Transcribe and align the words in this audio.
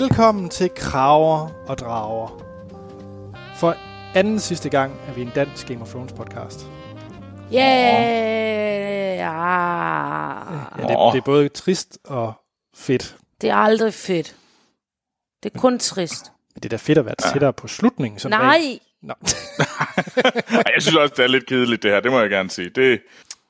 Velkommen 0.00 0.48
til 0.48 0.70
Kraver 0.76 1.48
og 1.68 1.78
Drager. 1.78 2.28
For 3.56 3.76
anden 4.14 4.38
sidste 4.40 4.68
gang 4.68 5.00
er 5.08 5.12
vi 5.12 5.22
en 5.22 5.30
dansk 5.34 5.66
Game 5.68 5.80
of 5.80 5.88
Thrones 5.88 6.12
podcast. 6.12 6.60
Yeah! 7.54 9.16
Ja. 9.16 9.32
Ja, 10.78 10.82
det, 10.82 11.12
det 11.12 11.18
er 11.18 11.22
både 11.24 11.48
trist 11.48 11.98
og 12.04 12.32
fedt. 12.76 13.16
Det 13.40 13.50
er 13.50 13.54
aldrig 13.54 13.94
fedt. 13.94 14.36
Det 15.42 15.54
er 15.54 15.58
kun 15.58 15.78
trist. 15.78 16.24
Men 16.54 16.62
det 16.62 16.64
er 16.64 16.68
da 16.68 16.76
fedt 16.76 16.98
at 16.98 17.04
være 17.06 17.32
tættere 17.32 17.52
på 17.52 17.68
slutningen. 17.68 18.18
Sådan 18.20 18.38
Nej, 18.38 18.58
rent- 18.58 18.82
Nå. 19.02 19.14
Ej, 20.56 20.72
jeg 20.74 20.82
synes 20.82 20.96
også, 20.96 21.14
det 21.16 21.22
er 21.24 21.28
lidt 21.28 21.46
kedeligt, 21.46 21.82
det 21.82 21.90
her. 21.90 22.00
Det 22.00 22.10
må 22.10 22.20
jeg 22.20 22.30
gerne 22.30 22.50
sige. 22.50 22.68
Det, 22.68 23.00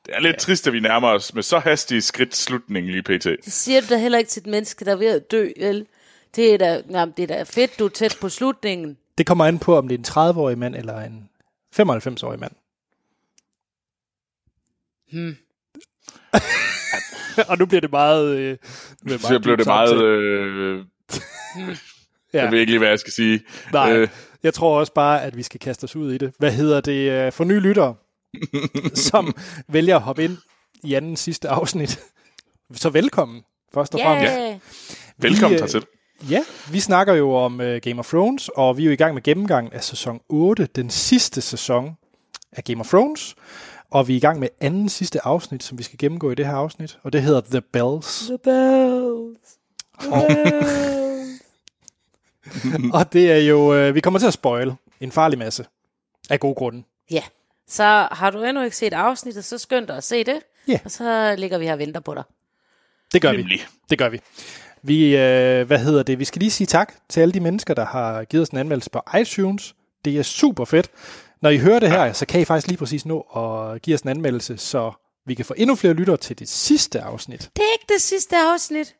det 0.06 0.14
er 0.14 0.20
lidt 0.20 0.36
trist, 0.38 0.66
at 0.66 0.72
vi 0.72 0.80
nærmer 0.80 1.08
os 1.08 1.34
med 1.34 1.42
så 1.42 1.58
hastige 1.58 2.02
skridt 2.02 2.36
slutningen 2.36 2.92
lige 2.92 3.02
pt. 3.02 3.24
det 3.24 3.52
siger 3.52 3.80
du 3.80 3.86
da 3.90 3.96
heller 3.98 4.18
ikke 4.18 4.30
til 4.30 4.40
et 4.40 4.46
menneske, 4.46 4.84
der 4.84 4.92
er 4.92 4.96
ved 4.96 5.06
at 5.16 5.30
dø, 5.30 5.48
vel? 5.60 5.86
Det 6.36 6.54
er 6.54 6.58
da, 6.58 6.82
jamen, 6.90 7.14
det 7.16 7.22
er 7.22 7.26
da 7.36 7.42
fedt, 7.42 7.78
du 7.78 7.84
er 7.84 7.88
tæt 7.88 8.16
på 8.20 8.28
slutningen. 8.28 8.96
Det 9.18 9.26
kommer 9.26 9.44
an 9.44 9.58
på, 9.58 9.76
om 9.78 9.88
det 9.88 9.94
er 9.94 9.98
en 10.24 10.30
30-årig 10.30 10.58
mand 10.58 10.76
eller 10.76 11.00
en 11.00 11.28
95-årig 11.80 12.40
mand. 12.40 12.52
Hmm. 15.12 15.36
og 17.50 17.58
nu 17.58 17.66
bliver 17.66 17.80
det 17.80 17.90
meget... 17.90 18.36
Øh, 18.36 18.56
bliver 19.04 19.18
Så 19.18 19.38
dyb 19.38 19.58
det 19.58 19.66
meget... 19.66 20.02
Øh, 20.04 20.84
Ja. 22.32 22.42
Jeg 22.42 22.52
ved 22.52 22.58
ikke 22.58 22.72
lige, 22.72 22.78
hvad 22.78 22.88
jeg 22.88 22.98
skal 22.98 23.12
sige. 23.12 23.42
Nej, 23.72 23.92
Øh, 23.92 24.08
jeg 24.42 24.54
tror 24.54 24.78
også 24.78 24.92
bare, 24.92 25.22
at 25.22 25.36
vi 25.36 25.42
skal 25.42 25.60
kaste 25.60 25.84
os 25.84 25.96
ud 25.96 26.12
i 26.12 26.18
det. 26.18 26.32
Hvad 26.38 26.52
hedder 26.52 26.80
det 26.80 27.10
øh, 27.10 27.32
for 27.32 27.44
nye 27.44 27.60
lyttere, 27.60 27.94
som 29.10 29.34
vælger 29.68 29.96
at 29.96 30.02
hoppe 30.02 30.24
ind 30.24 30.36
i 30.84 30.94
anden 30.94 31.16
sidste 31.16 31.48
afsnit? 31.48 32.00
Så 32.74 32.90
velkommen, 32.90 33.42
først 33.74 33.94
og 33.94 34.00
fremmest. 34.00 34.32
Yeah. 34.36 34.58
velkommen 35.18 35.54
øh, 35.54 35.60
hertil. 35.60 35.84
Ja, 36.28 36.44
vi 36.70 36.80
snakker 36.80 37.14
jo 37.14 37.34
om 37.34 37.60
uh, 37.60 37.76
Game 37.76 37.98
of 37.98 38.08
Thrones, 38.08 38.48
og 38.48 38.76
vi 38.76 38.82
er 38.82 38.86
jo 38.86 38.92
i 38.92 38.96
gang 38.96 39.14
med 39.14 39.22
gennemgang 39.22 39.74
af 39.74 39.84
sæson 39.84 40.20
8, 40.28 40.68
den 40.76 40.90
sidste 40.90 41.40
sæson 41.40 41.96
af 42.52 42.64
Game 42.64 42.80
of 42.80 42.88
Thrones. 42.88 43.34
Og 43.90 44.08
vi 44.08 44.12
er 44.12 44.16
i 44.16 44.20
gang 44.20 44.38
med 44.38 44.48
anden 44.60 44.88
sidste 44.88 45.26
afsnit, 45.26 45.62
som 45.62 45.78
vi 45.78 45.82
skal 45.82 45.98
gennemgå 45.98 46.30
i 46.30 46.34
det 46.34 46.46
her 46.46 46.54
afsnit, 46.54 46.98
og 47.02 47.12
det 47.12 47.22
hedder 47.22 47.40
The 47.40 47.60
Bells. 47.60 48.26
The 48.26 48.38
bells. 48.38 49.58
The 50.00 50.10
bells. 50.26 51.40
Og 52.94 53.12
det 53.12 53.32
er 53.32 53.38
jo, 53.38 53.88
uh, 53.88 53.94
vi 53.94 54.00
kommer 54.00 54.18
til 54.18 54.26
at 54.26 54.32
spoil 54.32 54.72
en 55.00 55.12
farlig 55.12 55.38
masse 55.38 55.66
af 56.30 56.40
gode 56.40 56.54
grunde. 56.54 56.82
Ja, 57.10 57.22
så 57.68 58.08
har 58.12 58.30
du 58.30 58.42
endnu 58.42 58.62
ikke 58.62 58.76
set 58.76 58.92
afsnittet, 58.92 59.44
så 59.44 59.58
skynd 59.58 59.86
dig 59.86 59.96
at 59.96 60.04
se 60.04 60.24
det. 60.24 60.40
Ja. 60.68 60.78
Og 60.84 60.90
så 60.90 61.34
ligger 61.38 61.58
vi 61.58 61.64
her 61.64 61.72
og 61.72 61.78
venter 61.78 62.00
på 62.00 62.14
dig. 62.14 62.22
Det 63.12 63.22
gør 63.22 63.30
vi. 63.30 63.36
Nemlig. 63.36 63.66
Det 63.90 63.98
gør 63.98 64.08
vi. 64.08 64.20
Vi, 64.82 65.16
øh, 65.16 65.66
hvad 65.66 65.78
hedder 65.78 66.02
det? 66.02 66.18
Vi 66.18 66.24
skal 66.24 66.40
lige 66.40 66.50
sige 66.50 66.66
tak 66.66 66.94
til 67.08 67.20
alle 67.20 67.32
de 67.32 67.40
mennesker, 67.40 67.74
der 67.74 67.84
har 67.84 68.24
givet 68.24 68.42
os 68.42 68.48
en 68.48 68.58
anmeldelse 68.58 68.90
på 68.90 69.00
iTunes. 69.20 69.74
Det 70.04 70.18
er 70.18 70.22
super 70.22 70.64
fedt. 70.64 70.90
Når 71.42 71.50
I 71.50 71.58
hører 71.58 71.78
det 71.78 71.90
her, 71.90 72.12
så 72.12 72.26
kan 72.26 72.40
I 72.40 72.44
faktisk 72.44 72.66
lige 72.66 72.78
præcis 72.78 73.06
nå 73.06 73.20
at 73.20 73.82
give 73.82 73.94
os 73.94 74.00
en 74.00 74.08
anmeldelse, 74.08 74.56
så 74.58 74.92
vi 75.26 75.34
kan 75.34 75.44
få 75.44 75.54
endnu 75.56 75.74
flere 75.74 75.94
lyttere 75.94 76.16
til 76.16 76.38
det 76.38 76.48
sidste 76.48 77.00
afsnit. 77.00 77.40
Det 77.56 77.62
er 77.62 77.72
ikke 77.72 77.92
det 77.94 78.02
sidste 78.02 78.36
afsnit. 78.36 78.94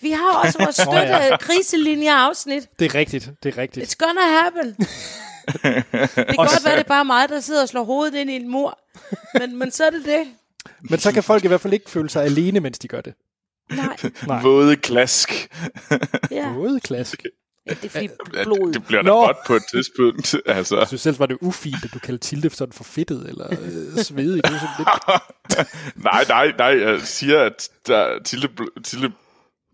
Vi 0.00 0.10
har 0.10 0.32
også 0.44 0.58
vores 0.58 0.78
Nå 0.86 0.94
ja. 0.94 1.28
støtte 1.28 1.44
kriselinje-afsnit. 1.44 2.68
Det 2.78 2.84
er 2.84 2.94
rigtigt, 2.94 3.30
det 3.42 3.54
er 3.54 3.58
rigtigt. 3.58 3.86
It's 3.86 4.06
gonna 4.06 4.42
happen. 4.42 4.76
det 4.78 6.26
kan 6.26 6.36
godt 6.36 6.64
være, 6.64 6.74
det 6.74 6.80
er 6.80 6.88
bare 6.88 7.04
mig, 7.04 7.28
der 7.28 7.40
sidder 7.40 7.62
og 7.62 7.68
slår 7.68 7.84
hovedet 7.84 8.14
ind 8.14 8.30
i 8.30 8.36
en 8.36 8.48
mur. 8.48 8.78
Men, 9.38 9.58
men 9.58 9.70
så 9.70 9.84
er 9.84 9.90
det 9.90 10.04
det. 10.04 10.26
Men 10.80 10.98
så 10.98 11.12
kan 11.12 11.22
folk 11.22 11.44
i 11.44 11.48
hvert 11.48 11.60
fald 11.60 11.72
ikke 11.72 11.90
føle 11.90 12.10
sig 12.10 12.24
alene, 12.24 12.60
mens 12.60 12.78
de 12.78 12.88
gør 12.88 13.00
det. 13.00 13.14
Nej, 13.70 13.96
Nej. 14.26 14.42
Våde 14.42 14.76
klask. 14.76 15.48
ja. 16.30 16.52
Både 16.54 16.80
klasse. 16.80 17.16
ja 17.66 17.74
det 17.74 17.84
er 17.84 17.88
fordi 17.88 18.08
blod. 18.42 18.72
Det 18.72 18.86
bliver 18.86 19.02
da 19.02 19.08
Nå. 19.08 19.14
godt 19.26 19.36
på 19.46 19.54
et 19.54 19.62
tidspunkt. 19.70 20.36
Altså. 20.46 20.78
Jeg 20.78 20.86
synes 20.86 21.00
selv, 21.00 21.18
var 21.18 21.26
det 21.26 21.38
ufint, 21.40 21.84
at 21.84 21.90
du 21.94 21.98
kaldte 21.98 22.28
Tilde 22.28 22.50
for 22.50 22.56
sådan 22.56 22.72
for 22.72 22.84
fedtet 22.84 23.28
eller 23.28 23.46
øh, 23.50 24.02
svedig. 24.04 24.44
Det 24.44 24.50
er 24.52 24.58
sådan 24.58 24.86
lidt, 25.58 25.68
nej, 26.04 26.24
nej, 26.28 26.52
nej. 26.58 26.88
Jeg 26.90 27.00
siger, 27.00 27.40
at 27.40 27.68
der, 27.86 28.18
Tilde, 28.24 28.48
bl- 28.60 28.82
Tilde 28.84 29.12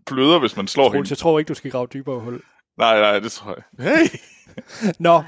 bløder, 0.05 0.39
hvis 0.39 0.55
man 0.55 0.67
slår 0.67 0.83
Troels, 0.83 0.95
hende. 0.95 1.09
jeg 1.09 1.17
tror 1.17 1.39
ikke, 1.39 1.49
du 1.49 1.53
skal 1.53 1.71
grave 1.71 1.87
dybere 1.93 2.19
hul. 2.19 2.41
Nej, 2.77 2.99
nej, 2.99 3.19
det 3.19 3.31
tror 3.31 3.57
jeg. 3.79 3.85
Hey! 3.91 4.07
Nå, 4.99 5.23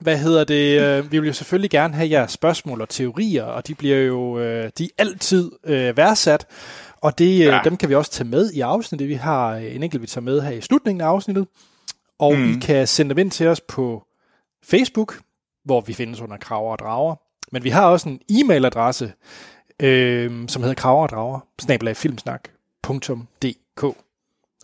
hvad 0.00 0.18
hedder 0.18 0.44
det? 0.44 0.80
øh, 0.80 1.12
Vi 1.12 1.18
vil 1.18 1.26
jo 1.26 1.32
selvfølgelig 1.32 1.70
gerne 1.70 1.94
have 1.94 2.10
jeres 2.10 2.32
spørgsmål 2.32 2.80
og 2.80 2.88
teorier, 2.88 3.44
og 3.44 3.66
de 3.66 3.74
bliver 3.74 3.96
jo 3.98 4.38
øh, 4.38 4.70
de 4.78 4.84
er 4.84 4.88
altid 4.98 5.50
øh, 5.66 5.96
værdsat. 5.96 6.46
Og 7.02 7.18
det, 7.18 7.38
ja. 7.38 7.44
Ja. 7.44 7.60
dem 7.64 7.76
kan 7.76 7.88
vi 7.88 7.94
også 7.94 8.10
tage 8.10 8.28
med 8.28 8.50
i 8.50 8.60
afsnittet. 8.60 9.08
Vi 9.08 9.14
har 9.14 9.56
øh, 9.56 9.74
en 9.74 9.82
enkelt, 9.82 10.02
vi 10.02 10.06
tager 10.06 10.24
med 10.24 10.40
her 10.40 10.50
i 10.50 10.60
slutningen 10.60 11.00
af 11.00 11.06
afsnittet. 11.06 11.46
Og 12.18 12.36
mm. 12.36 12.50
I 12.50 12.60
kan 12.60 12.86
sende 12.86 13.08
dem 13.08 13.18
ind 13.18 13.30
til 13.30 13.46
os 13.46 13.60
på 13.60 14.06
Facebook, 14.64 15.20
hvor 15.64 15.80
vi 15.80 15.92
findes 15.92 16.20
under 16.20 16.36
Kraver 16.36 16.72
og 16.72 16.78
Drager. 16.78 17.16
Men 17.52 17.64
vi 17.64 17.70
har 17.70 17.86
også 17.86 18.08
en 18.08 18.20
e-mailadresse, 18.32 19.12
øh, 19.80 20.48
som 20.48 20.62
hedder 20.62 20.74
kraver 20.74 21.02
og 21.02 21.08
drager, 21.08 21.94
filmsnak.dk. 21.94 23.84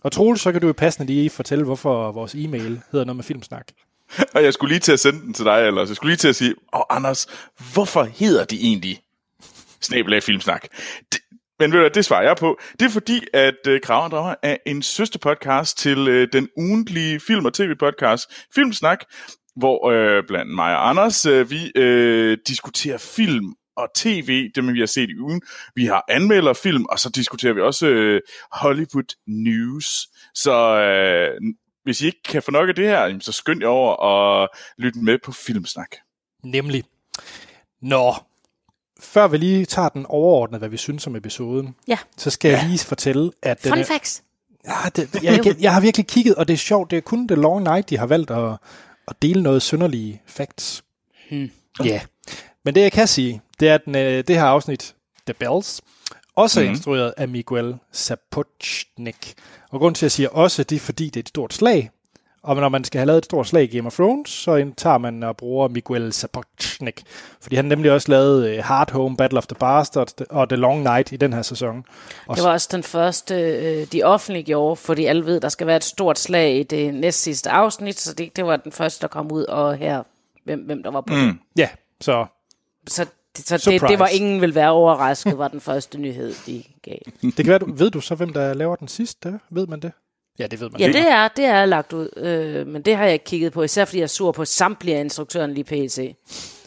Og 0.03 0.11
Troels, 0.11 0.41
så 0.41 0.51
kan 0.51 0.61
du 0.61 0.67
jo 0.67 0.73
passende 0.73 1.07
lige 1.13 1.29
fortælle, 1.29 1.65
hvorfor 1.65 2.11
vores 2.11 2.35
e-mail 2.35 2.81
hedder 2.91 3.05
noget 3.05 3.15
med 3.15 3.23
filmsnak. 3.23 3.67
Og 4.35 4.43
jeg 4.43 4.53
skulle 4.53 4.71
lige 4.71 4.79
til 4.79 4.91
at 4.91 4.99
sende 4.99 5.21
den 5.21 5.33
til 5.33 5.45
dig, 5.45 5.67
eller 5.67 5.85
jeg 5.85 5.95
skulle 5.95 6.09
lige 6.09 6.17
til 6.17 6.27
at 6.27 6.35
sige, 6.35 6.55
åh 6.73 6.81
Anders, 6.89 7.27
hvorfor 7.73 8.03
hedder 8.03 8.45
de 8.45 8.61
egentlig 8.61 9.01
Snabelag 9.81 10.23
Filmsnak? 10.23 10.67
Det, 11.13 11.19
men 11.59 11.71
ved 11.71 11.79
du 11.79 11.89
det 11.93 12.05
svarer 12.05 12.23
jeg 12.23 12.35
på. 12.37 12.59
Det 12.79 12.85
er 12.85 12.89
fordi, 12.89 13.21
at 13.33 13.67
øh, 13.67 13.81
Krav 13.81 14.03
og 14.03 14.11
Drager 14.11 14.35
er 14.43 14.57
en 14.65 14.81
søsterpodcast 14.81 15.77
til 15.77 16.07
øh, 16.07 16.27
den 16.33 16.49
ugentlige 16.57 17.19
film- 17.19 17.45
og 17.45 17.53
tv-podcast 17.53 18.47
Filmsnak, 18.55 19.03
hvor 19.55 19.89
øh, 19.89 20.23
blandt 20.27 20.55
mig 20.55 20.75
og 20.75 20.89
Anders, 20.89 21.25
øh, 21.25 21.51
vi 21.51 21.71
øh, 21.75 22.37
diskuterer 22.47 22.97
film 22.97 23.53
og 23.77 23.87
tv, 23.95 24.51
det 24.55 24.73
vi 24.73 24.79
har 24.79 24.85
set 24.85 25.09
i 25.09 25.19
ugen. 25.19 25.41
Vi 25.75 25.85
har 25.85 26.05
anmelder 26.09 26.53
film, 26.53 26.85
og 26.85 26.99
så 26.99 27.09
diskuterer 27.09 27.53
vi 27.53 27.61
også 27.61 27.87
øh, 27.87 28.21
Hollywood 28.51 29.15
News. 29.27 30.07
Så 30.35 30.81
øh, 30.81 31.41
hvis 31.83 32.01
I 32.01 32.05
ikke 32.05 32.23
kan 32.23 32.43
få 32.43 32.51
nok 32.51 32.69
af 32.69 32.75
det 32.75 32.87
her, 32.87 33.19
så 33.19 33.31
skynd 33.31 33.61
jer 33.61 33.67
over 33.67 33.93
og 33.93 34.49
lyt 34.77 34.95
med 34.95 35.17
på 35.23 35.31
Filmsnak. 35.31 35.95
Nemlig. 36.43 36.83
Nå, 37.81 38.13
før 38.99 39.27
vi 39.27 39.37
lige 39.37 39.65
tager 39.65 39.89
den 39.89 40.05
overordnede, 40.09 40.59
hvad 40.59 40.69
vi 40.69 40.77
synes 40.77 41.07
om 41.07 41.15
episoden, 41.15 41.75
Ja. 41.87 41.97
så 42.17 42.29
skal 42.29 42.51
jeg 42.51 42.65
lige 42.69 42.79
fortælle, 42.79 43.31
at 43.41 43.63
den 43.63 43.69
Fun 43.71 43.79
er, 43.79 43.83
facts. 43.85 44.23
ja, 44.67 44.89
det, 44.95 45.23
jeg, 45.23 45.45
jeg, 45.45 45.55
jeg 45.59 45.73
har 45.73 45.81
virkelig 45.81 46.07
kigget, 46.07 46.35
og 46.35 46.47
det 46.47 46.53
er 46.53 46.57
sjovt, 46.57 46.91
det 46.91 46.97
er 46.97 47.01
kun 47.01 47.27
The 47.27 47.35
Long 47.35 47.63
Night, 47.63 47.89
de 47.89 47.97
har 47.97 48.05
valgt 48.05 48.31
at, 48.31 48.57
at 49.07 49.21
dele 49.21 49.43
noget 49.43 49.61
synderlige 49.61 50.21
facts. 50.25 50.83
Hmm. 51.29 51.51
Ja, 51.83 51.85
yeah. 51.89 52.01
men 52.65 52.75
det 52.75 52.81
jeg 52.81 52.91
kan 52.91 53.07
sige, 53.07 53.41
det 53.59 53.69
er, 53.69 53.75
at 53.75 53.81
den, 53.85 53.95
øh, 53.95 54.23
det 54.27 54.35
her 54.35 54.43
afsnit, 54.43 54.95
The 55.25 55.33
Bells, 55.33 55.81
også 56.35 56.59
er 56.59 56.63
Mhm. 56.63 56.73
instrueret 56.73 57.13
af 57.17 57.27
Miguel 57.27 57.75
Sapochnik. 57.91 59.33
Og 59.71 59.79
grund 59.79 59.95
til, 59.95 59.99
at 59.99 60.07
jeg 60.07 60.11
siger 60.11 60.29
også, 60.29 60.63
det 60.63 60.75
er 60.75 60.79
fordi, 60.79 61.05
det 61.05 61.15
er 61.15 61.19
et 61.19 61.29
stort 61.29 61.53
slag. 61.53 61.89
Og 62.49 62.55
når 62.55 62.69
man 62.69 62.83
skal 62.83 62.99
have 62.99 63.05
lavet 63.05 63.17
et 63.17 63.25
stort 63.25 63.47
slag 63.47 63.63
i 63.63 63.77
Game 63.77 63.87
of 63.87 63.93
Thrones, 63.93 64.29
så 64.29 64.71
tager 64.77 64.97
man 64.97 65.23
og 65.23 65.37
bruger 65.37 65.67
Miguel 65.67 66.13
Sapochnik. 66.13 67.03
Fordi 67.41 67.55
han 67.55 67.65
nemlig 67.65 67.91
også 67.91 68.11
lavet 68.11 68.49
øh, 68.49 68.63
Hard 68.63 68.91
Home, 68.91 69.17
Battle 69.17 69.37
of 69.37 69.47
the 69.47 69.55
Bastards 69.55 70.13
og 70.29 70.49
The 70.49 70.55
Long 70.55 70.83
Night 70.83 71.11
i 71.11 71.17
den 71.17 71.33
her 71.33 71.41
sæson. 71.41 71.85
Og 72.27 72.35
Det 72.35 72.43
var 72.43 72.51
også 72.51 72.69
den 72.71 72.83
første, 72.83 73.35
øh, 73.35 73.87
de 73.91 74.03
offentliggjorde, 74.03 74.75
fordi 74.75 75.05
alle 75.05 75.25
ved, 75.25 75.39
der 75.39 75.49
skal 75.49 75.67
være 75.67 75.75
et 75.75 75.83
stort 75.83 76.19
slag 76.19 76.59
i 76.59 76.63
det 76.63 76.93
næst 76.93 77.21
sidste 77.21 77.49
afsnit, 77.49 77.99
så 77.99 78.13
det, 78.13 78.35
det 78.35 78.45
var 78.45 78.57
den 78.57 78.71
første, 78.71 79.01
der 79.01 79.07
kom 79.07 79.31
ud, 79.31 79.43
og 79.43 79.77
her, 79.77 80.03
hvem, 80.43 80.59
hvem 80.59 80.83
der 80.83 80.91
var 80.91 81.01
på 81.01 81.13
mm. 81.13 81.27
det. 81.27 81.37
Ja, 81.57 81.69
så 82.01 82.25
Så, 82.87 83.05
det, 83.37 83.47
så 83.47 83.69
det, 83.71 83.81
det 83.81 83.99
var 83.99 84.07
ingen 84.07 84.41
vil 84.41 84.55
være 84.55 84.69
overrasket, 84.69 85.37
var 85.37 85.47
den 85.47 85.61
første 85.61 85.97
nyhed, 85.97 86.33
de 86.45 86.63
gav. 86.81 86.97
det 87.21 87.35
kan 87.35 87.47
være, 87.47 87.59
du, 87.59 87.73
ved 87.73 87.91
du 87.91 88.01
så, 88.01 88.15
hvem 88.15 88.33
der 88.33 88.53
laver 88.53 88.75
den 88.75 88.87
sidste? 88.87 89.39
Ved 89.49 89.67
man 89.67 89.79
det? 89.79 89.91
Ja, 90.39 90.47
det 90.47 90.59
ved 90.59 90.69
man. 90.69 90.81
Ja, 90.81 90.87
det 90.87 91.07
er, 91.11 91.27
det 91.27 91.45
er 91.45 91.65
lagt 91.65 91.93
ud, 91.93 92.09
øh, 92.17 92.67
men 92.67 92.81
det 92.81 92.95
har 92.97 93.03
jeg 93.03 93.13
ikke 93.13 93.25
kigget 93.25 93.53
på, 93.53 93.63
især 93.63 93.85
fordi 93.85 93.97
jeg 93.97 94.03
er 94.03 94.07
sur 94.07 94.31
på 94.31 94.45
samtlige 94.45 94.97
af 94.97 95.01
instruktøren 95.01 95.53
lige 95.53 95.63
pt. 95.63 95.99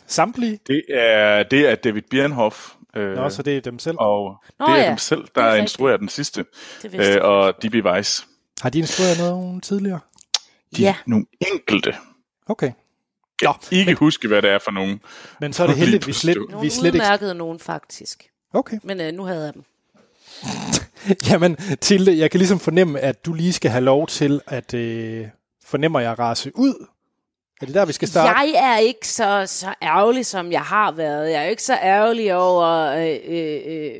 Samtlige? 0.06 0.58
Det 0.66 0.82
er, 0.90 1.42
det 1.42 1.70
er 1.70 1.74
David 1.74 2.02
Bjernhoff. 2.10 2.68
Øh, 2.96 3.14
Nå, 3.16 3.28
så 3.30 3.42
det 3.42 3.56
er 3.56 3.60
dem 3.60 3.78
selv. 3.78 3.96
og 4.00 4.36
Nå 4.58 4.66
det 4.66 4.72
er 4.74 4.78
ja, 4.78 4.88
dem 4.88 4.98
selv, 4.98 5.22
det 5.22 5.34
der 5.34 5.42
er 5.42 5.46
rigtigt. 5.48 5.62
instruerer 5.62 5.96
den 5.96 6.08
sidste. 6.08 6.44
Det 6.82 6.94
Øh, 7.16 7.24
og 7.24 7.54
D.B. 7.62 7.74
Weiss. 7.86 8.26
Har 8.62 8.70
de 8.70 8.78
instrueret 8.78 9.18
noget 9.18 9.62
tidligere? 9.62 10.00
De 10.76 10.82
Ja. 10.82 10.94
nogle 11.06 11.26
enkelte. 11.52 11.94
Okay. 12.46 12.72
Jeg 13.42 13.54
kan 13.68 13.78
ikke 13.78 13.94
huske, 13.94 14.28
hvad 14.28 14.42
det 14.42 14.50
er 14.50 14.58
for 14.58 14.70
nogen. 14.70 15.00
Men 15.40 15.52
så 15.52 15.62
er 15.62 15.66
det 15.66 15.76
heldigt, 15.76 16.06
vi 16.06 16.12
slet. 16.12 16.36
Nogle 16.50 16.60
vi 16.60 16.70
slet 16.70 16.84
ikke... 16.94 16.96
udmærkede 17.04 17.34
nogen 17.34 17.58
faktisk, 17.58 18.24
Okay. 18.54 18.78
men 18.82 19.00
øh, 19.00 19.12
nu 19.12 19.24
havde 19.24 19.44
jeg 19.44 19.54
dem. 19.54 19.64
Jamen, 21.28 21.56
Tilde, 21.80 22.18
jeg 22.18 22.30
kan 22.30 22.38
ligesom 22.38 22.58
fornemme, 22.58 23.00
at 23.00 23.26
du 23.26 23.32
lige 23.32 23.52
skal 23.52 23.70
have 23.70 23.84
lov 23.84 24.06
til 24.06 24.40
at 24.46 24.74
øh, 24.74 25.26
fornemmer 25.64 26.00
jeg 26.00 26.18
rase 26.18 26.52
ud. 26.54 26.86
Er 27.60 27.66
det 27.66 27.74
der, 27.74 27.84
vi 27.84 27.92
skal 27.92 28.08
starte? 28.08 28.38
Jeg 28.38 28.52
er 28.54 28.78
ikke 28.78 29.08
så, 29.08 29.44
så 29.46 29.74
ærgerlig, 29.82 30.26
som 30.26 30.52
jeg 30.52 30.60
har 30.60 30.92
været. 30.92 31.30
Jeg 31.30 31.44
er 31.44 31.48
ikke 31.48 31.62
så 31.62 31.74
ærgerlig 31.74 32.34
over 32.34 32.86
øh, 32.86 33.18
øh, 33.26 33.60
øh 33.66 33.94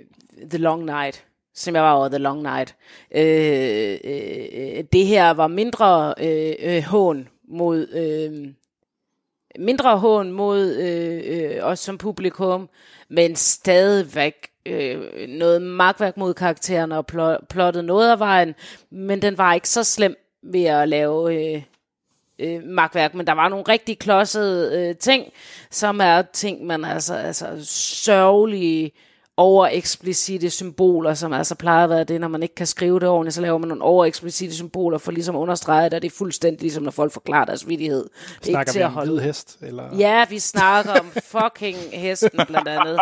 The 0.51 0.59
Long 0.59 0.85
Night. 0.85 1.25
som 1.55 1.75
jeg 1.75 1.83
var 1.83 1.93
over 1.93 2.09
The 2.09 2.19
Long 2.19 2.43
Night. 2.43 2.77
Øh, 3.15 3.99
øh, 4.05 4.49
øh, 4.55 4.85
det 4.93 5.07
her 5.07 5.31
var 5.31 5.47
mindre 5.47 6.15
øh, 6.21 6.55
øh, 6.59 6.83
hån 6.83 7.29
mod... 7.49 7.89
Øh, 7.89 8.53
mindre 9.59 9.99
hån 9.99 10.33
mod 10.33 10.77
øh, 10.77 11.23
øh, 11.27 11.59
os 11.63 11.79
som 11.79 11.99
publikum, 11.99 12.69
men 13.11 13.37
stadigvæk 13.37 14.52
øh, 14.67 15.29
noget 15.29 15.63
magtværk 15.63 16.17
mod 16.17 16.35
karaktererne 16.35 16.99
og 16.99 17.05
pl- 17.13 17.47
plottet 17.47 17.85
noget 17.85 18.11
af 18.11 18.19
vejen, 18.19 18.55
men 18.91 19.23
den 19.23 19.39
var 19.39 19.55
ikke 19.55 19.69
så 19.69 19.85
slem 19.85 20.17
ved 20.43 20.65
at 20.65 20.89
lave 20.89 21.35
øh, 21.35 21.63
øh, 22.39 22.63
magtværk, 22.65 23.15
men 23.15 23.27
der 23.27 23.33
var 23.33 23.49
nogle 23.49 23.65
rigtig 23.69 23.99
klodsede 23.99 24.89
øh, 24.89 24.97
ting, 24.97 25.33
som 25.71 26.01
er 26.01 26.23
ting, 26.23 26.67
man 26.67 26.85
altså, 26.85 27.15
altså 27.15 27.65
sørgelige 28.05 28.93
overeksplicite 29.43 30.51
symboler, 30.51 31.15
som 31.15 31.33
altså 31.33 31.55
plejer 31.55 31.85
at 31.85 31.91
være 31.91 32.05
det, 32.05 32.21
når 32.21 32.29
man 32.29 32.43
ikke 32.43 32.55
kan 32.55 32.67
skrive 32.67 33.01
det 33.01 33.09
ordentligt, 33.09 33.35
så 33.35 33.41
laver 33.41 33.59
man 33.59 33.69
nogle 33.69 33.83
overeksplicite 33.85 34.55
symboler 34.55 34.99
for 34.99 35.13
ligesom 35.13 35.37
at 35.37 35.41
understrege 35.41 35.85
det, 35.85 35.95
og 35.95 36.03
det 36.03 36.13
er 36.13 36.17
fuldstændig 36.17 36.61
ligesom, 36.61 36.83
når 36.83 36.91
folk 36.91 37.13
forklarer 37.13 37.45
deres 37.45 37.69
vidighed. 37.69 38.05
Det 38.05 38.11
er 38.41 38.45
Snakker 38.45 38.61
ikke 38.61 38.71
til 38.73 38.79
vi 38.79 38.83
at 38.83 38.87
om 38.87 38.93
holde. 38.93 39.13
hvid 39.13 39.21
hest? 39.21 39.59
Eller? 39.63 39.85
Ja, 39.99 40.25
vi 40.29 40.39
snakker 40.39 40.93
om 40.93 41.07
fucking 41.25 41.77
hesten 41.93 42.41
blandt 42.47 42.69
andet. 42.69 42.99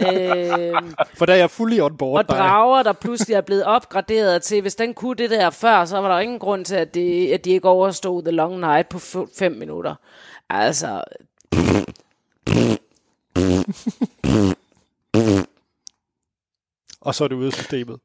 øhm, 0.00 0.94
For 1.14 1.26
der 1.26 1.32
er 1.32 1.36
jeg 1.36 1.50
fuldt 1.50 1.80
on 1.82 1.96
board. 1.96 2.18
og 2.18 2.28
drager, 2.36 2.82
der 2.82 2.92
pludselig 2.92 3.34
er 3.34 3.40
blevet 3.40 3.64
opgraderet 3.64 4.42
til, 4.42 4.60
hvis 4.62 4.74
den 4.74 4.94
kunne 4.94 5.14
det 5.14 5.30
der 5.30 5.50
før, 5.50 5.84
så 5.84 5.98
var 6.00 6.08
der 6.14 6.20
ingen 6.20 6.38
grund 6.38 6.64
til, 6.64 6.74
at, 6.74 6.94
det, 6.94 7.32
at 7.32 7.44
de 7.44 7.50
ikke 7.50 7.68
overstod 7.68 8.22
The 8.22 8.30
Long 8.30 8.60
Night 8.60 8.88
på 8.88 8.98
5 9.38 9.52
minutter. 9.52 9.94
Altså, 10.50 11.04
Og 17.08 17.14
så 17.14 17.24
er 17.24 17.28
det 17.28 17.36
ude 17.36 17.46
af 17.46 17.52
systemet. 17.52 18.00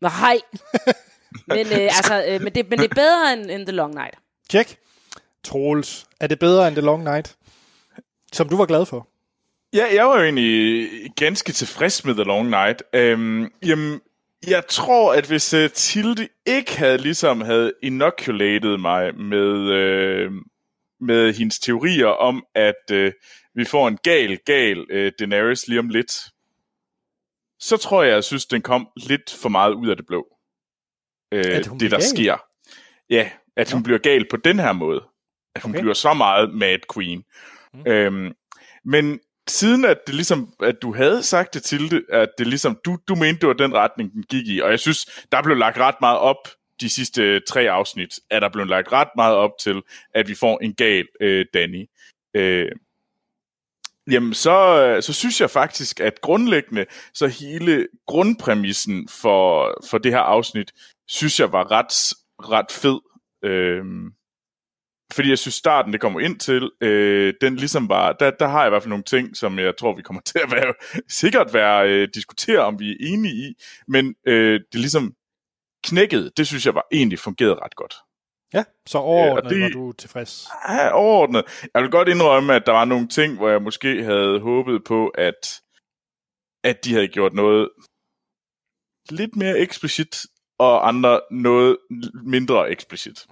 nej. 0.00 0.38
Men, 1.46 1.66
øh, 1.66 1.96
altså, 1.96 2.24
øh, 2.28 2.42
men, 2.42 2.54
det, 2.54 2.70
men 2.70 2.78
det 2.78 2.90
er 2.90 2.94
bedre 2.94 3.32
end, 3.32 3.50
end 3.50 3.66
The 3.66 3.76
Long 3.76 3.94
Night. 3.94 4.14
Check. 4.50 4.76
Troels, 5.44 6.06
er 6.20 6.26
det 6.26 6.38
bedre 6.38 6.68
end 6.68 6.76
The 6.76 6.84
Long 6.84 7.04
Night? 7.04 7.36
Som 8.32 8.48
du 8.48 8.56
var 8.56 8.66
glad 8.66 8.86
for. 8.86 9.08
Ja, 9.72 9.86
jeg 9.94 10.06
var 10.06 10.18
jo 10.18 10.24
egentlig 10.24 10.88
ganske 11.16 11.52
tilfreds 11.52 12.04
med 12.04 12.14
The 12.14 12.24
Long 12.24 12.48
Night. 12.48 12.82
Øhm, 12.94 13.52
jamen, 13.66 14.00
jeg 14.46 14.66
tror, 14.68 15.14
at 15.14 15.26
hvis 15.26 15.54
uh, 15.54 15.70
Tilde 15.74 16.28
ikke 16.46 16.78
havde 16.78 16.98
ligesom 16.98 17.40
havde 17.40 17.72
inoculated 17.82 18.78
mig 18.78 19.14
med, 19.14 19.72
øh, 19.72 20.30
med 21.00 21.34
hendes 21.34 21.58
teorier 21.58 22.06
om, 22.06 22.44
at 22.54 22.90
øh, 22.92 23.12
vi 23.54 23.64
får 23.64 23.88
en 23.88 23.98
gal, 24.02 24.38
gal 24.46 24.86
øh, 24.90 25.12
Daenerys 25.18 25.68
lige 25.68 25.78
om 25.78 25.88
lidt, 25.88 26.12
så 27.60 27.76
tror 27.76 28.02
jeg, 28.02 28.12
jeg 28.12 28.24
synes, 28.24 28.46
den 28.46 28.62
kom 28.62 28.88
lidt 28.96 29.36
for 29.42 29.48
meget 29.48 29.72
ud 29.72 29.88
af 29.88 29.96
det 29.96 30.06
blå. 30.06 30.26
Øh, 31.32 31.44
det, 31.44 31.70
bliver 31.78 31.90
der 31.90 31.96
gal? 31.96 32.02
sker. 32.02 32.36
Ja, 33.10 33.30
at 33.56 33.72
hun 33.72 33.82
bliver 33.82 33.98
gal 33.98 34.26
på 34.30 34.36
den 34.36 34.58
her 34.58 34.72
måde. 34.72 35.04
At 35.54 35.62
hun 35.62 35.70
okay. 35.70 35.80
bliver 35.80 35.94
så 35.94 36.14
meget 36.14 36.54
Mad 36.54 36.78
Queen. 36.94 37.24
Mm. 37.74 37.86
Øhm, 37.86 38.32
men 38.84 39.20
siden 39.48 39.84
at 39.84 39.98
det 40.06 40.14
ligesom, 40.14 40.54
at 40.62 40.82
du 40.82 40.94
havde 40.94 41.22
sagt 41.22 41.54
det 41.54 41.62
til 41.62 41.90
det, 41.90 42.04
at 42.08 42.28
det 42.38 42.46
ligesom, 42.46 42.78
du, 42.84 42.98
du 43.08 43.14
mente, 43.14 43.40
det 43.40 43.48
var 43.48 43.52
den 43.52 43.74
retning, 43.74 44.12
den 44.12 44.22
gik 44.22 44.46
i, 44.46 44.60
og 44.60 44.70
jeg 44.70 44.80
synes, 44.80 45.24
der 45.32 45.42
blev 45.42 45.56
lagt 45.56 45.78
ret 45.78 45.94
meget 46.00 46.18
op 46.18 46.48
de 46.80 46.88
sidste 46.88 47.40
tre 47.40 47.70
afsnit, 47.70 48.20
at 48.30 48.42
der 48.42 48.48
blev 48.48 48.66
lagt 48.66 48.92
ret 48.92 49.08
meget 49.16 49.34
op 49.34 49.50
til, 49.60 49.82
at 50.14 50.28
vi 50.28 50.34
får 50.34 50.58
en 50.62 50.74
gal 50.74 51.06
øh, 51.20 51.46
Danny. 51.54 51.86
Øh, 52.34 52.72
jamen, 54.10 54.34
så, 54.34 54.86
øh, 54.86 55.02
så 55.02 55.12
synes 55.12 55.40
jeg 55.40 55.50
faktisk, 55.50 56.00
at 56.00 56.20
grundlæggende, 56.20 56.86
så 57.14 57.26
hele 57.26 57.86
grundpræmissen 58.06 59.08
for, 59.08 59.74
for 59.90 59.98
det 59.98 60.12
her 60.12 60.18
afsnit, 60.18 60.72
synes 61.08 61.40
jeg 61.40 61.52
var 61.52 61.70
ret, 61.70 62.14
ret 62.50 62.72
fed. 62.72 63.00
Øhm, 63.44 64.12
fordi 65.12 65.28
jeg 65.28 65.38
synes, 65.38 65.54
starten, 65.54 65.92
det 65.92 66.00
kommer 66.00 66.20
ind 66.20 66.40
til, 66.40 66.70
øh, 66.80 67.34
den 67.40 67.56
ligesom 67.56 67.88
var, 67.88 68.12
der, 68.12 68.30
der 68.30 68.48
har 68.48 68.60
jeg 68.60 68.68
i 68.68 68.70
hvert 68.70 68.82
fald 68.82 68.90
nogle 68.90 69.04
ting, 69.04 69.36
som 69.36 69.58
jeg 69.58 69.76
tror, 69.76 69.96
vi 69.96 70.02
kommer 70.02 70.22
til 70.30 70.38
at 70.38 70.50
være, 70.50 70.74
sikkert 71.08 71.54
være, 71.54 71.88
øh, 71.88 72.08
diskutere, 72.14 72.58
om 72.58 72.78
vi 72.80 72.90
er 72.90 72.96
enige 73.00 73.34
i, 73.34 73.54
men 73.88 74.14
øh, 74.26 74.60
det 74.72 74.80
ligesom 74.80 75.14
knækket, 75.84 76.32
det 76.36 76.46
synes 76.46 76.66
jeg 76.66 76.74
var 76.74 76.86
egentlig 76.92 77.18
fungeret 77.18 77.58
ret 77.62 77.76
godt. 77.76 77.94
Ja, 78.54 78.64
så 78.86 78.98
overordnet 78.98 79.50
det- 79.50 79.62
var 79.62 79.68
du 79.68 79.92
tilfreds. 79.92 80.48
Ja, 80.68 80.90
overordnet. 80.92 81.44
Jeg 81.74 81.82
vil 81.82 81.90
godt 81.90 82.08
indrømme, 82.08 82.54
at 82.54 82.62
der 82.66 82.72
var 82.72 82.84
nogle 82.84 83.08
ting, 83.08 83.36
hvor 83.36 83.48
jeg 83.48 83.62
måske 83.62 84.04
havde 84.04 84.40
håbet 84.40 84.84
på, 84.84 85.08
at, 85.08 85.60
at 86.64 86.84
de 86.84 86.92
havde 86.94 87.08
gjort 87.08 87.34
noget 87.34 87.68
lidt 89.10 89.36
mere 89.36 89.58
eksplicit, 89.58 90.16
og 90.58 90.88
andre 90.88 91.20
noget 91.30 91.76
mindre 92.24 92.70
eksplicit. 92.70 93.26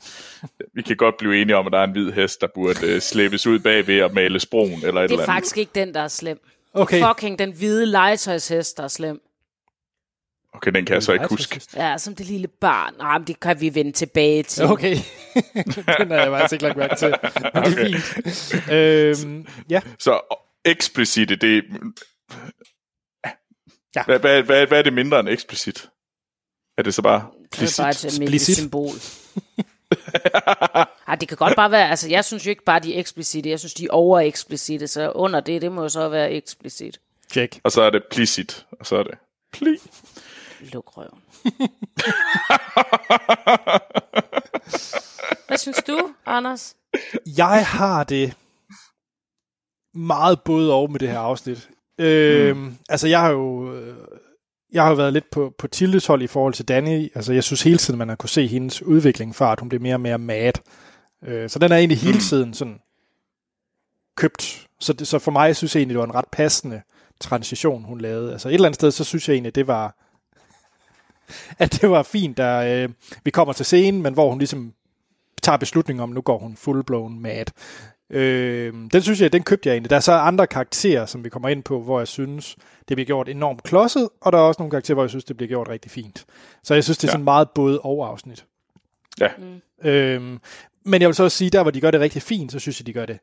Vi 0.74 0.82
kan 0.82 0.96
godt 0.96 1.16
blive 1.18 1.42
enige 1.42 1.56
om, 1.56 1.66
at 1.66 1.72
der 1.72 1.78
er 1.78 1.84
en 1.84 1.92
hvid 1.92 2.12
hest, 2.12 2.40
der 2.40 2.46
burde 2.54 2.86
øh, 2.94 3.00
slæbes 3.00 3.46
ud 3.46 3.58
bagved 3.58 4.02
og 4.02 4.14
males 4.14 4.46
brun, 4.46 4.68
eller 4.70 4.76
et 4.76 4.84
Det 4.84 4.94
eller 4.94 5.02
er 5.02 5.12
andet. 5.12 5.24
faktisk 5.26 5.58
ikke 5.58 5.72
den, 5.74 5.94
der 5.94 6.00
er 6.00 6.08
slem. 6.08 6.40
Okay. 6.72 7.02
Fucking 7.08 7.38
den 7.38 7.52
hvide 7.52 7.86
legetøjshest, 7.86 8.76
der 8.76 8.82
er 8.82 8.88
slem. 8.88 9.20
Okay, 10.58 10.70
den 10.70 10.84
kan 10.84 10.94
jeg 10.94 11.02
så 11.02 11.12
ikke 11.12 11.26
huske. 11.28 11.60
Ja, 11.76 11.98
som 11.98 12.14
det 12.14 12.26
lille 12.26 12.48
barn. 12.48 12.94
Nej, 12.98 13.18
men 13.18 13.26
det 13.26 13.40
kan 13.40 13.60
vi 13.60 13.74
vende 13.74 13.92
tilbage 13.92 14.42
til. 14.42 14.64
Okay. 14.64 14.96
Den 15.98 16.10
har 16.10 16.16
jeg 16.16 16.28
faktisk 16.28 16.52
ikke 16.52 16.64
lagt 16.64 16.76
mærke 16.76 16.96
til. 16.96 17.14
Men 17.54 17.64
det 17.64 17.94
er 17.94 17.98
fint. 19.12 19.26
Øhm, 19.26 19.46
ja, 19.70 19.80
Så 19.98 20.20
eksplicit, 20.64 21.28
det... 21.28 21.64
Ja. 23.96 24.02
Hvad, 24.04 24.18
hvad, 24.18 24.42
hvad, 24.42 24.66
hvad 24.66 24.78
er 24.78 24.82
det 24.82 24.92
mindre 24.92 25.20
end 25.20 25.28
eksplicit? 25.28 25.88
Er 26.78 26.82
det 26.82 26.94
så 26.94 27.02
bare 27.02 27.26
Det 27.60 27.78
er 27.78 27.82
bare 27.82 27.90
et 27.90 28.04
almindeligt 28.04 28.42
symbol. 28.42 28.90
Ej, 31.08 31.14
det 31.14 31.28
kan 31.28 31.36
godt 31.36 31.56
bare 31.56 31.70
være, 31.70 31.90
altså 31.90 32.08
jeg 32.08 32.24
synes 32.24 32.46
jo 32.46 32.50
ikke 32.50 32.64
bare, 32.64 32.80
de 32.80 32.94
er 32.94 32.98
eksplicite, 33.00 33.50
jeg 33.50 33.58
synes, 33.58 33.74
de 33.74 33.84
er 33.84 33.90
over-eksplicite, 33.90 34.86
så 34.88 35.10
under 35.10 35.40
det, 35.40 35.62
det 35.62 35.72
må 35.72 35.82
jo 35.82 35.88
så 35.88 36.08
være 36.08 36.32
eksplicit. 36.32 37.00
check. 37.32 37.60
Og 37.64 37.72
så 37.72 37.82
er 37.82 37.90
det 37.90 38.02
plicit, 38.10 38.66
og 38.80 38.86
så 38.86 38.96
er 38.96 39.02
det 39.02 39.14
pli. 39.52 39.76
Luk 40.60 40.96
røven. 40.96 41.20
Hvad 45.46 45.58
synes 45.58 45.82
du, 45.86 45.98
Anders? 46.26 46.74
Jeg 47.36 47.66
har 47.66 48.04
det 48.04 48.36
meget 49.94 50.40
både 50.42 50.74
og 50.74 50.90
med 50.92 51.00
det 51.00 51.08
her 51.08 51.18
afsnit. 51.18 51.68
Øhm, 51.98 52.58
mm. 52.58 52.76
Altså, 52.88 53.08
jeg 53.08 53.20
har 53.20 53.30
jo... 53.30 53.74
øh, 53.74 53.96
Jeg 54.72 54.82
har 54.82 54.90
jo 54.90 54.96
været 54.96 55.12
lidt 55.12 55.30
på, 55.30 55.54
på 55.58 55.68
Tildes 55.68 56.06
hold 56.06 56.22
i 56.22 56.26
forhold 56.26 56.54
til 56.54 56.68
Danny. 56.68 57.10
Altså, 57.14 57.32
jeg 57.32 57.44
synes 57.44 57.62
hele 57.62 57.78
tiden, 57.78 57.98
man 57.98 58.08
har 58.08 58.16
kunne 58.16 58.28
se 58.30 58.46
hendes 58.46 58.82
udvikling 58.82 59.34
fra, 59.36 59.52
at 59.52 59.60
hun 59.60 59.68
bliver 59.68 59.82
mere 59.82 59.94
og 59.94 60.00
mere 60.00 60.18
mad. 60.18 60.52
Øh, 61.24 61.50
så 61.50 61.58
den 61.58 61.72
er 61.72 61.76
egentlig 61.76 61.98
hele 61.98 62.20
tiden 62.20 62.54
sådan 62.54 62.78
købt. 64.16 64.66
Så, 64.80 64.92
det, 64.92 65.08
så 65.08 65.18
for 65.18 65.30
mig, 65.30 65.46
jeg 65.46 65.56
synes 65.56 65.74
jeg 65.74 65.80
egentlig, 65.80 65.94
det 65.94 65.98
var 66.00 66.06
en 66.06 66.14
ret 66.14 66.28
passende 66.32 66.82
transition, 67.20 67.84
hun 67.84 68.00
lavede. 68.00 68.32
Altså 68.32 68.48
et 68.48 68.54
eller 68.54 68.68
andet 68.68 68.74
sted, 68.74 68.90
så 68.90 69.04
synes 69.04 69.28
jeg 69.28 69.34
egentlig, 69.34 69.54
det 69.54 69.66
var 69.66 70.07
at 71.58 71.78
det 71.80 71.90
var 71.90 72.02
fint, 72.02 72.36
da 72.36 72.76
øh, 72.82 72.88
vi 73.24 73.30
kommer 73.30 73.52
til 73.52 73.64
scenen, 73.66 74.02
men 74.02 74.14
hvor 74.14 74.30
hun 74.30 74.38
ligesom 74.38 74.72
tager 75.42 75.56
beslutningen 75.56 76.02
om, 76.02 76.08
nu 76.08 76.20
går 76.20 76.38
hun 76.38 76.56
full-blown 76.60 77.20
mad. 77.20 77.44
Øh, 78.10 78.74
den 78.92 79.02
synes 79.02 79.20
jeg, 79.20 79.32
den 79.32 79.42
købte 79.42 79.68
jeg 79.68 79.74
egentlig. 79.74 79.90
Der 79.90 79.96
er 79.96 80.00
så 80.00 80.12
andre 80.12 80.46
karakterer, 80.46 81.06
som 81.06 81.24
vi 81.24 81.28
kommer 81.28 81.48
ind 81.48 81.62
på, 81.62 81.80
hvor 81.82 82.00
jeg 82.00 82.08
synes, 82.08 82.56
det 82.88 82.96
bliver 82.96 83.06
gjort 83.06 83.28
enormt 83.28 83.62
klodset, 83.62 84.08
og 84.20 84.32
der 84.32 84.38
er 84.38 84.42
også 84.42 84.62
nogle 84.62 84.70
karakterer, 84.70 84.94
hvor 84.94 85.02
jeg 85.04 85.10
synes, 85.10 85.24
det 85.24 85.36
bliver 85.36 85.48
gjort 85.48 85.68
rigtig 85.68 85.90
fint. 85.90 86.24
Så 86.62 86.74
jeg 86.74 86.84
synes, 86.84 86.98
det 86.98 87.04
er 87.04 87.08
Ja. 87.08 87.12
sådan 87.12 87.24
meget 87.24 87.50
både 87.50 87.80
og 87.80 88.08
afsnit. 88.08 88.44
Ja. 89.20 89.28
Øhm, 89.84 90.38
men 90.84 91.00
jeg 91.00 91.08
vil 91.08 91.14
så 91.14 91.24
også 91.24 91.36
sige, 91.36 91.50
der 91.50 91.62
hvor 91.62 91.70
de 91.70 91.80
gør 91.80 91.90
det 91.90 92.00
rigtig 92.00 92.22
fint, 92.22 92.52
så 92.52 92.58
synes 92.58 92.80
jeg, 92.80 92.86
de 92.86 92.92
gør 92.92 93.06
det 93.06 93.18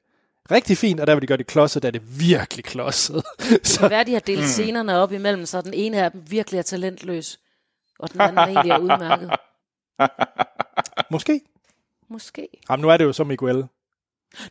rigtig 0.51 0.77
fint, 0.77 0.99
og 0.99 1.07
der 1.07 1.13
hvor 1.13 1.19
de 1.19 1.27
gør 1.27 1.35
det 1.35 1.47
klodset, 1.47 1.81
der 1.83 1.87
er 1.89 1.91
det 1.91 2.19
virkelig 2.19 2.65
klodset. 2.65 3.15
Det 3.49 3.67
så 3.67 3.79
kan 3.79 3.89
være, 3.89 4.03
de 4.03 4.13
har 4.13 4.19
delt 4.19 4.45
scenerne 4.45 4.97
op 4.97 5.11
imellem, 5.11 5.45
så 5.45 5.61
den 5.61 5.73
ene 5.73 6.03
af 6.03 6.11
dem 6.11 6.23
virkelig 6.29 6.57
er 6.57 6.61
talentløs, 6.61 7.39
og 7.99 8.13
den 8.13 8.21
anden 8.21 8.39
egentlig 8.39 8.71
er 8.71 8.77
udmærket. 8.77 9.31
måske. 11.11 11.41
Måske. 12.09 12.47
Jamen, 12.69 12.81
nu 12.81 12.89
er 12.89 12.97
det 12.97 13.05
jo 13.05 13.13
så 13.13 13.23
Miguel. 13.23 13.65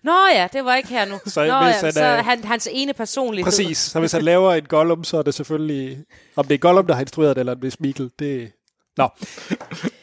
Nå 0.02 0.12
ja, 0.34 0.48
det 0.52 0.64
var 0.64 0.74
ikke 0.74 0.88
her 0.88 1.04
nu. 1.04 1.18
Så 1.26 1.46
Nå 1.46 1.64
hvis 1.64 1.74
ja, 1.74 1.80
han 1.86 1.92
så 1.92 2.04
er- 2.04 2.22
han, 2.22 2.44
hans 2.44 2.68
ene 2.72 2.92
personlighed. 2.92 3.44
Præcis. 3.44 3.78
Så 3.78 4.00
hvis 4.00 4.12
han 4.12 4.22
laver 4.22 4.54
en 4.54 4.64
Gollum, 4.64 5.04
så 5.04 5.16
er 5.18 5.22
det 5.22 5.34
selvfølgelig... 5.34 6.04
Om 6.36 6.44
det 6.46 6.54
er 6.54 6.58
Gollum, 6.58 6.86
der 6.86 6.94
har 6.94 7.00
instrueret 7.00 7.36
det, 7.36 7.40
eller 7.40 7.52
om 7.54 7.60
det 7.60 7.72
er 7.72 7.76
Mikkel, 7.80 8.10
det... 8.18 8.52
Nå. 8.96 9.08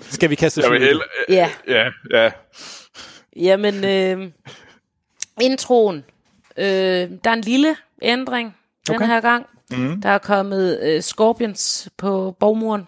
Skal 0.02 0.30
vi 0.30 0.36
kaste 0.36 0.60
os 0.60 0.66
ud? 0.70 1.02
Ja, 1.30 1.52
ja, 1.68 1.90
ja. 2.12 2.32
jamen, 3.36 3.84
øh, 3.86 4.32
introen. 5.42 6.06
Øh, 6.58 6.66
der 7.24 7.30
er 7.30 7.34
en 7.34 7.42
lille 7.42 7.76
ændring 8.02 8.58
den 8.88 8.96
Okay. 8.96 9.06
her 9.08 9.22
gang. 9.22 9.46
Mm. 9.72 10.02
Der 10.02 10.10
er 10.10 10.18
kommet 10.18 10.80
øh, 10.82 11.02
scorpions 11.02 11.90
på 11.98 12.36
borgmuren. 12.40 12.88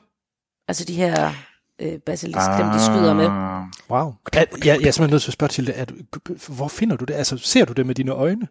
Altså 0.67 0.85
de 0.85 0.93
her 0.93 1.31
øh, 1.79 1.99
basilisk, 1.99 2.47
dem 2.57 2.67
de 2.67 2.85
skyder 2.85 3.13
med. 3.13 3.29
Wow. 3.89 4.13
Er, 4.33 4.45
jeg, 4.65 4.65
jeg 4.65 4.73
er 4.73 4.77
simpelthen 4.77 5.09
nødt 5.09 5.21
til 5.21 5.29
at 5.29 5.33
spørge 5.33 5.49
til 5.49 5.67
det. 5.67 5.79
Er 5.79 5.85
du, 5.85 5.95
hvor 6.47 6.67
finder 6.67 6.95
du 6.95 7.05
det? 7.05 7.13
Altså, 7.13 7.37
ser 7.37 7.65
du 7.65 7.73
det 7.73 7.85
med 7.85 7.95
dine 7.95 8.11
øjne? 8.11 8.47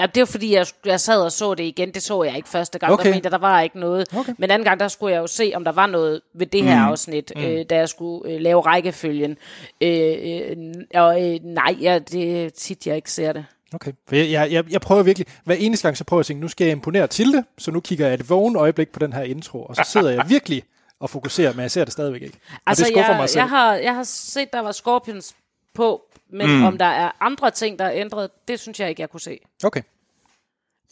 Ja, 0.00 0.06
det 0.06 0.20
var 0.20 0.26
fordi, 0.26 0.54
jeg, 0.54 0.66
jeg 0.86 1.00
sad 1.00 1.22
og 1.22 1.32
så 1.32 1.54
det 1.54 1.64
igen. 1.64 1.94
Det 1.94 2.02
så 2.02 2.22
jeg 2.22 2.36
ikke 2.36 2.48
første 2.48 2.78
gang. 2.78 2.92
Okay. 2.92 3.04
Der 3.04 3.10
mente 3.10 3.26
jeg, 3.26 3.32
der 3.32 3.38
var 3.38 3.60
ikke 3.60 3.80
noget. 3.80 4.14
Okay. 4.16 4.34
Men 4.38 4.50
anden 4.50 4.64
gang, 4.64 4.80
der 4.80 4.88
skulle 4.88 5.14
jeg 5.14 5.20
jo 5.20 5.26
se, 5.26 5.52
om 5.54 5.64
der 5.64 5.72
var 5.72 5.86
noget 5.86 6.20
ved 6.34 6.46
det 6.46 6.64
her 6.64 6.76
mm. 6.76 6.90
afsnit, 6.90 7.32
mm. 7.36 7.42
Øh, 7.42 7.64
da 7.70 7.76
jeg 7.76 7.88
skulle 7.88 8.32
øh, 8.32 8.40
lave 8.40 8.60
rækkefølgen. 8.60 9.36
Øh, 9.80 10.16
øh, 10.22 10.56
og 10.94 11.26
øh, 11.26 11.40
nej, 11.42 11.76
ja, 11.80 11.98
det 11.98 12.44
er 12.44 12.50
tit, 12.50 12.86
jeg 12.86 12.96
ikke 12.96 13.12
ser 13.12 13.32
det. 13.32 13.44
Okay. 13.74 13.92
For 14.08 14.16
jeg, 14.16 14.30
jeg, 14.30 14.52
jeg, 14.52 14.72
jeg 14.72 14.80
prøver 14.80 15.02
virkelig, 15.02 15.26
hver 15.44 15.54
eneste 15.54 15.88
gang, 15.88 15.96
så 15.96 16.04
prøver 16.04 16.18
jeg 16.18 16.22
at 16.22 16.26
tænke, 16.26 16.40
nu 16.40 16.48
skal 16.48 16.64
jeg 16.64 16.72
imponere 16.72 17.06
Tilde, 17.06 17.44
så 17.58 17.70
nu 17.70 17.80
kigger 17.80 18.06
jeg 18.06 18.14
et 18.14 18.30
vågen 18.30 18.56
øjeblik 18.56 18.88
på 18.88 18.98
den 18.98 19.12
her 19.12 19.22
intro, 19.22 19.62
og 19.62 19.76
så 19.76 19.82
sidder 19.86 20.10
jeg 20.10 20.24
virkelig 20.28 20.62
og 21.00 21.10
fokuserer, 21.10 21.52
men 21.52 21.60
jeg 21.62 21.70
ser 21.70 21.84
det 21.84 21.92
stadigvæk 21.92 22.22
ikke. 22.22 22.38
Og 22.52 22.58
Altså, 22.66 22.84
det 22.84 22.92
skuffer 22.92 23.10
jeg, 23.12 23.20
mig 23.20 23.28
selv. 23.28 23.38
jeg, 23.40 23.48
har, 23.48 23.74
jeg 23.74 23.94
har 23.94 24.02
set, 24.02 24.52
der 24.52 24.60
var 24.60 24.72
Scorpions 24.72 25.34
på, 25.74 26.02
men 26.30 26.56
mm. 26.58 26.64
om 26.64 26.78
der 26.78 26.84
er 26.84 27.10
andre 27.20 27.50
ting, 27.50 27.78
der 27.78 27.84
er 27.84 27.92
ændret, 27.94 28.30
det 28.48 28.60
synes 28.60 28.80
jeg 28.80 28.88
ikke, 28.88 29.00
jeg 29.02 29.10
kunne 29.10 29.20
se. 29.20 29.38
Okay. 29.64 29.82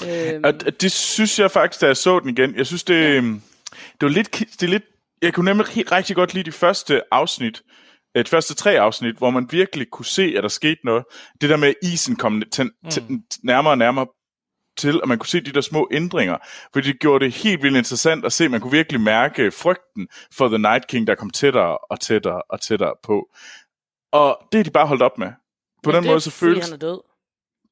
Øhm, 0.04 0.44
Og 0.44 0.50
d- 0.50 0.70
det 0.70 0.92
synes 0.92 1.38
jeg 1.38 1.50
faktisk, 1.50 1.80
da 1.80 1.86
jeg 1.86 1.96
så 1.96 2.20
den 2.20 2.28
igen. 2.28 2.56
Jeg 2.56 2.66
synes, 2.66 2.84
det, 2.84 2.94
øhm, 2.94 3.42
det 3.72 4.02
var 4.02 4.08
lidt, 4.08 4.30
det 4.32 4.62
er 4.62 4.66
lidt... 4.66 4.82
Jeg 5.22 5.34
kunne 5.34 5.44
nemlig 5.44 5.92
rigtig 5.92 6.16
godt 6.16 6.34
lide 6.34 6.44
de 6.44 6.52
første 6.52 7.02
afsnit, 7.10 7.62
øh, 8.16 8.24
de 8.24 8.30
første 8.30 8.54
tre 8.54 8.80
afsnit, 8.80 9.16
hvor 9.16 9.30
man 9.30 9.48
virkelig 9.50 9.90
kunne 9.90 10.04
se, 10.04 10.34
at 10.36 10.42
der 10.42 10.48
skete 10.48 10.80
noget. 10.84 11.04
Det 11.40 11.50
der 11.50 11.56
med, 11.56 11.68
at 11.68 11.74
isen 11.82 12.16
kom 12.16 12.42
ten, 12.52 12.70
ten, 12.90 13.24
nærmere 13.42 13.72
og 13.72 13.78
nærmere 13.78 14.06
til, 14.76 15.02
og 15.02 15.08
man 15.08 15.18
kunne 15.18 15.28
se 15.28 15.40
de 15.40 15.52
der 15.52 15.60
små 15.60 15.88
ændringer, 15.92 16.36
for 16.72 16.80
det 16.80 17.00
gjorde 17.00 17.24
det 17.24 17.34
helt 17.34 17.62
vildt 17.62 17.76
interessant 17.76 18.24
at 18.24 18.32
se. 18.32 18.48
Man 18.48 18.60
kunne 18.60 18.70
virkelig 18.70 19.00
mærke 19.00 19.50
frygten 19.50 20.08
for 20.32 20.48
The 20.48 20.58
Night 20.58 20.86
King, 20.86 21.06
der 21.06 21.14
kom 21.14 21.30
tættere 21.30 21.78
og 21.78 22.00
tættere 22.00 22.42
og 22.50 22.60
tættere 22.60 22.94
på. 23.02 23.28
Og 24.12 24.38
det 24.52 24.60
er 24.60 24.64
de 24.64 24.70
bare 24.70 24.86
holdt 24.86 25.02
op 25.02 25.18
med. 25.18 25.28
På 25.82 25.90
men 25.90 25.94
den 25.94 26.02
det 26.02 26.10
måde 26.10 26.20
så 26.20 26.30
føles 26.30 26.64
han 26.64 26.74
er 26.74 26.78
død. 26.78 27.00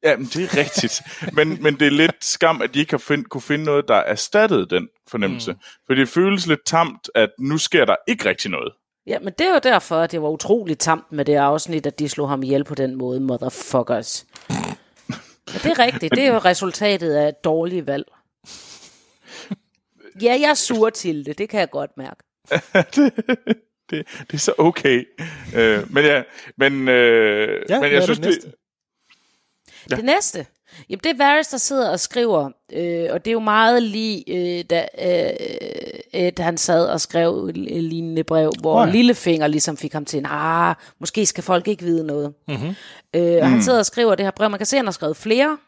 Ja, 0.04 0.16
men 0.16 0.26
det 0.26 0.44
er 0.44 0.56
rigtigt. 0.56 1.02
men, 1.36 1.62
men 1.62 1.80
det 1.80 1.86
er 1.86 1.90
lidt 1.90 2.24
skam, 2.24 2.62
at 2.62 2.74
de 2.74 2.80
ikke 2.80 2.92
har 2.92 2.98
find, 2.98 3.24
kunne 3.24 3.40
finde 3.40 3.64
noget, 3.64 3.88
der 3.88 3.94
erstattede 3.94 4.66
den 4.66 4.88
fornemmelse. 5.08 5.52
Mm. 5.52 5.58
For 5.86 5.94
det 5.94 6.08
føles 6.08 6.46
lidt 6.46 6.64
tamt, 6.66 7.10
at 7.14 7.30
nu 7.38 7.58
sker 7.58 7.84
der 7.84 7.96
ikke 8.08 8.28
rigtig 8.28 8.50
noget. 8.50 8.72
Ja, 9.06 9.18
men 9.18 9.32
det 9.38 9.46
er 9.46 9.52
jo 9.54 9.60
derfor, 9.62 9.96
at 9.96 10.12
det 10.12 10.22
var 10.22 10.28
utroligt 10.28 10.80
tamt 10.80 11.12
med 11.12 11.24
det 11.24 11.34
afsnit, 11.34 11.86
at 11.86 11.98
de 11.98 12.08
slog 12.08 12.28
ham 12.28 12.42
ihjel 12.42 12.64
på 12.64 12.74
den 12.74 12.94
måde, 12.94 13.20
motherfuckers. 13.20 14.26
Men 15.46 15.60
det 15.62 15.66
er 15.66 15.78
rigtigt, 15.78 16.14
det 16.14 16.22
er 16.22 16.32
jo 16.32 16.38
resultatet 16.38 17.14
af 17.14 17.28
et 17.28 17.44
dårligt 17.44 17.86
valg. 17.86 18.04
Ja, 20.22 20.38
jeg 20.40 20.50
er 20.50 20.54
sur 20.54 20.90
til 20.90 21.26
det, 21.26 21.38
det 21.38 21.48
kan 21.48 21.60
jeg 21.60 21.70
godt 21.70 21.90
mærke. 21.96 22.22
Det, 23.90 24.06
det 24.30 24.34
er 24.34 24.38
så 24.38 24.54
okay. 24.58 25.04
Øh, 25.56 25.92
men 25.92 26.04
ja, 26.04 26.22
men, 26.56 26.88
øh, 26.88 27.64
Ja, 27.68 27.80
men 27.80 27.92
jeg 27.92 28.02
synes, 28.02 28.18
det 28.18 28.42
det? 28.42 28.54
Ja. 29.90 29.96
Det 29.96 30.04
næste, 30.04 30.46
jamen 30.90 31.00
det 31.04 31.10
er 31.10 31.16
Varys, 31.16 31.48
der 31.48 31.56
sidder 31.58 31.90
og 31.90 32.00
skriver, 32.00 32.50
øh, 32.72 33.08
og 33.10 33.24
det 33.24 33.30
er 33.30 33.32
jo 33.32 33.40
meget 33.40 33.82
lige, 33.82 34.24
øh, 34.28 34.64
da 34.70 34.86
øh, 34.98 35.30
Ed, 36.12 36.42
han 36.42 36.58
sad 36.58 36.86
og 36.86 37.00
skrev 37.00 37.46
et 37.48 37.56
lignende 37.56 38.24
brev, 38.24 38.52
hvor 38.60 38.80
Oh, 38.82 38.88
ja. 38.88 38.92
Lillefinger 38.92 39.46
ligesom 39.46 39.76
fik 39.76 39.92
ham 39.92 40.04
til, 40.04 40.26
ah, 40.30 40.74
måske 40.98 41.26
skal 41.26 41.44
folk 41.44 41.68
ikke 41.68 41.84
vide 41.84 42.06
noget. 42.06 42.34
Mm-hmm. 42.48 42.74
Øh, 43.16 43.38
og 43.42 43.50
han 43.50 43.62
sidder 43.62 43.78
og 43.78 43.86
skriver 43.86 44.14
det 44.14 44.26
her 44.26 44.30
brev, 44.30 44.50
man 44.50 44.58
kan 44.58 44.66
se, 44.66 44.76
at 44.76 44.78
han 44.78 44.86
har 44.86 44.92
skrevet 44.92 45.16
flere, 45.16 45.58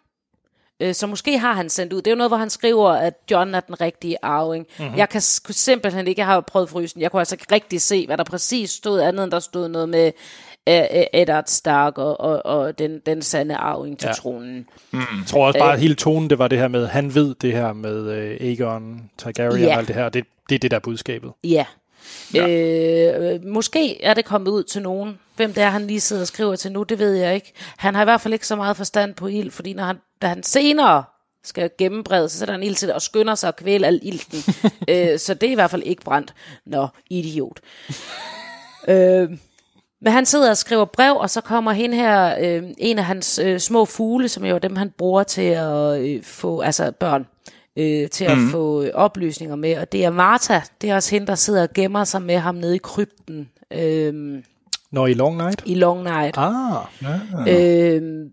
øh, 0.80 0.94
så 0.94 1.06
måske 1.06 1.38
har 1.38 1.52
han 1.52 1.70
sendt 1.70 1.92
ud. 1.92 1.98
Det 1.98 2.06
er 2.06 2.10
jo 2.10 2.16
noget, 2.16 2.30
hvor 2.30 2.36
han 2.36 2.50
skriver, 2.50 2.90
at 2.90 3.14
John 3.30 3.54
er 3.54 3.60
den 3.60 3.80
rigtige 3.80 4.16
arving. 4.22 4.66
Mm-hmm. 4.78 4.96
Jeg 4.96 5.08
kan 5.08 5.20
simpelthen 5.20 6.08
ikke, 6.08 6.20
jeg 6.20 6.26
har 6.26 6.40
prøvet 6.40 6.68
frysen, 6.68 7.00
jeg 7.00 7.10
kunne 7.10 7.20
altså 7.20 7.34
ikke 7.34 7.54
rigtig 7.54 7.80
se, 7.82 8.06
hvad 8.06 8.16
der 8.18 8.24
præcis 8.24 8.70
stod, 8.70 9.00
andet 9.00 9.24
end 9.24 9.32
der 9.32 9.38
stod 9.40 9.68
noget 9.68 9.88
med 9.88 10.12
øh, 10.68 10.80
øh, 10.94 11.02
Eddard 11.12 11.44
Stark 11.46 11.98
og, 11.98 12.20
og, 12.20 12.46
og 12.46 12.78
den, 12.78 13.00
den 13.06 13.22
sande 13.22 13.56
arving 13.56 13.98
til 13.98 14.06
Ja. 14.06 14.12
tronen. 14.12 14.66
Jeg 14.92 15.00
tror 15.26 15.46
også 15.46 15.58
bare, 15.58 15.72
at 15.72 15.80
hele 15.80 15.94
tonen, 15.94 16.30
det 16.30 16.38
var 16.38 16.48
det 16.48 16.58
her 16.58 16.68
med, 16.68 16.86
han 16.86 17.14
ved 17.14 17.34
det 17.34 17.52
her 17.52 17.72
med 17.72 18.10
øh, 18.10 18.36
Aegon, 18.40 19.10
Targaryen 19.18 19.60
Ja. 19.64 19.72
og 19.72 19.78
alt 19.78 19.88
det 19.88 19.96
her. 19.96 20.08
Det, 20.08 20.24
det 20.48 20.54
er 20.54 20.58
det, 20.58 20.70
der 20.70 20.76
er 20.76 20.80
budskabet. 20.80 21.32
Ja. 21.44 21.64
ja. 22.34 22.48
Øh, 22.48 23.44
måske 23.44 24.02
er 24.04 24.14
det 24.14 24.24
kommet 24.24 24.48
ud 24.50 24.62
til 24.62 24.82
nogen. 24.82 25.18
Hvem 25.36 25.52
det 25.52 25.62
er, 25.62 25.70
han 25.70 25.86
lige 25.86 26.00
sidder 26.00 26.22
og 26.22 26.28
skriver 26.28 26.56
til 26.56 26.72
nu, 26.72 26.82
det 26.82 26.98
ved 26.98 27.14
jeg 27.14 27.34
ikke. 27.34 27.52
Han 27.76 27.94
har 27.94 28.02
i 28.02 28.04
hvert 28.04 28.20
fald 28.20 28.34
ikke 28.34 28.46
så 28.46 28.56
meget 28.56 28.76
forstand 28.76 29.14
på 29.14 29.26
ild, 29.26 29.50
fordi 29.50 29.72
når 29.72 29.84
han, 29.84 29.96
da 30.22 30.26
han 30.26 30.42
senere 30.42 31.04
skal 31.44 31.70
gennembrede, 31.78 32.28
så 32.28 32.38
sætter 32.38 32.54
han 32.54 32.62
ild 32.62 32.74
til 32.74 32.88
det 32.88 32.94
og 32.94 33.02
skynder 33.02 33.34
sig 33.34 33.48
at 33.48 33.56
kvæle 33.56 33.86
al 33.86 34.00
ilten. 34.02 34.38
øh, 34.90 35.18
så 35.18 35.34
det 35.34 35.46
er 35.46 35.50
i 35.50 35.54
hvert 35.54 35.70
fald 35.70 35.82
ikke 35.82 36.02
brændt. 36.02 36.34
Nå, 36.66 36.88
idiot. 37.10 37.60
øh, 38.88 39.30
men 40.00 40.12
han 40.12 40.26
sidder 40.26 40.50
og 40.50 40.56
skriver 40.56 40.84
brev, 40.84 41.16
og 41.16 41.30
så 41.30 41.40
kommer 41.40 41.72
hende 41.72 41.96
her, 41.96 42.36
øh, 42.40 42.62
en 42.78 42.98
af 42.98 43.04
hans 43.04 43.38
øh, 43.38 43.58
små 43.60 43.84
fugle, 43.84 44.28
som 44.28 44.44
jo 44.44 44.54
er 44.54 44.58
dem, 44.58 44.76
han 44.76 44.90
bruger 44.98 45.22
til 45.22 45.42
at 45.42 46.00
øh, 46.00 46.22
få, 46.22 46.60
altså 46.60 46.90
børn, 46.90 47.26
øh, 47.76 48.10
til 48.10 48.24
at 48.24 48.38
mm. 48.38 48.50
få 48.50 48.82
øh, 48.82 48.90
oplysninger 48.94 49.56
med. 49.56 49.78
Og 49.78 49.92
det 49.92 50.04
er 50.04 50.10
Martha, 50.10 50.60
det 50.80 50.90
er 50.90 50.94
også 50.94 51.14
hende, 51.14 51.26
der 51.26 51.34
sidder 51.34 51.62
og 51.62 51.72
gemmer 51.74 52.04
sig 52.04 52.22
med 52.22 52.38
ham 52.38 52.54
nede 52.54 52.74
i 52.74 52.78
krypten 52.78 53.50
øh, 53.70 54.42
Når 54.90 55.06
i 55.06 55.14
Long 55.14 55.36
Night? 55.36 55.62
i 55.66 55.74
Long 55.74 56.02
Night. 56.02 56.34
Ah, 56.38 56.84
Øh, 57.48 58.30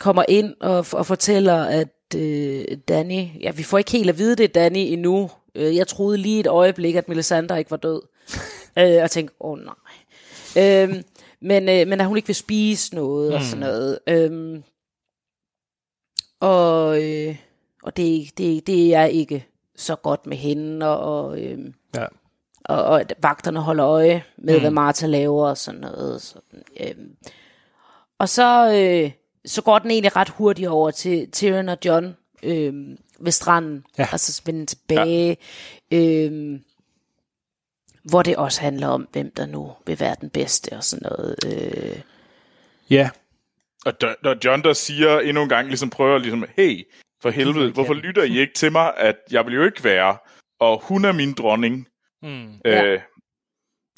kommer 0.00 0.24
ind 0.28 0.54
og, 0.60 0.86
og 0.92 1.06
fortæller, 1.06 1.64
at 1.64 1.88
øh, 2.16 2.64
Danny, 2.88 3.26
ja, 3.40 3.50
vi 3.50 3.62
får 3.62 3.78
ikke 3.78 3.92
helt 3.92 4.10
at 4.10 4.18
vide 4.18 4.36
det, 4.36 4.54
Danny, 4.54 4.78
endnu. 4.78 5.30
Øh, 5.54 5.76
jeg 5.76 5.86
troede 5.86 6.18
lige 6.18 6.40
et 6.40 6.46
øjeblik, 6.46 6.94
at 6.94 7.08
Melisandre 7.08 7.58
ikke 7.58 7.70
var 7.70 7.76
død. 7.76 8.02
øh, 8.78 9.02
og 9.02 9.10
tænkte, 9.10 9.34
åh 9.40 9.50
oh, 9.50 9.58
nej. 9.58 9.74
Øhm, 10.58 11.02
men, 11.40 11.68
øh, 11.68 11.88
men 11.88 12.00
at 12.00 12.06
hun 12.06 12.16
ikke 12.16 12.26
vil 12.26 12.36
spise 12.36 12.94
noget 12.94 13.34
og 13.34 13.42
sådan 13.42 13.60
noget. 13.60 13.98
Øhm, 14.08 14.62
og 16.40 17.02
øh, 17.02 17.36
og 17.82 17.96
det, 17.96 18.38
det, 18.38 18.66
det 18.66 18.94
er 18.94 19.04
ikke 19.04 19.46
så 19.76 19.96
godt 19.96 20.26
med 20.26 20.36
hende, 20.36 20.86
og, 20.86 21.24
og, 21.24 21.40
øh, 21.40 21.58
ja. 21.94 22.04
og, 22.64 22.84
og 22.84 23.04
vagterne 23.22 23.60
holder 23.60 23.86
øje 23.86 24.24
med, 24.38 24.54
mm. 24.54 24.60
hvad 24.60 24.70
Martha 24.70 25.06
laver 25.06 25.48
og 25.48 25.58
sådan 25.58 25.80
noget. 25.80 26.22
Sådan, 26.22 26.62
øh. 26.80 26.94
Og 28.18 28.28
så, 28.28 28.72
øh, 28.74 29.10
så 29.46 29.62
går 29.62 29.78
den 29.78 29.90
egentlig 29.90 30.16
ret 30.16 30.28
hurtigt 30.28 30.68
over 30.68 30.90
til 30.90 31.30
Tyrion 31.30 31.68
og 31.68 31.78
John 31.84 32.16
øh, 32.42 32.74
ved 33.20 33.32
stranden, 33.32 33.84
Ja. 33.98 34.06
og 34.12 34.20
så 34.20 34.42
vende 34.46 34.66
tilbage. 34.66 35.36
Ja. 35.90 35.96
Øh, 35.96 36.60
hvor 38.10 38.22
det 38.22 38.36
også 38.36 38.60
handler 38.60 38.88
om, 38.88 39.08
hvem 39.12 39.30
der 39.36 39.46
nu 39.46 39.72
vil 39.86 40.00
være 40.00 40.16
den 40.20 40.30
bedste 40.30 40.72
og 40.76 40.84
sådan 40.84 41.08
noget. 41.10 41.36
Øh, 41.46 42.00
Ja, 42.90 43.10
Og 43.86 44.00
der, 44.00 44.14
når 44.22 44.36
John 44.44 44.62
der 44.62 44.72
siger 44.72 45.20
endnu 45.20 45.42
en 45.42 45.48
gang, 45.48 45.68
ligesom 45.68 45.90
prøver 45.90 46.18
ligesom, 46.18 46.44
hey, 46.56 46.82
for 47.22 47.30
helvede, 47.30 47.72
hvorfor 47.72 47.94
lytter 47.94 48.22
I 48.22 48.38
ikke 48.38 48.54
til 48.54 48.72
mig, 48.72 48.92
at 48.96 49.16
jeg 49.30 49.46
vil 49.46 49.54
jo 49.54 49.64
ikke 49.64 49.84
være, 49.84 50.16
og 50.60 50.80
hun 50.84 51.04
er 51.04 51.12
min 51.12 51.32
dronning. 51.32 51.88
Mm. 52.22 52.54
Øh, 52.64 53.00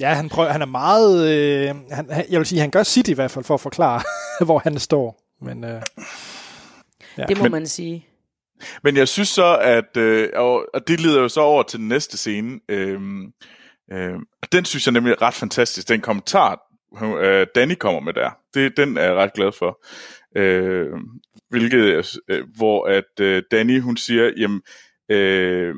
ja 0.01 0.15
han, 0.15 0.29
prøver, 0.29 0.49
han 0.49 0.63
er 0.63 0.67
meget... 0.67 1.29
Øh, 1.33 1.67
han, 1.91 2.11
han- 2.11 2.27
jeg 2.31 2.39
vil 2.39 2.47
sige, 2.47 2.61
han 2.61 2.71
gør 2.71 2.83
sit 2.83 3.09
i 3.09 3.13
hvert 3.13 3.31
fald 3.31 3.45
for 3.45 3.55
at 3.55 3.61
forklare, 3.61 4.03
hvor 4.47 4.59
han 4.59 4.79
står. 4.79 5.21
Men 5.41 5.65
øh, 5.65 5.83
ja. 7.19 7.25
det 7.27 7.37
må 7.39 7.43
men- 7.43 7.53
man 7.53 7.67
sige. 7.67 8.07
Men 8.83 8.97
jeg 8.97 9.09
synes 9.09 9.29
så, 9.29 9.57
at, 9.59 9.97
øh, 9.97 10.29
og, 10.35 10.67
og 10.75 10.89
det 10.89 11.01
leder 11.01 11.21
jo 11.21 11.29
så 11.29 11.41
over 11.41 11.63
til 11.63 11.79
den 11.79 11.89
næste 11.89 12.19
scene. 12.19 12.61
Øh, 12.69 13.01
øh, 13.93 14.19
den 14.53 14.65
synes 14.65 14.87
jeg 14.87 14.93
nemlig 14.93 15.13
er 15.13 15.23
ret 15.23 15.35
fantastisk. 15.35 15.89
Den 15.89 16.01
kommentar, 16.01 16.61
hun- 16.99 17.19
øh, 17.19 17.47
Danny 17.55 17.75
kommer 17.75 18.01
med 18.01 18.13
der, 18.15 18.31
det, 18.55 18.77
den 18.77 18.97
er 18.97 19.03
jeg 19.03 19.15
ret 19.15 19.33
glad 19.33 19.53
for. 19.53 19.85
Øh, 20.37 20.87
hvilket, 21.51 22.07
øh, 22.29 22.45
hvor 22.57 22.87
at 22.87 23.21
øh, 23.21 23.43
Danny, 23.51 23.81
hun 23.81 23.97
siger, 23.97 24.33
jamen, 24.37 24.63
øh, 25.11 25.75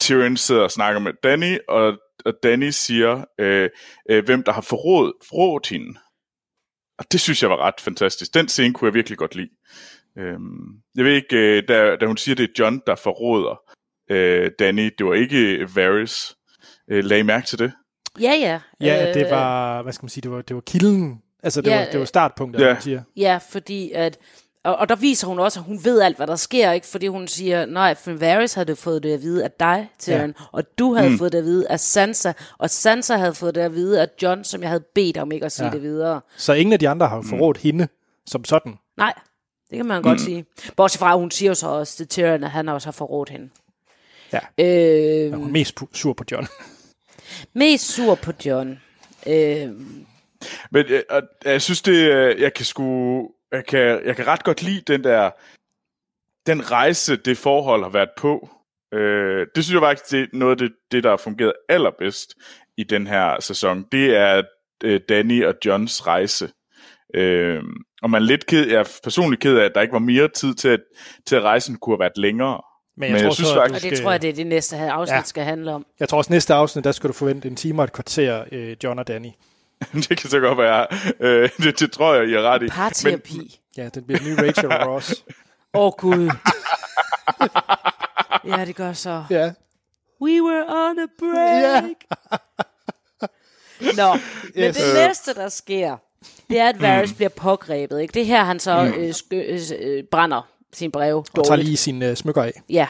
Tyrion 0.00 0.36
sidder 0.36 0.62
og 0.62 0.70
snakker 0.70 1.00
med 1.00 1.12
Danny, 1.22 1.58
og, 1.68 1.98
og 2.24 2.34
Danny 2.42 2.68
siger, 2.70 3.24
øh, 3.40 3.70
øh, 4.10 4.24
hvem 4.24 4.42
der 4.42 4.52
har 4.52 4.60
forrådt, 4.60 5.12
forrådt 5.28 5.68
hende. 5.68 5.98
Og 6.98 7.04
det 7.12 7.20
synes 7.20 7.42
jeg 7.42 7.50
var 7.50 7.56
ret 7.56 7.80
fantastisk. 7.80 8.34
Den 8.34 8.48
scene 8.48 8.74
kunne 8.74 8.88
jeg 8.88 8.94
virkelig 8.94 9.18
godt 9.18 9.34
lide. 9.34 9.50
Øhm, 10.18 10.66
jeg 10.96 11.04
ved 11.04 11.12
ikke, 11.14 11.36
øh, 11.36 11.62
da, 11.68 11.96
da 11.96 12.06
hun 12.06 12.16
siger, 12.16 12.34
det 12.34 12.44
er 12.44 12.54
John, 12.58 12.82
der 12.86 12.94
forråder 12.94 13.60
øh, 14.10 14.50
Danny, 14.58 14.90
det 14.98 15.06
var 15.06 15.14
ikke 15.14 15.68
Varys. 15.74 16.34
Øh, 16.88 17.04
lagde 17.04 17.20
I 17.20 17.22
mærke 17.22 17.46
til 17.46 17.58
det? 17.58 17.72
Ja, 18.20 18.32
ja. 18.40 18.60
ja, 18.80 19.08
Øh, 19.08 19.14
det 19.14 19.30
var, 19.30 19.82
hvad 19.82 19.92
skal 19.92 20.04
man 20.04 20.08
sige, 20.10 20.22
det 20.22 20.30
var, 20.30 20.42
det 20.42 20.54
var 20.56 20.62
kilden. 20.62 21.20
Altså, 21.42 21.60
det, 21.60 21.70
Ja, 21.70 21.78
var, 21.84 21.90
det 21.90 22.00
var 22.00 22.06
startpunktet, 22.06 22.60
ja. 22.60 22.72
man 22.72 22.82
siger. 22.82 23.02
Ja, 23.16 23.38
fordi 23.50 23.92
at... 23.92 24.18
Og, 24.64 24.76
og 24.76 24.88
der 24.88 24.94
viser 24.96 25.26
hun 25.26 25.38
også, 25.38 25.60
at 25.60 25.66
hun 25.66 25.84
ved 25.84 26.00
alt, 26.00 26.16
hvad 26.16 26.26
der 26.26 26.36
sker, 26.36 26.72
ikke? 26.72 26.86
Fordi 26.86 27.06
hun 27.06 27.28
siger, 27.28 27.66
nej, 27.66 27.94
for 27.94 28.12
Varys 28.12 28.54
havde 28.54 28.76
fået 28.76 29.02
det 29.02 29.14
at 29.14 29.22
vide 29.22 29.44
af 29.44 29.50
dig, 29.50 29.90
Tyrion, 29.98 30.26
ja. 30.38 30.44
og 30.52 30.78
du 30.78 30.94
havde 30.94 31.10
mm. 31.10 31.18
fået 31.18 31.32
det 31.32 31.38
at 31.38 31.44
vide 31.44 31.68
af 31.70 31.80
Sansa, 31.80 32.32
og 32.58 32.70
Sansa 32.70 33.16
havde 33.16 33.34
fået 33.34 33.54
det 33.54 33.60
at 33.60 33.74
vide 33.74 34.00
af 34.02 34.08
John, 34.22 34.44
som 34.44 34.60
jeg 34.62 34.68
havde 34.70 34.84
bedt 34.94 35.16
om 35.16 35.32
ikke 35.32 35.46
at 35.46 35.52
sige 35.52 35.66
Ja. 35.66 35.72
det 35.72 35.82
videre. 35.82 36.20
Så 36.36 36.52
ingen 36.52 36.72
af 36.72 36.78
de 36.78 36.88
andre 36.88 37.08
har 37.08 37.22
forrådt 37.22 37.56
mm. 37.56 37.62
hende 37.62 37.88
som 38.26 38.44
sådan. 38.44 38.74
Nej, 38.96 39.12
det 39.70 39.76
kan 39.76 39.86
man 39.86 40.02
godt 40.02 40.20
sige. 40.20 40.44
Bortset 40.76 40.98
fra, 40.98 41.12
at 41.12 41.18
hun 41.18 41.30
siger 41.30 41.50
jo 41.50 41.54
så 41.54 41.68
også 41.68 41.96
til 41.96 42.08
Tyrion, 42.08 42.44
at 42.44 42.50
han 42.50 42.68
også 42.68 42.86
har 42.86 42.92
forrådt 42.92 43.28
hende. 43.30 43.48
Ja. 44.32 44.38
Øh, 44.58 45.32
Hun 45.32 45.44
er 45.48 45.52
mest 45.52 45.80
sur 45.92 46.12
på 46.12 46.24
John 46.32 46.46
mest 47.52 47.92
sur 47.92 48.14
på 48.14 48.32
John. 48.46 48.80
Øhm. 49.26 49.32
Øh, 49.32 49.66
Men 50.70 50.86
jeg, 50.90 51.02
jeg, 51.10 51.22
jeg 51.44 51.62
synes, 51.62 51.82
det, 51.82 52.10
øh, 52.10 52.40
jeg 52.40 52.54
kan 52.54 52.64
sgu, 52.64 53.30
jeg 53.52 53.66
kan, 53.66 54.06
jeg 54.06 54.16
kan 54.16 54.26
ret 54.26 54.44
godt 54.44 54.62
lide 54.62 54.80
den 54.80 55.04
der 55.04 55.30
den 56.46 56.70
rejse, 56.70 57.16
det 57.16 57.38
forhold 57.38 57.82
har 57.82 57.90
været 57.90 58.10
på, 58.16 58.50
øh, 58.94 59.46
det 59.54 59.64
synes 59.64 59.74
jeg 59.74 59.82
faktisk, 59.82 60.10
det 60.10 60.20
er 60.20 60.26
noget 60.32 60.50
af 60.50 60.58
det, 60.58 60.72
det, 60.92 61.04
der 61.04 61.10
har 61.10 61.16
fungeret 61.16 61.52
allerbedst 61.68 62.34
i 62.76 62.84
den 62.84 63.06
her 63.06 63.40
sæson. 63.40 63.84
Det 63.92 64.16
er 64.16 64.42
øh, 64.84 65.00
Danny 65.08 65.44
og 65.44 65.54
Johns 65.64 66.06
rejse. 66.06 66.50
Øh, 67.14 67.62
og 68.02 68.10
man 68.10 68.22
er 68.22 68.26
lidt 68.26 68.46
ked, 68.46 68.68
jeg 68.68 68.80
er 68.80 68.98
personligt 69.04 69.42
ked 69.42 69.58
af, 69.58 69.64
at 69.64 69.72
der 69.74 69.80
ikke 69.80 69.92
var 69.92 69.98
mere 69.98 70.28
tid 70.28 70.54
til, 70.54 70.68
at, 70.68 70.80
til 71.26 71.36
at 71.36 71.42
rejsen 71.42 71.76
kunne 71.76 71.94
have 71.94 72.00
været 72.00 72.18
længere. 72.18 72.60
Men 72.96 73.02
jeg, 73.06 73.12
Men 73.12 73.16
jeg 73.16 73.24
tror 73.24 73.34
synes 73.34 73.48
så, 73.48 73.54
faktisk- 73.54 73.84
Og 73.84 73.90
det 73.90 74.00
tror 74.02 74.10
jeg, 74.10 74.22
det 74.22 74.30
er 74.30 74.34
det 74.34 74.46
næste 74.46 74.76
afsnit 74.76 75.16
Ja. 75.16 75.22
skal 75.22 75.44
handle 75.44 75.72
om. 75.72 75.86
Jeg 76.00 76.08
tror 76.08 76.18
også, 76.18 76.32
næste 76.32 76.54
afsnit, 76.54 76.84
der 76.84 76.92
skal 76.92 77.08
du 77.08 77.12
forvente 77.14 77.48
en 77.48 77.56
time 77.56 77.82
og 77.82 77.84
et 77.84 77.92
kvarter, 77.92 78.44
øh, 78.52 78.76
John 78.84 78.98
og 78.98 79.08
Danny. 79.08 79.28
det 80.08 80.18
kan 80.18 80.30
så 80.30 80.40
godt 80.40 80.58
være. 80.58 80.86
Øh, 81.20 81.48
det, 81.58 81.80
det 81.80 81.92
tror 81.92 82.14
jeg, 82.14 82.28
I 82.28 82.34
er 82.34 82.42
ret 82.42 82.62
i. 82.62 82.68
Parterapi. 82.68 83.60
Ja, 83.76 83.88
den 83.88 84.04
bliver 84.04 84.20
ny 84.22 84.44
Rachel 84.46 84.68
Ross. 84.88 85.24
Åh, 85.74 85.86
oh, 85.86 85.92
Gud. 85.98 86.30
ja, 88.58 88.64
det 88.64 88.76
gør 88.76 88.92
så. 88.92 89.24
Ja. 89.30 89.52
We 90.22 90.42
were 90.42 90.64
on 90.68 90.98
a 90.98 91.06
break. 91.18 91.96
Nå, 93.96 94.12
men 94.54 94.64
Yes. 94.64 94.76
det 94.76 94.94
næste, 94.94 95.34
der 95.34 95.48
sker, 95.48 95.96
det 96.50 96.60
er, 96.60 96.68
at 96.68 96.80
Varys 96.82 97.12
bliver 97.12 97.28
pågrebet. 97.28 98.00
Ikke? 98.00 98.12
Det 98.14 98.22
er 98.22 98.26
her, 98.26 98.44
han 98.44 98.60
så 98.60 98.92
øh, 98.96 99.14
skø, 99.14 99.40
øh, 99.48 99.60
øh, 99.80 100.04
brænder 100.10 100.48
sin 100.74 100.90
brev 100.90 101.16
Og 101.16 101.26
tager 101.34 101.42
dårligt. 101.44 101.66
lige 101.66 101.76
sine 101.76 102.08
øh, 102.10 102.16
smykker 102.16 102.42
af. 102.42 102.62
Ja, 102.70 102.86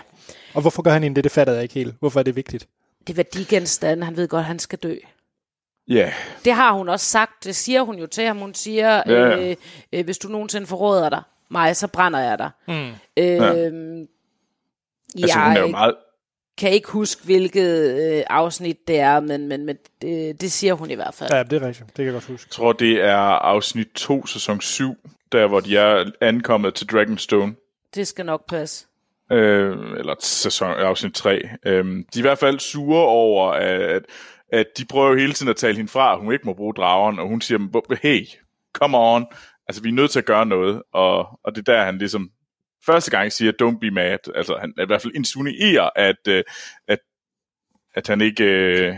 Og 0.54 0.60
hvorfor 0.60 0.82
gør 0.82 0.90
han 0.90 1.02
egentlig 1.02 1.16
det? 1.16 1.24
Det 1.24 1.32
fatter 1.32 1.52
jeg 1.52 1.62
ikke 1.62 1.74
helt. 1.74 1.94
Hvorfor 2.00 2.20
er 2.20 2.24
det 2.24 2.36
vigtigt? 2.36 2.68
det 3.06 3.12
er 3.12 3.16
værdigenstande. 3.16 4.04
Han 4.04 4.16
ved 4.16 4.28
godt, 4.28 4.40
at 4.40 4.44
han 4.46 4.58
skal 4.58 4.78
dø. 4.78 4.94
Ja, 5.88 6.12
Det 6.44 6.52
har 6.52 6.72
hun 6.72 6.88
også 6.88 7.06
sagt. 7.06 7.44
Det 7.44 7.56
siger 7.56 7.82
hun 7.82 7.98
jo 7.98 8.06
til 8.06 8.24
ham. 8.24 8.38
Hun 8.38 8.54
siger, 8.54 9.02
ja. 9.06 9.36
øh, 9.50 9.56
øh, 9.92 10.04
hvis 10.04 10.18
du 10.18 10.28
nogensinde 10.28 10.66
forråder 10.66 11.08
dig, 11.08 11.22
mig, 11.50 11.76
så 11.76 11.88
brænder 11.88 12.18
jeg 12.20 12.38
dig. 12.38 12.50
Mm. 12.68 12.74
Øh, 13.16 13.26
ja. 15.16 15.22
altså 15.22 15.38
hun 15.38 15.56
er 15.56 15.60
jo 15.60 15.66
meget... 15.66 15.94
kan 16.58 16.70
ikke 16.70 16.88
huske, 16.88 17.24
hvilket 17.24 18.00
øh, 18.00 18.22
afsnit 18.26 18.88
det 18.88 18.98
er, 19.00 19.20
men, 19.20 19.48
men, 19.48 19.66
men 19.66 19.76
det, 20.02 20.40
det 20.40 20.52
siger 20.52 20.74
hun 20.74 20.90
i 20.90 20.94
hvert 20.94 21.14
fald. 21.14 21.30
Ja, 21.32 21.42
det 21.42 21.62
er 21.62 21.66
rigtigt. 21.66 21.86
Det 21.88 21.96
kan 21.96 22.04
jeg 22.04 22.12
godt 22.12 22.24
huske. 22.24 22.46
Jeg 22.48 22.52
tror, 22.52 22.72
det 22.72 23.00
er 23.04 23.16
afsnit 23.16 23.88
2, 23.94 24.26
sæson 24.26 24.60
7, 24.60 24.94
der 25.32 25.46
hvor 25.46 25.60
de 25.60 25.76
er 25.76 26.10
ankommet 26.20 26.74
til 26.74 26.86
Dragonstone. 26.86 27.54
Det 27.94 28.08
skal 28.08 28.26
nok 28.26 28.48
passe. 28.48 28.86
øh, 29.32 29.76
eller 29.98 30.14
sæson, 30.20 30.70
afsnit 30.70 31.14
3. 31.14 31.40
Øh, 31.66 31.84
de 31.84 32.00
er 32.14 32.18
i 32.18 32.20
hvert 32.20 32.38
fald 32.38 32.58
sure 32.58 33.04
over, 33.06 33.50
at, 33.52 34.02
at 34.52 34.66
de 34.78 34.84
prøver 34.84 35.08
jo 35.08 35.16
hele 35.16 35.32
tiden 35.32 35.50
at 35.50 35.56
tale 35.56 35.76
hende 35.76 35.90
fra, 35.90 36.12
at 36.12 36.20
hun 36.20 36.32
ikke 36.32 36.46
må 36.46 36.54
bruge 36.54 36.74
drageren, 36.74 37.18
og 37.18 37.28
hun 37.28 37.40
siger, 37.40 37.96
hey, 38.02 38.26
come 38.74 38.98
on, 38.98 39.26
altså 39.68 39.82
vi 39.82 39.88
er 39.88 39.92
nødt 39.92 40.10
til 40.10 40.18
at 40.18 40.24
gøre 40.24 40.46
noget, 40.46 40.82
og, 40.92 41.40
og 41.44 41.54
det 41.54 41.68
er 41.68 41.72
der, 41.72 41.84
han 41.84 41.98
ligesom 41.98 42.30
første 42.86 43.10
gang 43.10 43.32
siger, 43.32 43.52
don't 43.62 43.78
be 43.78 43.90
mad, 43.90 44.18
altså 44.34 44.56
han 44.60 44.74
i 44.82 44.86
hvert 44.86 45.02
fald 45.02 45.14
insinuerer, 45.14 45.90
at, 45.96 46.28
øh, 46.28 46.44
at, 46.88 46.98
at 47.94 48.06
han 48.06 48.20
ikke, 48.20 48.44
øh, 48.44 48.96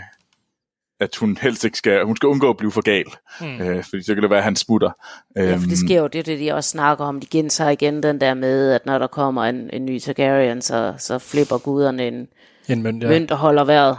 at 1.00 1.16
hun 1.16 1.38
helst 1.40 1.64
ikke 1.64 1.78
skal, 1.78 2.04
hun 2.04 2.16
skal 2.16 2.26
undgå 2.26 2.50
at 2.50 2.56
blive 2.56 2.72
for 2.72 2.80
gal, 2.80 3.04
mm. 3.40 3.60
øh, 3.60 3.84
fordi 3.84 4.02
så 4.02 4.14
kan 4.14 4.22
det 4.22 4.30
være, 4.30 4.38
at 4.38 4.44
han 4.44 4.56
smutter. 4.56 4.90
Ja, 5.36 5.42
for 5.42 5.52
Øhm, 5.60 5.68
det 5.68 5.78
sker 5.78 6.00
jo, 6.00 6.06
det 6.06 6.18
er 6.18 6.22
det, 6.22 6.38
de 6.38 6.52
også 6.54 6.70
snakker 6.70 7.04
om. 7.04 7.20
De 7.20 7.26
gentager 7.26 7.70
igen 7.70 8.02
den 8.02 8.20
der 8.20 8.34
med, 8.34 8.72
at 8.72 8.86
når 8.86 8.98
der 8.98 9.06
kommer 9.06 9.44
en, 9.44 9.70
en 9.72 9.84
ny 9.86 9.98
Targaryen, 10.00 10.62
så, 10.62 10.94
så 10.98 11.18
flipper 11.18 11.58
guderne 11.58 12.06
en 12.08 12.28
En 12.68 12.82
mønt, 12.82 13.02
ja. 13.02 13.08
mønt 13.08 13.30
og 13.30 13.38
holder 13.38 13.64
vejret. 13.64 13.98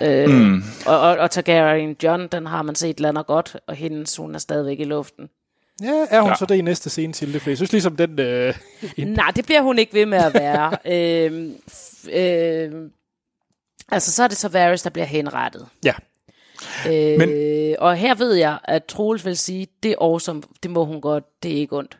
Øh, 0.00 0.30
mm. 0.30 0.62
og, 0.86 1.00
og, 1.00 1.16
og 1.18 1.30
Targaryen 1.30 1.96
John, 2.02 2.26
den 2.28 2.46
har 2.46 2.62
man 2.62 2.74
set 2.74 3.00
lander 3.00 3.22
godt, 3.22 3.56
og 3.66 3.74
hendes, 3.74 4.16
hun 4.16 4.34
er 4.34 4.38
stadigvæk 4.38 4.80
i 4.80 4.84
luften. 4.84 5.28
Ja, 5.82 6.06
er 6.10 6.20
hun 6.20 6.30
Ja. 6.30 6.36
så 6.36 6.46
det 6.46 6.54
i 6.54 6.60
næste 6.60 6.90
scene 6.90 7.12
til 7.12 7.32
det? 7.34 7.42
For 7.42 7.50
jeg 7.50 7.56
synes 7.56 7.72
ligesom, 7.72 7.96
den... 7.96 8.18
Øh, 8.20 8.54
en, 8.96 9.08
Nej, 9.08 9.30
det 9.36 9.44
bliver 9.44 9.60
hun 9.62 9.78
ikke 9.78 9.94
ved 9.94 10.06
med 10.06 10.18
at 10.18 10.34
være. 10.34 10.70
øhm, 11.26 11.54
f- 11.70 12.16
øhm, 12.18 12.90
altså, 13.92 14.12
så 14.12 14.22
er 14.24 14.28
det 14.28 14.36
så 14.36 14.48
Varys, 14.48 14.82
der 14.82 14.90
bliver 14.90 15.06
henrettet. 15.06 15.66
ja, 15.84 15.92
Øh, 16.88 17.18
Men- 17.18 17.76
og 17.78 17.96
her 17.96 18.14
ved 18.14 18.34
jeg, 18.34 18.58
at 18.64 18.84
Troels 18.84 19.24
vil 19.24 19.36
sige, 19.36 19.66
det 19.82 19.90
er 19.90 19.96
awesome, 20.00 20.42
det 20.62 20.70
må 20.70 20.84
hun 20.84 21.00
godt, 21.00 21.24
det 21.42 21.52
er 21.52 21.56
ikke 21.56 21.76
ondt. 21.76 21.98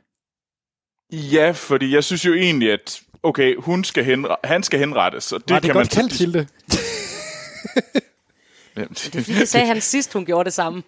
Ja, 1.12 1.50
fordi 1.50 1.94
jeg 1.94 2.04
synes 2.04 2.24
jo 2.26 2.34
egentlig, 2.34 2.72
at 2.72 3.00
okay, 3.22 3.56
hun 3.56 3.84
skal 3.84 4.04
henre- 4.04 4.36
han 4.44 4.62
skal 4.62 4.78
henrettes, 4.78 5.32
og 5.32 5.40
det, 5.40 5.48
det, 5.48 5.54
det 5.54 5.62
kan 5.62 5.70
er 5.70 5.74
man 5.74 5.82
godt 5.84 5.90
kaldt 5.90 6.12
til 6.12 6.34
det. 6.34 6.48
Jamen, 8.76 8.88
Det 8.88 9.06
er 9.16 9.22
fordi, 9.22 9.38
det 9.38 9.48
sagde 9.48 9.66
han 9.66 9.80
sidst, 9.80 10.12
hun 10.12 10.24
gjorde 10.26 10.44
det 10.44 10.52
samme. 10.52 10.82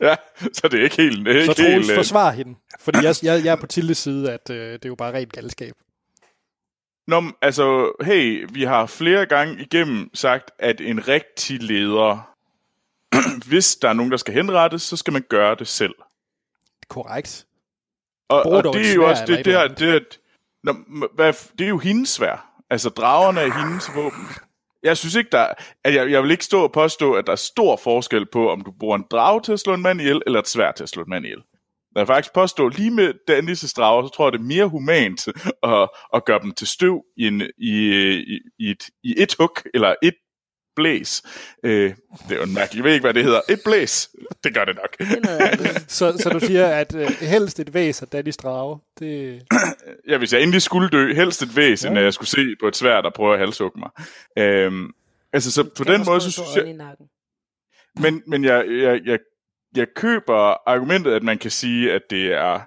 ja, 0.00 0.14
så 0.52 0.68
det 0.68 0.80
er 0.80 0.84
ikke 0.84 0.96
helt... 1.02 1.26
Det 1.26 1.36
er 1.36 1.44
Så 1.44 1.50
ikke 1.50 1.62
Troels 1.62 1.74
helt 1.86 1.90
øh, 1.90 1.96
forsvarer 1.96 2.32
hende. 2.32 2.54
Fordi 2.80 2.98
jeg, 3.02 3.14
jeg, 3.22 3.44
jeg 3.44 3.52
er 3.52 3.56
på 3.56 3.66
Tildes 3.66 3.98
side, 3.98 4.32
at 4.32 4.50
øh, 4.50 4.72
det 4.72 4.84
er 4.84 4.88
jo 4.88 4.94
bare 4.94 5.12
rent 5.12 5.32
galskab. 5.32 5.74
Nå, 7.08 7.22
altså, 7.42 7.92
hey, 8.04 8.46
vi 8.52 8.62
har 8.62 8.86
flere 8.86 9.26
gange 9.26 9.62
igennem 9.62 10.10
sagt, 10.14 10.50
at 10.58 10.80
en 10.80 11.08
rigtig 11.08 11.62
leder, 11.62 12.28
hvis 13.50 13.76
der 13.76 13.88
er 13.88 13.92
nogen, 13.92 14.10
der 14.10 14.16
skal 14.16 14.34
henrettes, 14.34 14.82
så 14.82 14.96
skal 14.96 15.12
man 15.12 15.24
gøre 15.28 15.54
det 15.54 15.68
selv. 15.68 15.94
Korrekt. 16.88 17.46
Og, 18.28 18.46
og 18.46 18.74
det 18.74 18.80
et 18.80 18.90
er 18.90 18.94
jo 18.94 19.00
sværd 19.00 19.10
også 19.10 19.24
det, 19.26 19.44
det, 19.44 19.46
et 19.46 19.54
er, 19.54 19.60
eller 19.62 19.74
det, 19.74 19.94
er, 19.94 20.00
Nå, 20.66 20.74
hvad, 21.14 21.32
det 21.58 21.64
er 21.64 21.68
jo 21.68 21.78
hendes 21.78 22.08
svær. 22.08 22.62
Altså, 22.70 22.88
dragerne 22.88 23.40
er 23.40 23.66
hendes 23.66 23.90
våben. 23.94 24.26
Jeg 24.82 24.96
synes 24.96 25.14
ikke, 25.14 25.30
der 25.32 25.46
at 25.84 25.94
jeg, 25.94 26.10
jeg 26.10 26.22
vil 26.22 26.30
ikke 26.30 26.44
stå 26.44 26.62
og 26.62 26.72
påstå, 26.72 27.12
at 27.12 27.26
der 27.26 27.32
er 27.32 27.36
stor 27.36 27.76
forskel 27.76 28.26
på, 28.32 28.50
om 28.50 28.60
du 28.60 28.72
bruger 28.80 28.96
en 28.96 29.04
drage 29.10 29.40
til 29.42 29.52
at 29.52 29.60
slå 29.60 29.74
en 29.74 29.82
mand 29.82 30.00
ihjel, 30.00 30.22
eller 30.26 30.38
et 30.40 30.48
svær 30.48 30.72
til 30.72 30.82
at 30.82 30.88
slå 30.88 31.02
en 31.02 31.10
mand 31.10 31.24
ihjel. 31.24 31.42
Jeg 31.94 32.00
vil 32.00 32.06
faktisk 32.06 32.34
påstå, 32.34 32.68
lige 32.68 32.90
med 32.90 33.14
Danis' 33.30 33.72
drager, 33.76 34.06
så 34.06 34.12
tror 34.14 34.26
jeg, 34.26 34.32
det 34.32 34.38
er 34.38 34.56
mere 34.56 34.66
humant 34.66 35.28
at, 35.62 35.88
at 36.14 36.24
gøre 36.24 36.40
dem 36.42 36.54
til 36.54 36.66
støv 36.66 37.04
i, 37.16 37.26
en, 37.26 37.42
i, 37.58 37.72
i, 38.16 38.40
i, 38.58 38.70
et, 38.70 38.84
i 39.02 39.14
et 39.18 39.34
hug, 39.38 39.56
eller 39.74 39.94
et 40.02 40.14
blæs. 40.76 41.22
Øh, 41.64 41.94
det 42.28 42.32
er 42.32 42.36
jo 42.36 42.42
en 42.42 42.54
mærkelig, 42.54 42.78
jeg 42.78 42.84
ved 42.84 42.92
ikke, 42.92 43.04
hvad 43.04 43.14
det 43.14 43.24
hedder. 43.24 43.40
Et 43.48 43.60
blæs, 43.64 44.10
det 44.44 44.54
gør 44.54 44.64
det 44.64 44.76
nok. 44.76 44.98
Det. 44.98 45.84
Så, 45.92 46.16
så 46.18 46.28
du 46.30 46.40
siger, 46.40 46.66
at 46.66 46.94
øh, 46.94 47.08
helst 47.20 47.60
et 47.60 47.74
væs 47.74 48.02
af 48.02 48.08
Danny 48.08 48.30
Strage. 48.30 48.78
Det, 48.98 49.42
Ja, 50.08 50.18
hvis 50.18 50.32
jeg 50.32 50.42
endelig 50.42 50.62
skulle 50.62 50.88
dø, 50.88 51.14
helst 51.14 51.42
et 51.42 51.56
væsen, 51.56 51.92
Ja. 51.92 51.98
ja. 51.98 52.04
jeg 52.04 52.14
skulle 52.14 52.28
se 52.28 52.56
på 52.60 52.68
et 52.68 52.76
svær, 52.76 53.00
der 53.00 53.10
prøver 53.10 53.32
at 53.32 53.38
halshugge 53.38 53.78
mig. 53.80 53.90
Øhm, 54.38 54.90
altså, 55.32 55.52
så 55.52 55.64
på 55.76 55.84
den 55.84 56.04
måde, 56.06 56.20
så 56.20 56.30
synes 56.30 56.56
jeg... 56.56 56.66
I 56.66 56.72
nakken. 56.72 57.06
Men, 58.00 58.22
men 58.26 58.44
jeg, 58.44 58.64
jeg, 58.68 59.00
jeg, 59.04 59.18
jeg 59.76 59.86
køber 59.96 60.68
argumentet, 60.68 61.12
at 61.12 61.22
man 61.22 61.38
kan 61.38 61.50
sige, 61.50 61.92
at 61.92 62.02
det 62.10 62.32
er, 62.32 62.60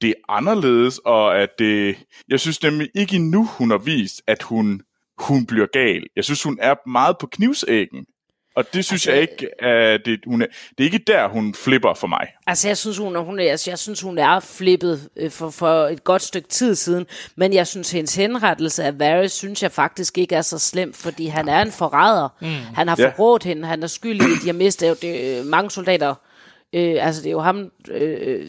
det 0.00 0.08
er 0.10 0.14
anderledes, 0.28 0.98
og 0.98 1.38
at 1.42 1.48
det... 1.58 1.96
Jeg 2.28 2.40
synes 2.40 2.62
nemlig 2.62 2.90
ikke 2.94 3.16
endnu, 3.16 3.44
hun 3.46 3.70
har 3.70 3.78
vist, 3.78 4.22
at 4.26 4.42
hun, 4.42 4.82
hun 5.22 5.46
bliver 5.46 5.66
gal. 5.72 6.02
Jeg 6.16 6.24
synes, 6.24 6.42
hun 6.42 6.58
er 6.62 6.88
meget 6.88 7.18
på 7.18 7.26
knivsæggen. 7.26 8.06
Og 8.56 8.64
det 8.74 8.84
synes 8.84 9.06
Altså, 9.06 9.12
jeg 9.12 9.20
ikke, 9.20 9.64
at 9.64 10.00
det, 10.04 10.20
hun 10.26 10.42
er, 10.42 10.46
det 10.78 10.80
er 10.80 10.84
ikke 10.84 10.98
der, 11.06 11.28
hun 11.28 11.54
flipper 11.54 11.94
for 11.94 12.06
mig. 12.06 12.26
Altså, 12.46 12.68
jeg 12.68 12.76
synes, 12.78 12.98
hun 12.98 13.16
er, 13.16 13.20
hun 13.20 13.38
er, 13.38 13.50
altså, 13.50 13.70
jeg 13.70 13.78
synes, 13.78 14.00
hun 14.00 14.18
er 14.18 14.40
flippet 14.40 15.08
øh, 15.16 15.30
for, 15.30 15.50
for 15.50 15.86
et 15.86 16.04
godt 16.04 16.22
stykke 16.22 16.48
tid 16.48 16.74
siden, 16.74 17.06
men 17.36 17.52
jeg 17.52 17.66
synes, 17.66 17.90
hendes 17.90 18.14
henrettelse 18.14 18.84
af 18.84 18.98
Varys, 18.98 19.32
synes 19.32 19.62
jeg 19.62 19.72
faktisk 19.72 20.18
ikke 20.18 20.34
er 20.34 20.42
så 20.42 20.58
slem, 20.58 20.92
fordi 20.92 21.26
han 21.26 21.48
er 21.48 21.62
en 21.62 21.72
forræder. 21.72 22.28
Mm. 22.40 22.46
Han 22.74 22.88
har 22.88 22.96
Ja. 22.98 23.08
forrådt 23.08 23.44
hende, 23.44 23.66
han 23.68 23.82
er 23.82 23.86
skyldig, 23.86 24.28
i, 24.28 24.32
at 24.32 24.38
de 24.42 24.46
har 24.46 24.52
mistet 24.54 25.02
det, 25.02 25.38
øh, 25.40 25.46
mange 25.46 25.70
soldater. 25.70 26.14
Øh, 26.72 27.06
altså, 27.06 27.22
det 27.22 27.28
er 27.28 27.32
jo 27.32 27.40
ham... 27.40 27.70
Øh, 27.90 28.48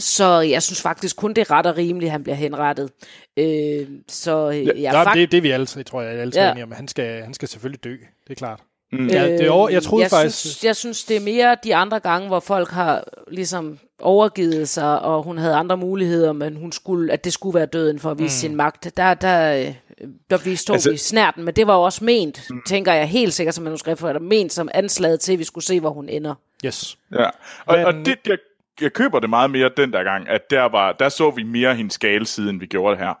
så 0.00 0.40
jeg 0.40 0.62
synes 0.62 0.82
faktisk 0.82 1.16
kun, 1.16 1.30
det 1.34 1.38
er 1.38 1.50
ret 1.50 1.66
og 1.66 1.76
rimeligt, 1.76 2.08
at 2.08 2.12
han 2.12 2.22
bliver 2.22 2.36
henrettet. 2.36 2.90
Øh, 3.36 3.86
så 4.08 4.48
øh, 4.50 4.66
Ja, 4.66 4.72
jeg 4.80 4.92
der, 4.92 5.04
fakt- 5.04 5.14
det, 5.18 5.32
det 5.32 5.38
er 5.38 5.42
vi 5.42 5.50
alle, 5.50 5.66
jeg 5.76 5.86
tror 5.86 6.02
jeg, 6.02 6.10
alle 6.20 6.32
Ja. 6.36 6.44
ja. 6.44 6.50
enige 6.50 6.64
om. 6.64 6.72
Han 6.72 6.88
skal, 6.88 7.22
han 7.22 7.34
skal 7.34 7.48
selvfølgelig 7.48 7.84
dø. 7.84 7.90
Det 7.92 8.30
er 8.30 8.34
klart. 8.34 8.60
Mm. 8.92 9.06
Ja, 9.08 9.26
det 9.32 9.40
er 9.46 9.50
over, 9.50 9.68
jeg 9.68 9.82
troede 9.82 10.02
jeg 10.02 10.10
faktisk... 10.10 10.38
Synes, 10.40 10.64
jeg 10.64 10.76
synes, 10.76 11.04
det 11.04 11.16
er 11.16 11.20
mere 11.20 11.56
de 11.64 11.74
andre 11.74 12.00
gange, 12.00 12.28
hvor 12.28 12.40
folk 12.40 12.70
har 12.70 13.04
ligesom 13.30 13.78
overgivet 14.00 14.68
sig, 14.68 15.00
og 15.00 15.22
hun 15.22 15.38
havde 15.38 15.54
andre 15.54 15.76
muligheder, 15.76 16.32
men 16.32 16.56
hun 16.56 16.72
skulle, 16.72 17.12
at 17.12 17.24
det 17.24 17.32
skulle 17.32 17.54
være 17.54 17.66
døden 17.66 17.98
for 17.98 18.10
at 18.10 18.18
vise 18.18 18.46
mm. 18.46 18.50
sin 18.50 18.56
magt. 18.56 18.96
Der, 18.96 19.14
der, 19.14 19.56
øh, 20.00 20.06
der 20.30 20.36
vi 20.38 20.56
stod 20.56 20.74
altså, 20.74 20.88
Altså- 20.88 20.90
vi 20.90 20.96
snærten, 20.96 21.44
men 21.44 21.54
det 21.56 21.66
var 21.66 21.74
jo 21.76 21.82
også 21.82 22.04
ment, 22.04 22.42
mm. 22.50 22.60
tænker 22.66 22.92
jeg 22.92 23.06
helt 23.08 23.34
sikkert 23.34 23.54
som 23.54 23.64
manuskriptforfatter, 23.64 24.20
ment 24.20 24.52
som 24.52 24.68
anslaget 24.74 25.20
til, 25.20 25.32
at 25.32 25.38
vi 25.38 25.44
skulle 25.44 25.64
se, 25.64 25.80
hvor 25.80 25.90
hun 25.90 26.08
ender. 26.08 26.34
Yes. 26.66 26.98
Ja, 27.14 27.28
og, 27.66 27.76
Men- 27.76 27.86
og 27.86 27.92
det, 27.92 28.16
jeg, 28.26 28.36
jeg 28.80 28.92
køber 28.92 29.20
det 29.20 29.30
meget 29.30 29.50
mere 29.50 29.70
den 29.76 29.92
der 29.92 30.02
gang, 30.02 30.28
at 30.28 30.50
der, 30.50 30.62
var, 30.62 30.92
der 30.92 31.08
så 31.08 31.30
vi 31.30 31.42
mere 31.42 31.74
hendes 31.74 31.98
gale 31.98 32.26
side, 32.26 32.50
end 32.50 32.60
vi 32.60 32.66
gjorde 32.66 32.96
det 32.96 33.04
her. 33.06 33.14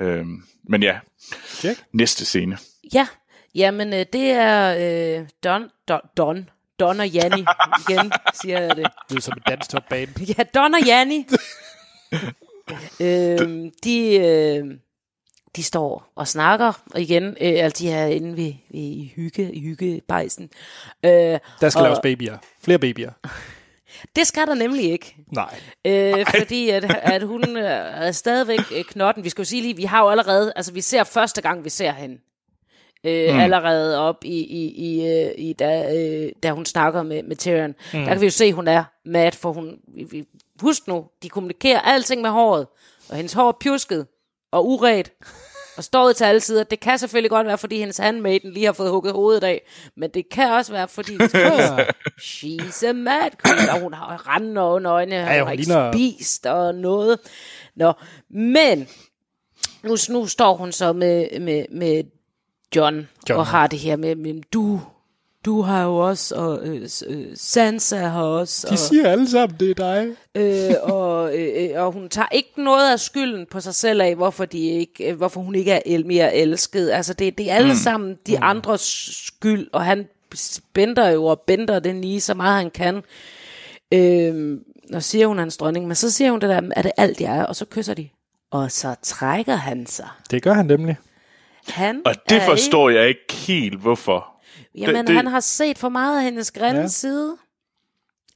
Øhm, 0.00 0.42
men 0.68 0.82
ja, 0.82 0.98
Check. 1.46 1.82
næste 1.92 2.24
scene. 2.24 2.58
Ja, 2.94 3.06
jamen 3.54 3.92
øh, 3.92 4.06
det 4.12 4.30
er 4.30 4.76
øh, 5.20 5.28
Don, 5.44 5.62
Don, 5.88 6.00
Don, 6.16 6.48
Don 6.80 7.00
og 7.00 7.08
Janni, 7.08 7.44
igen 7.88 8.12
siger 8.42 8.60
jeg 8.60 8.76
det. 8.76 8.84
Det 8.84 9.10
lyder 9.10 9.20
som 9.20 9.34
et 9.36 9.42
dansk 9.48 9.70
topbane. 9.70 10.12
Ja, 10.38 10.42
Don 10.54 10.74
og 10.74 10.80
Janni. 10.86 11.26
øhm, 13.00 13.70
de, 13.84 14.16
øh, 14.16 14.64
de 15.56 15.62
står 15.62 16.12
og 16.16 16.28
snakker, 16.28 16.72
og 16.94 17.00
igen, 17.00 17.24
øh, 17.24 17.34
altså 17.40 17.82
de 17.84 17.90
er 17.90 18.06
inde 18.06 18.28
ved, 18.36 18.36
ved 18.36 18.52
i 18.70 19.12
hygge, 19.16 19.54
i 19.54 19.60
hyggebejsen. 19.60 20.50
Øh, 21.04 21.10
Der 21.10 21.68
skal 21.68 21.78
Og- 21.78 21.82
laves 21.84 21.98
babyer. 22.02 22.36
Flere 22.64 22.78
babyer. 22.78 23.10
Det 24.16 24.26
skal 24.26 24.46
der 24.46 24.54
nemlig 24.54 24.92
ikke. 24.92 25.16
Nej. 25.32 25.60
Øh, 25.84 26.26
fordi 26.38 26.70
at, 26.70 26.84
at 27.02 27.22
hun 27.22 27.56
øh, 27.56 27.64
er 27.64 28.12
stadigvæk 28.12 28.60
øh, 28.76 28.84
knotten. 28.84 29.24
Vi 29.24 29.28
skal 29.28 29.42
jo 29.42 29.46
sige 29.46 29.62
lige, 29.62 29.76
vi 29.76 29.84
har 29.84 30.02
jo 30.02 30.08
allerede, 30.08 30.52
altså 30.56 30.72
vi 30.72 30.80
ser 30.80 31.04
første 31.04 31.42
gang, 31.42 31.64
vi 31.64 31.70
ser 31.70 31.92
hende. 31.92 32.18
Øh, 33.04 33.34
mm. 33.34 33.40
Allerede 33.40 33.98
op 33.98 34.24
i, 34.24 34.38
i, 34.38 34.68
i, 34.68 35.08
øh, 35.08 35.30
i 35.38 35.52
da, 35.52 35.96
øh, 35.96 36.32
da 36.42 36.50
hun 36.50 36.66
snakker 36.66 37.02
med, 37.02 37.22
med 37.22 37.36
Tyrion. 37.36 37.74
Mm. 37.92 37.98
Der 37.98 38.08
kan 38.08 38.20
vi 38.20 38.26
jo 38.26 38.30
se, 38.30 38.52
hun 38.52 38.68
er 38.68 38.84
mad, 39.04 39.32
for 39.32 39.52
hun, 39.52 39.78
vi, 39.94 40.06
vi, 40.10 40.24
husk 40.60 40.88
nu, 40.88 41.04
de 41.22 41.28
kommunikerer 41.28 41.80
alting 41.80 42.22
med 42.22 42.30
håret, 42.30 42.66
og 43.08 43.16
hendes 43.16 43.32
hår 43.32 43.48
er 43.48 43.52
pjusket 43.60 44.06
og 44.52 44.68
uret, 44.68 45.12
og 45.76 45.84
står 45.84 46.08
ud 46.08 46.14
til 46.14 46.24
alle 46.24 46.40
sider. 46.40 46.64
Det 46.64 46.80
kan 46.80 46.98
selvfølgelig 46.98 47.30
godt 47.30 47.46
være, 47.46 47.58
fordi 47.58 47.78
hendes 47.78 47.96
handmaiden 47.98 48.52
lige 48.52 48.66
har 48.66 48.72
fået 48.72 48.90
hugget 48.90 49.12
hovedet 49.12 49.44
af, 49.44 49.62
men 49.96 50.10
det 50.10 50.28
kan 50.28 50.52
også 50.52 50.72
være, 50.72 50.88
fordi 50.88 51.16
she's 52.30 52.86
a 52.86 52.92
mad 52.92 53.30
queen, 53.44 53.68
og 53.68 53.80
hun 53.80 53.94
har 53.94 54.28
randen 54.28 54.56
under 54.56 54.92
øjnene, 54.92 55.16
ja, 55.16 55.22
hun 55.32 55.38
hun 55.38 55.46
har 55.46 55.52
ikke 55.52 55.64
ligner- 55.64 55.92
spist 55.92 56.46
og 56.46 56.74
noget. 56.74 57.18
Nå, 57.76 57.92
men 58.30 58.88
nu, 59.82 59.96
nu 60.10 60.26
står 60.26 60.54
hun 60.56 60.72
så 60.72 60.92
med, 60.92 61.40
med, 61.40 61.64
med 61.70 62.04
John, 62.76 63.08
John. 63.28 63.38
og 63.40 63.46
har 63.46 63.66
det 63.66 63.78
her 63.78 63.96
med, 63.96 64.14
med 64.14 64.42
du, 64.52 64.80
du 65.46 65.62
har 65.62 65.84
jo 65.84 65.96
også, 65.96 66.34
og 66.34 66.66
øh, 66.66 66.88
øh, 67.06 67.26
Sansa 67.34 67.96
har 67.96 68.22
også. 68.22 68.66
De 68.66 68.72
og, 68.72 68.78
siger 68.78 69.08
alle 69.08 69.30
sammen, 69.30 69.60
det 69.60 69.70
er 69.70 69.74
dig. 69.74 70.08
øh, 70.34 70.74
og, 70.82 71.38
øh, 71.38 71.70
øh, 71.70 71.82
og 71.82 71.92
hun 71.92 72.08
tager 72.08 72.28
ikke 72.32 72.64
noget 72.64 72.92
af 72.92 73.00
skylden 73.00 73.46
på 73.50 73.60
sig 73.60 73.74
selv 73.74 74.00
af, 74.00 74.14
hvorfor, 74.14 74.44
de 74.44 74.58
ikke, 74.58 75.10
øh, 75.10 75.16
hvorfor 75.16 75.40
hun 75.40 75.54
ikke 75.54 75.72
er 75.72 75.80
el- 75.86 76.06
mere 76.06 76.36
elsket. 76.36 76.90
Altså, 76.90 77.14
det, 77.14 77.38
det 77.38 77.50
er 77.50 77.54
alle 77.54 77.68
mm. 77.72 77.78
sammen 77.78 78.18
de 78.26 78.36
mm. 78.36 78.42
andres 78.42 79.10
skyld, 79.26 79.68
og 79.72 79.84
han 79.84 80.08
bender 80.72 81.08
jo 81.08 81.24
og 81.24 81.40
bender 81.40 81.78
den 81.78 82.00
lige 82.00 82.20
så 82.20 82.34
meget 82.34 82.56
han 82.56 82.70
kan. 82.70 83.02
Øh, 83.92 84.58
og 84.94 85.02
siger 85.02 85.26
hun 85.26 85.38
hans 85.38 85.56
dronning, 85.56 85.86
men 85.86 85.94
så 85.94 86.10
siger 86.10 86.30
hun 86.30 86.40
det 86.40 86.48
der, 86.48 86.60
er 86.76 86.82
det 86.82 86.92
alt 86.96 87.20
jeg 87.20 87.36
er, 87.36 87.44
og 87.44 87.56
så 87.56 87.64
kysser 87.64 87.94
de. 87.94 88.08
Og 88.50 88.72
så 88.72 88.94
trækker 89.02 89.54
han 89.54 89.86
sig. 89.86 90.08
Det 90.30 90.42
gør 90.42 90.52
han 90.52 90.66
nemlig. 90.66 90.96
Han 91.68 92.02
Og 92.04 92.14
det 92.28 92.42
forstår 92.42 92.90
jeg 92.90 93.08
ikke 93.08 93.32
helt, 93.32 93.80
hvorfor. 93.80 94.35
Ikke, 94.76 94.86
jamen, 94.90 94.96
det- 95.00 95.06
det- 95.08 95.16
han 95.16 95.26
har 95.26 95.40
set 95.40 95.78
for 95.78 95.88
meget 95.88 96.16
af 96.18 96.24
hendes 96.24 96.50
grænne 96.50 96.76
Ja. 96.78 96.82
ja. 96.82 96.88
side. 96.88 97.36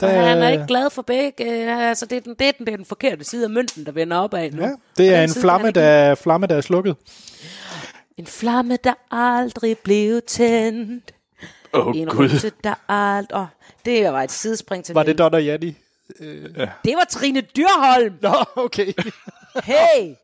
Der, 0.00 0.06
Og 0.20 0.28
han 0.28 0.38
er 0.42 0.48
ikke 0.48 0.64
glad 0.68 0.90
for 0.90 1.02
begge. 1.02 1.44
øh, 1.44 1.88
Altså, 1.88 2.06
det 2.06 2.16
er, 2.16 2.20
den, 2.20 2.34
det, 2.38 2.48
er 2.48 2.52
den, 2.52 2.66
det 2.66 2.72
er 2.72 2.76
den 2.76 2.86
forkerte 2.86 3.24
side 3.24 3.44
af 3.44 3.50
mønten, 3.50 3.86
der 3.86 3.92
vender 3.92 4.16
opad 4.16 4.50
nu. 4.50 4.62
Ja, 4.62 4.70
det 4.96 5.14
er 5.14 5.22
en 5.22 5.28
side 5.28 5.40
flamme, 5.42 5.66
han 5.66 5.74
der, 5.74 6.14
flamme, 6.14 6.46
der 6.46 6.56
er 6.56 6.60
slukket. 6.60 6.96
En 8.16 8.26
flamme, 8.26 8.78
der 8.84 8.94
aldrig 9.10 9.78
blev 9.78 10.20
tændt. 10.26 11.12
Åh, 11.72 11.86
oh, 11.86 11.96
En 11.96 12.08
Gud. 12.08 12.24
rute, 12.34 12.52
der 12.64 12.74
aldrig... 12.88 13.40
Oh, 13.40 13.46
det 13.84 14.12
var 14.12 14.22
et 14.22 14.32
sidespring 14.32 14.84
til 14.84 14.94
Var 14.94 15.02
det 15.02 15.18
Don 15.18 15.34
og 15.34 15.44
Janni? 15.44 15.74
Det 16.84 16.94
var 16.96 17.06
Trine 17.10 17.40
Dyrholm. 17.40 18.14
Nå, 18.22 18.34
okay. 18.56 18.92
Hey! 19.64 20.14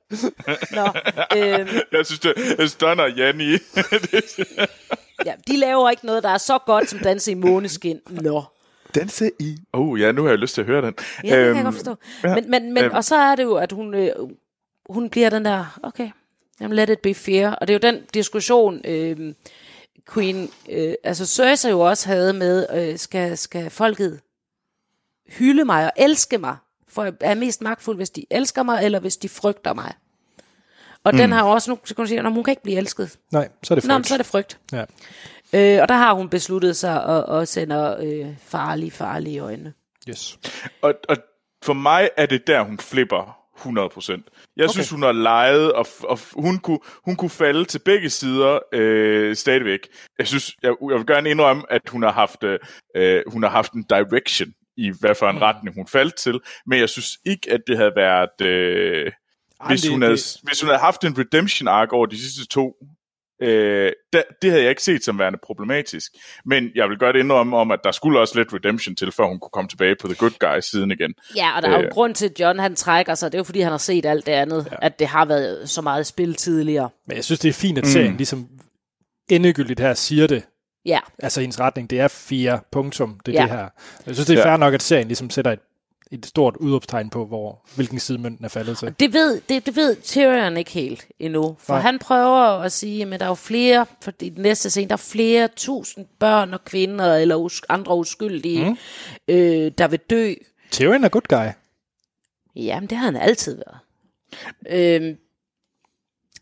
Nå, 0.70 0.84
øhm, 1.36 1.68
Jeg 1.92 2.06
synes, 2.06 2.20
det 2.20 2.32
er 2.58 2.66
Stønner 2.66 3.02
og 3.04 3.12
Janni. 3.16 3.52
Ja, 5.24 5.34
de 5.48 5.56
laver 5.56 5.90
ikke 5.90 6.06
noget, 6.06 6.22
der 6.22 6.28
er 6.28 6.38
så 6.38 6.58
godt 6.66 6.88
som 6.90 6.98
danse 6.98 7.30
i 7.30 7.34
måneskin. 7.34 8.00
Nå. 8.10 8.42
Danse 8.94 9.30
i... 9.40 9.58
Oh 9.72 10.00
ja, 10.00 10.12
nu 10.12 10.22
har 10.22 10.28
jeg 10.28 10.38
lyst 10.38 10.54
til 10.54 10.60
at 10.60 10.66
høre 10.66 10.82
den. 10.82 10.94
Ja, 11.24 11.28
det 11.28 11.30
kan 11.30 11.38
jeg 11.38 11.48
Øhm, 11.56 11.64
godt 11.64 11.74
forstå. 11.74 11.96
ja, 12.24 12.34
Men, 12.34 12.50
men, 12.50 12.72
men, 12.72 12.84
øhm. 12.84 12.94
og 12.94 13.04
så 13.04 13.16
er 13.16 13.34
det 13.36 13.42
jo, 13.42 13.54
at 13.54 13.72
hun, 13.72 13.94
øh, 13.94 14.10
hun 14.90 15.10
bliver 15.10 15.30
den 15.30 15.44
der, 15.44 15.78
okay, 15.82 16.10
jamen 16.60 16.76
let 16.76 16.90
it 16.90 16.98
be 17.00 17.14
fair. 17.14 17.48
Og 17.48 17.68
det 17.68 17.74
er 17.74 17.78
jo 17.88 17.92
den 17.92 18.02
diskussion, 18.14 18.80
øh, 18.84 19.34
Queen, 20.14 20.50
øh, 20.70 20.94
altså 21.04 21.26
Cersei 21.26 21.70
jo 21.70 21.80
også 21.80 22.08
havde 22.08 22.32
med, 22.32 22.66
øh, 22.74 22.98
skal, 22.98 23.38
skal 23.38 23.70
folket 23.70 24.20
hylde 25.28 25.64
mig 25.64 25.84
og 25.84 25.92
elske 25.96 26.38
mig, 26.38 26.56
for 26.88 27.04
jeg 27.04 27.12
er 27.20 27.34
mest 27.34 27.62
magtfuld, 27.62 27.96
hvis 27.96 28.10
de 28.10 28.24
elsker 28.30 28.62
mig, 28.62 28.84
eller 28.84 29.00
hvis 29.00 29.16
de 29.16 29.28
frygter 29.28 29.74
mig. 29.74 29.92
Og 31.06 31.12
mm. 31.12 31.18
den 31.18 31.32
har 31.32 31.42
også, 31.42 31.70
nu 31.70 31.76
kan 31.76 31.94
hun 31.96 32.06
sige, 32.06 32.18
at 32.18 32.32
hun 32.32 32.44
kan 32.44 32.52
ikke 32.52 32.62
blive 32.62 32.78
elsket. 32.78 33.18
Nej, 33.32 33.48
så 33.62 33.74
er 33.74 33.78
det 33.78 33.88
Nå, 33.88 33.94
frygt. 33.94 34.06
så 34.06 34.14
er 34.14 34.18
det 34.18 34.26
frygt. 34.26 34.58
Ja. 34.72 34.84
Øh, 35.52 35.82
og 35.82 35.88
der 35.88 35.94
har 35.94 36.14
hun 36.14 36.28
besluttet 36.28 36.76
sig 36.76 37.04
at, 37.04 37.40
at 37.40 37.48
sende 37.48 37.96
øh, 38.02 38.34
farlige, 38.42 38.90
farlige 38.90 39.40
øjne. 39.40 39.72
Yes. 40.08 40.38
Og, 40.82 40.94
og 41.08 41.16
for 41.64 41.72
mig 41.72 42.10
er 42.16 42.26
det 42.26 42.46
der, 42.46 42.62
hun 42.62 42.78
flipper 42.78 43.38
100%. 43.56 43.62
Jeg 44.56 44.64
okay. 44.64 44.72
synes, 44.72 44.90
hun 44.90 45.02
har 45.02 45.12
leget, 45.12 45.72
og, 45.72 45.86
og 46.02 46.18
hun, 46.34 46.58
kunne, 46.58 46.78
hun 47.04 47.16
kunne 47.16 47.30
falde 47.30 47.64
til 47.64 47.78
begge 47.78 48.10
sider 48.10 48.58
øh, 48.72 49.36
stadigvæk. 49.36 49.80
Jeg 50.18 50.26
synes, 50.26 50.56
jeg, 50.62 50.74
jeg 50.90 50.98
vil 50.98 51.06
gerne 51.06 51.30
indrømme, 51.30 51.62
at 51.70 51.82
hun 51.88 52.02
har 52.02 52.12
haft, 52.12 52.44
øh, 52.96 53.22
hun 53.26 53.42
har 53.42 53.50
haft 53.50 53.72
en 53.72 53.82
direction 53.82 54.48
i, 54.76 54.92
hvad 55.00 55.14
for 55.14 55.28
en 55.28 55.36
mm. 55.36 55.42
retning 55.42 55.76
hun 55.76 55.86
faldt 55.86 56.14
til. 56.14 56.40
Men 56.66 56.80
jeg 56.80 56.88
synes 56.88 57.18
ikke, 57.26 57.52
at 57.52 57.60
det 57.66 57.76
havde 57.76 57.92
været... 57.96 58.40
Øh, 58.40 59.12
Ej, 59.60 59.68
hvis, 59.68 59.82
det- 59.82 59.90
hun 59.90 60.02
havde, 60.02 60.16
det- 60.16 60.36
hvis 60.42 60.60
hun 60.60 60.68
havde 60.68 60.80
haft 60.80 61.04
en 61.04 61.18
redemption 61.18 61.68
arc 61.68 61.88
over 61.92 62.06
de 62.06 62.18
sidste 62.18 62.46
to, 62.46 62.72
øh, 63.42 63.92
da, 64.12 64.22
det 64.42 64.50
havde 64.50 64.62
jeg 64.62 64.70
ikke 64.70 64.82
set 64.82 65.04
som 65.04 65.18
værende 65.18 65.38
problematisk. 65.42 66.12
Men 66.44 66.70
jeg 66.74 66.88
vil 66.88 66.98
godt 66.98 67.16
indrømme 67.16 67.56
om, 67.56 67.70
at 67.70 67.80
der 67.84 67.92
skulle 67.92 68.20
også 68.20 68.38
lidt 68.38 68.52
redemption 68.54 68.96
til, 68.96 69.12
før 69.12 69.24
hun 69.24 69.40
kunne 69.40 69.50
komme 69.52 69.68
tilbage 69.68 69.96
på 70.00 70.06
The 70.08 70.16
Good 70.16 70.38
Guys 70.54 70.64
siden 70.64 70.90
igen. 70.90 71.14
Ja, 71.36 71.56
og 71.56 71.62
der 71.62 71.68
er 71.68 71.78
jo 71.78 71.84
Øh. 71.84 71.90
grund 71.90 72.14
til, 72.14 72.26
at 72.26 72.40
John 72.40 72.58
han 72.58 72.76
trækker 72.76 73.14
sig. 73.14 73.32
Det 73.32 73.38
er 73.38 73.40
jo 73.40 73.44
fordi, 73.44 73.60
han 73.60 73.70
har 73.70 73.78
set 73.78 74.06
alt 74.06 74.26
det 74.26 74.32
andet, 74.32 74.68
ja. 74.70 74.76
at 74.82 74.98
det 74.98 75.06
har 75.06 75.24
været 75.24 75.70
så 75.70 75.82
meget 75.82 76.06
spil 76.06 76.34
tidligere. 76.34 76.88
Men 77.06 77.16
jeg 77.16 77.24
synes, 77.24 77.38
det 77.40 77.48
er 77.48 77.52
fint, 77.52 77.78
at 77.78 77.86
serien 77.86 78.16
ligesom 78.16 78.48
endegyldigt 79.30 79.80
her 79.80 79.94
siger 79.94 80.26
det. 80.26 80.42
Ja, 80.86 80.98
Altså 81.18 81.40
ens 81.40 81.60
retning, 81.60 81.90
det 81.90 82.00
er 82.00 82.08
fire 82.08 82.60
punktum, 82.72 83.20
det 83.26 83.36
er 83.36 83.42
Ja. 83.42 83.42
det 83.48 83.50
her. 83.58 83.68
Jeg 84.06 84.14
synes, 84.14 84.26
det 84.26 84.34
er 84.34 84.38
Ja. 84.38 84.50
fair 84.52 84.56
nok, 84.56 84.74
at 84.74 84.82
serien 84.82 85.06
ligesom 85.06 85.30
sætter 85.30 85.52
et, 85.52 85.58
et 86.10 86.26
stort 86.26 86.56
udråbstegn 86.56 87.10
på, 87.10 87.26
hvor, 87.26 87.66
hvilken 87.74 87.98
side 87.98 88.18
mønten 88.18 88.44
er 88.44 88.48
faldet 88.48 88.78
til. 88.78 88.94
det 89.00 89.12
ved, 89.12 89.40
det, 89.48 89.66
det 89.66 89.76
ved 89.76 89.96
Tyrion 90.02 90.56
ikke 90.56 90.70
helt 90.70 91.06
endnu. 91.18 91.56
For. 91.58 91.72
Nej. 91.72 91.82
han 91.82 91.98
prøver 91.98 92.40
at 92.40 92.72
sige, 92.72 93.14
at 93.14 93.20
der 93.20 93.26
er 93.26 93.30
jo 93.30 93.34
flere, 93.34 93.86
for 94.00 94.12
i 94.20 94.28
den 94.28 94.42
næste 94.42 94.70
scene, 94.70 94.88
der 94.88 94.92
er 94.92 94.96
flere 94.96 95.48
tusind 95.56 96.06
børn 96.18 96.54
og 96.54 96.64
kvinder, 96.64 97.16
eller 97.16 97.36
us, 97.36 97.62
andre 97.68 97.96
uskyldige, 97.96 98.70
mm. 98.70 98.76
øh, 99.28 99.72
der 99.78 99.88
vil 99.88 99.98
dø. 99.98 100.34
Tyrion 100.70 101.04
er 101.04 101.08
good 101.08 101.28
guy. 101.28 101.46
Jamen, 102.56 102.90
det 102.90 102.98
har 102.98 103.04
han 103.04 103.16
altid 103.16 103.56
været. 103.56 103.78
Øhm, 104.70 105.16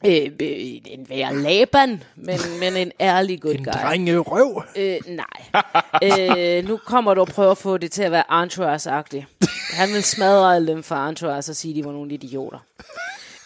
øh, 0.07 0.31
øh, 0.41 0.51
en 0.87 1.07
værre 1.09 1.37
Laban, 1.37 2.03
men, 2.17 2.39
men 2.61 2.77
en 2.77 2.93
ærlig 3.01 3.41
good 3.41 3.55
En 3.55 3.65
guy. 3.65 3.73
drenge 3.73 4.19
røv. 4.19 4.63
Øh, 4.77 4.99
nej. 5.09 6.39
øh, 6.39 6.69
nu 6.69 6.77
kommer 6.77 7.15
du 7.15 7.21
og 7.21 7.27
prøver 7.27 7.51
at 7.51 7.59
få 7.59 7.77
det 7.77 7.91
til 7.93 8.03
at 8.03 8.13
være 8.13 8.43
Entourage-agtigt. 8.43 9.25
Han 9.73 9.89
vil 9.89 10.03
smadre 10.03 10.55
alle 10.55 10.69
dem 10.69 10.83
fra 10.83 11.09
Entourage 11.09 11.51
og 11.53 11.57
sige, 11.57 11.73
at 11.73 11.77
de 11.77 11.85
var 11.85 11.93
nogle 11.93 12.15
idioter. 12.15 12.59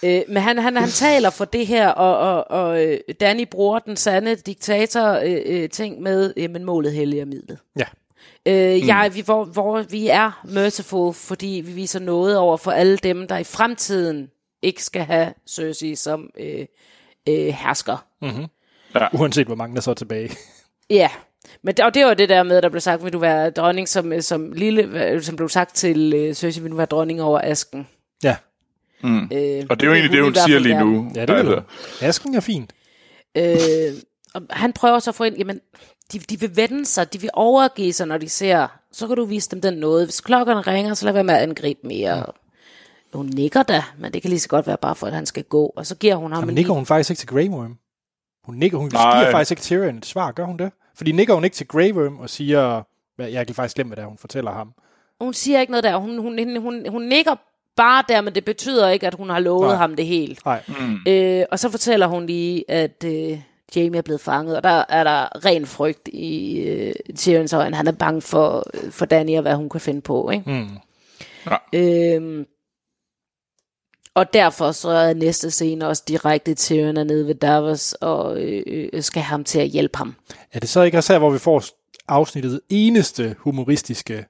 Øh, 0.04 0.22
men 0.28 0.36
han, 0.42 0.58
han, 0.58 0.76
han 0.76 0.88
taler 0.88 1.30
for 1.30 1.44
det 1.44 1.66
her, 1.66 1.88
og, 1.88 2.18
og, 2.34 2.50
og 2.50 2.84
øh, 2.86 2.98
Danny 3.20 3.46
bruger 3.50 3.78
den 3.78 3.96
sande 3.96 4.34
diktator-ting 4.36 6.02
med, 6.02 6.32
øh, 6.36 6.50
men 6.50 6.64
målet 6.64 6.92
helliger 6.92 7.24
midlet. 7.24 7.58
Ja. 7.78 7.84
Øh, 8.46 8.86
jeg, 8.86 9.10
vi, 9.14 9.20
hvor, 9.20 9.44
hvor 9.44 9.82
vi 9.82 10.08
er 10.08 10.40
merciful, 10.44 11.14
fordi 11.14 11.62
vi 11.66 11.72
viser 11.72 12.00
noget 12.00 12.36
over 12.36 12.56
for 12.56 12.70
alle 12.70 12.96
dem, 12.96 13.28
der 13.28 13.38
i 13.38 13.44
fremtiden 13.44 14.28
ikke 14.62 14.84
skal 14.84 15.02
have 15.02 15.34
Cersei 15.48 15.94
som 15.94 16.30
øh, 16.38 16.66
øh, 17.28 17.34
hersker. 17.46 18.06
Uanset 19.12 19.46
hvor 19.46 19.54
mange 19.56 19.74
der 19.74 19.80
så 19.80 19.90
er 19.90 19.94
tilbage. 19.94 20.30
Ja, 20.90 21.10
men 21.62 21.74
det, 21.74 21.84
og 21.84 21.94
det 21.94 22.04
var 22.04 22.14
det 22.14 22.28
der 22.28 22.42
med, 22.42 22.56
at 22.56 22.62
der 22.62 22.68
blev 22.68 22.80
sagt, 22.80 23.04
vil 23.04 23.12
du 23.12 23.18
være 23.18 23.50
dronning 23.50 23.88
som, 23.88 24.20
som 24.20 24.52
lille, 24.52 25.22
som 25.22 25.36
blev 25.36 25.48
sagt 25.48 25.74
til 25.74 26.12
øh, 26.16 26.34
Cersei, 26.34 26.62
vil 26.62 26.70
du 26.70 26.76
være 26.76 26.86
dronning 26.86 27.22
over 27.22 27.40
asken. 27.44 27.88
Ja. 28.22 28.36
Øh, 29.04 29.66
Og 29.70 29.80
det 29.80 29.82
er 29.82 29.86
jo 29.86 29.92
egentlig 29.92 30.12
det, 30.12 30.22
hun 30.22 30.32
hvert 30.32 30.44
siger 30.44 30.58
lige 30.58 30.74
gerne. 30.74 30.92
nu. 30.92 31.10
Ja, 31.14 31.26
det 31.26 31.30
altså. 31.34 31.54
du. 31.54 31.62
Asken 32.06 32.34
er 32.34 32.40
fint. 32.40 32.72
Øh, 33.36 33.46
og 34.34 34.42
han 34.50 34.72
prøver 34.72 34.98
så 34.98 35.10
at 35.10 35.14
få 35.14 35.24
ind, 35.24 35.36
jamen, 35.36 35.60
de, 36.12 36.18
de 36.18 36.40
vil 36.40 36.56
vende 36.56 36.86
sig, 36.86 37.12
de 37.12 37.20
vil 37.20 37.30
overgive 37.32 37.92
sig, 37.92 38.06
når 38.06 38.18
de 38.18 38.28
ser, 38.28 38.66
så 38.92 39.06
kan 39.06 39.16
du 39.16 39.24
vise 39.24 39.50
dem 39.50 39.60
den 39.60 39.74
noget. 39.74 40.06
Hvis 40.06 40.20
klokkerne 40.20 40.60
ringer, 40.60 40.94
så 40.94 41.04
lad 41.04 41.12
være 41.12 41.24
med 41.24 41.34
at 41.34 41.42
angribe 41.42 41.80
mere. 41.84 42.16
Ja. 42.16 42.22
Hun 43.14 43.26
nikker 43.26 43.62
da, 43.62 43.82
men 43.98 44.12
det 44.12 44.22
kan 44.22 44.28
lige 44.28 44.40
så 44.40 44.48
godt 44.48 44.66
være 44.66 44.76
bare 44.76 44.94
for, 44.94 45.06
at 45.06 45.12
han 45.12 45.26
skal 45.26 45.44
gå. 45.44 45.72
Og 45.76 45.86
så 45.86 45.94
giver 45.94 46.14
hun 46.16 46.32
ham 46.32 46.40
Jamen, 46.42 46.50
en 46.50 46.54
nikker 46.54 46.72
hun 46.72 46.86
faktisk 46.86 47.10
ikke 47.10 47.18
til 47.20 47.28
Grey 47.28 47.48
Worm? 47.48 47.78
Hun 48.44 48.54
nikker, 48.54 48.78
hun 48.78 48.90
Nej. 48.92 49.20
giver 49.20 49.30
faktisk 49.30 49.50
ikke 49.50 49.62
Tyrion 49.62 49.96
et 49.98 50.06
svar, 50.06 50.32
gør 50.32 50.44
hun 50.44 50.56
det? 50.58 50.72
Fordi 50.94 51.12
nikker 51.12 51.34
hun 51.34 51.44
ikke 51.44 51.56
til 51.56 51.66
Grey 51.68 51.92
Worm 51.92 52.18
og 52.18 52.30
siger, 52.30 52.82
hvad, 53.16 53.28
jeg 53.28 53.46
kan 53.46 53.54
faktisk 53.54 53.74
glemme, 53.74 53.88
hvad 53.88 53.96
det 53.96 54.02
er, 54.02 54.08
hun 54.08 54.18
fortæller 54.18 54.52
ham. 54.52 54.72
Hun 55.20 55.34
siger 55.34 55.60
ikke 55.60 55.70
noget 55.70 55.84
der. 55.84 55.96
Hun, 55.96 56.18
hun, 56.18 56.38
hun, 56.38 56.56
hun, 56.60 56.86
hun 56.88 57.02
nikker 57.02 57.34
bare 57.76 58.04
der, 58.08 58.20
men 58.20 58.34
det 58.34 58.44
betyder 58.44 58.88
ikke, 58.88 59.06
at 59.06 59.14
hun 59.14 59.30
har 59.30 59.38
lovet 59.38 59.68
Nej. 59.68 59.76
ham 59.76 59.96
det 59.96 60.06
helt. 60.06 60.44
Nej, 60.44 60.62
Øh, 61.08 61.44
og 61.50 61.58
så 61.58 61.70
fortæller 61.70 62.06
hun 62.06 62.26
lige, 62.26 62.70
at 62.70 63.04
øh, 63.04 63.40
Jamie 63.76 63.98
er 63.98 64.02
blevet 64.02 64.20
fanget, 64.20 64.56
og 64.56 64.62
der 64.62 64.84
er 64.88 65.04
der 65.04 65.44
ren 65.44 65.66
frygt 65.66 66.08
i 66.12 66.58
øh, 66.60 66.94
Tyrions 67.16 67.52
øjne. 67.52 67.76
Han 67.76 67.86
er 67.86 67.92
bange 67.92 68.20
for, 68.22 68.66
for 68.90 69.06
Dany 69.06 69.36
og 69.36 69.42
hvad 69.42 69.54
hun 69.54 69.68
kan 69.68 69.80
finde 69.80 70.00
på. 70.00 70.30
Ikke? 70.30 70.50
Mm. 70.50 70.68
Øhm, 71.72 72.46
og 74.18 74.33
derfor 74.33 74.72
så 74.72 74.88
er 74.88 75.14
næste 75.14 75.50
scene 75.50 75.88
også 75.88 76.02
direkte 76.09 76.54
Tyrion 76.54 76.96
er 76.96 77.04
nede 77.04 77.26
ved 77.26 77.35
Davos 77.35 77.92
og 77.92 78.40
øh, 78.40 78.62
øh, 78.92 79.02
skal 79.02 79.22
have 79.22 79.31
ham 79.31 79.44
til 79.44 79.59
at 79.59 79.68
hjælpe 79.68 79.98
ham. 79.98 80.14
er 80.52 80.61
det 80.61 80.68
så 80.68 80.83
ikke 80.83 80.98
også 80.98 81.12
her, 81.12 81.18
hvor 81.18 81.31
vi 81.31 81.38
får 81.38 81.64
afsnittet 82.09 82.61
eneste 82.68 83.37
humoristiske 83.38 84.26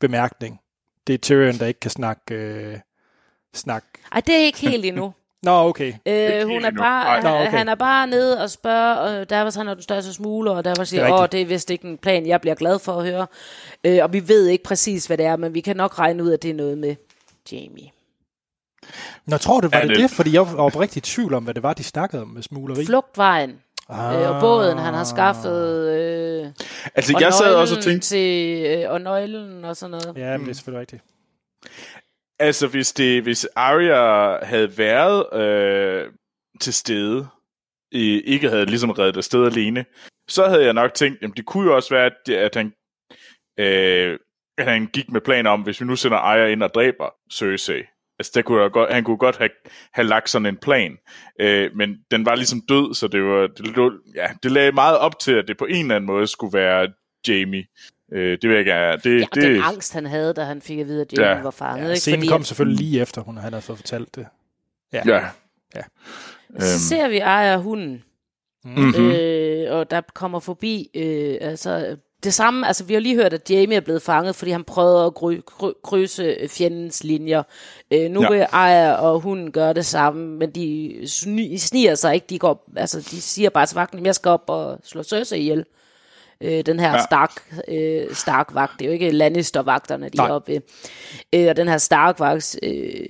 bemærkning. 0.00 0.60
Det 1.06 1.14
er 1.14 1.18
Tyrion, 1.18 1.58
der 1.58 1.66
ikke 1.66 1.80
kan 1.80 1.90
snakke... 1.90 2.34
Øh, 2.34 2.78
snak. 3.54 3.84
Ej, 4.12 4.20
det 4.20 4.34
er 4.34 4.38
ikke 4.38 4.58
helt 4.58 4.84
endnu. 4.84 5.12
Nå, 5.42 5.50
okay. 5.50 5.92
Øh, 6.06 6.46
hun 6.46 6.64
er 6.64 6.70
bare, 6.70 7.04
Nej. 7.04 7.20
Nå, 7.20 7.28
han, 7.28 7.46
okay. 7.46 7.58
han 7.58 7.68
er 7.68 7.74
bare 7.74 8.06
nede 8.06 8.42
og 8.42 8.50
spørger, 8.50 8.94
og 8.94 9.30
der 9.30 9.42
var 9.42 9.50
sådan, 9.50 9.66
når 9.66 9.74
du 9.74 9.82
største 9.82 10.12
smugler, 10.12 10.52
og 10.52 10.64
der 10.64 10.74
var 10.76 10.84
siger, 10.84 11.04
er 11.04 11.12
åh, 11.12 11.28
det 11.32 11.42
er 11.42 11.46
vist 11.46 11.70
ikke 11.70 11.88
en 11.88 11.98
plan, 11.98 12.26
jeg 12.26 12.40
bliver 12.40 12.54
glad 12.54 12.78
for 12.78 12.92
at 12.92 13.06
høre. 13.06 13.26
Øh, 13.84 13.98
og 14.02 14.12
vi 14.12 14.28
ved 14.28 14.46
ikke 14.46 14.64
præcis, 14.64 15.06
hvad 15.06 15.18
det 15.18 15.26
er, 15.26 15.36
men 15.36 15.54
vi 15.54 15.60
kan 15.60 15.76
nok 15.76 15.98
regne 15.98 16.24
ud, 16.24 16.32
at 16.32 16.42
det 16.42 16.50
er 16.50 16.54
noget 16.54 16.78
med 16.78 16.94
Jamie. 17.52 17.90
Nå, 19.26 19.36
tror 19.36 19.60
du, 19.60 19.68
var 19.72 19.80
det 19.80 19.88
det- 19.88 19.98
det? 19.98 20.10
Fordi 20.10 20.32
jeg 20.32 20.40
var 20.40 20.56
oprigtigt 20.56 21.08
i 21.08 21.14
tvivl 21.14 21.34
om, 21.34 21.44
hvad 21.44 21.54
det 21.54 21.62
var, 21.62 21.74
de 21.74 21.84
snakkede 21.84 22.22
om 22.22 22.28
med 22.28 22.42
smugleri. 22.42 22.86
Flugtvejen 22.86 23.60
ah. 23.88 24.20
øh, 24.22 24.30
og 24.30 24.40
båden, 24.40 24.78
han 24.78 24.94
har 24.94 25.04
skaffet, 25.04 25.88
øh, 25.88 26.46
Altså, 26.94 27.12
og 27.14 27.20
jeg 27.20 27.32
sad 27.32 27.54
også 27.54 27.74
og 27.74 27.78
nøglen 27.78 27.90
tænkte, 27.92 28.08
til, 28.08 28.66
øh, 28.84 28.90
og 28.90 29.00
nøglen 29.00 29.64
og 29.64 29.76
sådan 29.76 29.90
noget. 29.90 30.16
Ja, 30.16 30.36
men 30.36 30.40
det 30.46 30.50
er 30.50 30.54
selvfølgelig 30.54 30.80
rigtigt. 30.80 31.02
altså 32.38 32.66
hvis, 32.66 32.92
det, 32.92 33.22
hvis 33.22 33.44
Arya 33.56 34.44
havde 34.44 34.78
været 34.78 35.34
øh, 35.42 36.10
til 36.60 36.74
stede, 36.74 37.26
i, 37.92 38.20
ikke 38.20 38.48
havde 38.48 38.66
ligesom 38.66 38.90
reddet 38.90 39.16
afsted 39.16 39.46
alene, 39.46 39.84
så 40.28 40.46
havde 40.48 40.64
jeg 40.64 40.72
nok 40.72 40.94
tænkt, 40.94 41.22
jamen 41.22 41.36
det 41.36 41.46
kunne 41.46 41.66
jo 41.70 41.76
også 41.76 41.94
være, 41.94 42.06
at, 42.06 42.34
at 42.34 42.54
han, 42.54 42.72
øh, 43.58 44.18
at 44.58 44.64
han 44.72 44.86
gik 44.86 45.10
med 45.10 45.20
planer 45.20 45.50
om, 45.50 45.62
hvis 45.62 45.80
vi 45.80 45.86
nu 45.86 45.96
sender 45.96 46.18
Arya 46.18 46.46
ind 46.46 46.62
og 46.62 46.74
dræber 46.74 47.14
Cersei. 47.32 47.82
Altså, 48.22 48.32
der 48.34 48.42
kunne 48.42 48.70
godt, 48.70 48.92
han 48.94 49.04
kunne 49.04 49.16
godt 49.16 49.36
have, 49.38 49.50
have 49.92 50.06
lagt 50.08 50.30
sådan 50.30 50.46
en 50.46 50.56
plan. 50.56 50.96
Øh, 51.40 51.70
men 51.76 51.96
den 52.10 52.26
var 52.26 52.34
ligesom 52.34 52.60
død, 52.68 52.94
så 52.94 53.08
det 53.08 53.22
var, 53.22 53.46
det, 53.46 53.92
ja, 54.14 54.26
det 54.42 54.52
lagde 54.52 54.72
meget 54.72 54.98
op 54.98 55.18
til, 55.18 55.32
at 55.32 55.48
det 55.48 55.56
på 55.56 55.64
en 55.64 55.80
eller 55.84 55.96
anden 55.96 56.06
måde 56.06 56.26
skulle 56.26 56.58
være 56.58 56.88
Jamie. 57.28 57.64
Øh, 58.12 58.38
det 58.42 58.50
vil 58.50 58.56
jeg 58.56 58.64
gerne. 58.64 59.00
Det, 59.04 59.20
Ja, 59.20 59.24
det, 59.34 59.42
den 59.42 59.62
angst, 59.62 59.92
han 59.94 60.06
havde, 60.06 60.34
da 60.34 60.44
han 60.44 60.62
fik 60.62 60.78
at 60.78 60.86
vide, 60.86 61.00
at 61.00 61.12
Jamie 61.18 61.36
Ja. 61.36 61.42
var 61.42 61.50
fanget. 61.50 61.84
Ja, 61.84 61.88
ikke? 61.88 62.00
scenen 62.00 62.20
Fordi 62.20 62.28
kom 62.28 62.40
at- 62.40 62.46
selvfølgelig 62.46 62.78
lige 62.86 63.00
efter, 63.02 63.22
hun 63.22 63.36
han 63.36 63.52
havde 63.52 63.62
fået 63.62 63.78
fortalt 63.78 64.14
det. 64.14 64.26
Ja. 64.92 65.02
Ja. 65.06 65.20
Øhm. 66.50 66.60
Så 66.60 66.78
ser 66.88 67.08
vi 67.08 67.18
og 67.54 67.60
hunden, 67.62 68.02
Mm-hmm. 68.64 69.10
øh, 69.10 69.72
og 69.76 69.90
der 69.90 70.00
kommer 70.14 70.40
forbi, 70.40 70.90
øh, 70.94 71.36
altså 71.40 71.96
det 72.24 72.34
samme, 72.34 72.66
altså 72.66 72.84
vi 72.84 72.94
har 72.94 73.00
lige 73.00 73.14
hørt, 73.14 73.32
at 73.32 73.50
Jamie 73.50 73.76
er 73.76 73.80
blevet 73.80 74.02
fanget, 74.02 74.36
fordi 74.36 74.50
han 74.50 74.64
prøvede 74.64 75.04
at 75.06 75.14
gry, 75.14 75.40
gry, 75.46 75.70
krydse 75.84 76.36
fjendens 76.48 77.04
linjer. 77.04 77.42
Øh, 77.90 78.10
nu 78.10 78.22
Ja. 78.22 78.30
vil 78.30 78.46
Aya 78.52 78.92
og 78.92 79.20
hunden 79.20 79.52
gøre 79.52 79.72
det 79.72 79.86
samme, 79.86 80.36
men 80.38 80.50
de 80.50 80.98
sni, 81.06 81.58
sniger 81.58 81.94
sig 81.94 82.14
ikke, 82.14 82.26
de 82.30 82.38
går, 82.38 82.64
altså 82.76 83.00
de 83.00 83.20
siger 83.20 83.50
bare 83.50 83.66
til 83.66 83.74
vagten, 83.74 84.06
jeg 84.06 84.14
skal 84.14 84.28
op 84.28 84.44
og 84.46 84.78
slå 84.84 85.02
Cersei 85.02 85.40
ihjel. 85.40 85.64
Øh, 86.40 86.66
den 86.66 86.80
her 86.80 86.90
Ja. 86.92 87.02
Stark, 87.04 87.54
øh, 87.68 88.14
Stark-vagt, 88.14 88.72
det 88.78 88.84
er 88.84 88.88
jo 88.88 88.92
ikke 88.92 89.10
Lannister-vagterne, 89.10 90.08
de 90.08 90.16
Nej. 90.16 90.28
er 90.28 90.32
oppe 90.32 90.52
ved. 90.52 90.60
Øh, 91.32 91.48
og 91.48 91.56
den 91.56 91.68
her 91.68 91.78
Stark-vagt, 91.78 92.58
øh, 92.62 93.06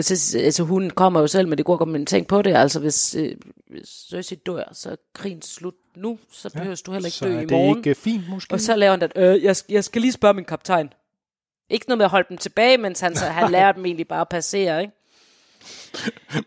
så, 0.00 0.38
altså 0.38 0.62
hun 0.62 0.90
kommer 0.90 1.20
jo 1.20 1.26
selv 1.26 1.48
med 1.48 1.56
det 1.56 1.66
gode 1.66 1.86
men 1.86 2.06
tænk 2.06 2.26
på 2.28 2.42
det, 2.42 2.56
altså 2.56 2.80
hvis, 2.80 3.14
øh, 3.14 3.36
hvis 3.70 3.88
Cersei 4.10 4.38
dør, 4.46 4.62
så 4.72 4.90
er 4.90 4.96
krigen 5.14 5.42
slut 5.42 5.74
nu, 5.96 6.18
så 6.32 6.50
behøver 6.50 6.82
du 6.86 6.92
heller 6.92 7.06
ikke 7.06 7.16
Så 7.16 7.24
dø 7.24 7.34
er 7.34 7.38
i 7.38 7.40
det 7.40 7.50
morgen. 7.50 7.78
ikke 7.78 7.94
fint, 7.94 8.28
måske? 8.28 8.54
Og 8.54 8.60
så 8.60 8.76
laver 8.76 8.90
han 8.90 9.00
den, 9.00 9.10
øh, 9.16 9.44
jeg, 9.44 9.56
jeg 9.68 9.84
skal 9.84 10.02
lige 10.02 10.12
spørge 10.12 10.34
min 10.34 10.44
kaptajn. 10.44 10.92
Ikke 11.70 11.86
noget 11.88 11.98
med 11.98 12.04
at 12.04 12.10
holde 12.10 12.26
dem 12.28 12.38
tilbage, 12.38 12.78
mens 12.78 13.00
han, 13.00 13.16
så, 13.16 13.24
han 13.24 13.50
lærer 13.56 13.72
dem 13.72 13.86
egentlig 13.86 14.08
bare 14.08 14.20
at 14.20 14.28
passere, 14.28 14.80
ikke? 14.80 14.92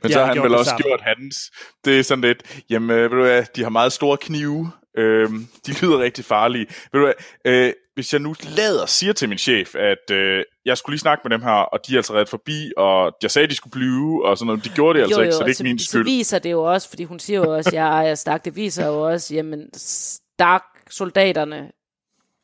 Men 0.01 0.11
så 0.11 0.17
har 0.19 0.25
har 0.25 0.33
han 0.33 0.43
vel 0.43 0.51
det 0.51 0.59
også 0.59 0.69
samme. 0.69 0.83
gjort 0.83 1.01
hans. 1.01 1.51
Det 1.85 1.99
er 1.99 2.03
sådan 2.03 2.21
lidt, 2.21 2.63
jamen 2.69 2.89
ved 2.97 3.09
du 3.09 3.21
hvad, 3.21 3.43
de 3.55 3.63
har 3.63 3.69
meget 3.69 3.93
store 3.93 4.17
knive. 4.17 4.71
Øhm, 4.97 5.47
de 5.67 5.71
lyder 5.81 5.99
rigtig 5.99 6.25
farlige. 6.25 6.65
Ved 6.91 6.99
du 6.99 7.05
hvad, 7.05 7.13
øh, 7.45 7.73
hvis 7.93 8.13
jeg 8.13 8.21
nu 8.21 8.35
lader 8.43 8.85
siger 8.85 9.13
til 9.13 9.29
min 9.29 9.37
chef, 9.37 9.75
at 9.75 10.11
øh, 10.11 10.43
jeg 10.65 10.77
skulle 10.77 10.93
lige 10.93 10.99
snakke 10.99 11.21
med 11.29 11.37
dem 11.37 11.41
her, 11.43 11.51
og 11.51 11.87
de 11.87 11.93
er 11.93 11.97
altså 11.97 12.13
reddet 12.13 12.29
forbi, 12.29 12.71
og 12.77 13.13
jeg 13.21 13.31
sagde, 13.31 13.47
de 13.47 13.55
skulle 13.55 13.71
blive, 13.71 14.25
og 14.25 14.37
sådan 14.37 14.47
noget. 14.47 14.63
De 14.65 14.69
gjorde 14.69 14.99
det 14.99 15.03
altså 15.03 15.21
ikke, 15.21 15.33
så 15.33 15.39
det 15.39 15.43
er 15.43 15.47
ikke 15.47 15.57
så, 15.57 15.63
min 15.63 15.79
så 15.79 15.85
skyld. 15.85 16.03
viser 16.03 16.39
det 16.39 16.51
jo 16.51 16.63
også, 16.63 16.89
fordi 16.89 17.03
hun 17.03 17.19
siger 17.19 17.39
jo 17.39 17.55
også, 17.55 17.69
at 17.69 17.73
jeg 17.73 18.09
er 18.09 18.15
Stark, 18.15 18.45
det 18.45 18.55
viser 18.55 18.87
jo 18.87 19.01
også, 19.01 19.35
jamen 19.35 19.69
Stark-soldaterne 19.73 21.71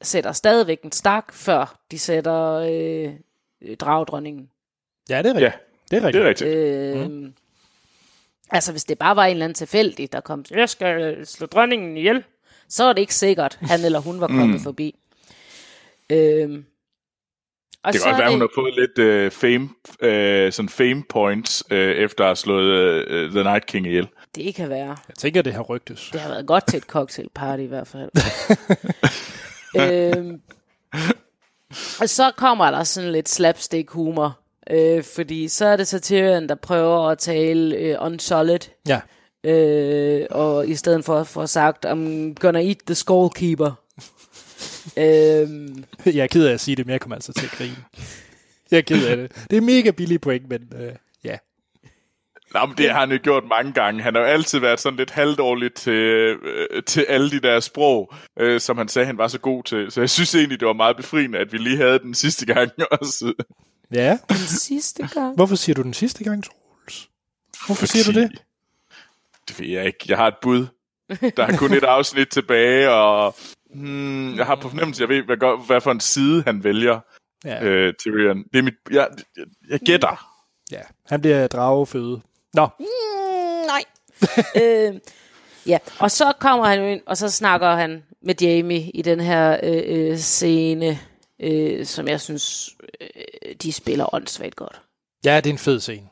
sætter 0.01 0.31
stadigvæk 0.31 0.81
en 0.81 0.91
Stark, 0.91 1.33
før 1.33 1.79
de 1.91 1.99
sætter 1.99 2.53
øh, 2.53 3.13
øh, 3.61 3.77
dragdronningen. 3.77 4.49
Ja, 5.09 5.17
det 5.17 5.25
er 5.25 5.33
rigtigt. 5.33 5.53
Ja, 5.91 5.97
det 5.97 6.05
er 6.05 6.11
det 6.11 6.23
rigtigt. 6.23 6.51
er 6.51 6.55
rigtigt. 6.55 7.05
Øh, 7.05 7.11
mm. 7.11 7.33
Altså, 8.51 8.71
hvis 8.71 8.83
det 8.83 8.97
bare 8.97 9.15
var 9.15 9.25
en 9.25 9.31
eller 9.31 9.45
anden 9.45 9.55
tilfældig, 9.55 10.11
der 10.13 10.19
kom, 10.21 10.45
jeg 10.51 10.69
skal 10.69 11.01
øh, 11.01 11.25
slå 11.25 11.47
dronningen 11.47 11.97
ihjel, 11.97 12.23
så 12.69 12.83
er 12.83 12.93
det 12.93 13.01
ikke 13.01 13.15
sikkert, 13.15 13.57
han 13.61 13.85
eller 13.85 13.99
hun 13.99 14.21
var 14.21 14.27
kommet 14.27 14.49
Mm. 14.49 14.59
forbi. 14.63 14.95
Øh, 16.09 16.63
og 17.83 17.93
Det 17.93 18.01
kan 18.01 18.11
godt 18.11 18.13
er 18.13 18.17
være, 18.23 18.31
hun 18.31 18.41
har 18.41 18.49
fået 18.55 18.73
lidt 18.75 18.99
øh, 18.99 19.31
fame, 19.31 19.69
øh, 20.01 20.51
sådan 20.51 20.69
fame 20.69 21.03
points, 21.09 21.63
øh, 21.71 21.95
efter 21.95 22.23
at 22.23 22.27
have 22.27 22.35
slået 22.35 22.73
øh, 23.07 23.31
The 23.31 23.43
Night 23.43 23.65
King 23.65 23.87
ihjel. 23.87 24.07
Det 24.35 24.55
kan 24.55 24.69
være. 24.69 24.87
Jeg 25.07 25.15
tænker, 25.17 25.41
det 25.41 25.53
har 25.53 25.61
rygtes. 25.61 26.09
Det 26.13 26.21
har 26.21 26.29
været 26.29 26.47
godt 26.47 26.67
til 26.67 26.77
et 26.77 26.83
cocktailparty 26.83 27.61
i 27.61 27.65
hvert 27.65 27.87
fald. 27.87 28.09
øhm, 29.81 30.41
og 32.01 32.09
så 32.09 32.31
kommer 32.37 32.71
der 32.71 32.83
sådan 32.83 33.11
lidt 33.11 33.29
slapstick 33.29 33.89
humor. 33.91 34.39
Øh, 34.69 35.03
fordi 35.03 35.47
så 35.47 35.65
er 35.65 35.75
det 35.77 35.87
Satyrian, 35.87 36.49
der 36.49 36.55
prøver 36.55 37.07
at 37.09 37.17
tale 37.17 37.75
øh, 37.75 37.97
unsolid. 38.01 38.59
Ja. 38.87 39.01
Øh, 39.43 40.25
og 40.29 40.67
i 40.67 40.75
stedet 40.75 41.05
for 41.05 41.17
at 41.19 41.27
få 41.27 41.47
sagt, 41.47 41.85
I'm 41.85 42.33
gonna 42.33 42.61
eat 42.67 42.77
the 42.85 42.95
skullkeeper. 42.95 43.71
øhm, 45.03 45.83
Jeg 46.05 46.15
er 46.23 46.27
ked 46.27 46.45
af 46.47 46.53
at 46.53 46.59
sige 46.61 46.75
det, 46.75 46.85
men 46.85 46.91
jeg 46.93 47.01
kommer 47.01 47.15
altså 47.15 47.33
til 47.33 47.45
at 47.45 47.51
grine. 47.51 47.75
Jeg 48.71 48.77
er 48.77 48.81
ked 48.81 49.07
af 49.07 49.17
det. 49.17 49.31
Det 49.51 49.57
er 49.57 49.61
mega 49.61 49.91
billig 49.91 50.21
point, 50.21 50.49
men 50.49 50.61
øh, 50.75 50.91
ja. 51.23 51.37
Nå, 52.53 52.65
men 52.65 52.77
det 52.77 52.91
har 52.91 52.99
han 52.99 53.11
jo 53.11 53.19
gjort 53.23 53.43
mange 53.49 53.73
gange. 53.73 54.01
Han 54.01 54.15
har 54.15 54.21
jo 54.21 54.27
altid 54.27 54.59
været 54.59 54.79
sådan 54.79 54.97
lidt 54.97 55.11
halvdårlig 55.11 55.73
til, 55.73 55.93
øh, 55.93 56.83
til 56.83 57.05
alle 57.09 57.31
de 57.31 57.39
der 57.39 57.59
sprog, 57.59 58.13
øh, 58.39 58.59
som 58.61 58.77
han 58.77 58.87
sagde, 58.87 59.05
han 59.05 59.17
var 59.17 59.27
så 59.27 59.39
god 59.39 59.63
til. 59.63 59.91
Så 59.91 60.01
jeg 60.01 60.09
synes 60.09 60.35
egentlig, 60.35 60.59
det 60.59 60.67
var 60.67 60.73
meget 60.73 60.97
befriende, 60.97 61.37
at 61.39 61.51
vi 61.53 61.57
lige 61.57 61.77
havde 61.77 61.99
den 61.99 62.13
sidste 62.13 62.45
gang 62.45 62.71
også. 63.01 63.33
Ja. 63.93 64.17
den 64.29 64.37
sidste 64.37 65.07
gang. 65.07 65.35
Hvorfor 65.35 65.55
siger 65.55 65.73
du 65.73 65.81
den 65.81 65.93
sidste 65.93 66.23
gang, 66.23 66.43
Troels? 66.43 67.09
Hvorfor 67.65 67.85
siger 67.85 68.13
du 68.13 68.19
det? 68.19 68.31
Det 69.49 69.59
ved 69.59 69.67
jeg 69.67 69.85
ikke. 69.85 69.99
Jeg 70.07 70.17
har 70.17 70.27
et 70.27 70.35
bud. 70.41 70.67
Der 71.37 71.43
er 71.45 71.57
kun 71.57 71.73
et 71.73 71.83
afsnit 71.83 72.27
tilbage, 72.29 72.89
og 72.91 73.35
hmm, 73.73 74.35
jeg 74.37 74.45
har 74.45 74.55
på 74.55 74.69
fornemmelse, 74.69 75.01
jeg 75.01 75.09
ved, 75.09 75.23
hvad, 75.23 75.37
gør- 75.37 75.65
hvad 75.65 75.81
for 75.81 75.91
en 75.91 75.99
side 75.99 76.43
han 76.47 76.63
vælger, 76.63 76.99
Ja. 77.45 77.63
øh, 77.63 77.93
Tyrion. 77.99 78.43
Det 78.53 78.59
er 78.59 78.63
mit, 78.63 78.73
jeg, 78.91 79.07
jeg, 79.37 79.45
jeg 79.69 79.79
gætter. 79.79 80.35
ja. 80.71 80.81
Han 81.07 81.21
bliver 81.21 81.47
drageføde. 81.47 82.21
Nå, 82.53 82.67
Mm, 82.79 82.85
nej. 83.67 83.83
øh, 84.63 84.99
ja, 85.67 85.77
og 85.99 86.11
så 86.11 86.33
kommer 86.39 86.65
han 86.65 86.83
ind, 86.83 87.01
og 87.05 87.17
så 87.17 87.29
snakker 87.29 87.75
han 87.75 88.03
med 88.21 88.35
Jamie 88.41 88.91
i 88.91 89.01
den 89.01 89.19
her 89.19 89.59
øh, 89.63 89.83
øh, 90.11 90.17
scene, 90.17 90.99
øh, 91.41 91.85
som 91.85 92.07
jeg 92.07 92.21
synes, 92.21 92.69
øh, 93.01 93.55
de 93.63 93.71
spiller 93.73 94.15
åndssvagt 94.15 94.55
godt. 94.55 94.81
ja, 95.25 95.37
det 95.37 95.45
er 95.49 95.53
en 95.53 95.57
fed 95.57 95.79
scene. 95.79 96.07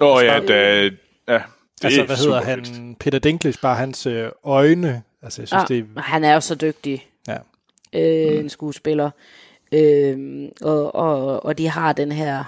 Åh 0.00 0.16
oh, 0.16 0.24
ja, 0.24 0.40
da, 0.40 0.82
ja, 1.28 1.34
det 1.34 1.42
Altså, 1.84 2.04
hvad 2.04 2.16
hedder 2.16 2.42
han? 2.42 2.64
fedt. 2.64 2.98
Peter 2.98 3.18
Dinklage, 3.18 3.58
bare 3.62 3.76
hans 3.76 4.06
øh, 4.06 4.30
øjne. 4.44 5.02
Altså, 5.22 5.42
jeg 5.42 5.48
synes, 5.48 5.62
Ah, 5.62 5.68
det 5.68 5.78
er... 5.96 6.00
Han 6.00 6.24
er 6.24 6.34
jo 6.34 6.40
så 6.40 6.54
dygtig, 6.54 7.08
Ja. 7.28 7.36
øh, 7.92 8.38
en 8.40 8.48
skuespiller. 8.48 9.10
Øh, 9.72 10.48
og, 10.60 10.94
og, 10.94 11.44
og 11.44 11.58
de 11.58 11.68
har 11.68 11.92
den 11.92 12.12
her... 12.12 12.44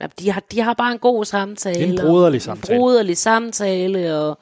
ja, 0.00 0.06
De 0.18 0.30
har, 0.30 0.40
de 0.52 0.60
har 0.60 0.74
bare 0.74 0.92
en 0.92 0.98
god 0.98 1.24
samtale. 1.24 1.74
Det 1.78 1.88
er 1.88 1.92
en 1.92 1.98
og- 2.00 2.06
broderlig 2.06 2.42
samtale. 2.42 2.76
En 2.76 2.80
broderlig 2.82 3.16
samtale, 3.16 4.16
og 4.20 4.38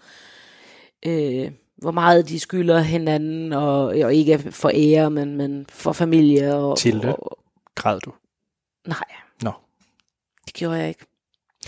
øh, 1.06 1.50
hvor 1.76 1.90
meget 1.90 2.28
de 2.28 2.40
skylder 2.40 2.80
hinanden, 2.80 3.52
og, 3.52 3.84
og 3.84 4.14
ikke 4.14 4.38
for 4.38 4.70
ære, 4.74 5.10
men, 5.10 5.36
men 5.36 5.66
for 5.68 5.92
familie. 5.92 6.54
Og, 6.54 6.78
Tilde. 6.78 7.16
Og, 7.16 7.38
Græd 7.74 8.00
du? 8.00 8.12
nej, 8.86 8.98
Nå. 9.42 9.52
det 10.46 10.54
gjorde 10.54 10.76
jeg 10.78 10.88
ikke. 10.88 11.04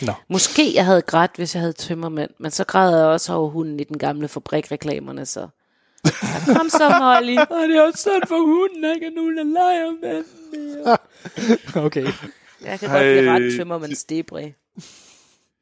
Nå. 0.02 0.12
Måske 0.28 0.74
jeg 0.74 0.84
havde 0.84 1.02
grædt, 1.02 1.30
hvis 1.36 1.54
jeg 1.54 1.60
havde 1.60 1.72
tømmermænd, 1.72 2.30
men 2.38 2.50
så 2.50 2.64
græd 2.64 2.96
jeg 2.96 3.06
også 3.06 3.32
over 3.32 3.50
hunden 3.50 3.80
i 3.80 3.84
den 3.84 3.98
gamle 3.98 4.28
fabrikreklamerne, 4.28 5.26
så... 5.26 5.48
Ja, 6.04 6.54
Kom 6.56 6.68
så, 6.68 6.88
Molly. 7.00 7.36
Og 7.62 7.68
det 7.68 7.76
er 7.76 7.82
også 7.82 8.02
sådan 8.02 8.22
for 8.28 8.38
hunden, 8.46 8.82
der 8.82 8.94
ikke 8.94 9.06
er 9.06 9.10
nogen, 9.10 9.36
der 9.36 9.44
leger 9.44 9.92
med 10.02 10.24
den 10.24 10.74
mere. 10.74 10.96
Okay. 11.86 12.06
Jeg 12.64 12.80
kan 12.80 12.90
godt 12.90 13.02
blive 13.02 13.28
Ej, 13.28 13.34
ret 13.34 13.56
tømmermænds 13.56 14.04
debre. 14.04 14.52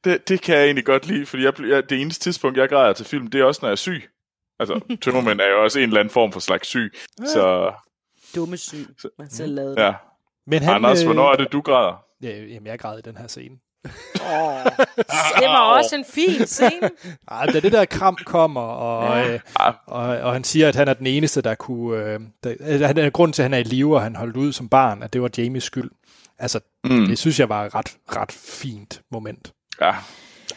Det, 0.04 0.28
det 0.28 0.40
kan 0.40 0.56
jeg 0.56 0.64
egentlig 0.64 0.84
godt 0.84 1.06
lide, 1.06 1.26
fordi 1.26 1.44
jeg, 1.44 1.60
jeg, 1.60 1.90
det 1.90 2.00
eneste 2.00 2.24
tidspunkt, 2.24 2.58
jeg 2.58 2.68
græder 2.68 2.92
til 2.92 3.06
film, 3.06 3.26
det 3.26 3.40
er 3.40 3.44
også, 3.44 3.58
når 3.62 3.68
jeg 3.68 3.72
er 3.72 3.76
syg. 3.76 4.02
Altså, 4.58 4.80
tømmermænd 5.02 5.40
er 5.40 5.48
jo 5.48 5.62
også 5.62 5.78
en 5.78 5.84
eller 5.88 6.00
anden 6.00 6.12
form 6.12 6.32
for 6.32 6.40
slags 6.40 6.68
syg. 6.68 6.92
Så 7.26 7.72
Dumme 8.34 8.56
syn, 8.56 8.86
man 9.18 9.30
selv 9.30 9.54
lavede 9.54 9.84
ja. 9.84 9.94
Men 10.46 10.62
han, 10.62 10.74
Anders, 10.74 11.00
øh, 11.00 11.06
hvornår 11.06 11.32
er 11.32 11.36
det, 11.36 11.52
du 11.52 11.60
græder? 11.60 12.04
Ja, 12.22 12.38
jamen, 12.38 12.66
jeg 12.66 12.78
græd 12.78 12.98
i 12.98 13.02
den 13.02 13.16
her 13.16 13.26
scene. 13.26 13.56
Oh, 14.20 14.64
det 15.38 15.48
var 15.48 15.60
også 15.78 15.96
en 15.96 16.04
fin 16.04 16.46
scene. 16.46 16.90
Ej, 17.30 17.46
da 17.46 17.60
det 17.60 17.72
der 17.72 17.84
kram 17.84 18.16
kommer, 18.26 18.60
og, 18.60 19.18
Ja. 19.18 19.32
øh, 19.34 19.40
og, 19.86 20.02
og 20.02 20.32
han 20.32 20.44
siger, 20.44 20.68
at 20.68 20.76
han 20.76 20.88
er 20.88 20.94
den 20.94 21.06
eneste, 21.06 21.40
der 21.42 21.54
kunne... 21.54 21.98
Øh, 21.98 22.20
der, 22.44 22.54
øh, 22.60 22.80
han 22.80 22.98
er 22.98 23.10
grund 23.10 23.32
til, 23.32 23.42
at 23.42 23.44
han 23.44 23.54
er 23.54 23.58
i 23.58 23.62
live, 23.62 23.94
og 23.96 24.02
han 24.02 24.16
holdt 24.16 24.36
ud 24.36 24.52
som 24.52 24.68
barn, 24.68 25.02
at 25.02 25.12
det 25.12 25.22
var 25.22 25.30
Jamies 25.38 25.64
skyld. 25.64 25.90
Altså, 26.38 26.60
mm. 26.84 27.06
det 27.06 27.18
synes 27.18 27.40
jeg 27.40 27.48
var 27.48 27.64
et 27.66 27.74
ret, 27.74 27.96
ret 28.16 28.32
fint 28.32 29.00
moment. 29.12 29.52
Ja. 29.80 29.92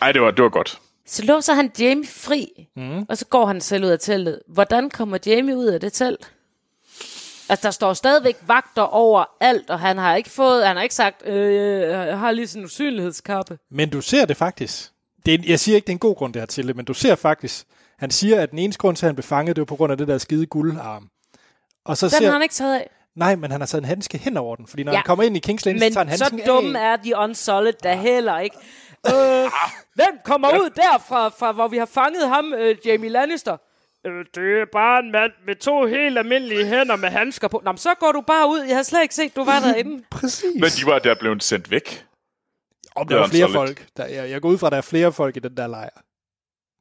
Ej, 0.02 0.12
det 0.12 0.22
var, 0.22 0.32
det 0.32 0.44
var 0.44 0.50
godt. 0.50 0.80
Så 1.08 1.24
låser 1.26 1.54
han 1.54 1.72
Jamie 1.80 2.08
fri, 2.08 2.68
mm. 2.76 3.06
og 3.10 3.18
så 3.18 3.26
går 3.26 3.46
han 3.46 3.62
selv 3.62 3.86
ud 3.86 3.90
af 3.90 4.00
teltet. 4.00 4.40
Hvordan 4.48 4.90
kommer 4.90 5.18
Jamie 5.26 5.58
ud 5.58 5.66
af 5.66 5.80
det 5.80 5.94
telt? 5.94 6.32
Altså, 7.50 7.64
der 7.68 7.72
står 7.72 7.94
stadigvæk 7.94 8.36
vagter 8.48 8.82
over 8.82 9.26
alt, 9.40 9.70
og 9.70 9.80
han 9.80 9.98
har 9.98 10.16
ikke 10.16 10.30
fået, 10.30 10.68
han 10.68 10.76
har 10.76 10.84
ikke 10.84 10.96
sagt, 10.96 11.26
øh, 11.28 11.82
jeg 12.08 12.20
har 12.20 12.32
lige 12.32 12.48
sådan 12.48 12.62
en 12.62 12.66
usynlighedskappe. 12.66 13.58
Men 13.72 13.90
du 13.90 14.02
ser 14.02 14.26
det 14.26 14.38
faktisk. 14.38 14.92
Det 15.26 15.34
er, 15.34 15.38
jeg 15.48 15.60
siger 15.60 15.76
ikke, 15.76 15.86
det 15.86 15.92
er 15.92 15.96
en 15.96 16.00
god 16.00 16.16
grund, 16.16 16.34
det 16.34 16.42
her 16.42 16.46
til 16.46 16.68
det, 16.68 16.76
men 16.76 16.86
du 16.86 16.94
ser 16.94 17.16
faktisk, 17.16 17.66
han 18.00 18.12
siger, 18.12 18.42
at 18.42 18.52
den 18.52 18.60
eneste 18.60 18.80
grund 18.80 18.96
til, 18.96 19.06
at 19.06 19.08
han 19.08 19.16
blev 19.16 19.24
fanget, 19.24 19.56
det 19.56 19.62
var 19.62 19.66
på 19.66 19.76
grund 19.76 19.92
af 19.92 19.98
det 19.98 20.08
der 20.08 20.18
skide 20.18 20.46
guldarm. 20.46 21.10
Og 21.86 21.98
så 21.98 22.06
Den 22.06 22.12
ser, 22.12 22.26
har 22.26 22.34
han 22.34 22.42
ikke 22.42 22.56
taget 22.56 22.76
af. 22.76 22.90
Nej, 23.16 23.36
men 23.36 23.52
han 23.52 23.62
har 23.62 23.66
taget 23.66 23.82
en 23.82 23.88
handske 23.88 24.18
hen 24.18 24.38
over 24.38 24.56
den, 24.56 24.68
fordi 24.68 24.84
når 24.84 24.92
Ja. 24.92 24.98
han 24.98 25.04
kommer 25.06 25.24
ind 25.24 25.36
i 25.38 25.40
Kings 25.40 25.66
Landing, 25.66 25.80
Men 25.86 25.92
så 25.94 26.00
tager 26.00 26.08
han 26.10 26.18
så 26.18 26.24
handsken 26.24 26.48
dumme 26.48 26.80
af. 26.82 26.92
er 26.92 26.96
de 26.96 27.18
Unsolid 27.18 27.74
da 27.84 27.96
heller 27.96 28.40
ikke. 28.40 28.56
Øh, 29.08 29.50
hvem 29.96 30.20
kommer 30.24 30.50
ud 30.50 30.70
derfra, 30.76 31.28
fra 31.30 31.52
hvor 31.52 31.68
vi 31.68 31.78
har 31.78 31.86
fanget 31.86 32.28
ham, 32.30 32.54
øh, 32.54 32.76
Jamie 32.86 33.10
Lannister? 33.10 33.58
Øh, 34.06 34.26
det 34.36 34.62
er 34.62 34.66
bare 34.72 35.00
en 35.00 35.12
mand 35.12 35.32
med 35.46 35.56
to 35.56 35.86
helt 35.86 36.18
almindelige 36.18 36.66
hænder 36.66 36.96
med 36.96 37.10
handsker 37.10 37.48
på. 37.48 37.62
Nå, 37.66 37.72
men 37.72 37.78
så 37.78 37.94
går 38.00 38.12
du 38.12 38.22
bare 38.22 38.48
ud. 38.50 38.60
Jeg 38.68 38.76
har 38.76 38.84
slet 38.84 39.02
ikke 39.02 39.16
set, 39.16 39.36
du 39.36 39.44
var 39.44 39.60
derinde. 39.60 40.04
Præcis. 40.12 40.44
Men 40.56 40.64
de 40.70 40.86
var 40.86 41.00
der 41.00 41.16
blevet 41.20 41.44
sendt 41.44 41.72
væk. 41.72 42.06
Om 42.96 43.08
der 43.08 43.22
er 43.24 43.28
flere 43.28 43.50
folk. 43.52 43.86
Der, 43.98 44.06
jeg, 44.06 44.30
jeg 44.30 44.42
går 44.42 44.50
ud 44.50 44.58
fra, 44.58 44.68
at 44.68 44.72
der 44.72 44.78
er 44.78 44.82
flere 44.82 45.14
folk 45.14 45.38
i 45.38 45.40
den 45.40 45.58
der 45.58 45.68
lejr. 45.68 45.90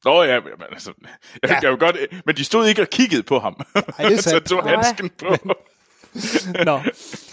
Nå 0.05 0.23
ja, 0.23 0.41
men 0.41 0.53
altså, 0.73 0.93
jeg, 1.43 1.51
Ja. 1.51 1.59
jeg 1.63 1.71
vil 1.71 1.79
godt, 1.79 1.97
men 2.27 2.37
de 2.37 2.45
stod 2.45 2.67
ikke 2.67 2.83
og 2.83 2.89
kiggede 2.89 3.23
på 3.23 3.39
ham. 3.39 3.61
Ej, 3.75 3.83
det 4.09 4.13
er 4.13 4.17
så 4.23 4.31
sandt. 4.31 4.47
tog 4.49 4.65
Nej. 4.65 4.75
handsken 4.75 5.11
på. 5.11 5.37
Nå, 6.65 6.81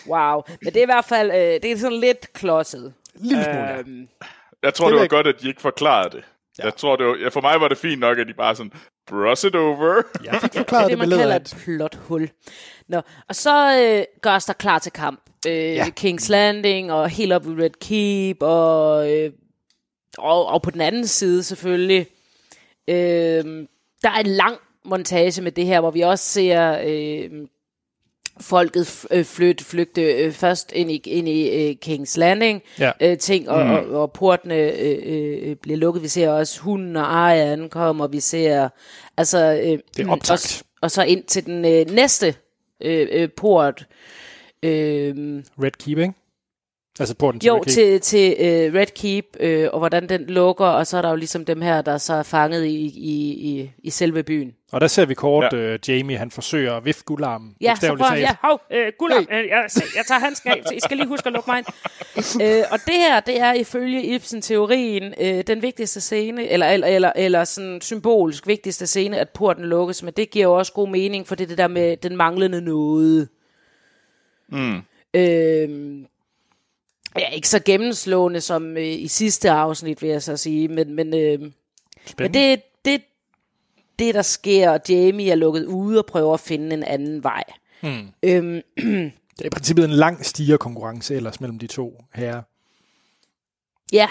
Wow. 0.07 0.41
Men 0.61 0.73
det 0.73 0.77
er 0.77 0.81
i 0.81 0.85
hvert 0.85 1.05
fald, 1.05 1.31
øh, 1.31 1.37
det 1.37 1.65
er 1.65 1.77
sådan 1.77 1.97
lidt 1.99 2.33
klodset. 2.33 2.93
lille 3.15 3.43
smule. 3.43 3.77
Øhm, 3.79 4.07
Jeg 4.63 4.73
tror, 4.73 4.85
Det 4.85 4.91
det, 4.91 4.95
var 4.95 5.01
jeg- 5.03 5.09
godt, 5.09 5.27
at 5.27 5.41
de 5.41 5.47
ikke 5.47 5.61
forklarede 5.61 6.09
det. 6.17 6.23
Ja. 6.59 6.63
Jeg 6.63 6.75
tror, 6.75 6.95
det 6.95 7.05
var, 7.05 7.15
ja, 7.15 7.27
for 7.27 7.41
mig 7.41 7.61
var 7.61 7.67
det 7.67 7.77
fint 7.77 7.99
nok, 7.99 8.17
at 8.19 8.27
de 8.27 8.33
bare 8.33 8.55
sådan, 8.55 8.71
brush 9.07 9.45
it 9.45 9.55
over. 9.55 10.01
Jeg 10.25 10.41
fik 10.41 10.51
det 10.51 10.59
er 10.59 10.61
forklaret 10.61 10.91
det, 10.91 10.99
det 10.99 11.09
man 11.09 11.19
kalder 11.19 11.35
et 11.35 11.55
plothul. 11.63 12.29
Nå, 12.87 13.01
og 13.29 13.35
så 13.35 13.79
øh, 13.79 14.03
gørs 14.21 14.45
der 14.45 14.53
klar 14.53 14.79
til 14.79 14.91
kamp. 14.91 15.19
Øh, 15.47 15.53
ja. 15.53 15.85
King's 15.99 16.29
Landing 16.29 16.91
og 16.91 17.09
helt 17.09 17.33
op 17.33 17.47
ved 17.47 17.63
Red 17.63 17.79
Keep 17.81 18.37
og, 18.41 19.11
øh, 19.11 19.31
og, 20.17 20.45
og 20.45 20.61
på 20.61 20.69
den 20.69 20.81
anden 20.81 21.07
side 21.07 21.43
selvfølgelig. 21.43 22.07
Øh, 22.87 23.65
der 24.03 24.09
er 24.09 24.19
en 24.19 24.27
lang 24.27 24.57
montage 24.85 25.41
med 25.41 25.51
det 25.51 25.65
her, 25.65 25.79
hvor 25.79 25.91
vi 25.91 26.01
også 26.01 26.25
ser 26.25 26.79
øh, 26.85 27.29
folket 28.41 29.05
øh, 29.11 29.25
flytte, 29.25 29.63
flygte 29.63 30.01
øh, 30.01 30.31
først 30.31 30.71
ind 30.75 30.91
i, 30.91 31.01
ind 31.05 31.27
i 31.27 31.49
øh, 31.49 31.75
King's 31.85 32.13
Landing 32.19 32.61
Ja. 32.79 32.91
øh, 33.01 33.17
ting, 33.17 33.49
og, 33.49 33.65
mm. 33.65 33.71
og, 33.71 34.01
og 34.01 34.11
portene 34.11 34.55
øh, 34.55 34.99
øh, 35.05 35.55
bliver 35.55 35.77
lukket. 35.77 36.03
Vi 36.03 36.07
ser 36.07 36.29
også 36.29 36.59
hunden 36.61 36.95
og 36.95 37.15
Arya 37.15 37.51
ankomme, 37.51 38.03
og 38.03 38.11
vi 38.13 38.19
ser 38.19 38.69
altså 39.17 39.61
øh, 39.63 39.79
Det 39.97 40.05
er 40.07 40.11
optakt. 40.11 40.63
Og, 40.65 40.77
og 40.81 40.91
så 40.91 41.03
ind 41.03 41.23
til 41.23 41.45
den 41.45 41.65
øh, 41.65 41.91
næste 41.91 42.35
øh, 42.81 43.07
øh, 43.11 43.29
port. 43.37 43.87
Øh, 44.63 45.43
Red 45.63 45.71
Keep, 45.71 45.97
ikke? 45.97 46.13
Altså 46.99 47.15
porten 47.15 47.39
til 47.39 47.47
jo, 47.47 47.55
Red 47.55 47.63
Keep. 47.63 47.73
til, 47.73 48.01
til 48.01 48.35
øh, 48.39 48.73
Red 48.73 48.85
Keep, 48.95 49.25
øh, 49.39 49.69
og 49.73 49.79
hvordan 49.79 50.09
den 50.09 50.25
lukker, 50.27 50.65
og 50.65 50.87
så 50.87 50.97
er 50.97 51.01
der 51.01 51.09
jo 51.09 51.15
ligesom 51.15 51.45
dem 51.45 51.61
her, 51.61 51.81
der 51.81 51.97
så 51.97 52.13
er 52.13 52.23
fanget 52.23 52.65
i, 52.65 52.69
i, 52.85 53.33
i, 53.51 53.71
i 53.83 53.89
selve 53.89 54.23
byen. 54.23 54.53
Og 54.71 54.81
der 54.81 54.87
ser 54.87 55.05
vi 55.05 55.13
kort, 55.13 55.53
Ja. 55.53 55.73
uh, 55.73 55.79
Jamie, 55.89 56.17
han 56.17 56.31
forsøger 56.31 56.73
at 56.73 56.85
vifte 56.85 57.03
guldarmen. 57.03 57.55
Ja, 57.61 57.75
så 57.81 57.87
prøver 57.87 58.03
han, 58.03 58.19
ja, 58.19 58.35
hov, 58.43 58.61
øh, 58.71 58.91
guldom, 58.99 59.27
øh, 59.31 59.47
jeg, 59.47 59.63
jeg 59.95 60.05
tager 60.07 60.19
handsken 60.19 60.51
af, 60.51 60.61
så 60.67 60.73
I 60.73 60.79
skal 60.79 60.97
lige 60.97 61.07
huske 61.07 61.27
at 61.27 61.33
lukke 61.33 61.49
mig 61.49 61.57
ind. 61.57 61.67
øh, 62.43 62.63
og 62.71 62.79
det 62.85 62.93
her, 62.93 63.19
det 63.19 63.39
er 63.41 63.53
ifølge 63.53 64.03
Ibsen-teorien 64.03 65.13
øh, 65.21 65.43
den 65.47 65.61
vigtigste 65.61 66.01
scene, 66.01 66.49
eller, 66.49 66.67
eller, 66.67 66.87
eller, 66.87 67.11
eller 67.15 67.43
sådan 67.43 67.81
symbolisk 67.81 68.47
vigtigste 68.47 68.87
scene, 68.87 69.19
at 69.19 69.29
porten 69.29 69.65
lukkes, 69.65 70.03
men 70.03 70.13
det 70.17 70.29
giver 70.31 70.45
jo 70.45 70.53
også 70.53 70.73
god 70.73 70.89
mening, 70.89 71.27
for 71.27 71.35
det 71.35 71.43
er 71.43 71.47
det 71.47 71.57
der 71.57 71.67
med 71.67 71.97
den 71.97 72.17
manglende 72.17 72.61
noget. 72.61 73.29
Mm. 74.49 74.81
Øh, 75.13 75.69
ja, 77.19 77.29
ikke 77.29 77.49
så 77.49 77.59
gennemslående 77.65 78.41
som 78.41 78.77
øh, 78.77 78.83
i 78.83 79.07
sidste 79.07 79.49
afsnit, 79.49 80.01
vil 80.01 80.09
jeg 80.09 80.23
så 80.23 80.37
sige, 80.37 80.67
men, 80.67 80.93
men, 80.93 81.13
øh, 81.13 81.39
men 82.19 82.33
det, 82.33 82.61
det, 82.85 83.01
det, 83.99 84.15
der 84.15 84.21
sker, 84.21 84.69
og 84.69 84.79
Jamie 84.89 85.31
er 85.31 85.35
lukket 85.35 85.65
ude 85.65 85.99
og 85.99 86.05
prøver 86.05 86.33
at 86.33 86.39
finde 86.39 86.73
en 86.73 86.83
anden 86.83 87.23
vej. 87.23 87.43
Hmm. 87.81 88.07
Øhm, 88.23 88.61
Det 89.37 89.41
er 89.41 89.45
i 89.45 89.49
princippet 89.49 89.85
en 89.85 89.91
lang 89.91 90.25
stigerkonkurrence 90.25 91.15
ellers 91.15 91.41
mellem 91.41 91.59
de 91.59 91.67
to 91.67 92.03
herrer. 92.13 92.41
Ja. 93.91 94.09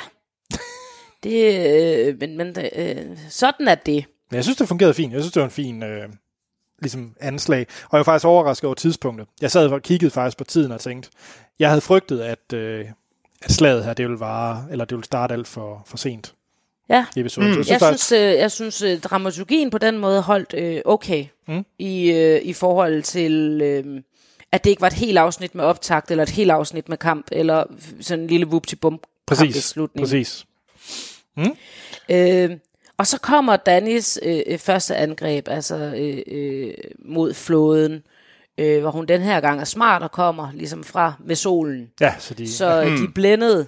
Det, 1.22 2.08
øh, 2.08 2.18
men, 2.20 2.36
men 2.36 2.56
øh, 2.76 3.18
sådan 3.28 3.68
er 3.68 3.74
det. 3.74 4.04
Men 4.30 4.36
jeg 4.36 4.44
synes, 4.44 4.58
det 4.58 4.68
fungerede 4.68 4.94
fint. 4.94 5.12
Jeg 5.12 5.22
synes, 5.22 5.32
det 5.32 5.40
var 5.40 5.46
en 5.46 5.52
fin 5.52 5.82
øh, 5.82 6.08
ligesom 6.82 7.14
anslag. 7.20 7.66
Og 7.82 7.88
jeg 7.92 7.98
var 7.98 8.02
faktisk 8.04 8.26
overrasket 8.26 8.64
over 8.64 8.74
tidspunktet. 8.74 9.28
Jeg 9.40 9.50
sad 9.50 9.68
og 9.68 9.82
kiggede 9.82 10.10
faktisk 10.10 10.38
på 10.38 10.44
tiden 10.44 10.72
og 10.72 10.80
tænkte, 10.80 11.10
jeg 11.58 11.68
havde 11.68 11.80
frygtet, 11.80 12.20
at, 12.20 12.52
øh, 12.54 12.84
at 13.42 13.52
slaget 13.52 13.84
her, 13.84 13.94
det 13.94 14.04
ville 14.06 14.20
vare, 14.20 14.64
eller 14.70 14.84
det 14.84 14.96
ville 14.96 15.04
starte 15.04 15.34
alt 15.34 15.48
for, 15.48 15.82
for 15.86 15.96
sent 15.96 16.34
Ja. 16.90 17.06
i 17.16 17.20
episoden. 17.20 17.48
Mm. 17.56 17.64
Så 17.64 17.72
jeg 17.72 17.80
Jeg 17.80 17.88
synes, 17.88 18.00
synes, 18.00 18.22
øh, 18.34 18.38
jeg 18.40 18.50
synes 18.50 18.82
øh, 18.82 19.00
dramaturgien 19.00 19.70
på 19.70 19.78
den 19.78 19.98
måde 19.98 20.22
holdt 20.22 20.54
øh, 20.54 20.80
okay 20.84 21.26
Mm. 21.48 21.64
i, 21.78 22.10
øh, 22.12 22.42
i 22.42 22.52
forhold 22.52 23.02
til, 23.02 23.60
øh, 23.62 24.02
at 24.52 24.64
det 24.64 24.70
ikke 24.70 24.80
var 24.82 24.86
et 24.86 24.92
helt 24.92 25.18
afsnit 25.18 25.54
med 25.54 25.64
optakt, 25.64 26.10
eller 26.10 26.22
et 26.22 26.30
helt 26.30 26.50
afsnit 26.50 26.88
med 26.88 26.96
kamp, 26.96 27.26
eller 27.32 27.64
sådan 28.00 28.22
en 28.24 28.26
lille 28.30 28.46
bum 28.46 28.60
kamp 28.80 28.94
i 28.94 29.00
præcis, 29.26 29.64
slutningen. 29.64 30.06
præcis. 30.06 30.46
Øh, 32.10 32.50
og 32.96 33.07
så 33.07 33.20
kommer 33.20 33.57
Danis 33.57 34.18
øh, 34.22 34.40
øh, 34.46 34.59
første 34.59 34.96
angreb, 34.96 35.48
altså 35.48 35.76
øh, 35.76 36.18
øh, 36.26 36.74
mod 36.98 37.35
floden, 37.35 38.02
øh, 38.59 38.81
hvor 38.81 38.90
hun 38.90 39.07
den 39.07 39.20
her 39.20 39.40
gang 39.40 39.61
er 39.61 39.64
smart 39.64 40.02
og 40.02 40.12
kommer 40.12 40.52
ligesom 40.55 40.85
fra 40.85 41.12
med 41.24 41.37
solen. 41.37 41.90
Ja, 42.00 42.14
så 42.18 42.35
de, 42.35 42.52
Så 42.52 42.85
mm. 42.87 42.96
de 42.96 43.05
er 43.05 43.12
blændet. 43.14 43.66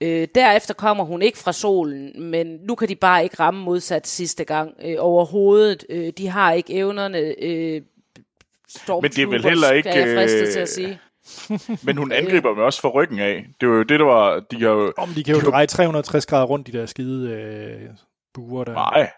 Øh, 0.00 0.28
derefter 0.34 0.74
kommer 0.74 1.04
hun 1.04 1.22
ikke 1.22 1.38
fra 1.38 1.52
solen, 1.52 2.22
men 2.30 2.46
nu 2.46 2.74
kan 2.74 2.88
de 2.88 2.94
bare 2.94 3.24
ikke 3.24 3.36
ramme 3.40 3.62
modsat 3.64 4.06
sidste 4.06 4.44
gang 4.44 4.74
øh, 4.84 4.96
overhovedet. 4.98 5.84
Øh, 5.88 6.12
de 6.18 6.28
har 6.28 6.52
ikke 6.52 6.74
evnerne. 6.74 7.18
Øh, 7.18 7.82
Men 9.02 9.10
det 9.10 9.18
er 9.18 9.26
vel 9.26 9.42
heller 9.42 9.70
ikke, 9.70 9.88
Er 9.88 10.06
jeg 10.06 10.16
fristet 10.16 10.46
øh, 10.46 10.52
til 10.52 10.60
at 10.60 10.68
sige. 10.68 10.98
Men 11.86 11.96
hun 11.96 12.12
angriber 12.12 12.48
dem 12.48 12.58
også 12.58 12.80
fra 12.80 12.88
ryggen 12.88 13.18
af. 13.18 13.46
Det 13.60 13.68
var 13.68 13.74
jo 13.74 13.82
det, 13.82 14.00
der 14.00 14.06
var... 14.06 14.40
De 14.50 14.60
har 14.60 14.70
jo... 14.70 14.92
om 14.98 15.08
de 15.08 15.24
kan 15.24 15.34
jo 15.34 15.40
dreje 15.40 15.66
360 15.66 16.26
grader 16.26 16.46
rundt, 16.46 16.66
de 16.66 16.72
der 16.72 16.86
skide 16.86 17.30
øh, 17.30 17.80
buer 18.36 18.64
der. 18.64 18.74
Nej. 18.74 19.10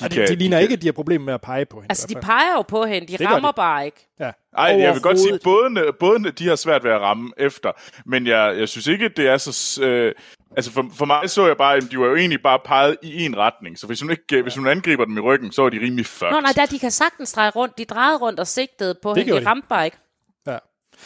De, 0.00 0.04
de, 0.04 0.14
kan- 0.14 0.28
de 0.28 0.34
ligner 0.34 0.56
kan- 0.56 0.62
ikke, 0.62 0.72
at 0.72 0.82
de 0.82 0.86
har 0.86 0.92
problemer 0.92 1.24
med 1.24 1.34
at 1.34 1.40
pege 1.40 1.64
på 1.66 1.76
hende. 1.76 1.86
Altså, 1.90 2.06
de 2.06 2.14
peger 2.14 2.52
jo 2.56 2.62
på 2.62 2.84
hende. 2.84 3.06
De 3.12 3.16
gør 3.18 3.26
rammer 3.26 3.50
de. 3.52 3.56
bare 3.56 3.84
ikke. 3.84 4.08
Ja. 4.20 4.30
Ej, 4.58 4.76
jeg 4.80 4.94
vil 4.94 5.02
godt 5.02 5.18
sige, 5.18 5.32
Overhovedet. 5.44 5.74
bådene, 5.74 5.92
bådene 6.00 6.30
de 6.30 6.48
har 6.48 6.56
svært 6.56 6.84
ved 6.84 6.90
at 6.90 7.00
ramme 7.00 7.32
efter, 7.36 7.72
men 8.06 8.26
jeg, 8.26 8.54
jeg 8.58 8.68
synes 8.68 8.86
ikke, 8.86 9.08
det 9.08 9.28
er 9.28 9.36
så... 9.36 9.82
Øh, 9.84 10.12
altså 10.56 10.72
for, 10.72 10.86
for 10.94 11.04
mig 11.04 11.30
så 11.30 11.46
jeg 11.46 11.56
bare, 11.56 11.76
at 11.76 11.82
de 11.90 11.98
var 11.98 12.06
jo 12.06 12.16
egentlig 12.16 12.42
bare 12.42 12.58
peget 12.64 12.96
i 13.02 13.24
en 13.24 13.36
retning, 13.36 13.78
så 13.78 13.86
hvis 13.86 14.00
hun, 14.00 14.10
ikke, 14.10 14.42
hvis 14.42 14.56
hun 14.56 14.66
angriber 14.68 15.04
dem 15.04 15.16
i 15.16 15.20
ryggen, 15.20 15.52
så 15.52 15.62
er 15.64 15.70
de 15.70 15.80
rimelig 15.80 16.06
fucked. 16.06 16.30
Nå, 16.32 16.40
nej, 16.40 16.52
der, 16.56 16.66
de 16.66 16.78
kan 16.78 16.90
sagtens 16.90 17.32
dreje 17.32 17.50
rundt. 17.50 17.78
De 17.78 17.84
drejede 17.84 18.16
rundt 18.18 18.40
og 18.40 18.46
sigtede 18.46 18.94
på 19.02 19.14
hende. 19.14 19.24
gjorde 19.24 19.40
De 19.40 19.44
de. 19.44 19.50
ramte 19.50 19.68
bare 19.68 19.84
ikke. 19.84 19.96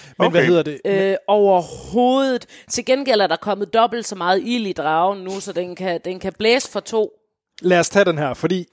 Ja. 0.06 0.12
Men 0.18 0.26
Okay. 0.26 0.30
hvad 0.38 0.46
hedder 0.46 0.62
det? 0.62 0.80
Øh, 0.84 1.16
overhovedet. 1.26 2.46
Til 2.70 2.84
gengæld 2.84 3.20
er 3.20 3.26
der 3.26 3.36
kommet 3.36 3.74
dobbelt 3.74 4.06
så 4.06 4.14
meget 4.16 4.42
ild 4.44 4.66
i 4.66 4.72
dragen 4.72 5.24
nu, 5.24 5.40
så 5.40 5.52
den 5.52 5.76
kan, 5.76 6.00
den 6.04 6.20
kan 6.20 6.32
blæse 6.38 6.70
for 6.70 6.80
to. 6.80 7.10
Lad 7.62 7.78
os 7.78 7.88
tage 7.88 8.04
den 8.04 8.18
her, 8.18 8.34
fordi 8.34 8.66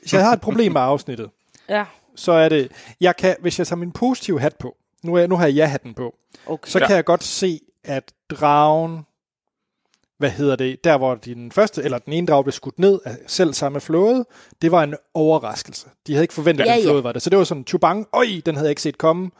hvis 0.00 0.12
jeg 0.12 0.24
har 0.24 0.32
et 0.32 0.40
problem 0.40 0.72
med 0.72 0.80
afsnittet, 0.80 1.30
Ja, 1.68 1.84
så 2.16 2.32
er 2.32 2.48
det, 2.48 2.72
jeg 3.00 3.16
kan, 3.16 3.36
hvis 3.40 3.58
jeg 3.58 3.66
tager 3.66 3.78
min 3.78 3.92
positive 3.92 4.40
hat 4.40 4.56
på, 4.56 4.76
nu, 5.02 5.14
er, 5.14 5.26
nu 5.26 5.36
har 5.36 5.46
jeg 5.46 5.54
ja-hatten 5.54 5.94
på, 5.94 6.14
okay. 6.46 6.70
så 6.70 6.78
Ja. 6.78 6.86
kan 6.86 6.96
jeg 6.96 7.04
godt 7.04 7.24
se, 7.24 7.60
at 7.84 8.12
dragen, 8.30 9.00
hvad 10.18 10.30
hedder 10.30 10.56
det, 10.56 10.84
der 10.84 10.96
hvor 10.98 11.14
den 11.14 11.52
første, 11.52 11.82
eller 11.82 11.98
den 11.98 12.12
ene 12.12 12.26
drag 12.26 12.44
blev 12.44 12.52
skudt 12.52 12.78
ned 12.78 13.00
af 13.04 13.16
selv 13.26 13.54
samme 13.54 13.80
flåde, 13.80 14.24
det 14.62 14.72
var 14.72 14.82
en 14.82 14.94
overraskelse. 15.14 15.86
De 16.06 16.12
havde 16.12 16.24
ikke 16.24 16.34
forventet, 16.34 16.64
at 16.64 16.68
Ja, 16.70 16.74
den 16.76 16.82
ja. 16.84 16.90
flåde 16.90 17.04
var 17.04 17.12
det. 17.12 17.22
Så 17.22 17.30
det 17.30 17.38
var 17.38 17.44
sådan, 17.44 17.64
chubang, 17.66 18.06
øj, 18.12 18.26
den 18.46 18.54
havde 18.54 18.66
jeg 18.66 18.70
ikke 18.70 18.82
set 18.82 18.98
komme. 18.98 19.30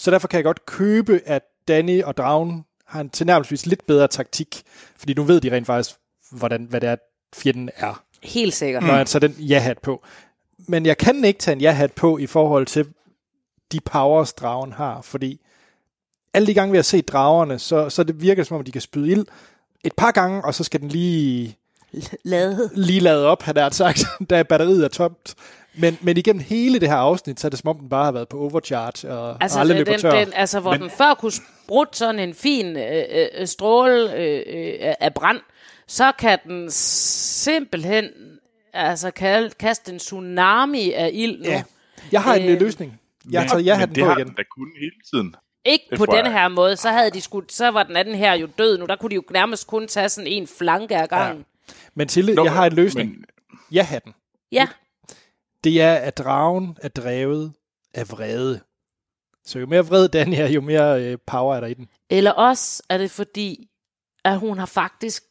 Så 0.00 0.10
derfor 0.10 0.28
kan 0.28 0.36
jeg 0.36 0.44
godt 0.44 0.66
købe, 0.66 1.20
at 1.26 1.42
Danny 1.68 2.02
og 2.02 2.16
dragen 2.16 2.64
har 2.86 3.00
en 3.00 3.10
tilnærmelsesvis 3.10 3.66
lidt 3.66 3.86
bedre 3.86 4.08
taktik, 4.08 4.62
fordi 4.98 5.14
nu 5.14 5.22
ved 5.22 5.40
de 5.40 5.52
rent 5.52 5.66
faktisk, 5.66 5.96
hvordan, 6.30 6.64
hvad 6.64 6.80
det 6.80 6.88
er, 6.88 6.96
fjenden 7.34 7.70
er 7.76 8.04
Helt 8.22 8.54
sikkert. 8.54 8.82
når 8.82 8.96
jeg 8.96 9.06
tager 9.06 9.28
den 9.28 9.36
ja-hat 9.38 9.78
på. 9.78 10.04
Men 10.58 10.86
jeg 10.86 10.98
kan 10.98 11.24
ikke 11.24 11.38
tage 11.38 11.52
en 11.52 11.60
ja-hat 11.60 11.92
på 11.92 12.18
i 12.18 12.26
forhold 12.26 12.66
til 12.66 12.86
de 13.72 13.80
powers, 13.80 14.32
dragen 14.32 14.72
har, 14.72 15.00
fordi 15.00 15.40
alle 16.34 16.46
de 16.46 16.54
gange, 16.54 16.72
vi 16.72 16.78
har 16.78 16.82
set 16.82 17.08
dragerne, 17.08 17.58
så, 17.58 17.90
så 17.90 18.04
det 18.04 18.22
virker 18.22 18.44
som 18.44 18.56
om, 18.56 18.64
de 18.64 18.72
kan 18.72 18.80
spyde 18.80 19.10
ild. 19.10 19.26
et 19.84 19.92
par 19.96 20.10
gange, 20.10 20.44
og 20.44 20.54
så 20.54 20.64
skal 20.64 20.80
den 20.80 20.88
lige, 20.88 21.56
Ladet. 22.24 22.70
lige 22.74 23.00
lade 23.00 23.26
op, 23.26 23.42
han 23.42 23.56
har 23.56 23.70
sagt, 23.70 24.04
da 24.30 24.42
batteriet 24.42 24.84
er 24.84 24.88
tomt. 24.88 25.34
Men, 25.74 25.98
men 26.00 26.16
igennem 26.16 26.42
hele 26.48 26.78
det 26.78 26.88
her 26.88 26.96
afsnit, 26.96 27.40
så 27.40 27.46
er 27.46 27.50
det 27.50 27.58
som 27.58 27.68
om, 27.68 27.78
den 27.78 27.88
bare 27.88 28.04
har 28.04 28.12
været 28.12 28.28
på 28.28 28.38
overcharge 28.38 29.10
og 29.14 29.36
Altså, 29.40 29.58
aldrig 29.60 29.76
den, 29.78 29.86
løber 29.86 29.98
tør. 29.98 30.10
den, 30.10 30.32
altså 30.34 30.60
hvor 30.60 30.70
men... 30.70 30.80
den 30.80 30.90
før 30.90 31.14
kunne 31.14 31.32
sprutte 31.32 31.98
sådan 31.98 32.18
en 32.18 32.34
fin 32.34 32.76
øh, 32.76 33.04
øh, 33.38 33.46
stråle 33.46 34.14
øh, 34.14 34.42
øh, 34.46 34.94
af 35.00 35.14
brand, 35.14 35.40
så 35.86 36.12
kan 36.18 36.38
den 36.48 36.70
simpelthen 36.70 38.04
altså 38.72 39.10
kalde, 39.10 39.50
kaste 39.50 39.92
en 39.92 39.98
tsunami 39.98 40.92
af 40.92 41.10
ild 41.12 41.38
nu. 41.38 41.50
Ja. 41.50 41.62
Jeg 42.12 42.22
har 42.22 42.34
en 42.34 42.42
Øh, 42.48 42.52
øh, 42.54 42.60
løsning. 42.60 43.00
Jeg 43.30 43.46
tager 43.50 43.62
ja, 43.62 43.78
men 43.78 43.88
den 43.88 43.94
det 43.94 44.02
på 44.02 44.08
har 44.08 44.16
igen. 44.16 44.26
den 44.26 44.34
da 44.36 44.42
kun 44.56 44.66
hele 44.80 44.92
tiden. 45.12 45.34
Ikke 45.64 45.84
Det 45.90 45.98
på 45.98 46.06
jeg. 46.12 46.24
den 46.24 46.32
her 46.32 46.48
måde, 46.48 46.76
så 46.76 46.88
havde 46.88 47.10
de 47.10 47.20
skudt, 47.20 47.52
så 47.52 47.70
var 47.70 47.82
den 47.82 47.96
anden 47.96 48.14
her 48.14 48.34
jo 48.34 48.48
død 48.58 48.78
nu. 48.78 48.86
Der 48.86 48.96
kunne 48.96 49.10
de 49.10 49.14
jo 49.14 49.22
nærmest 49.30 49.66
kun 49.66 49.88
tage 49.88 50.08
sådan 50.08 50.26
en 50.32 50.46
flanke 50.58 50.96
af 50.96 51.08
gangen. 51.08 51.36
Men 51.36 51.44
til, 52.08 52.34
Nå, 52.34 52.44
jeg 52.44 52.52
har 52.52 52.66
en 52.66 52.72
løsning. 52.72 53.10
Men, 53.10 53.24
Ja, 53.72 53.82
hatten. 53.82 54.14
Ja, 54.52 54.68
Det 55.64 55.80
er, 55.82 55.94
at 55.94 56.18
dragen 56.18 56.76
er 56.82 56.88
drevet 56.88 57.52
af 57.94 58.10
vrede. 58.10 58.60
Så 59.44 59.58
jo 59.58 59.66
mere 59.66 59.86
vred 59.86 60.08
den 60.08 60.32
er, 60.32 60.48
jo 60.48 60.60
mere 60.60 61.04
øh, 61.04 61.18
power 61.26 61.54
er 61.54 61.60
der 61.60 61.66
i 61.66 61.74
den. 61.74 61.88
eller 62.10 62.30
også 62.30 62.82
er 62.88 62.98
det 62.98 63.10
fordi, 63.10 63.68
at 64.24 64.38
hun 64.38 64.58
har 64.58 64.66
faktisk, 64.66 65.22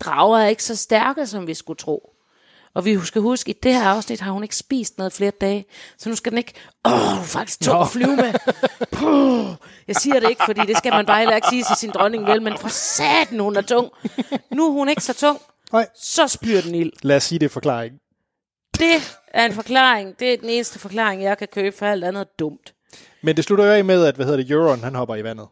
drager 0.00 0.38
er 0.38 0.48
ikke 0.48 0.64
så 0.64 0.76
stærke, 0.76 1.26
som 1.26 1.46
vi 1.46 1.54
skulle 1.54 1.76
tro. 1.76 2.14
Og 2.74 2.84
vi 2.84 2.98
skal 3.04 3.22
huske, 3.22 3.50
at 3.50 3.56
i 3.56 3.58
det 3.62 3.74
her 3.74 3.84
afsnit 3.88 4.20
har 4.20 4.32
hun 4.32 4.42
ikke 4.42 4.56
spist 4.56 4.98
noget 4.98 5.12
flere 5.12 5.30
dage. 5.30 5.64
Så 5.98 6.08
nu 6.08 6.14
skal 6.16 6.32
den 6.32 6.38
ikke, 6.38 6.52
åh, 6.84 6.92
hun 6.92 7.18
er 7.18 7.22
faktisk 7.22 7.60
tung 7.60 7.80
at 7.80 7.88
flyve 7.88 8.16
med. 8.16 8.34
Puh. 8.92 9.54
Jeg 9.88 9.96
siger 9.96 10.20
det 10.20 10.30
ikke, 10.30 10.42
fordi 10.44 10.60
det 10.60 10.76
skal 10.76 10.92
man 10.92 11.06
bare 11.06 11.18
heller 11.18 11.36
ikke 11.36 11.48
sige 11.48 11.64
til 11.64 11.76
sin 11.76 11.90
dronning 11.90 12.26
vel, 12.26 12.42
men 12.42 12.58
for 12.58 12.68
satan, 12.68 13.40
hun 13.40 13.56
er 13.56 13.60
tung. 13.62 13.90
Nu 14.50 14.66
er 14.66 14.70
hun 14.72 14.88
ikke 14.88 15.04
så 15.04 15.14
tung, 15.14 15.40
Nej, 15.72 15.86
så 15.96 16.28
spyr 16.28 16.60
den 16.60 16.74
ild. 16.74 16.92
lad 17.02 17.16
os 17.16 17.24
sige 17.24 17.38
det 17.38 17.44
er 17.46 17.50
forklaring. 17.50 17.94
Det 18.78 19.16
er 19.28 19.46
en 19.46 19.52
forklaring. 19.52 20.20
Det 20.20 20.32
er 20.32 20.36
den 20.36 20.48
eneste 20.48 20.78
forklaring, 20.78 21.22
jeg 21.22 21.38
kan 21.38 21.48
købe, 21.52 21.76
for 21.76 21.86
alt 21.86 22.04
andet 22.04 22.38
dumt. 22.38 22.74
Men 23.22 23.36
det 23.36 23.44
slutter 23.44 23.64
jo 23.64 23.70
af 23.70 23.84
med, 23.84 24.04
at 24.06 24.14
hvad 24.14 24.26
hedder 24.26 24.42
det, 24.42 24.50
Euron, 24.50 24.80
han 24.80 24.94
hopper 24.94 25.16
i 25.16 25.24
vandet. 25.24 25.46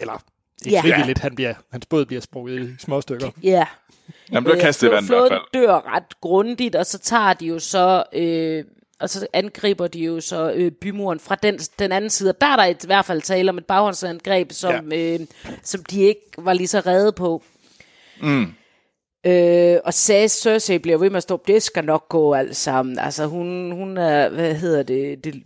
Eller 0.00 0.22
ikke 0.64 0.76
Ja. 0.76 0.80
frivilligt, 0.82 1.18
han 1.18 1.34
bliver, 1.34 1.54
hans 1.72 1.86
båd 1.86 2.04
bliver 2.06 2.20
sprunget 2.20 2.60
i 2.68 2.74
små 2.78 3.00
stykker. 3.00 3.30
Ja. 3.42 3.66
jamen, 4.32 4.44
bliver 4.44 4.60
kastet 4.60 4.88
i 4.88 4.90
vand 4.90 5.04
i 5.04 5.08
hvert 5.08 5.28
fald. 5.30 5.40
dør 5.54 5.94
ret 5.94 6.20
grundigt, 6.20 6.74
og 6.76 6.86
så 6.86 6.98
tager 6.98 7.32
de 7.32 7.46
jo 7.46 7.58
så... 7.58 8.04
Øh, 8.12 8.64
og 9.00 9.10
så 9.10 9.26
angriber 9.32 9.86
de 9.86 9.98
jo 9.98 10.20
så 10.20 10.52
øh, 10.52 10.72
bymuren 10.72 11.20
fra 11.20 11.34
den, 11.34 11.58
den 11.58 11.92
anden 11.92 12.10
side. 12.10 12.30
Og 12.30 12.40
der 12.40 12.46
er 12.46 12.56
der 12.56 12.64
i 12.64 12.74
hvert 12.86 13.04
fald 13.04 13.22
tale 13.22 13.50
om 13.50 13.58
et 13.58 13.64
baghåndsangreb, 13.66 14.52
som, 14.52 14.92
ja. 14.92 15.14
øh, 15.14 15.20
som 15.62 15.84
de 15.84 16.00
ikke 16.02 16.20
var 16.38 16.52
lige 16.52 16.68
så 16.68 16.80
redde 16.86 17.12
på. 17.12 17.42
Mm. 18.22 18.54
Øh, 19.26 19.78
og 19.84 19.94
sagde 19.94 20.28
Cersei 20.28 20.78
bliver 20.78 20.98
ved 20.98 21.10
med 21.10 21.16
at 21.16 21.22
stå, 21.22 21.42
det 21.46 21.62
skal 21.62 21.84
nok 21.84 22.08
gå 22.08 22.34
alt 22.34 22.56
sammen. 22.56 22.98
Altså 22.98 23.26
hun, 23.26 23.72
hun 23.72 23.98
er, 23.98 24.28
hvad 24.28 24.54
hedder 24.54 24.82
det? 24.82 25.24
det 25.24 25.42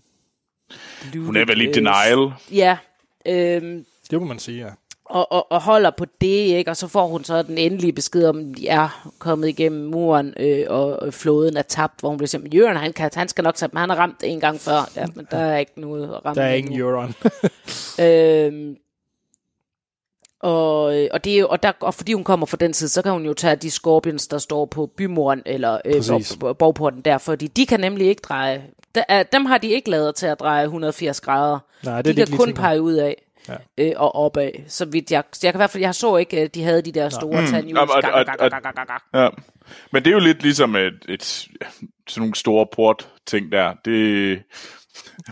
Hun 1.17 1.37
er 1.37 1.45
vel 1.45 1.61
i 1.61 1.67
øh, 1.67 1.75
denial. 1.75 2.33
Ja, 2.53 2.79
øh, 3.27 3.83
Det 4.11 4.21
må 4.21 4.25
man 4.25 4.39
sige, 4.39 4.65
ja. 4.65 4.71
og, 5.05 5.33
og, 5.33 5.53
og 5.53 5.63
holder 5.63 5.91
på 5.91 6.05
det, 6.21 6.27
ikke? 6.27 6.71
Og 6.71 6.77
så 6.77 6.89
får 6.89 7.07
hun 7.07 7.25
så 7.25 7.43
den 7.43 7.59
endelige 7.59 7.93
besked 7.93 8.27
om, 8.27 8.39
at 8.39 8.57
de 8.57 8.69
er 8.69 9.11
kommet 9.19 9.49
igennem 9.49 9.91
muren, 9.91 10.35
øh, 10.37 10.65
og, 10.69 11.03
og 11.03 11.15
floden 11.15 11.57
er 11.57 11.63
tabt, 11.63 12.01
hvor 12.01 12.09
hun 12.09 12.19
bliver 12.19 12.29
simpelthen, 12.29 12.61
Jørgen, 12.61 12.77
han, 12.77 12.93
kan, 12.93 13.11
han 13.15 13.29
skal 13.29 13.45
nok 13.45 13.55
tage 13.55 13.71
han 13.75 13.91
har 13.91 13.97
ramt 13.97 14.23
en 14.25 14.41
gang 14.41 14.61
før, 14.61 14.91
ja, 14.97 15.07
men 15.15 15.27
der 15.31 15.39
er 15.39 15.59
ikke 15.59 15.81
noget 15.81 16.05
at 16.05 16.25
ramme 16.25 16.41
Der 16.41 16.47
er 16.47 16.55
ingen 16.55 16.81
Euron. 16.81 17.15
Øhm, 18.01 18.77
og, 20.41 20.99
øh, 20.99 21.09
og, 21.13 21.25
det 21.25 21.47
og, 21.47 21.63
der, 21.63 21.73
og 21.81 21.95
fordi 21.95 22.13
hun 22.13 22.25
kommer 22.25 22.47
fra 22.47 22.57
den 22.57 22.75
side, 22.75 22.89
så 22.91 23.03
kan 23.03 23.13
hun 23.13 23.27
jo 23.27 23.35
tage 23.35 23.57
de 23.57 23.71
scorpions, 23.71 24.27
der 24.29 24.39
står 24.39 24.67
på 24.67 24.87
bymuren, 24.97 25.43
eller 25.47 25.79
øh, 25.85 25.95
borg- 25.95 26.57
borgporten 26.57 27.01
der, 27.01 27.19
fordi 27.19 27.47
de 27.47 27.67
kan 27.67 27.81
nemlig 27.81 28.07
ikke 28.07 28.21
dreje, 28.21 28.63
der, 28.95 29.03
er- 29.09 29.23
dem 29.23 29.45
har 29.47 29.59
de 29.59 29.69
ikke 29.69 29.91
lavet 29.91 30.15
til 30.15 30.27
at 30.27 30.41
dreje 30.41 30.65
180 30.65 31.21
grader. 31.21 31.59
Nej, 31.85 32.03
det 32.03 32.11
er 32.11 32.25
de 32.25 32.31
kan 32.31 32.39
kun 32.39 32.47
tænker. 32.47 32.63
pege 32.63 32.83
ud 32.83 32.95
af 32.95 33.23
Ja. 33.49 33.55
øh, 33.79 33.93
og 33.97 34.15
opad. 34.15 34.51
Så 34.69 34.85
vidt 34.85 35.11
jeg, 35.11 35.25
jeg 35.43 35.53
kan 35.53 35.59
i 35.59 35.61
hvert 35.61 35.71
fald, 35.71 35.83
jeg 35.83 35.95
så 35.95 36.17
ikke, 36.17 36.41
at 36.41 36.55
de 36.55 36.63
havde 36.63 36.83
de 36.83 36.93
der 36.93 37.09
store 37.09 37.41
mm. 37.41 37.47
Ja. 39.15 39.29
Men 39.93 40.05
det 40.05 40.11
er 40.11 40.15
jo 40.15 40.19
lidt 40.21 40.43
ligesom 40.43 40.77
et, 40.77 41.05
et 41.09 41.23
sådan 41.25 41.49
nogle 42.17 42.35
store 42.35 42.67
port-ting 42.77 43.53
der. 43.53 43.73
Det, 43.85 44.39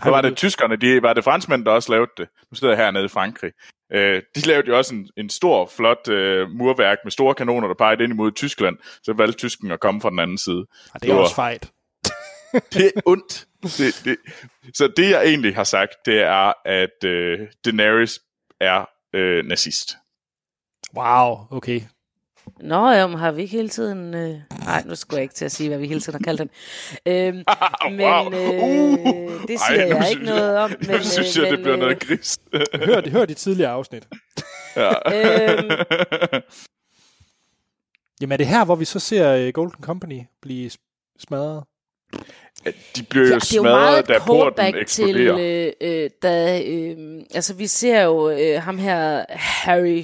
hvad 0.01 0.11
var 0.11 0.21
det 0.21 0.37
tyskerne? 0.37 0.75
De, 0.75 1.01
var 1.01 1.13
det 1.13 1.23
franskmænd, 1.23 1.65
der 1.65 1.71
også 1.71 1.91
lavede 1.91 2.11
det? 2.17 2.27
Nu 2.51 2.55
sidder 2.55 2.73
jeg 2.73 2.83
hernede 2.85 3.05
i 3.05 3.07
Frankrig. 3.07 3.51
Øh, 3.93 4.21
de 4.35 4.39
lavede 4.47 4.67
jo 4.67 4.77
også 4.77 4.95
en, 4.95 5.09
en 5.17 5.29
stor, 5.29 5.65
flot 5.77 6.07
øh, 6.09 6.49
murværk 6.49 6.97
med 7.03 7.11
store 7.11 7.35
kanoner, 7.35 7.67
der 7.67 7.75
pegede 7.75 8.03
ind 8.03 8.13
imod 8.13 8.31
Tyskland. 8.31 8.77
Så 9.03 9.13
valgte 9.13 9.37
tysken 9.37 9.71
at 9.71 9.79
komme 9.79 10.01
fra 10.01 10.09
den 10.09 10.19
anden 10.19 10.37
side. 10.37 10.65
Og 10.93 11.01
det 11.01 11.09
er 11.09 11.13
var- 11.13 11.21
også 11.21 11.35
fejt. 11.35 11.71
Det 12.73 12.85
er 12.95 13.01
ondt. 13.05 13.45
Det, 13.63 14.01
det. 14.05 14.17
Så 14.73 14.87
det, 14.97 15.09
jeg 15.09 15.25
egentlig 15.25 15.55
har 15.55 15.63
sagt, 15.63 15.91
det 16.05 16.19
er, 16.21 16.53
at 16.65 17.03
øh, 17.05 17.39
Daenerys 17.65 18.19
er 18.61 18.85
øh, 19.15 19.45
nazist. 19.45 19.89
Wow, 20.95 21.37
okay. 21.51 21.81
Nå, 22.61 22.89
jamen, 22.89 23.17
har 23.17 23.31
vi 23.31 23.41
ikke 23.41 23.51
hele 23.57 23.69
tiden... 23.69 24.13
Øh... 24.13 24.35
Nej, 24.65 24.83
nu 24.85 24.95
skulle 24.95 25.17
jeg 25.17 25.23
ikke 25.23 25.35
til 25.35 25.45
at 25.45 25.51
sige, 25.51 25.69
hvad 25.69 25.77
vi 25.77 25.87
hele 25.87 25.99
tiden 26.01 26.19
har 26.19 26.23
kaldt 26.23 26.39
den. 26.39 26.49
Øhm, 27.05 27.35
men 27.97 28.01
Wow. 28.01 28.33
øh, 28.33 28.63
Uh. 28.63 29.41
det 29.47 29.59
siger 29.59 29.85
Ej, 29.85 29.87
jeg 29.97 30.09
ikke 30.11 30.23
noget 30.25 30.57
om. 30.57 30.71
Men, 30.79 30.89
Nu 30.89 31.03
synes 31.03 31.37
øh, 31.37 31.43
jeg, 31.43 31.51
det 31.51 31.59
men, 31.59 31.63
bliver 31.63 31.73
øh, 31.75 31.79
noget 31.79 31.99
gris. 31.99 32.39
Hør, 32.85 33.09
hør 33.09 33.25
de 33.25 33.33
tidligere 33.33 33.71
afsnit. 33.71 34.07
ja. 34.75 34.89
Øhm, 34.89 35.69
Jamen 38.21 38.31
er 38.31 38.37
det 38.37 38.47
her, 38.47 38.65
hvor 38.65 38.75
vi 38.75 38.85
så 38.85 38.99
ser 38.99 39.33
øh, 39.35 39.53
Golden 39.53 39.83
Company 39.83 40.21
blive 40.41 40.71
smadret? 41.19 41.63
De 42.95 43.03
bliver 43.09 43.25
jo 43.25 43.29
ja, 43.31 43.35
det 43.35 43.43
smadret, 43.43 43.99
et 43.99 44.07
da 44.07 44.19
porten 44.19 44.63
callback 44.63 44.87
til, 44.87 45.03
eksploderer. 45.09 45.73
øh, 45.81 46.03
øh, 46.03 46.09
da, 46.23 46.61
øh, 46.65 47.21
altså 47.33 47.53
vi 47.53 47.67
ser 47.67 48.01
jo 48.03 48.29
øh, 48.29 48.61
ham 48.61 48.77
her, 48.77 49.25
Harry 49.29 50.03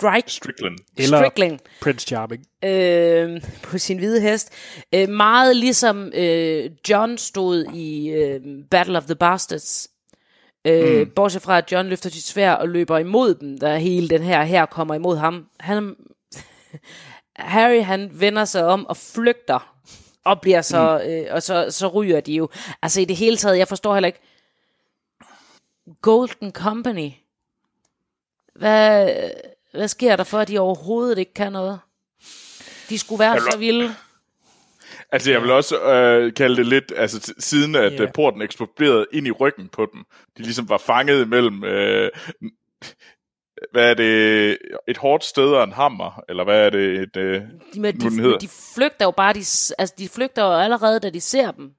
Strike, 0.00 0.32
Strickland. 0.32 0.78
Eller 0.96 1.18
Strickling, 1.18 1.60
Prince 1.80 2.06
Charming. 2.06 2.46
øh, 2.64 3.42
på 3.62 3.78
sin 3.78 3.98
hvide 3.98 4.20
hest. 4.20 4.52
Øh, 4.94 5.08
meget 5.08 5.56
ligesom 5.56 6.12
øh, 6.14 6.70
John 6.90 7.18
stod 7.18 7.64
i 7.74 8.08
øh, 8.08 8.40
Battle 8.70 8.98
of 8.98 9.04
the 9.04 9.14
Bastards. 9.14 9.88
Øh, 10.64 11.00
mm. 11.00 11.10
Bortset 11.16 11.42
fra, 11.42 11.58
at 11.58 11.72
John 11.72 11.88
løfter 11.88 12.10
sit 12.10 12.24
svær 12.24 12.52
og 12.52 12.68
løber 12.68 12.98
imod 12.98 13.34
dem, 13.34 13.58
da 13.58 13.76
hele 13.76 14.08
den 14.08 14.22
her 14.22 14.42
her 14.42 14.66
kommer 14.66 14.94
imod 14.94 15.16
ham. 15.16 15.46
Han, 15.60 15.96
Harry, 17.36 17.82
han 17.82 18.10
vender 18.12 18.44
sig 18.44 18.64
om 18.64 18.86
og 18.86 18.96
flygter, 18.96 19.74
og 20.24 20.40
bliver 20.40 20.62
så, 20.62 21.02
mm. 21.04 21.10
øh, 21.10 21.26
og 21.30 21.42
så, 21.42 21.66
så 21.70 21.88
ryger 21.88 22.20
de 22.20 22.32
jo. 22.32 22.48
Altså 22.82 23.00
i 23.00 23.04
det 23.04 23.16
hele 23.16 23.36
taget, 23.36 23.58
jeg 23.58 23.68
forstår 23.68 23.94
heller 23.94 24.06
ikke, 24.06 24.20
Golden 26.02 26.52
Company, 26.52 27.10
hvad, 28.54 29.10
hvad 29.74 29.88
sker 29.88 30.16
der 30.16 30.24
for, 30.24 30.38
at 30.38 30.48
de 30.48 30.58
overhovedet 30.58 31.18
ikke 31.18 31.34
kan 31.34 31.52
noget? 31.52 31.80
De 32.88 32.98
skulle 32.98 33.20
være 33.20 33.40
så 33.40 33.58
vilde. 33.58 33.94
Altså, 35.12 35.30
jeg 35.30 35.42
vil 35.42 35.50
også 35.50 35.80
øh, 35.80 36.34
kalde 36.34 36.56
det 36.56 36.66
lidt, 36.66 36.92
altså 36.96 37.34
siden 37.38 37.74
at 37.74 37.92
yeah. 38.00 38.12
porten 38.12 38.42
eksploderede 38.42 39.06
ind 39.12 39.26
i 39.26 39.30
ryggen 39.30 39.68
på 39.68 39.88
dem. 39.92 40.04
De 40.38 40.42
ligesom 40.42 40.68
var 40.68 40.78
fanget 40.78 41.28
mellem, 41.28 41.64
øh, 41.64 42.10
hvad 43.72 43.90
er 43.90 43.94
det, 43.94 44.58
et 44.88 44.96
hårdt 44.96 45.24
sted 45.24 45.48
og 45.48 45.64
en 45.64 45.72
hammer, 45.72 46.22
eller 46.28 46.44
hvad 46.44 46.66
er 46.66 46.70
det, 46.70 46.98
et, 46.98 47.16
øh, 47.16 47.42
De, 47.74 47.80
men 47.80 47.94
nu 47.94 48.10
de, 48.10 48.22
men 48.22 48.40
de 48.40 48.48
flygter 48.74 49.04
jo 49.04 49.10
bare, 49.10 49.32
de, 49.32 49.38
altså 49.78 49.94
de 49.98 50.08
flygter 50.08 50.42
jo 50.42 50.52
allerede, 50.52 51.00
da 51.00 51.10
de 51.10 51.20
ser 51.20 51.50
dem. 51.50 51.72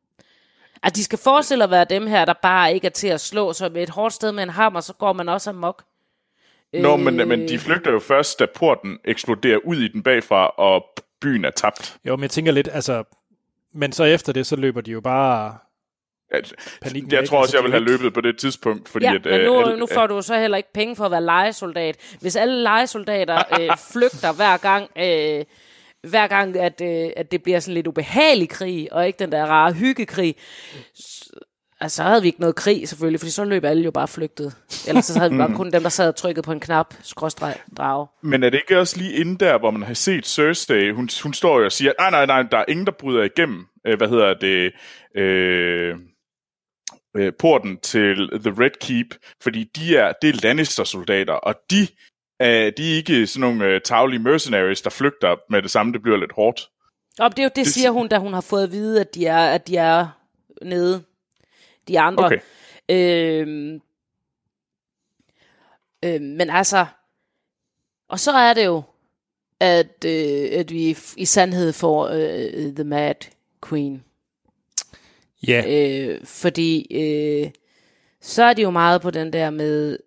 Altså 0.83 0.99
de 0.99 1.03
skal 1.03 1.19
forestille 1.19 1.63
at 1.63 1.71
være 1.71 1.85
dem 1.85 2.07
her, 2.07 2.25
der 2.25 2.33
bare 2.41 2.73
ikke 2.73 2.87
er 2.87 2.91
til 2.91 3.07
at 3.07 3.21
slå, 3.21 3.53
så 3.53 3.69
med 3.69 3.83
et 3.83 3.89
hårdt 3.89 4.13
sted 4.13 4.31
med 4.31 4.43
en 4.43 4.49
hammer, 4.49 4.79
så 4.79 4.93
går 4.93 5.13
man 5.13 5.29
også 5.29 5.49
amok. 5.49 5.83
Nå, 6.73 6.95
men, 6.95 7.15
men 7.27 7.47
de 7.49 7.59
flygter 7.59 7.91
jo 7.91 7.99
først, 7.99 8.39
da 8.39 8.45
porten 8.55 8.99
eksploderer 9.05 9.57
ud 9.65 9.75
i 9.77 9.87
den 9.87 10.03
bagfra, 10.03 10.47
og 10.47 10.85
byen 11.21 11.45
er 11.45 11.49
tabt. 11.49 11.97
Jo, 12.05 12.15
men 12.15 12.21
jeg 12.23 12.29
tænker 12.31 12.51
lidt, 12.51 12.69
altså... 12.71 13.03
Men 13.73 13.91
så 13.91 14.03
efter 14.03 14.33
det, 14.33 14.45
så 14.47 14.55
løber 14.55 14.81
de 14.81 14.91
jo 14.91 15.01
bare... 15.01 15.57
Panikken 16.81 17.11
jeg 17.11 17.19
væk, 17.19 17.27
tror 17.27 17.37
også, 17.37 17.45
altså, 17.47 17.57
jeg 17.57 17.63
de 17.63 17.63
ville 17.63 17.77
er 17.77 17.91
have 17.91 18.01
løbet 18.03 18.13
på 18.13 18.21
det 18.21 18.37
tidspunkt, 18.37 18.89
fordi 18.89 19.05
Ja, 19.05 19.13
at... 19.15 19.25
men 19.25 19.33
øh, 19.33 19.45
nu, 19.45 19.59
alle- 19.59 19.77
nu 19.79 19.87
får 19.93 20.07
du 20.07 20.21
så 20.21 20.37
heller 20.39 20.57
ikke 20.57 20.73
penge 20.73 20.95
for 20.95 21.05
at 21.05 21.11
være 21.11 21.23
legesoldat. 21.23 22.15
Hvis 22.21 22.35
alle 22.35 22.63
legesoldater 22.63 23.37
øh, 23.61 23.69
flygter 23.91 24.33
hver 24.33 24.57
gang, 24.57 24.89
øh, 24.97 25.45
hver 26.09 26.27
gang 26.27 26.57
at, 26.57 26.81
øh, 26.81 27.09
at 27.17 27.31
det 27.31 27.43
bliver 27.43 27.59
sådan 27.59 27.73
lidt 27.73 27.87
ubehagelig 27.87 28.49
krig, 28.49 28.93
og 28.93 29.07
ikke 29.07 29.19
den 29.19 29.31
der 29.31 29.45
rare 29.45 29.73
hyggekrig, 29.73 30.35
altså 31.81 31.95
så 31.95 32.03
havde 32.03 32.21
vi 32.21 32.27
ikke 32.27 32.39
noget 32.39 32.55
krig 32.55 32.89
selvfølgelig, 32.89 33.19
fordi 33.19 33.31
så 33.31 33.43
løb 33.43 33.63
alle 33.63 33.83
jo 33.83 33.91
bare 33.91 34.07
flygtet. 34.07 34.55
Ellers 34.87 35.05
så 35.05 35.19
havde 35.19 35.31
vi 35.31 35.37
bare 35.37 35.55
kun 35.61 35.71
dem, 35.71 35.81
der 35.81 35.89
sad 35.89 36.07
og 36.07 36.15
trykkede 36.15 36.45
på 36.45 36.51
en 36.51 36.59
knap, 36.59 36.93
skråstreg, 37.01 37.55
drage. 37.77 38.07
Men 38.23 38.43
er 38.43 38.49
det 38.49 38.57
ikke 38.57 38.79
også 38.79 38.97
lige 38.97 39.13
inde 39.13 39.45
der, 39.45 39.59
hvor 39.59 39.71
man 39.71 39.83
har 39.83 39.93
set 39.93 40.27
Cersei, 40.27 40.91
hun, 40.91 41.09
hun 41.23 41.33
står 41.33 41.59
jo 41.59 41.65
og 41.65 41.71
siger, 41.71 41.91
nej, 41.99 42.11
nej, 42.11 42.25
nej, 42.25 42.41
der 42.51 42.57
er 42.57 42.65
ingen, 42.67 42.85
der 42.85 42.91
bryder 42.99 43.23
igennem, 43.23 43.65
øh, 43.87 43.97
hvad 43.97 44.09
hedder 44.09 44.33
det, 44.33 44.71
øh, 45.21 45.95
øh, 47.17 47.33
porten 47.39 47.77
til 47.77 48.29
The 48.43 48.53
Red 48.63 48.79
Keep, 48.81 49.07
fordi 49.43 49.63
de 49.63 49.97
er, 49.97 50.13
det 50.21 50.29
er 50.29 50.39
Lannister-soldater, 50.43 51.33
og 51.33 51.55
de 51.71 51.87
Uh, 52.43 52.47
de 52.47 52.91
er 52.91 52.95
ikke 52.95 53.27
sådan 53.27 53.41
nogle 53.41 53.75
uh, 53.75 53.81
taglige 53.85 54.19
mercenaries, 54.19 54.81
der 54.81 54.89
flygter 54.89 55.35
med 55.49 55.61
det 55.61 55.71
samme. 55.71 55.93
Det 55.93 56.01
bliver 56.01 56.17
lidt 56.17 56.31
hårdt. 56.31 56.69
Og 57.19 57.31
det, 57.31 57.39
er 57.39 57.43
jo, 57.43 57.49
det, 57.49 57.55
det 57.55 57.67
siger 57.67 57.91
hun, 57.91 58.07
da 58.07 58.17
hun 58.17 58.33
har 58.33 58.41
fået 58.41 58.63
at 58.63 58.71
vide, 58.71 59.01
at 59.01 59.15
de 59.15 59.25
er, 59.25 59.37
at 59.37 59.67
de 59.67 59.77
er 59.77 60.07
nede. 60.61 61.03
De 61.87 61.99
andre. 61.99 62.25
Okay. 62.25 62.39
Øhm, 62.89 63.81
øhm, 66.05 66.23
men 66.23 66.49
altså, 66.49 66.85
og 68.09 68.19
så 68.19 68.31
er 68.31 68.53
det 68.53 68.65
jo, 68.65 68.81
at, 69.59 70.05
øh, 70.05 70.59
at 70.59 70.71
vi 70.71 70.97
i, 71.17 71.25
sandhed 71.25 71.73
får 71.73 72.07
øh, 72.07 72.73
The 72.75 72.83
Mad 72.83 73.15
Queen. 73.69 74.03
Ja, 75.47 75.63
Øh, 75.67 76.25
fordi 76.25 76.87
øh, 76.91 77.51
så 78.21 78.43
er 78.43 78.53
det 78.53 78.63
jo 78.63 78.69
meget 78.69 79.01
på 79.01 79.11
den 79.11 79.33
der 79.33 79.49
med 79.49 79.97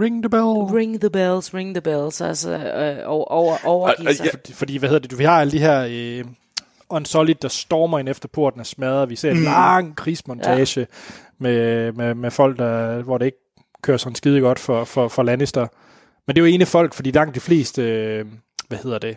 ring 0.00 0.22
the 0.22 0.30
bell. 0.30 0.76
ring 0.78 1.00
the 1.00 1.10
bells, 1.10 1.54
ring 1.54 1.74
the 1.74 1.80
bells, 1.82 2.20
altså 2.20 2.50
øh, 2.50 2.98
over, 3.10 3.24
over, 3.24 3.56
overgive 3.64 4.08
Og- 4.08 4.14
og 4.20 4.24
ja, 4.26 4.30
Fordi, 4.30 4.52
fordi, 4.52 4.76
hvad 4.76 4.88
hedder 4.88 5.08
det, 5.08 5.18
vi 5.18 5.24
har 5.24 5.40
alle 5.40 5.50
de 5.52 5.58
her 5.58 5.86
øh, 5.90 6.24
Unsolid, 6.90 7.34
der 7.34 7.48
stormer 7.48 7.98
ind 7.98 8.08
efter 8.08 8.28
porten 8.28 8.60
og 8.60 8.66
smadrer. 8.66 9.06
Vi 9.06 9.16
ser 9.16 9.30
en 9.30 9.36
lang 9.42 9.96
krigsmontage 9.96 10.80
ja. 10.80 10.86
med, 11.38 11.92
med, 11.92 12.14
med 12.14 12.30
folk, 12.30 12.58
der, 12.58 13.02
hvor 13.02 13.18
det 13.18 13.26
ikke 13.26 13.38
kører 13.82 13.96
sådan 13.98 14.14
skide 14.14 14.40
godt 14.40 14.58
for, 14.58 14.84
for, 14.84 15.08
for 15.08 15.22
Lannister. 15.22 15.66
Men 16.26 16.36
det 16.36 16.42
er 16.42 16.46
jo 16.46 16.54
ene 16.54 16.66
folk, 16.66 16.94
fordi 16.94 17.10
langt 17.10 17.34
de 17.34 17.40
fleste, 17.40 17.82
øh, 17.82 18.26
hvad 18.68 18.78
hedder 18.78 18.98
det, 18.98 19.16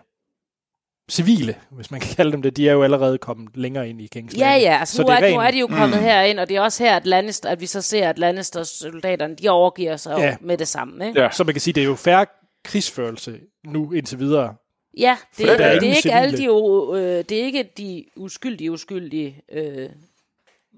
civile, 1.11 1.55
hvis 1.71 1.91
man 1.91 1.99
kan 1.99 2.15
kalde 2.15 2.32
dem 2.32 2.41
det, 2.41 2.57
de 2.57 2.69
er 2.69 2.74
jo 2.74 2.84
allerede 2.84 3.17
kommet 3.17 3.57
længere 3.57 3.89
ind 3.89 4.01
i 4.01 4.07
Kings 4.07 4.38
Ja, 4.38 4.55
ja, 4.55 4.78
altså 4.80 4.95
Så 4.95 5.01
nu, 5.01 5.07
det 5.07 5.13
er, 5.13 5.17
er 5.17 5.32
nu 5.32 5.38
ren- 5.38 5.47
er 5.47 5.51
de 5.51 5.59
jo 5.59 5.67
kommet 5.67 5.97
mm. 5.97 6.03
herind, 6.03 6.39
og 6.39 6.49
det 6.49 6.57
er 6.57 6.61
også 6.61 6.84
her, 6.84 6.95
at, 6.95 7.05
Lannister, 7.05 7.49
at 7.49 7.61
vi 7.61 7.65
så 7.65 7.82
ser, 7.82 8.09
at 8.09 8.19
Lannisters 8.19 8.67
soldaterne, 8.67 9.36
de 9.36 9.49
overgiver 9.49 9.97
sig 9.97 10.15
ja. 10.17 10.36
med 10.41 10.57
det 10.57 10.67
samme. 10.67 11.07
Ikke? 11.07 11.21
Ja. 11.21 11.30
Så 11.32 11.43
man 11.43 11.53
kan 11.53 11.61
sige, 11.61 11.74
det 11.74 11.82
er 11.84 11.88
jo 11.88 11.95
færre 11.95 12.26
krigsførelse 12.65 13.39
nu 13.65 13.91
indtil 13.91 14.19
videre. 14.19 14.55
Ja, 14.98 15.18
det, 15.38 15.48
det, 15.48 15.52
er 15.62 15.80
det, 15.80 15.89
er 15.91 15.96
ikke 15.96 16.14
alle 16.14 16.38
de, 16.38 16.46
øh, 16.46 17.24
det 17.30 17.32
er 17.41 17.44
ikke 17.46 17.70
de 17.78 18.06
uskyldige, 18.16 18.72
uskyldige. 18.72 19.41
Øh, 19.52 19.89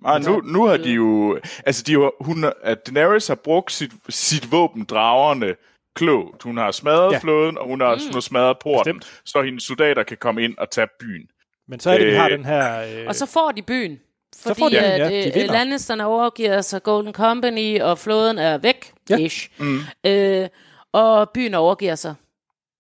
Ah, 0.06 0.22
nu, 0.26 0.42
nu 0.42 0.66
har 0.66 0.78
de 0.78 0.92
jo... 0.92 1.40
Altså, 1.66 1.84
de 1.84 1.94
har, 1.94 2.24
hun, 2.24 2.46
at 2.64 2.88
Daenerys 2.88 3.28
har 3.28 3.36
brugt 3.36 3.72
sit, 3.72 3.92
sit 4.10 4.52
våben, 4.52 4.84
dragerne, 4.84 5.56
klogt. 5.96 6.44
Hun 6.44 6.58
har 6.58 6.72
smadret 6.72 7.12
Ja. 7.14 7.18
flåden, 7.18 7.58
og 7.58 7.68
hun 7.68 7.82
har, 7.82 7.96
mm. 7.96 8.02
hun 8.02 8.14
har 8.14 8.20
smadret 8.20 8.58
porten, 8.60 9.00
Bestemt. 9.00 9.22
så 9.26 9.42
hendes 9.42 9.64
soldater 9.64 10.04
kan 10.04 10.18
komme 10.18 10.44
ind 10.44 10.58
og 10.58 10.70
tage 10.70 10.88
byen. 11.00 11.28
Men 11.68 11.80
så 11.80 11.90
er 11.90 11.98
det, 11.98 12.08
vi 12.08 12.12
Øh, 12.12 12.18
har 12.18 12.30
den 12.30 12.46
her... 12.46 12.82
Øh, 13.02 13.08
og 13.08 13.16
så 13.16 13.26
får 13.26 13.52
de 13.52 13.62
byen. 13.62 14.00
Fordi 14.42 14.60
får 14.60 14.70
de 14.70 14.80
at 14.80 15.00
ja. 15.00 15.22
De 15.22 15.28
øh, 15.28 15.36
vinder. 15.36 15.54
Lannisterne 15.54 16.06
overgiver 16.06 16.62
sig 16.62 16.84
Golden 16.84 17.14
Company, 17.14 17.82
og 17.82 17.98
flåden 18.00 18.38
er 18.38 18.58
væk. 18.58 18.94
Ja. 19.10 19.18
Ish. 19.18 19.50
Mm. 19.60 19.80
Øh, 20.06 20.48
og 20.92 21.30
byen 21.30 21.54
overgiver 21.54 21.96
sig. 21.96 22.16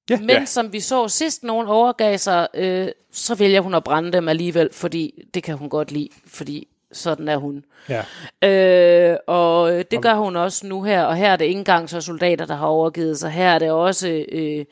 Ja. 0.09 0.17
Men 0.19 0.29
Ja. 0.29 0.45
som 0.45 0.73
vi 0.73 0.79
så 0.79 1.07
sidst, 1.07 1.43
nogen 1.43 1.67
overgav 1.67 2.17
sig, 2.17 2.47
øh, 2.53 2.87
så 3.11 3.35
vælger 3.35 3.61
hun 3.61 3.73
at 3.73 3.83
brænde 3.83 4.11
dem 4.11 4.27
alligevel, 4.27 4.69
fordi 4.73 5.23
det 5.33 5.43
kan 5.43 5.57
hun 5.57 5.69
godt 5.69 5.91
lide, 5.91 6.09
fordi 6.27 6.67
sådan 6.91 7.27
er 7.27 7.37
hun. 7.37 7.63
ja. 7.89 8.03
Øh, 8.49 9.17
og 9.27 9.71
det 9.91 10.01
gør 10.01 10.13
hun 10.13 10.35
også 10.35 10.67
nu 10.67 10.83
her, 10.83 11.03
og 11.03 11.15
her 11.15 11.31
er 11.31 11.35
det 11.35 11.45
ikke 11.45 11.57
engang 11.57 11.89
så 11.89 12.01
soldater, 12.01 12.45
der 12.45 12.55
har 12.55 12.67
overgivet 12.67 13.19
sig. 13.19 13.31
Her 13.31 13.49
er 13.49 13.59
det 13.59 13.71
også 13.71 14.25
øh, 14.31 14.65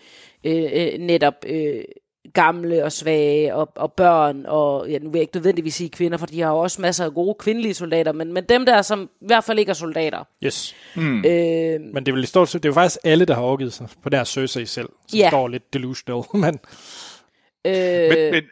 øh, 0.43 0.63
øh, 0.73 0.99
netop 0.99 1.33
øh, 1.45 1.83
gamle 2.33 2.83
og 2.83 2.91
svage 2.91 3.55
og, 3.55 3.69
og 3.75 3.93
børn, 3.93 4.45
og 4.47 4.89
ja, 4.89 4.99
nu 4.99 5.09
vil 5.09 5.17
jeg 5.19 5.21
ikke 5.23 5.35
nødvendigvis 5.37 5.75
sige 5.75 5.89
kvinder, 5.89 6.17
for 6.17 6.25
de 6.25 6.41
har 6.41 6.49
jo 6.49 6.57
også 6.57 6.81
masser 6.81 7.05
af 7.05 7.13
gode 7.13 7.35
kvindelige 7.39 7.73
soldater, 7.73 8.11
men, 8.11 8.33
men 8.33 8.43
dem 8.49 8.65
der, 8.65 8.81
som 8.81 9.09
i 9.21 9.25
hvert 9.25 9.43
fald 9.43 9.59
ikke 9.59 9.69
er 9.69 9.73
soldater. 9.73 10.23
Yes. 10.43 10.75
Øh, 10.97 11.03
Men 11.03 11.95
det 11.95 12.07
er, 12.07 12.11
vel, 12.13 12.27
stort 12.27 12.53
det 12.53 12.65
er 12.65 12.69
jo 12.69 12.73
faktisk 12.73 12.97
alle, 13.03 13.25
der 13.25 13.33
har 13.33 13.41
overgivet 13.41 13.73
sig 13.73 13.87
på 14.03 14.09
der 14.09 14.23
Cersei 14.23 14.65
selv, 14.65 14.89
som 15.07 15.19
Ja. 15.19 15.29
står 15.29 15.47
lidt 15.47 15.73
delusional. 15.73 16.23
Men 16.43 16.59
øh, 17.65 18.09
Men, 18.09 18.31
men 18.33 18.43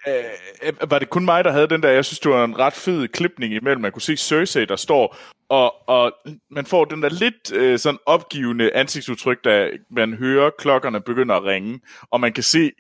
øh, 0.63 0.91
var 0.91 0.99
det 0.99 1.09
kun 1.09 1.25
mig, 1.25 1.43
der 1.43 1.51
havde 1.51 1.67
den 1.67 1.83
der? 1.83 1.89
Jeg 1.89 2.05
synes, 2.05 2.19
det 2.19 2.31
var 2.31 2.43
en 2.45 2.59
ret 2.59 2.73
fed 2.73 3.07
klipning 3.07 3.53
imellem. 3.53 3.81
Man 3.81 3.91
kunne 3.91 4.01
se 4.01 4.17
Cersei, 4.17 4.65
der 4.65 4.75
står, 4.75 5.17
og, 5.49 5.89
og 5.89 6.11
man 6.51 6.65
får 6.65 6.85
den 6.85 7.01
der 7.01 7.09
lidt 7.09 7.53
øh, 7.53 7.79
sådan 7.79 7.99
opgivende 8.05 8.73
ansigtsudtryk, 8.75 9.43
da 9.43 9.69
man 9.89 10.13
hører 10.13 10.49
klokkerne 10.59 11.01
begynder 11.01 11.35
at 11.35 11.43
ringe, 11.43 11.79
og 12.11 12.19
man 12.21 12.33
kan 12.33 12.43
se 12.43 12.71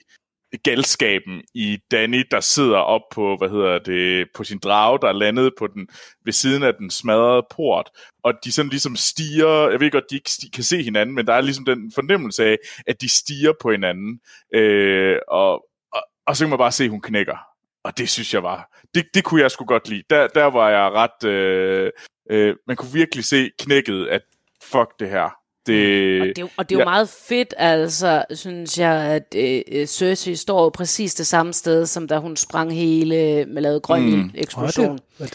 galskaben 0.57 1.43
i 1.53 1.77
Danny, 1.91 2.23
der 2.31 2.39
sidder 2.39 2.77
op 2.77 3.01
på, 3.11 3.37
hvad 3.37 3.49
hedder 3.49 3.79
det, 3.79 4.27
på 4.35 4.43
sin 4.43 4.59
drage, 4.59 4.99
der 5.01 5.07
er 5.07 5.13
landet 5.13 5.53
på 5.59 5.67
den, 5.67 5.87
ved 6.25 6.33
siden 6.33 6.63
af 6.63 6.73
den 6.75 6.91
smadrede 6.91 7.45
port, 7.55 7.89
og 8.23 8.33
de 8.43 8.51
sådan 8.51 8.69
ligesom 8.69 8.95
stiger, 8.95 9.69
jeg 9.69 9.79
ved 9.79 9.91
godt, 9.91 10.09
de 10.09 10.15
ikke 10.15 10.29
kan 10.53 10.63
se 10.63 10.83
hinanden, 10.83 11.15
men 11.15 11.27
der 11.27 11.33
er 11.33 11.41
ligesom 11.41 11.65
den 11.65 11.91
fornemmelse 11.95 12.45
af, 12.45 12.57
at 12.87 13.01
de 13.01 13.09
stiger 13.09 13.53
på 13.61 13.71
hinanden, 13.71 14.19
øh, 14.53 15.17
og, 15.27 15.53
og, 15.93 16.01
og 16.25 16.37
så 16.37 16.43
kan 16.45 16.49
man 16.49 16.59
bare 16.59 16.71
se, 16.71 16.83
at 16.83 16.89
hun 16.89 17.01
knækker. 17.01 17.37
Og 17.83 17.97
det 17.97 18.09
synes 18.09 18.33
jeg 18.33 18.43
var, 18.43 18.79
det, 18.95 19.05
det 19.13 19.23
kunne 19.23 19.41
jeg 19.41 19.51
sgu 19.51 19.65
godt 19.65 19.89
lide. 19.89 20.03
Der, 20.09 20.27
der 20.27 20.45
var 20.45 20.69
jeg 20.69 20.91
ret, 20.91 21.29
øh, 21.29 21.91
øh, 22.29 22.55
man 22.67 22.75
kunne 22.75 22.93
virkelig 22.93 23.25
se 23.25 23.51
knækket, 23.59 24.07
at 24.07 24.21
fuck 24.63 24.99
det 24.99 25.09
her. 25.09 25.40
Det, 25.67 26.21
Og 26.21 26.27
det, 26.35 26.49
og 26.57 26.69
det 26.69 26.75
er 26.75 26.79
jo 26.79 26.83
ja. 26.83 26.85
meget 26.89 27.09
fedt, 27.09 27.53
altså, 27.57 28.23
synes 28.33 28.77
jeg, 28.79 28.93
at 28.93 29.35
øh, 29.37 29.85
Cersei 29.87 30.35
står 30.35 30.69
præcis 30.69 31.15
det 31.15 31.27
samme 31.27 31.53
sted, 31.53 31.85
som 31.85 32.07
da 32.07 32.17
hun 32.17 32.35
sprang 32.35 32.73
hele 32.73 33.45
med 33.45 33.61
lavet 33.61 33.81
grøn 33.81 34.01
mm. 34.15 34.31
eksplosion. 34.35 34.99
Og 35.19 35.25
det- 35.25 35.33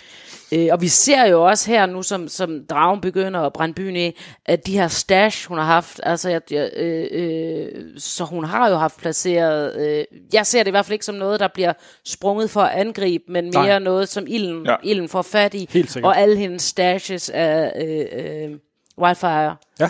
Øh, 0.53 0.69
og 0.73 0.81
vi 0.83 0.89
ser 0.89 1.25
jo 1.27 1.45
også 1.47 1.71
her 1.71 1.87
nu, 1.87 2.03
som, 2.03 2.29
som 2.29 2.65
dragen 2.71 3.01
begynder 3.01 3.41
at 3.41 3.53
brænde 3.53 3.75
byen 3.75 3.97
i, 3.97 4.13
at 4.47 4.67
de 4.67 4.73
her 4.79 4.89
stash, 4.89 5.49
hun 5.49 5.59
har 5.59 5.65
haft, 5.65 6.01
altså, 6.03 6.31
jeg, 6.31 6.41
jeg, 6.51 6.71
øh, 6.77 7.07
øh, 7.13 7.69
så 7.99 8.25
hun 8.25 8.45
har 8.45 8.69
jo 8.71 8.77
haft 8.77 8.97
placeret, 8.99 9.77
øh, 9.89 10.05
jeg 10.33 10.47
ser 10.47 10.59
det 10.63 10.67
i 10.67 10.71
hvert 10.71 10.85
fald 10.87 10.93
ikke 10.93 11.05
som 11.05 11.15
noget, 11.15 11.41
der 11.41 11.49
bliver 11.55 11.73
sprunget 12.05 12.51
for 12.51 12.61
at 12.61 12.81
angribe, 12.81 13.25
men 13.29 13.45
mere 13.45 13.53
Nej. 13.67 13.79
Noget, 13.79 14.09
som 14.09 14.25
ilden, 14.29 14.65
Ja. 14.67 14.71
ja. 14.71 14.77
ilden 14.83 15.09
får 15.09 15.23
fat 15.23 15.55
i, 15.55 15.69
og 16.05 16.19
alle 16.19 16.37
hendes 16.37 16.63
stashes 16.63 17.31
af 17.31 17.73
øh, 17.87 18.07
øh, 18.25 18.51
wildfire. 18.99 19.57
Ja. 19.81 19.89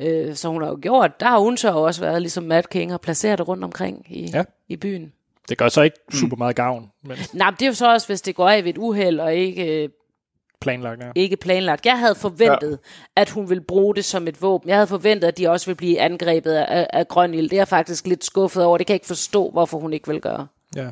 Øh, 0.00 0.34
så 0.34 0.48
hun 0.48 0.62
har 0.62 0.68
jo 0.68 0.78
gjort, 0.82 1.20
der 1.20 1.26
har 1.26 1.38
hun 1.38 1.56
så 1.56 1.72
også 1.72 2.00
været 2.00 2.22
ligesom 2.22 2.44
Mad 2.44 2.62
King 2.62 2.92
og 2.94 3.00
placeret 3.00 3.38
det 3.38 3.48
rundt 3.48 3.64
omkring 3.64 4.06
i, 4.10 4.30
Ja. 4.34 4.44
i 4.68 4.76
byen. 4.76 5.12
det 5.48 5.58
gør 5.58 5.68
så 5.68 5.82
ikke 5.82 5.96
super 6.12 6.36
meget 6.36 6.56
gavn, 6.56 6.90
men 7.02 7.16
Nej, 7.32 7.50
men 7.50 7.56
det 7.58 7.62
er 7.62 7.66
jo 7.66 7.74
så 7.74 7.92
også, 7.92 8.06
hvis 8.06 8.22
det 8.22 8.34
går 8.34 8.48
af 8.48 8.64
ved 8.64 8.70
et 8.70 8.78
uheld 8.78 9.20
og 9.20 9.34
ikke, 9.34 9.82
øh, 9.84 9.88
planlagt. 10.60 11.02
Ja. 11.02 11.10
ikke 11.14 11.36
planlagt. 11.36 11.86
Jeg 11.86 11.98
havde 11.98 12.14
forventet, 12.14 12.70
ja. 13.16 13.20
at 13.20 13.30
hun 13.30 13.48
ville 13.48 13.60
bruge 13.64 13.94
det 13.94 14.04
som 14.04 14.28
et 14.28 14.42
våben. 14.42 14.68
Jeg 14.68 14.76
havde 14.76 14.86
forventet, 14.86 15.28
at 15.28 15.38
de 15.38 15.48
også 15.50 15.66
ville 15.66 15.76
blive 15.76 16.00
angrebet 16.00 16.52
af, 16.52 16.86
af 16.92 17.08
grøn 17.08 17.34
ild. 17.34 17.50
Det 17.50 17.56
er 17.56 17.60
jeg 17.60 17.68
faktisk 17.68 18.06
lidt 18.06 18.24
skuffet 18.24 18.64
over. 18.64 18.78
Det 18.78 18.86
kan 18.86 18.92
jeg 18.94 18.96
ikke 18.96 19.06
forstå, 19.06 19.50
hvorfor 19.50 19.78
hun 19.78 19.92
ikke 19.92 20.08
vil 20.08 20.20
gøre. 20.20 20.46
Ja. 20.76 20.88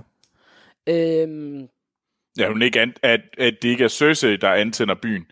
Øhm, 0.86 1.68
ja, 2.38 2.48
hun 2.48 2.62
ikke 2.62 2.80
an, 2.80 2.94
at, 3.02 3.20
at 3.38 3.54
det 3.62 3.68
ikke 3.68 3.84
er 3.84 3.88
Cersei, 3.88 4.36
der 4.36 4.48
antænder 4.52 4.94
byen. 5.02 5.26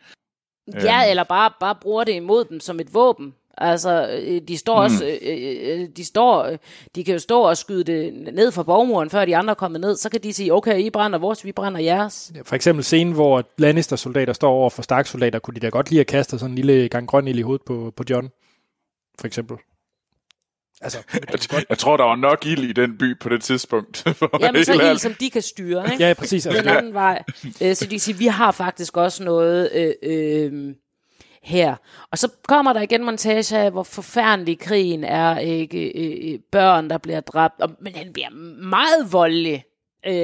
Ja, 0.82 1.10
eller 1.10 1.24
bare, 1.24 1.50
bare 1.60 1.74
bruger 1.80 2.04
det 2.04 2.12
imod 2.12 2.44
dem 2.44 2.60
som 2.60 2.80
et 2.80 2.94
våben. 2.94 3.34
Altså, 3.60 4.20
øh, 4.22 4.40
de 4.48 4.58
står 4.58 4.76
også, 4.76 5.04
øh, 5.22 5.80
øh, 5.80 5.88
de 5.96 6.04
står, 6.04 6.56
de 6.94 7.04
kan 7.04 7.12
jo 7.12 7.18
stå 7.18 7.40
og 7.40 7.56
skyde 7.56 7.84
det 7.84 8.12
ned 8.34 8.52
fra 8.52 8.62
borgmuren, 8.62 9.10
før 9.10 9.24
de 9.24 9.36
andre 9.36 9.50
er 9.50 9.54
kommet 9.54 9.80
ned. 9.80 9.96
Så 9.96 10.08
kan 10.08 10.22
de 10.22 10.32
sige, 10.32 10.54
okay, 10.54 10.78
I 10.78 10.90
brænder 10.90 11.18
vores, 11.18 11.44
vi 11.44 11.52
brænder 11.52 11.80
jeres. 11.80 12.32
For 12.44 12.56
eksempel 12.56 12.84
scenen, 12.84 13.14
hvor 13.14 13.44
Lannister-soldater 13.58 14.32
står 14.32 14.50
over 14.50 14.70
for 14.70 14.82
Stark-soldater, 14.82 15.38
kunne 15.38 15.54
de 15.54 15.60
da 15.60 15.68
godt 15.68 15.90
lige 15.90 16.00
at 16.00 16.06
kaste 16.06 16.38
sådan 16.38 16.50
en 16.50 16.54
lille 16.54 16.88
gang 16.88 17.08
grøn 17.08 17.28
i 17.28 17.40
hovedet 17.40 17.62
på, 17.66 17.92
på 17.96 18.04
John. 18.10 18.28
For 19.20 19.26
eksempel. 19.26 19.56
Altså, 20.80 20.98
Jeg, 21.52 21.64
jeg 21.68 21.78
tror, 21.78 21.96
der 21.96 22.04
var 22.04 22.16
nok 22.16 22.46
ild 22.46 22.64
i 22.64 22.72
den 22.72 22.98
by 22.98 23.18
på 23.18 23.28
det 23.28 23.42
tidspunkt. 23.42 24.04
Jamen, 24.40 24.64
så 24.64 24.72
ild, 24.72 24.98
som 24.98 25.14
de 25.14 25.30
kan 25.30 25.42
styre, 25.42 25.92
ikke? 25.92 26.06
ja, 26.06 26.14
præcis. 26.14 26.42
den 26.42 26.52
Altså, 26.56 26.70
anden 26.70 26.94
vej. 26.94 27.22
Øh, 27.62 27.74
Så 27.74 27.84
de 27.84 27.90
kan 27.90 28.00
sige, 28.00 28.18
vi 28.18 28.26
har 28.26 28.52
faktisk 28.52 28.96
også 28.96 29.24
noget 29.24 29.70
øh, 29.72 29.92
øh, 30.02 30.74
her. 31.42 31.74
Og 32.12 32.18
så 32.18 32.28
kommer 32.48 32.72
der 32.72 32.80
igen 32.80 33.04
montage 33.04 33.58
af, 33.58 33.70
hvor 33.70 33.82
forfærdelig 33.82 34.58
krigen 34.58 35.04
er. 35.04 35.38
Ikke? 35.38 35.90
Øh, 35.90 36.32
øh, 36.34 36.38
børn, 36.52 36.90
der 36.90 36.98
bliver 36.98 37.20
dræbt. 37.20 37.60
Og, 37.60 37.70
men 37.80 37.94
den 37.94 38.12
bliver 38.12 38.30
meget 38.62 39.12
voldelig. 39.12 39.64
Øh, 40.06 40.12
ja, 40.12 40.16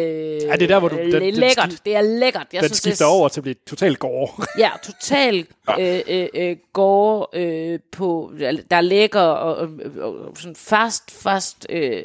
det 0.53 0.62
er 0.62 0.67
der, 0.67 0.79
hvor 0.79 0.89
du- 0.89 0.97
den- 0.97 1.07
det 1.07 1.14
er 1.14 1.21
den 1.21 1.35
lækkert. 1.35 1.69
skif- 1.73 1.81
det 1.85 1.97
er 1.97 2.01
lækkert. 2.01 2.47
Jeg 2.53 2.61
den 2.62 2.69
synes, 2.69 2.81
det 2.81 2.89
er 2.91 2.95
skifter 2.95 3.07
over 3.07 3.29
til 3.29 3.41
at 3.41 3.43
blive 3.43 3.55
totalt 3.67 3.99
gore. 3.99 4.29
Ja, 4.59 4.71
total 4.85 5.47
øh, 5.81 6.01
øh, 6.09 6.29
øh, 6.35 6.57
går 6.73 7.31
øh, 7.33 7.79
på, 7.93 8.33
der 8.71 8.81
ligger 8.81 9.21
og, 9.21 9.57
og, 9.57 9.69
og 10.01 10.37
sådan 10.37 10.57
fast, 10.57 11.11
fast 11.11 11.67
øh, 11.71 12.05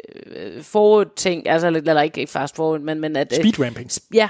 forward 0.62 1.08
ting, 1.16 1.50
altså, 1.50 1.68
eller 1.68 2.02
ikke 2.02 2.28
fast 2.28 2.56
forward, 2.56 2.80
men, 2.82 3.00
men 3.00 3.16
at... 3.16 3.34
Øh, 3.34 3.40
Speedramping. 3.44 3.90
Ja. 4.14 4.30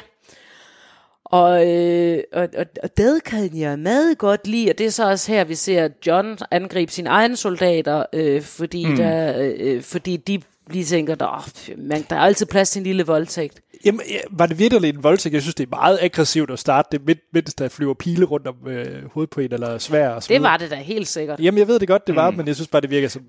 Og, 1.26 1.68
øh, 1.68 2.24
og, 2.34 2.48
og, 2.58 2.66
og 2.84 2.98
det 2.98 3.24
kan 3.24 3.58
jeg 3.58 3.80
meget 3.80 4.18
godt 4.18 4.48
lide, 4.48 4.70
og 4.70 4.78
det 4.78 4.86
er 4.86 4.90
så 4.90 5.10
også 5.10 5.32
her, 5.32 5.44
vi 5.44 5.56
ser 5.56 5.90
John 6.08 6.38
angribe 6.52 6.92
sine 6.92 7.10
egne 7.10 7.36
soldater, 7.36 8.06
øh, 8.14 8.42
fordi, 8.42 8.86
mm. 8.86 8.96
der, 8.96 9.34
øh, 9.60 9.82
fordi 9.82 10.18
de 10.18 10.42
lige 10.70 10.86
tænker, 10.86 11.16
der, 11.16 11.50
man, 11.78 12.06
der 12.10 12.16
er 12.16 12.20
altid 12.20 12.46
plads 12.46 12.70
til 12.70 12.80
en 12.80 12.84
lille 12.84 13.04
voldtægt. 13.04 13.62
Jamen, 13.86 14.02
ja, 14.10 14.20
var 14.32 14.46
det 14.46 14.60
virkelig 14.60 14.90
en 14.90 15.04
voldtægt? 15.04 15.34
Jeg 15.34 15.42
synes, 15.42 15.56
det 15.56 15.64
er 15.64 15.70
meget 15.70 16.00
aggressivt 16.02 16.52
at 16.52 16.60
starte 16.60 16.88
det, 16.92 17.06
midt, 17.08 17.20
mens 17.34 17.54
der 17.54 17.70
flyver 17.70 17.94
pile 17.94 18.26
rundt 18.26 18.48
om 18.48 18.56
øh, 18.68 19.12
hovedet 19.14 19.30
på 19.30 19.42
en, 19.42 19.54
eller 19.54 19.78
svær 19.78 20.10
og 20.10 20.24
så 20.24 20.34
Det 20.34 20.42
var 20.42 20.58
det 20.58 20.72
da 20.72 20.76
helt 20.76 21.08
sikkert. 21.08 21.40
Jamen, 21.40 21.58
jeg 21.58 21.68
ved 21.68 21.80
det 21.80 21.88
godt, 21.88 22.08
det 22.08 22.16
var, 22.16 22.32
mm. 22.32 22.38
men 22.38 22.48
jeg 22.48 22.56
synes 22.56 22.68
bare, 22.68 22.82
det 22.82 22.90
virker 22.90 23.08
som 23.08 23.22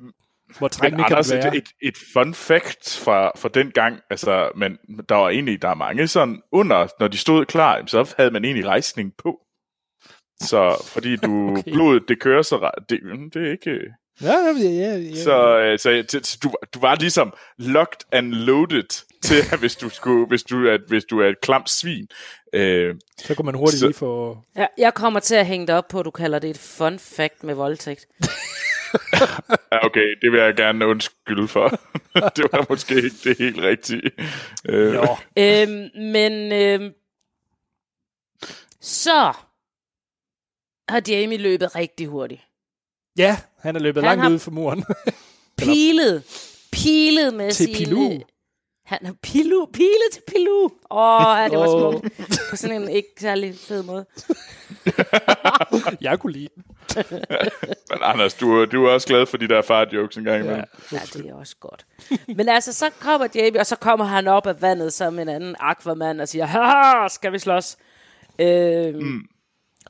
hvor 0.58 0.68
trængende 0.68 1.04
kan 1.08 1.16
det 1.18 1.30
være. 1.32 1.56
et, 1.56 1.68
et 1.82 1.94
fun 2.12 2.34
fact 2.34 2.98
fra, 3.04 3.30
fra 3.36 3.48
den 3.54 3.70
gang, 3.70 4.00
altså, 4.10 4.50
men 4.56 4.78
der 5.08 5.14
var 5.14 5.28
egentlig, 5.28 5.62
der 5.62 5.68
er 5.68 5.74
mange 5.74 6.08
sådan 6.08 6.42
under, 6.52 6.86
når 7.00 7.08
de 7.08 7.18
stod 7.18 7.44
klar, 7.44 7.82
så 7.86 8.14
havde 8.16 8.30
man 8.30 8.44
egentlig 8.44 8.66
rejsning 8.66 9.12
på. 9.18 9.38
Så 10.40 10.84
fordi 10.86 11.16
du, 11.16 11.50
Okay. 11.58 11.72
blodet, 11.72 12.02
det 12.08 12.20
kører 12.20 12.42
så, 12.42 12.70
det, 12.88 13.00
mm, 13.02 13.30
det 13.30 13.46
er 13.46 13.50
ikke... 13.52 13.80
Ja, 14.22 14.32
ja, 14.32 14.52
ja, 14.58 14.96
ja. 14.98 15.14
Så, 15.14 15.58
øh, 15.58 15.78
så, 15.78 16.04
så, 16.08 16.38
du, 16.42 16.52
du 16.74 16.80
var 16.80 16.94
ligesom 16.94 17.32
locked 17.58 18.00
and 18.12 18.32
loaded 18.32 19.04
til, 19.24 19.34
at 19.52 19.58
hvis 19.58 19.76
du, 19.76 19.88
skulle, 19.88 20.26
hvis 20.26 20.42
du, 20.42 20.66
er, 20.66 20.78
hvis 20.88 21.04
du 21.04 21.20
er 21.20 21.28
et 21.28 21.40
klamt 21.42 21.70
svin. 21.70 22.06
Øh, 22.54 22.94
så 23.18 23.34
kunne 23.34 23.46
man 23.46 23.54
hurtigt 23.54 23.80
så- 23.80 23.86
lige 23.86 23.96
få... 23.96 24.38
Ja, 24.56 24.66
jeg 24.78 24.94
kommer 24.94 25.20
til 25.20 25.34
at 25.34 25.46
hænge 25.46 25.66
det 25.66 25.74
op 25.74 25.88
på, 25.88 25.98
at 25.98 26.04
du 26.04 26.10
kalder 26.10 26.38
det 26.38 26.50
et 26.50 26.58
fun 26.58 26.98
fact 26.98 27.44
med 27.44 27.54
voldtægt. 27.54 28.06
ja, 29.72 29.86
okay, 29.86 30.14
det 30.22 30.32
vil 30.32 30.40
jeg 30.40 30.54
gerne 30.56 30.86
undskylde 30.86 31.48
for. 31.48 31.68
det 32.36 32.44
var 32.52 32.66
måske 32.68 32.94
ikke 32.94 33.16
det 33.24 33.38
helt 33.38 33.58
rigtige. 33.58 34.10
Øh, 34.68 34.92
Nå, 34.92 35.16
øhm, 35.38 35.90
men 36.12 36.52
øhm, 36.52 36.92
så 38.80 39.32
har 40.88 41.02
Jamie 41.08 41.38
løbet 41.38 41.76
rigtig 41.76 42.06
hurtigt. 42.06 42.40
ja, 43.18 43.36
han 43.58 43.76
er 43.76 43.80
løbet 43.80 44.02
Han 44.04 44.08
langt 44.10 44.22
har- 44.22 44.30
ud 44.30 44.38
for 44.38 44.50
muren. 44.50 44.84
Pilet, 45.58 46.22
pilet 46.72 47.34
med 47.34 47.50
Til 47.52 47.66
sin... 47.66 47.74
Pilou. 47.76 48.22
Øh, 48.92 48.98
Han 48.98 49.06
har 49.06 49.14
pilu, 49.22 49.66
pilet 49.72 50.08
til 50.12 50.22
Pilu. 50.28 50.64
Åh, 50.90 51.26
oh, 51.26 51.50
det 51.50 51.58
var 51.58 51.90
smukt. 51.90 52.08
På 52.50 52.56
sådan 52.56 52.82
en 52.82 52.88
ikke 52.88 53.08
særlig 53.20 53.54
fed 53.58 53.82
måde. 53.82 54.06
jeg 56.00 56.18
kunne 56.18 56.32
lide 56.32 56.48
den. 56.54 56.64
Men 57.90 57.98
Anders, 58.02 58.34
du, 58.34 58.64
du 58.64 58.84
er 58.84 58.90
også 58.92 59.06
glad 59.06 59.26
for 59.26 59.36
de 59.36 59.48
der 59.48 59.62
far-jokes 59.62 60.16
en 60.18 60.24
gang 60.24 60.44
imellem. 60.44 60.64
Ja, 60.92 60.98
det 61.12 61.26
er 61.26 61.34
også 61.34 61.56
godt. 61.60 61.86
Men 62.36 62.48
altså, 62.48 62.72
så 62.72 62.90
kommer 63.00 63.28
Jamie, 63.34 63.60
og 63.60 63.66
så 63.66 63.76
kommer 63.76 64.04
han 64.04 64.28
op 64.28 64.46
af 64.46 64.62
vandet 64.62 64.92
som 64.92 65.18
en 65.18 65.28
anden 65.28 65.56
Aquaman 65.60 66.20
og 66.20 66.28
siger, 66.28 66.46
haha, 66.46 67.08
skal 67.08 67.32
vi 67.32 67.38
slås? 67.38 67.76
Øhm, 68.38 68.96
mm. 69.02 69.20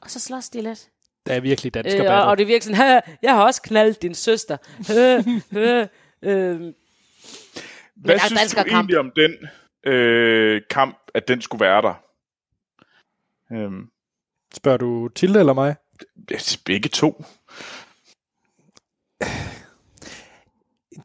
Og 0.03 0.11
så 0.11 0.21
slås 0.21 0.49
de 0.49 0.61
lidt. 0.63 0.89
Det 1.27 1.35
er 1.37 1.41
virkelig 1.41 1.75
dansk 1.75 1.97
Øh, 1.97 2.07
og, 2.11 2.23
og 2.23 2.39
det 2.39 2.47
virker 2.47 2.63
sådan, 2.65 2.77
"Haha, 2.77 3.01
jeg 3.23 3.35
har 3.35 3.45
også 3.45 3.63
knaldt 3.63 4.03
din 4.03 4.15
søster. 4.15 4.57
Øh, 4.97 5.25
øh, 5.53 5.87
øh. 6.23 6.73
Hvad 7.97 8.15
der 8.15 8.23
er 8.23 8.27
synes 8.27 8.33
du 8.33 8.39
danskerkamp. 8.39 8.75
egentlig 8.75 8.99
om 8.99 9.13
den 9.17 9.37
øh, 9.93 10.63
kamp, 10.71 10.99
at 11.15 11.29
den 11.29 11.41
skulle 11.41 11.65
være 11.65 11.83
der? 11.83 11.95
Øhm, 13.53 13.89
Spørger 14.55 14.79
du 14.79 15.09
Tilde 15.09 15.39
eller 15.39 15.53
mig? 15.53 15.77
begge 16.65 16.89
to. 16.89 17.25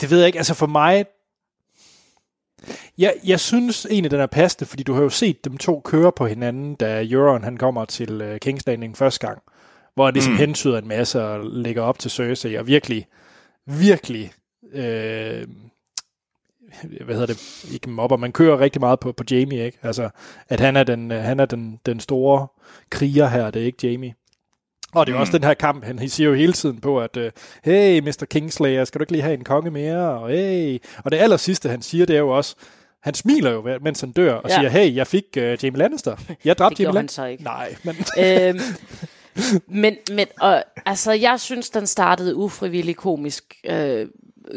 Det 0.02 0.12
ved 0.12 0.18
jeg 0.18 0.28
ikke. 0.28 0.38
Altså 0.38 0.54
for 0.54 0.68
mig... 0.68 1.06
Jeg, 2.98 3.16
jeg 3.26 3.40
synes 3.40 3.86
egentlig, 3.86 4.12
den 4.12 4.20
er 4.20 4.26
passende, 4.28 4.70
fordi 4.70 4.84
du 4.84 4.94
har 4.94 5.02
jo 5.02 5.10
set 5.10 5.46
dem 5.46 5.58
to 5.58 5.82
køre 5.86 6.12
på 6.12 6.28
hinanden, 6.28 6.76
da 6.76 7.06
Euron 7.10 7.44
han 7.44 7.58
kommer 7.58 7.86
til 7.86 8.22
uh, 8.22 8.36
King's 8.46 8.64
Landing 8.68 8.98
første 8.98 9.28
gang, 9.28 9.42
hvor 9.94 10.06
han 10.06 10.14
ligesom 10.14 10.34
mm. 10.34 10.40
hentyder 10.40 10.78
en 10.78 10.88
masse 10.88 11.24
og 11.24 11.46
lægger 11.46 11.82
op 11.82 12.00
til 12.00 12.12
Cersei, 12.12 12.56
og 12.56 12.68
virkelig, 12.68 13.08
virkelig, 13.66 14.34
øh, 14.74 15.48
hvad 17.05 17.15
hedder 17.15 17.26
det, 17.34 17.65
ikke 17.74 17.89
mobber, 17.89 18.18
man 18.18 18.32
kører 18.32 18.59
rigtig 18.59 18.80
meget 18.80 18.99
på, 18.99 19.11
på 19.11 19.24
Jamie, 19.32 19.65
ikke? 19.65 19.78
Altså, 19.84 20.09
at 20.49 20.59
han 20.59 20.76
er 20.76 20.84
den, 20.84 21.11
øh, 21.11 21.24
han 21.24 21.39
er 21.39 21.45
den, 21.45 21.80
den 21.86 21.99
store 21.99 22.47
kriger 22.89 23.28
her, 23.28 23.51
det 23.51 23.61
er 23.61 23.65
ikke 23.65 23.88
Jamie. 23.88 24.13
Og 24.93 25.05
det 25.05 25.11
er 25.13 25.18
mm. 25.18 25.22
også 25.22 25.34
den 25.38 25.43
her 25.43 25.53
kamp, 25.53 25.84
han 25.86 26.09
siger 26.09 26.30
jo 26.30 26.36
hele 26.36 26.53
tiden 26.53 26.82
på, 26.82 26.99
at 26.99 27.18
øh, 27.18 27.32
hey, 27.63 27.99
Mr. 27.99 28.26
Kingslayer, 28.30 28.86
skal 28.86 28.99
du 28.99 29.03
ikke 29.03 29.11
lige 29.11 29.22
have 29.22 29.34
en 29.34 29.43
konge 29.43 29.72
mere? 29.72 30.20
Og, 30.20 30.30
hey. 30.30 30.80
og 31.05 31.11
det 31.11 31.18
aller 31.18 31.38
sidste, 31.38 31.70
han 31.70 31.82
siger, 31.82 32.05
det 32.05 32.15
er 32.15 32.20
jo 32.20 32.30
også, 32.30 32.55
han 33.01 33.13
smiler 33.13 33.51
jo, 33.51 33.78
mens 33.82 34.01
han 34.01 34.11
dør, 34.11 34.34
og 34.34 34.49
Ja. 34.49 34.55
siger, 34.55 34.70
hey, 34.70 34.95
jeg 34.95 35.07
fik 35.07 35.24
uh, 35.38 35.43
Jamie 35.43 35.78
Lannister. 35.80 36.15
Jeg 36.45 36.57
dræbte 36.57 36.76
Det 36.76 36.84
Jamie 36.84 36.86
gjorde 36.86 36.95
han 36.95 36.95
Lannister. 36.95 37.24
så 37.24 37.26
ikke. 37.26 37.43
Nej, 37.43 37.76
men 37.84 37.95
øhm, 38.20 38.59
men, 39.84 39.95
men 40.11 40.28
og, 40.41 40.63
altså, 40.86 41.11
jeg 41.11 41.39
synes, 41.39 41.70
den 41.70 41.88
startede 41.88 42.36
ufrivilligt 42.36 42.97
komisk. 42.97 43.43
Øh, 43.65 44.07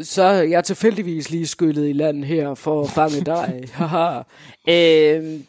så 0.03 0.23
er 0.23 0.41
jeg 0.43 0.63
tilfældigvis 0.63 1.29
lige 1.29 1.47
skyllet 1.47 1.89
i 1.89 1.93
land 1.93 2.23
her 2.23 2.53
for 2.55 2.81
at 2.83 2.89
fange 2.89 3.21
dig. 3.35 3.63
Haha. 3.73 4.21
øhm, 4.69 5.45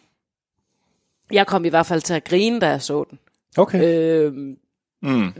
jeg 1.32 1.46
kom 1.46 1.64
i 1.64 1.68
hvert 1.68 1.86
fald 1.86 2.00
til 2.00 2.14
at 2.14 2.24
grine, 2.24 2.60
da 2.60 2.68
jeg 2.68 2.82
så 2.82 3.04
den. 3.10 3.18
okay. 3.58 3.84
Øhm, 3.84 4.56
Mm. 5.04 5.32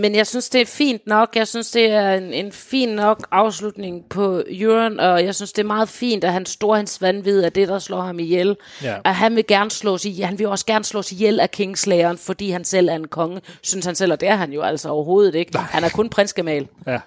men 0.00 0.14
jeg 0.14 0.26
synes, 0.26 0.48
det 0.50 0.60
er 0.60 0.66
fint 0.66 1.06
nok. 1.06 1.36
Jeg 1.36 1.48
synes, 1.48 1.70
det 1.70 1.90
er 1.90 2.14
en, 2.14 2.32
en 2.32 2.52
fin 2.52 2.88
nok 2.88 3.26
afslutning 3.30 4.04
på 4.10 4.42
Euron, 4.50 5.00
og 5.00 5.24
jeg 5.24 5.34
synes, 5.34 5.52
det 5.52 5.62
er 5.62 5.66
meget 5.66 5.88
fint, 5.88 6.24
at 6.24 6.32
han 6.32 6.46
står 6.46 6.74
hans 6.74 7.02
vanvid 7.02 7.42
af 7.42 7.52
det, 7.52 7.68
der 7.68 7.78
slår 7.78 8.00
ham 8.00 8.18
ihjel. 8.18 8.56
Ja. 8.82 8.96
At 9.04 9.14
han 9.14 9.36
vil 9.36 9.46
gerne 9.46 9.70
slås 9.70 10.04
ihjel. 10.04 10.26
Han 10.26 10.38
vil 10.38 10.46
også 10.48 10.66
gerne 10.66 10.84
slås 10.84 11.12
ihjel 11.12 11.40
af 11.40 11.50
Kingslayeren, 11.50 12.18
fordi 12.18 12.50
han 12.50 12.64
selv 12.64 12.88
er 12.88 12.94
en 12.94 13.08
konge. 13.08 13.40
Synes 13.62 13.86
han 13.86 13.94
selv, 13.94 14.12
og 14.12 14.20
det 14.20 14.28
er 14.28 14.36
han 14.36 14.52
jo 14.52 14.62
altså 14.62 14.88
overhovedet 14.88 15.34
ikke. 15.34 15.58
Han 15.58 15.84
er 15.84 15.88
kun 15.88 16.08
prinsgemal, 16.08 16.68
Ja. 16.86 16.98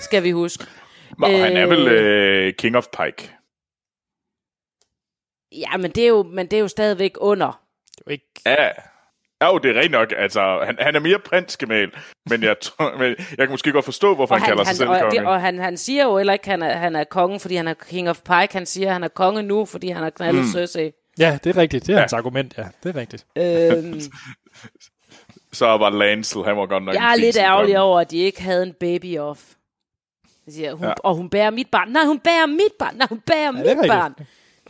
Skal 0.00 0.22
vi 0.22 0.30
huske. 0.30 0.64
Og 1.22 1.30
han 1.30 1.56
er 1.56 1.66
vel 1.66 1.88
Øh. 1.88 2.46
øh, 2.46 2.52
King 2.54 2.76
of 2.76 2.86
Pike. 2.86 3.32
Ja, 5.52 5.76
men 5.76 5.90
det 5.90 6.04
er 6.04 6.08
jo, 6.08 6.22
men 6.22 6.46
det 6.46 6.56
er 6.56 6.60
jo 6.60 6.68
stadigvæk 6.68 7.12
under. 7.18 7.46
Det 7.92 7.98
er 7.98 8.02
jo 8.06 8.12
ikke... 8.12 8.26
Ja. 8.46 8.68
Ja, 9.40 9.46
jo, 9.52 9.58
det 9.58 9.76
er 9.76 9.80
rent 9.80 9.90
nok. 9.92 10.12
Altså, 10.18 10.62
han, 10.66 10.76
han 10.80 10.94
er 10.96 11.00
mere 11.00 11.18
prinsgemal, 11.18 11.90
men 12.30 12.42
jeg, 12.42 12.56
tror, 12.60 12.96
men 12.98 13.08
jeg 13.18 13.38
kan 13.38 13.50
måske 13.50 13.72
godt 13.72 13.84
forstå, 13.84 14.14
hvorfor 14.14 14.34
Og 14.34 14.40
han, 14.40 14.48
kalder 14.48 14.64
sig 14.64 14.76
selv 14.76 14.88
og, 14.90 15.00
konge. 15.00 15.18
det, 15.18 15.26
og 15.26 15.40
han, 15.40 15.58
han 15.58 15.76
siger 15.76 16.04
jo 16.04 16.16
heller 16.16 16.32
ikke, 16.32 16.42
at 16.44 16.50
han 16.50 16.62
er, 16.62 16.72
han 16.76 16.96
er 16.96 17.04
konge, 17.04 17.40
fordi 17.40 17.54
han 17.54 17.68
er 17.68 17.74
King 17.74 18.10
of 18.10 18.20
Pike. 18.20 18.48
Han 18.52 18.66
siger, 18.66 18.86
at 18.86 18.92
han 18.92 19.04
er 19.04 19.08
konge 19.08 19.42
nu, 19.42 19.64
fordi 19.64 19.88
han 19.88 20.02
har 20.02 20.10
knaldet 20.10 20.42
mm. 20.42 20.48
Cersei. 20.48 20.92
Ja, 21.18 21.38
det 21.44 21.56
er 21.56 21.60
rigtigt. 21.60 21.86
Det 21.86 21.92
er 21.92 21.96
Ja. 21.96 22.00
hans 22.00 22.12
argument, 22.12 22.54
ja. 22.58 22.66
Det 22.82 22.96
er 22.96 23.00
rigtigt. 23.00 23.26
Øhm, 23.38 24.00
Så 25.52 25.66
var 25.66 25.90
Lancel, 25.90 26.44
han 26.44 26.56
var 26.56 26.66
godt 26.66 26.82
nok 26.84 26.94
jeg 26.94 27.12
er 27.12 27.16
lidt 27.16 27.36
ærgerlig 27.36 27.78
over, 27.80 28.00
at 28.00 28.10
de 28.10 28.16
ikke 28.18 28.42
havde 28.42 28.62
en 28.62 28.72
baby 28.80 29.18
off. 29.18 29.40
Jeg 30.46 30.54
siger, 30.54 30.72
hun, 30.74 30.82
Ja. 30.82 30.88
ja. 30.88 30.94
Og 31.04 31.14
hun 31.14 31.30
bærer 31.30 31.50
mit 31.50 31.68
barn. 31.70 31.88
Nej, 31.88 32.04
hun 32.04 32.18
bærer 32.20 32.46
mit 32.46 32.72
barn. 32.78 32.96
Nej, 32.96 33.06
hun 33.08 33.20
bærer 33.20 33.52
det 33.52 33.70
er 33.70 33.76
mit 33.76 33.88
barn. 33.88 34.14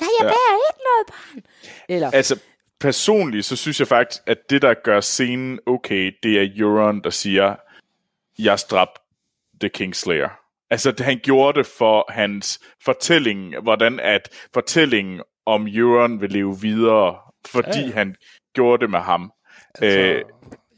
Nej, 0.00 0.08
jeg 0.20 0.22
Ja. 0.22 0.28
bærer 0.28 0.56
ikke 0.70 0.82
noget 0.84 1.06
barn. 1.08 1.42
Eller, 1.88 2.10
Altså, 2.10 2.40
personligt, 2.80 3.46
så 3.46 3.56
synes 3.56 3.80
jeg 3.80 3.88
faktisk, 3.88 4.22
at 4.26 4.38
det, 4.50 4.62
der 4.62 4.74
gør 4.84 5.00
scenen 5.00 5.58
okay, 5.66 6.12
det 6.22 6.40
er 6.40 6.48
Euron, 6.56 7.00
der 7.02 7.10
siger, 7.10 7.54
jeg 8.38 8.58
dræbte 8.70 9.00
The 9.60 9.68
Kingslayer. 9.68 10.28
Altså, 10.70 10.90
det- 10.92 11.00
han 11.06 11.18
gjorde 11.22 11.58
det 11.58 11.66
for 11.66 12.12
hans 12.12 12.60
fortælling, 12.84 13.60
hvordan 13.62 14.00
at 14.00 14.28
fortællingen 14.54 15.20
om 15.46 15.66
Euron 15.66 16.20
vil 16.20 16.30
leve 16.30 16.60
videre, 16.60 17.16
fordi 17.46 17.68
Ja, 17.68 17.80
ja, 17.80 17.86
ja. 17.86 17.92
han 17.92 18.14
gjorde 18.54 18.80
det 18.80 18.90
med 18.90 18.98
ham. 19.00 19.32
Altså, 19.74 19.98
Øh, 20.00 20.22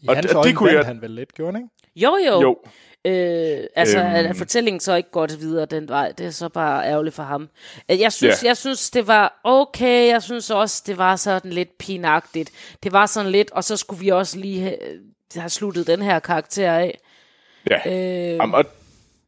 I 0.02 0.08
og 0.08 0.14
hans 0.16 0.26
det- 0.44 0.56
kunne 0.56 0.72
jeg- 0.72 0.86
han 0.86 1.00
vel 1.02 1.10
lidt, 1.10 1.34
gjorde 1.34 1.52
han 1.52 1.62
ikke? 1.62 2.06
jo, 2.06 2.16
jo. 2.26 2.40
jo, 2.42 2.56
Øh, 3.04 3.58
altså, 3.76 3.98
Øhm. 3.98 4.06
at 4.14 4.36
fortællingen 4.36 4.80
så 4.80 4.94
ikke 4.94 5.10
går 5.10 5.26
det 5.26 5.40
videre 5.40 5.66
den 5.66 5.88
vej, 5.88 6.12
det 6.18 6.26
er 6.26 6.30
så 6.30 6.48
bare 6.48 6.86
ærgerligt 6.86 7.14
for 7.14 7.22
ham. 7.22 7.48
Øh, 7.90 8.00
Jeg 8.00 8.12
synes, 8.12 8.42
Ja. 8.42 8.48
jeg 8.48 8.56
synes, 8.56 8.90
det 8.90 9.06
var 9.06 9.40
okay. 9.44 10.08
Jeg 10.08 10.22
synes 10.22 10.50
også, 10.50 10.82
det 10.86 10.98
var 10.98 11.16
sådan 11.16 11.50
lidt 11.52 11.78
pinagtigt. 11.78 12.50
Det 12.82 12.92
var 12.92 13.06
sådan 13.06 13.32
lidt, 13.32 13.50
og 13.50 13.64
så 13.64 13.76
skulle 13.76 14.00
vi 14.00 14.08
også 14.08 14.38
lige 14.38 14.60
have, 14.60 14.76
have 15.36 15.48
sluttet 15.50 15.86
den 15.86 16.02
her 16.02 16.18
karakter 16.18 16.72
af. 16.72 16.98
ja. 17.70 17.78
Øh, 17.86 18.36
Jamen, 18.36 18.54
og 18.54 18.64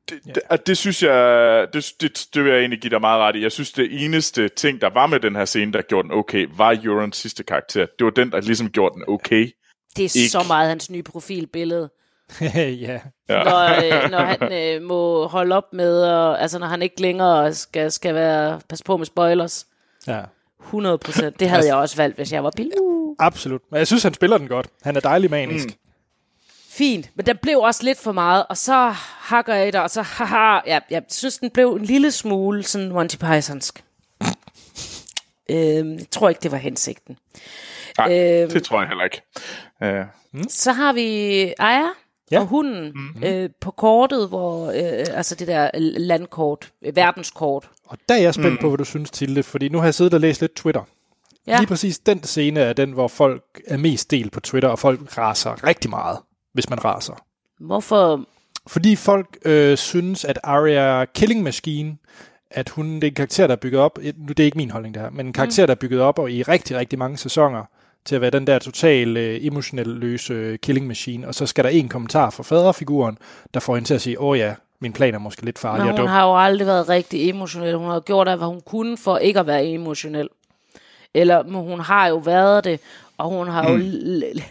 det, 0.09 0.19
det, 0.25 0.39
og 0.51 0.67
det 0.67 0.77
synes 0.79 1.03
jeg, 1.03 1.67
det, 1.73 1.93
det, 2.01 2.27
det 2.35 2.45
vil 2.45 2.51
jeg 2.51 2.59
egentlig 2.61 2.81
give 2.81 2.91
dig 2.91 3.01
meget 3.01 3.21
ret 3.21 3.37
i. 3.37 3.43
Jeg 3.43 3.53
synes, 3.53 3.73
det 3.73 4.05
eneste 4.05 4.49
ting, 4.49 4.81
der 4.81 4.91
var 4.91 5.07
med 5.07 5.21
den 5.21 5.37
her 5.37 5.45
scene, 5.45 5.73
der 5.73 5.83
gjorde 5.83 6.09
den 6.09 6.17
okay, 6.19 6.47
var 6.57 6.79
Eurons 6.85 7.17
sidste 7.17 7.43
karakter. 7.45 7.87
Det 7.99 8.05
var 8.05 8.11
den, 8.11 8.31
der 8.33 8.41
ligesom 8.41 8.71
gjorde 8.71 8.95
den 8.95 9.05
okay. 9.09 9.51
det 9.97 10.05
er 10.05 10.19
ikke- 10.21 10.29
så 10.31 10.45
meget 10.49 10.69
hans 10.69 10.91
nye 10.91 11.03
profilbillede. 11.03 11.91
ja. 12.87 13.01
Ja. 13.29 13.43
når, 13.45 13.85
øh, 14.05 14.11
når 14.11 14.19
han 14.19 14.53
øh, 14.53 14.83
må 14.83 15.27
holde 15.27 15.57
op 15.57 15.73
med, 15.73 16.03
og, 16.03 16.43
altså 16.43 16.59
når 16.59 16.67
han 16.67 16.83
ikke 16.83 17.01
længere 17.01 17.55
skal, 17.55 17.93
skal 17.93 18.15
være, 18.15 18.61
pas 18.69 18.83
på 18.83 18.97
med 18.97 19.07
spoilers. 19.07 19.67
ja. 20.07 20.21
100 20.65 20.99
procent. 20.99 21.41
Det 21.41 21.49
havde 21.49 21.67
jeg 21.67 21.75
også 21.75 21.97
valgt, 21.97 22.17
hvis 22.17 22.33
jeg 22.33 22.45
var 22.45 22.51
Bilu. 22.57 23.15
Absolut. 23.19 23.61
Men 23.71 23.79
jeg 23.79 23.87
synes, 23.87 24.03
han 24.03 24.15
spiller 24.15 24.39
den 24.39 24.49
godt. 24.49 24.67
Han 24.83 24.97
er 24.97 25.01
dejlig 25.01 25.31
manisk. 25.31 25.67
Mm. 25.67 25.75
Fint, 26.71 27.11
men 27.15 27.27
den 27.27 27.37
blev 27.43 27.59
også 27.59 27.85
lidt 27.85 27.99
for 27.99 28.13
meget, 28.13 28.47
og 28.49 28.57
så 28.57 28.89
hakker 29.19 29.55
jeg 29.55 29.69
i 29.69 29.71
det, 29.71 29.81
og 29.81 29.91
så 29.91 30.03
haha, 30.03 30.61
ja, 30.67 30.79
jeg 30.91 31.03
synes, 31.09 31.39
den 31.39 31.51
blev 31.51 31.73
en 31.75 31.85
lille 31.85 32.11
smule 32.11 32.63
sådan 32.63 32.89
Monty 32.93 33.17
Pythonsk. 33.17 33.85
øhm, 35.51 35.93
jeg 35.99 36.07
tror 36.11 36.29
ikke, 36.29 36.41
det 36.43 36.53
var 36.53 36.59
hensigten. 36.59 37.17
Nej, 37.99 38.13
Øhm. 38.43 38.51
det 38.51 38.65
tror 38.65 38.81
jeg 38.81 38.89
heller 38.89 39.05
ikke. 39.05 39.23
Uh, 40.35 40.43
Så 40.49 40.73
har 40.73 40.93
vi 40.93 41.09
Aya 41.59 41.87
Ja. 42.31 42.41
og 42.41 42.47
hunden 42.47 42.93
mm-hmm. 42.95 43.25
øh, 43.25 43.51
på 43.61 43.71
kortet, 43.71 44.29
hvor 44.29 44.67
øh, 44.67 45.07
altså 45.17 45.35
det 45.35 45.49
der 45.49 45.71
landkort, 45.99 46.73
øh, 46.83 46.97
verdenskort. 46.97 47.71
Og 47.87 47.99
der 48.09 48.15
er 48.15 48.19
jeg 48.19 48.35
spændt 48.35 48.53
mm. 48.53 48.59
på, 48.61 48.69
hvad 48.69 48.79
du 48.79 48.85
synes 48.85 49.11
til 49.11 49.37
det, 49.37 49.45
fordi 49.45 49.69
nu 49.69 49.79
har 49.79 49.85
jeg 49.85 49.95
siddet 49.95 50.15
og 50.15 50.21
læst 50.21 50.41
lidt 50.41 50.55
Twitter. 50.55 50.83
Ja. 51.47 51.59
Lige 51.59 51.67
præcis 51.67 51.99
den 51.99 52.23
scene 52.23 52.61
er 52.61 52.73
den, 52.73 52.93
hvor 52.93 53.09
folk 53.09 53.61
er 53.67 53.77
mest 53.77 54.11
delt 54.11 54.33
på 54.33 54.41
Twitter, 54.41 54.69
og 54.69 54.79
folk 54.79 55.19
raser 55.19 55.67
rigtig 55.67 55.91
meget, 55.91 56.19
hvis 56.53 56.71
man 56.71 56.85
raser. 56.85 57.15
Hvorfor? 57.61 58.27
fordi 58.67 58.97
folk 58.97 59.39
øh, 59.45 59.77
synes, 59.77 60.25
at 60.25 60.39
Arya 60.45 61.05
Killing 61.05 61.43
Machine, 61.43 61.97
at 62.51 62.69
hun 62.69 62.95
det 62.95 63.05
er 63.05 63.09
en 63.09 63.15
karakter, 63.15 63.47
der 63.47 63.55
er 63.55 63.59
bygget 63.61 63.81
op, 63.81 63.99
nu 63.99 64.29
det 64.29 64.41
er 64.41 64.45
ikke 64.45 64.57
min 64.57 64.71
holdning 64.71 64.95
det 64.95 65.03
her, 65.03 65.11
men 65.11 65.27
en 65.27 65.33
karakter, 65.33 65.67
der 65.67 65.75
er 65.75 65.79
bygget 65.79 66.01
op 66.01 66.19
og 66.19 66.31
i 66.31 66.43
rigtig, 66.43 66.77
rigtig 66.77 66.99
mange 66.99 67.17
sæsoner, 67.17 67.65
til 68.05 68.15
at 68.15 68.21
være 68.21 68.31
den 68.31 68.47
der 68.47 68.59
total 68.59 69.17
øh, 69.17 69.47
emotionelt 69.47 69.89
løse 69.99 70.33
øh, 70.35 70.59
killing 70.59 70.87
machine, 70.87 71.29
og 71.29 71.35
så 71.35 71.47
skal 71.47 71.65
der 71.65 71.71
en 71.71 71.89
kommentar 71.89 72.31
fra 72.31 72.43
faderfiguren, 72.43 73.19
der 73.55 73.61
får 73.61 73.75
hende 73.75 73.89
til 73.89 73.95
at 73.95 74.01
sige, 74.01 74.21
åh 74.21 74.39
ja, 74.39 74.55
min 74.81 74.93
plan 74.93 75.15
er 75.15 75.19
måske 75.19 75.45
lidt 75.45 75.59
farlig 75.59 75.85
Men 75.85 75.93
og 75.93 75.99
hun 75.99 76.07
dum. 76.07 76.09
har 76.09 76.27
jo 76.27 76.39
aldrig 76.45 76.67
været 76.67 76.89
rigtig 76.89 77.29
emotionel. 77.29 77.77
Hun 77.77 77.91
har 77.91 78.01
gjort 78.01 78.29
alt, 78.29 78.39
hvad 78.41 78.49
hun 78.49 78.61
kunne 78.61 78.97
for 78.97 79.19
ikke 79.19 79.41
at 79.41 79.47
være 79.47 79.67
emotionel. 79.67 80.29
Eller 81.15 81.43
men 81.43 81.55
hun 81.61 81.81
har 81.81 82.07
jo 82.09 82.17
været 82.17 82.65
det, 82.65 82.81
og 83.19 83.29
hun 83.29 83.49
har 83.49 83.71
jo 83.71 83.77
l- 83.79 84.25
l- 84.39 84.43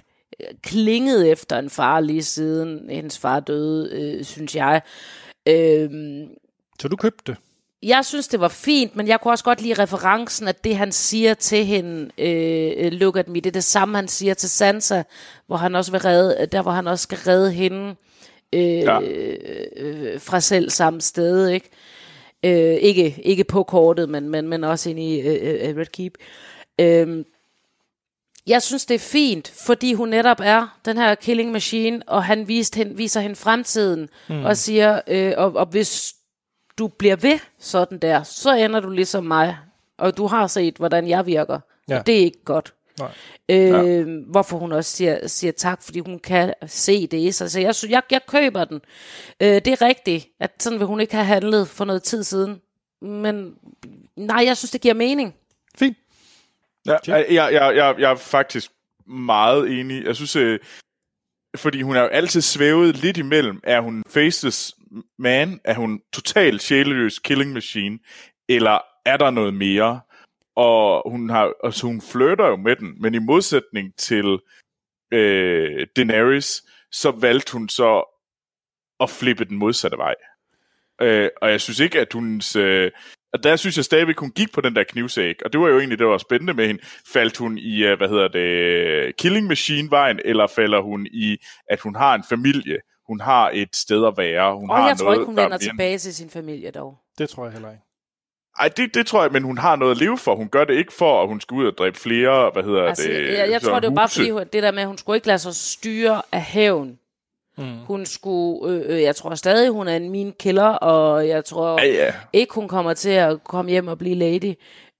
klinget 0.63 1.31
efter 1.31 1.59
en 1.59 1.69
far 1.69 1.99
lige 1.99 2.23
siden 2.23 2.89
hendes 2.89 3.19
far 3.19 3.39
døde, 3.39 3.89
øh, 3.91 4.23
synes 4.25 4.55
jeg. 4.55 4.81
Øhm, 5.47 6.27
Så 6.81 6.87
du 6.87 6.95
købte 6.95 7.31
det? 7.31 7.37
Jeg 7.83 8.05
synes, 8.05 8.27
det 8.27 8.39
var 8.39 8.47
fint, 8.47 8.95
men 8.95 9.07
jeg 9.07 9.21
kunne 9.21 9.33
også 9.33 9.43
godt 9.43 9.61
lide 9.61 9.73
referencen, 9.83 10.47
at 10.47 10.63
det, 10.63 10.77
han 10.77 10.91
siger 10.91 11.33
til 11.33 11.65
hende, 11.65 12.09
øh, 12.17 12.91
look 12.91 13.17
at 13.17 13.27
me, 13.27 13.35
det 13.35 13.45
er 13.45 13.51
det 13.51 13.63
samme, 13.63 13.95
han 13.97 14.07
siger 14.07 14.33
til 14.33 14.49
Sansa, 14.49 15.03
hvor 15.47 15.57
han 15.57 15.75
også 15.75 15.91
vil 15.91 16.01
redde, 16.01 16.45
der 16.45 16.61
hvor 16.61 16.71
han 16.71 16.87
også 16.87 17.03
skal 17.03 17.17
redde 17.17 17.51
hende 17.51 17.95
øh, 18.53 18.61
Ja. 18.61 19.01
øh, 19.01 20.19
fra 20.21 20.39
selv 20.39 20.69
samme 20.69 21.01
sted, 21.01 21.47
ikke? 21.47 21.69
Øh, 22.45 22.75
ikke, 22.75 23.21
ikke 23.25 23.43
på 23.43 23.63
kortet, 23.63 24.09
men, 24.09 24.29
men, 24.29 24.47
men 24.47 24.63
også 24.63 24.89
inde 24.89 25.01
i 25.15 25.19
øh, 25.21 25.69
øh, 25.69 25.77
Red 25.77 25.85
Keep. 25.85 26.13
Øh, 26.81 27.25
jeg 28.47 28.61
synes, 28.61 28.85
det 28.85 28.95
er 28.95 28.99
fint, 28.99 29.53
fordi 29.65 29.93
hun 29.93 30.09
netop 30.09 30.39
er 30.43 30.79
den 30.85 30.97
her 30.97 31.15
killing 31.15 31.51
machine, 31.51 32.01
og 32.07 32.23
han 32.23 32.47
viste 32.47 32.77
hende, 32.77 32.97
viser 32.97 33.19
hende 33.21 33.35
fremtiden, 33.35 34.09
mm. 34.29 34.45
og 34.45 34.57
siger, 34.57 35.01
øh, 35.07 35.33
og, 35.37 35.55
og 35.55 35.65
hvis 35.65 36.15
du 36.79 36.87
bliver 36.87 37.15
ved 37.15 37.39
sådan 37.59 37.99
der, 37.99 38.23
så 38.23 38.55
ender 38.55 38.79
du 38.79 38.89
ligesom 38.89 39.23
mig, 39.23 39.57
og 39.97 40.17
du 40.17 40.27
har 40.27 40.47
set, 40.47 40.77
hvordan 40.77 41.07
jeg 41.07 41.25
virker, 41.25 41.59
ja. 41.89 41.99
Og 41.99 42.07
det 42.07 42.15
er 42.15 42.23
ikke 42.23 42.43
godt. 42.45 42.73
Nej. 42.99 43.11
Øh, 43.49 43.57
ja. 43.57 44.03
Hvorfor 44.27 44.57
hun 44.57 44.71
også 44.71 44.91
siger, 44.91 45.27
siger 45.27 45.51
tak, 45.51 45.83
fordi 45.83 45.99
hun 45.99 46.19
kan 46.19 46.53
se 46.67 47.07
det 47.07 47.17
i 47.17 47.31
sig. 47.31 47.51
Så 47.51 47.59
jeg, 47.59 47.73
jeg, 47.89 48.03
jeg 48.11 48.21
køber 48.27 48.65
den. 48.65 48.81
Øh, 49.41 49.47
det 49.47 49.67
er 49.67 49.81
rigtigt, 49.81 50.27
at 50.39 50.51
sådan 50.59 50.79
vil 50.79 50.87
hun 50.87 50.99
ikke 50.99 51.15
have 51.15 51.25
handlet 51.25 51.67
for 51.67 51.85
noget 51.85 52.03
tid 52.03 52.23
siden. 52.23 52.61
Men 53.01 53.55
nej, 54.15 54.43
jeg 54.45 54.57
synes, 54.57 54.71
det 54.71 54.81
giver 54.81 54.93
mening. 54.93 55.35
Fint. 55.77 55.97
Ja, 56.85 56.97
jeg, 57.07 57.25
jeg, 57.31 57.53
jeg, 57.53 57.95
jeg, 57.99 58.11
er 58.11 58.15
faktisk 58.15 58.71
meget 59.07 59.79
enig. 59.79 60.05
Jeg 60.05 60.15
synes, 60.15 60.35
øh, 60.35 60.59
fordi 61.55 61.81
hun 61.81 61.95
er 61.95 62.01
jo 62.01 62.07
altid 62.07 62.41
svævet 62.41 62.97
lidt 62.97 63.17
imellem, 63.17 63.59
er 63.63 63.81
hun 63.81 64.03
faceless 64.07 64.75
man, 65.17 65.59
er 65.63 65.73
hun 65.73 66.01
total 66.13 66.59
sjæleløs 66.59 67.19
killing 67.19 67.53
machine, 67.53 67.99
eller 68.49 68.79
er 69.05 69.17
der 69.17 69.31
noget 69.31 69.53
mere? 69.53 70.01
Og 70.55 71.11
hun 71.11 71.29
har, 71.29 71.53
altså 71.63 71.87
hun 71.87 72.01
flirter 72.01 72.47
jo 72.47 72.55
med 72.55 72.75
den, 72.75 73.01
men 73.01 73.13
i 73.13 73.19
modsætning 73.19 73.95
til 73.97 74.39
øh, 75.11 75.87
Daenerys, 75.95 76.63
så 76.91 77.11
valgte 77.11 77.53
hun 77.53 77.69
så 77.69 78.15
at 78.99 79.09
flippe 79.09 79.45
den 79.45 79.57
modsatte 79.57 79.97
vej. 79.97 80.15
Øh, 81.01 81.29
og 81.41 81.51
jeg 81.51 81.61
synes 81.61 81.79
ikke, 81.79 81.99
at 81.99 82.13
hun... 82.13 82.41
Øh, 82.57 82.91
og 83.33 83.43
der 83.43 83.55
synes 83.55 83.77
jeg 83.77 83.85
stadigvæk, 83.85 84.19
hun 84.19 84.31
gik 84.31 84.53
på 84.53 84.61
den 84.61 84.75
der 84.75 84.83
knivsæk, 84.83 85.41
og 85.45 85.53
det 85.53 85.61
var 85.61 85.67
jo 85.67 85.77
egentlig 85.77 85.99
det, 85.99 86.05
der 86.05 86.11
var 86.11 86.17
spændende 86.17 86.53
med 86.53 86.67
hende. 86.67 86.81
Faldt 87.13 87.37
hun 87.37 87.57
i, 87.57 87.83
øh, 87.83 87.97
hvad 87.97 88.09
hedder 88.09 88.27
det, 88.27 89.17
Killing 89.17 89.47
Machine-vejen, 89.47 90.19
eller 90.25 90.47
falder 90.47 90.81
hun 90.81 91.07
i, 91.11 91.37
at 91.69 91.79
hun 91.79 91.95
har 91.95 92.15
en 92.15 92.23
familie, 92.29 92.77
hun 93.09 93.19
har 93.21 93.49
et 93.53 93.75
sted 93.75 94.05
at 94.05 94.13
være, 94.17 94.55
hun 94.55 94.69
Og 94.69 94.77
har 94.77 94.87
jeg 94.87 94.97
tror 94.97 95.05
noget, 95.05 95.17
ikke, 95.17 95.25
hun 95.25 95.35
der 95.37 95.41
er 95.41 95.45
vender 95.45 95.57
tilbage 95.57 95.97
til 95.97 96.15
sin 96.15 96.29
familie 96.29 96.71
dog. 96.71 96.97
Det 97.17 97.29
tror 97.29 97.43
jeg 97.43 97.53
heller 97.53 97.69
ikke. 97.71 97.83
Ej, 98.59 98.67
det, 98.77 98.93
det 98.93 99.07
tror 99.07 99.21
jeg, 99.23 99.31
men 99.31 99.43
hun 99.43 99.57
har 99.57 99.75
noget 99.75 99.91
at 99.91 99.97
leve 99.97 100.17
for. 100.17 100.35
Hun 100.35 100.49
gør 100.49 100.65
det 100.65 100.73
ikke 100.73 100.93
for, 100.93 101.21
at 101.21 101.27
hun 101.27 101.41
skal 101.41 101.55
ud 101.55 101.65
og 101.67 101.77
dræbe 101.77 101.99
flere, 101.99 102.49
hvad 102.53 102.63
hedder 102.63 102.83
Altså, 102.83 103.07
det? 103.07 103.37
jeg, 103.37 103.49
jeg 103.51 103.61
tror, 103.61 103.79
det 103.79 103.89
var 103.89 103.95
bare 103.95 104.09
fordi, 104.09 104.29
hun- 104.29 104.43
det 104.53 104.63
der 104.63 104.71
med, 104.71 104.81
at 104.81 104.87
hun 104.87 104.97
skulle 104.97 105.17
ikke 105.17 105.27
lade 105.27 105.39
sig 105.39 105.55
styre 105.55 106.21
af 106.31 106.41
hævn. 106.41 106.99
Mm. 107.57 107.77
Hun 107.87 108.05
skulle, 108.05 108.73
øh, 108.75 108.95
øh, 108.95 109.01
jeg 109.01 109.15
tror 109.15 109.35
stadig, 109.35 109.69
hun 109.69 109.87
er 109.87 109.95
en 109.95 110.09
min 110.09 110.33
killer, 110.39 110.65
og 110.67 111.27
jeg 111.27 111.45
tror 111.45 111.81
Ja, 111.81 111.87
ja. 111.87 112.13
ikke, 112.33 112.53
hun 112.53 112.67
kommer 112.67 112.93
til 112.93 113.09
at 113.09 113.43
komme 113.43 113.71
hjem 113.71 113.87
og 113.87 113.97
blive 113.97 114.15
lady. 114.15 114.53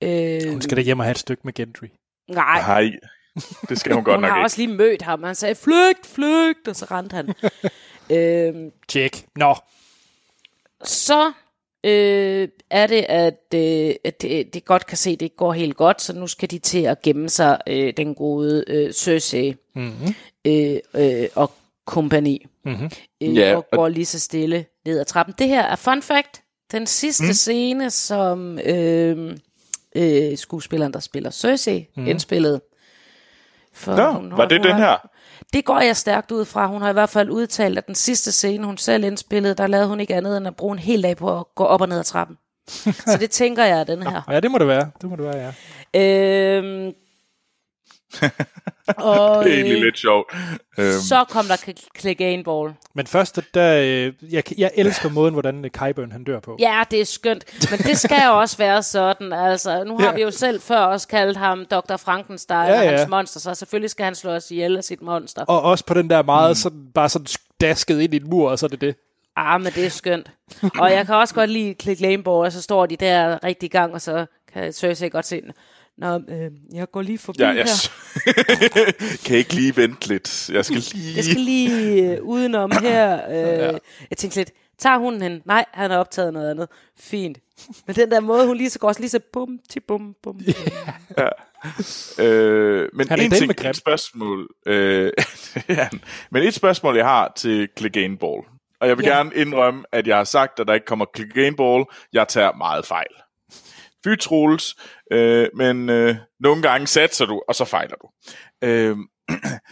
Øh, 0.04 0.52
Hun 0.52 0.62
skal 0.62 0.78
da 0.78 0.82
hjem 0.82 1.00
og 1.00 1.06
have 1.06 1.12
et 1.12 1.18
stykke 1.20 1.42
med 1.46 1.54
Gendry. 1.54 1.86
nej, 2.28 2.62
Nej, 2.62 2.92
det 3.70 3.80
skal 3.80 3.94
hun 3.94 4.04
godt 4.04 4.16
hun 4.16 4.22
nok 4.22 4.30
har 4.32 4.38
ikke. 4.38 4.46
også 4.46 4.58
lige 4.62 4.74
mødt 4.78 5.02
ham. 5.02 5.24
Han 5.24 5.36
sagde, 5.36 5.56
flygt, 5.56 6.06
flygt, 6.06 6.68
og 6.68 6.76
så 6.76 6.86
rendte 6.92 7.16
han. 7.16 7.34
Øh, 8.12 8.72
Tjek. 8.88 9.26
Nå, 9.36 9.56
så 10.84 11.32
øh, 11.84 12.48
er 12.70 12.88
det, 12.88 13.06
at, 13.10 13.40
øh, 13.56 13.96
at 14.04 14.22
det, 14.22 14.54
det 14.54 14.66
godt 14.66 14.86
kan 14.86 14.98
se, 14.98 15.10
at 15.10 15.20
det 15.20 15.26
ikke 15.26 15.36
går 15.36 15.54
helt 15.54 15.76
godt, 15.78 16.02
så 16.02 16.14
nu 16.14 16.28
skal 16.28 16.52
de 16.52 16.60
til 16.60 16.84
at 16.84 17.02
gemme 17.02 17.30
sig, 17.30 17.60
øh, 17.68 17.94
den 17.98 18.16
gode 18.16 18.64
øh, 18.68 18.94
Cersei 18.94 19.56
mm-hmm. 19.76 20.14
øh, 20.46 20.78
øh, 20.94 21.28
og 21.36 21.52
kompagni. 21.86 22.46
Mm-hmm. 22.66 22.90
Øh, 23.22 23.36
Ja, 23.38 23.56
og 23.56 23.66
går 23.72 23.88
lige 23.88 24.06
så 24.06 24.20
stille 24.20 24.66
ned 24.86 25.00
ad 25.00 25.06
trappen. 25.06 25.36
Det 25.40 25.48
her 25.48 25.62
er 25.64 25.76
fun 25.76 26.02
fact. 26.02 26.42
Den 26.72 26.88
sidste 26.88 27.24
mm. 27.26 27.34
scene, 27.34 27.90
som 27.92 28.60
øh, 28.60 29.38
øh, 29.96 30.38
skuespilleren, 30.38 30.94
der 30.94 31.00
spiller 31.00 31.30
Cersei, 31.30 31.88
mm. 31.96 32.08
indspillede. 32.08 32.62
For 33.74 33.96
Nå, 33.96 34.36
var 34.36 34.46
det 34.48 34.58
hun 34.58 34.68
den 34.68 34.72
har- 34.76 34.80
her? 34.80 35.10
Det 35.54 35.66
går 35.66 35.80
jeg 35.80 35.98
stærkt 35.98 36.32
ud 36.32 36.46
fra. 36.46 36.68
Hun 36.68 36.82
har 36.82 36.90
i 36.90 36.94
hvert 36.94 37.10
fald 37.10 37.30
udtalt, 37.30 37.78
at 37.78 37.88
den 37.88 37.96
sidste 37.96 38.32
scene, 38.32 38.66
hun 38.66 38.78
selv 38.78 39.04
indspillede, 39.04 39.54
der 39.54 39.68
lavede 39.68 39.88
hun 39.88 40.00
ikke 40.00 40.16
andet 40.16 40.38
end 40.38 40.48
at 40.48 40.56
bruge 40.56 40.74
en 40.74 40.80
hel 40.80 41.04
dag 41.04 41.18
på 41.18 41.40
at 41.40 41.46
gå 41.56 41.64
op 41.64 41.82
og 41.82 41.90
ned 41.90 42.00
ad 42.00 42.04
trappen. 42.04 42.38
Så 43.12 43.18
det 43.20 43.32
tænker 43.32 43.64
jeg 43.64 43.80
er 43.80 43.84
den 43.84 44.04
her. 44.04 44.22
ja, 44.30 44.40
det 44.40 44.52
må 44.52 44.58
det 44.58 44.68
være. 44.68 44.92
Det 45.02 45.10
må 45.10 45.16
det 45.16 45.26
være, 45.26 45.54
ja. 45.94 46.58
Øhm, 46.58 46.94
og 48.98 49.44
Det 49.46 49.52
er 49.52 49.56
egentlig 49.56 49.76
øh, 49.78 49.84
lidt 49.84 50.00
sjovt. 50.00 50.34
Øhm, 50.80 50.92
så 50.92 51.26
kom 51.30 51.46
der 51.46 51.56
Cl- 51.56 51.88
Clegane 52.00 52.44
Ball. 52.44 52.74
Men 52.96 53.08
først, 53.08 53.40
der, 53.54 53.80
øh, 53.82 54.34
jeg, 54.34 54.44
jeg 54.58 54.72
elsker 54.76 55.10
måden, 55.10 55.34
hvordan 55.34 55.66
øh, 55.66 55.72
Kyburn 55.72 56.12
han 56.12 56.24
dør 56.24 56.40
på. 56.40 56.58
Ja, 56.60 56.84
det 56.92 57.02
er 57.02 57.06
skønt. 57.06 57.72
Men 57.72 57.80
det 57.80 57.98
skal 58.00 58.22
jo 58.26 58.40
også 58.40 58.58
være 58.58 58.84
sådan. 58.84 59.34
Altså, 59.34 59.84
nu 59.84 59.98
har 59.98 60.06
Ja. 60.10 60.16
vi 60.16 60.22
jo 60.22 60.32
selv 60.32 60.62
før 60.62 60.78
også 60.80 61.08
kaldt 61.08 61.38
ham 61.38 61.66
Dr. 61.66 61.98
Frankenstein 61.98 62.68
Ja, 62.68 62.80
og 62.80 62.84
ja. 62.86 62.90
hans 62.98 63.10
monster, 63.10 63.40
så 63.40 63.56
selvfølgelig 63.56 63.90
skal 63.90 64.04
han 64.06 64.16
slå 64.16 64.32
os 64.32 64.52
ihjel 64.52 64.78
af 64.78 64.84
sit 64.84 65.02
monster. 65.02 65.46
Og 65.46 65.62
også 65.62 65.86
på 65.86 65.94
den 65.94 66.10
der 66.10 66.24
meget 66.24 66.58
sådan, 66.58 66.80
bare 66.96 67.10
sådan 67.10 67.28
dasket 67.62 68.00
ind 68.02 68.14
i 68.14 68.18
en 68.18 68.30
mur, 68.30 68.50
og 68.50 68.60
så 68.60 68.66
er 68.66 68.70
det 68.70 68.82
det. 68.82 68.96
Ah, 69.36 69.62
men 69.62 69.72
det 69.74 69.86
er 69.86 69.90
skønt. 69.90 70.32
Og 70.80 70.92
jeg 70.92 71.06
kan 71.06 71.16
også 71.16 71.34
godt 71.36 71.50
lide 71.50 71.76
Click 71.82 72.02
Laneboard, 72.02 72.46
og 72.46 72.52
så 72.52 72.62
står 72.62 72.86
de 72.86 72.96
der 72.96 73.44
rigtig 73.44 73.68
i 73.68 73.70
gang, 73.70 73.94
og 73.94 74.02
så 74.02 74.26
kan 74.54 74.74
Cersei 74.74 75.10
godt 75.10 75.26
se, 75.26 75.42
Nå, 76.00 76.22
øh, 76.30 76.52
jeg 76.74 76.92
går 76.92 77.02
lige 77.02 77.18
forbi 77.18 77.40
ja, 77.44 77.54
her. 77.54 77.66
jeg 78.26 78.94
kan 79.26 79.36
I 79.36 79.38
ikke 79.40 79.54
lige 79.54 79.76
vente 79.78 80.08
lidt. 80.08 80.50
Jeg 80.50 80.66
skal 80.66 80.78
lige... 80.94 81.16
Jeg 81.16 81.24
skal 81.24 81.38
lige 81.42 82.12
øh, 82.14 82.24
udenom 82.24 82.72
her. 82.82 83.30
Øh, 83.30 83.36
ja. 83.36 83.72
Jeg 84.10 84.18
tænkte 84.18 84.40
lidt, 84.40 84.52
tager 84.78 84.98
hun 84.98 85.22
hen? 85.22 85.42
Nej, 85.46 85.66
han 85.74 85.92
har 85.92 85.98
optaget 85.98 86.34
noget 86.34 86.52
andet. 86.52 86.68
Fint. 87.00 87.38
Men 87.88 87.96
den 87.96 88.12
der 88.12 88.20
måde, 88.20 88.48
hun 88.48 88.58
lige 88.58 88.70
så 88.70 88.80
går 88.80 88.88
også 88.88 89.02
lige 89.02 89.10
så 89.10 89.20
bum, 89.34 89.60
til 89.70 89.80
bum, 89.88 90.16
bum. 90.24 90.40
Øh, 92.20 92.90
men 92.94 93.10
Han 93.10 93.20
er 93.20 93.24
en 93.24 93.32
ting, 93.32 93.48
med 93.48 93.66
et 93.66 93.76
spørgsmål, 93.76 94.48
øh, 94.66 95.12
ja, 95.70 95.90
men 96.32 96.44
et 96.44 96.54
spørgsmål, 96.54 96.96
jeg 96.98 97.06
har 97.06 97.34
til 97.36 97.70
Clegane 97.78 98.18
Ball. 98.18 98.42
Og 98.82 98.88
jeg 98.88 98.98
vil 98.98 99.04
Ja. 99.06 99.10
ja. 99.12 99.16
gerne 99.18 99.32
indrømme, 99.36 99.84
at 99.92 100.08
jeg 100.08 100.18
har 100.18 100.24
sagt, 100.24 100.60
at 100.60 100.68
der 100.68 100.74
ikke 100.74 100.86
kommer 100.86 101.06
Clegane 101.16 101.56
Ball. 101.56 101.84
Jeg 102.14 102.28
tager 102.28 102.52
meget 102.58 102.86
fejl. 102.86 103.08
Fy 104.04 104.16
Troels, 104.20 104.76
øh, 105.12 105.48
men 105.56 105.90
øh, 105.90 106.16
nogle 106.40 106.62
gange 106.62 106.88
satser 106.88 107.26
du, 107.26 107.42
og 107.48 107.56
så 107.56 107.66
fejler 107.66 107.96
du. 107.96 108.10
Øh, 108.64 108.98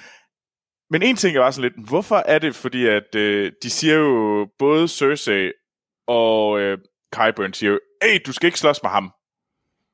men 0.92 1.04
en 1.04 1.16
ting 1.16 1.38
er 1.38 1.42
bare 1.42 1.52
sådan 1.54 1.72
lidt, 1.72 1.90
hvorfor 1.90 2.16
er 2.16 2.40
det, 2.40 2.56
fordi 2.56 2.86
at 2.88 3.16
øh, 3.16 3.52
de 3.64 3.70
siger 3.70 3.96
jo, 3.96 4.48
både 4.60 4.88
Cersei 4.88 5.52
og 6.08 6.60
øh, 6.60 6.78
Qyburn 7.16 7.54
siger 7.54 7.72
jo, 7.72 7.80
hey, 8.04 8.20
du 8.26 8.32
skal 8.34 8.48
ikke 8.48 8.60
slås 8.60 8.84
med 8.84 8.90
ham. 8.90 9.12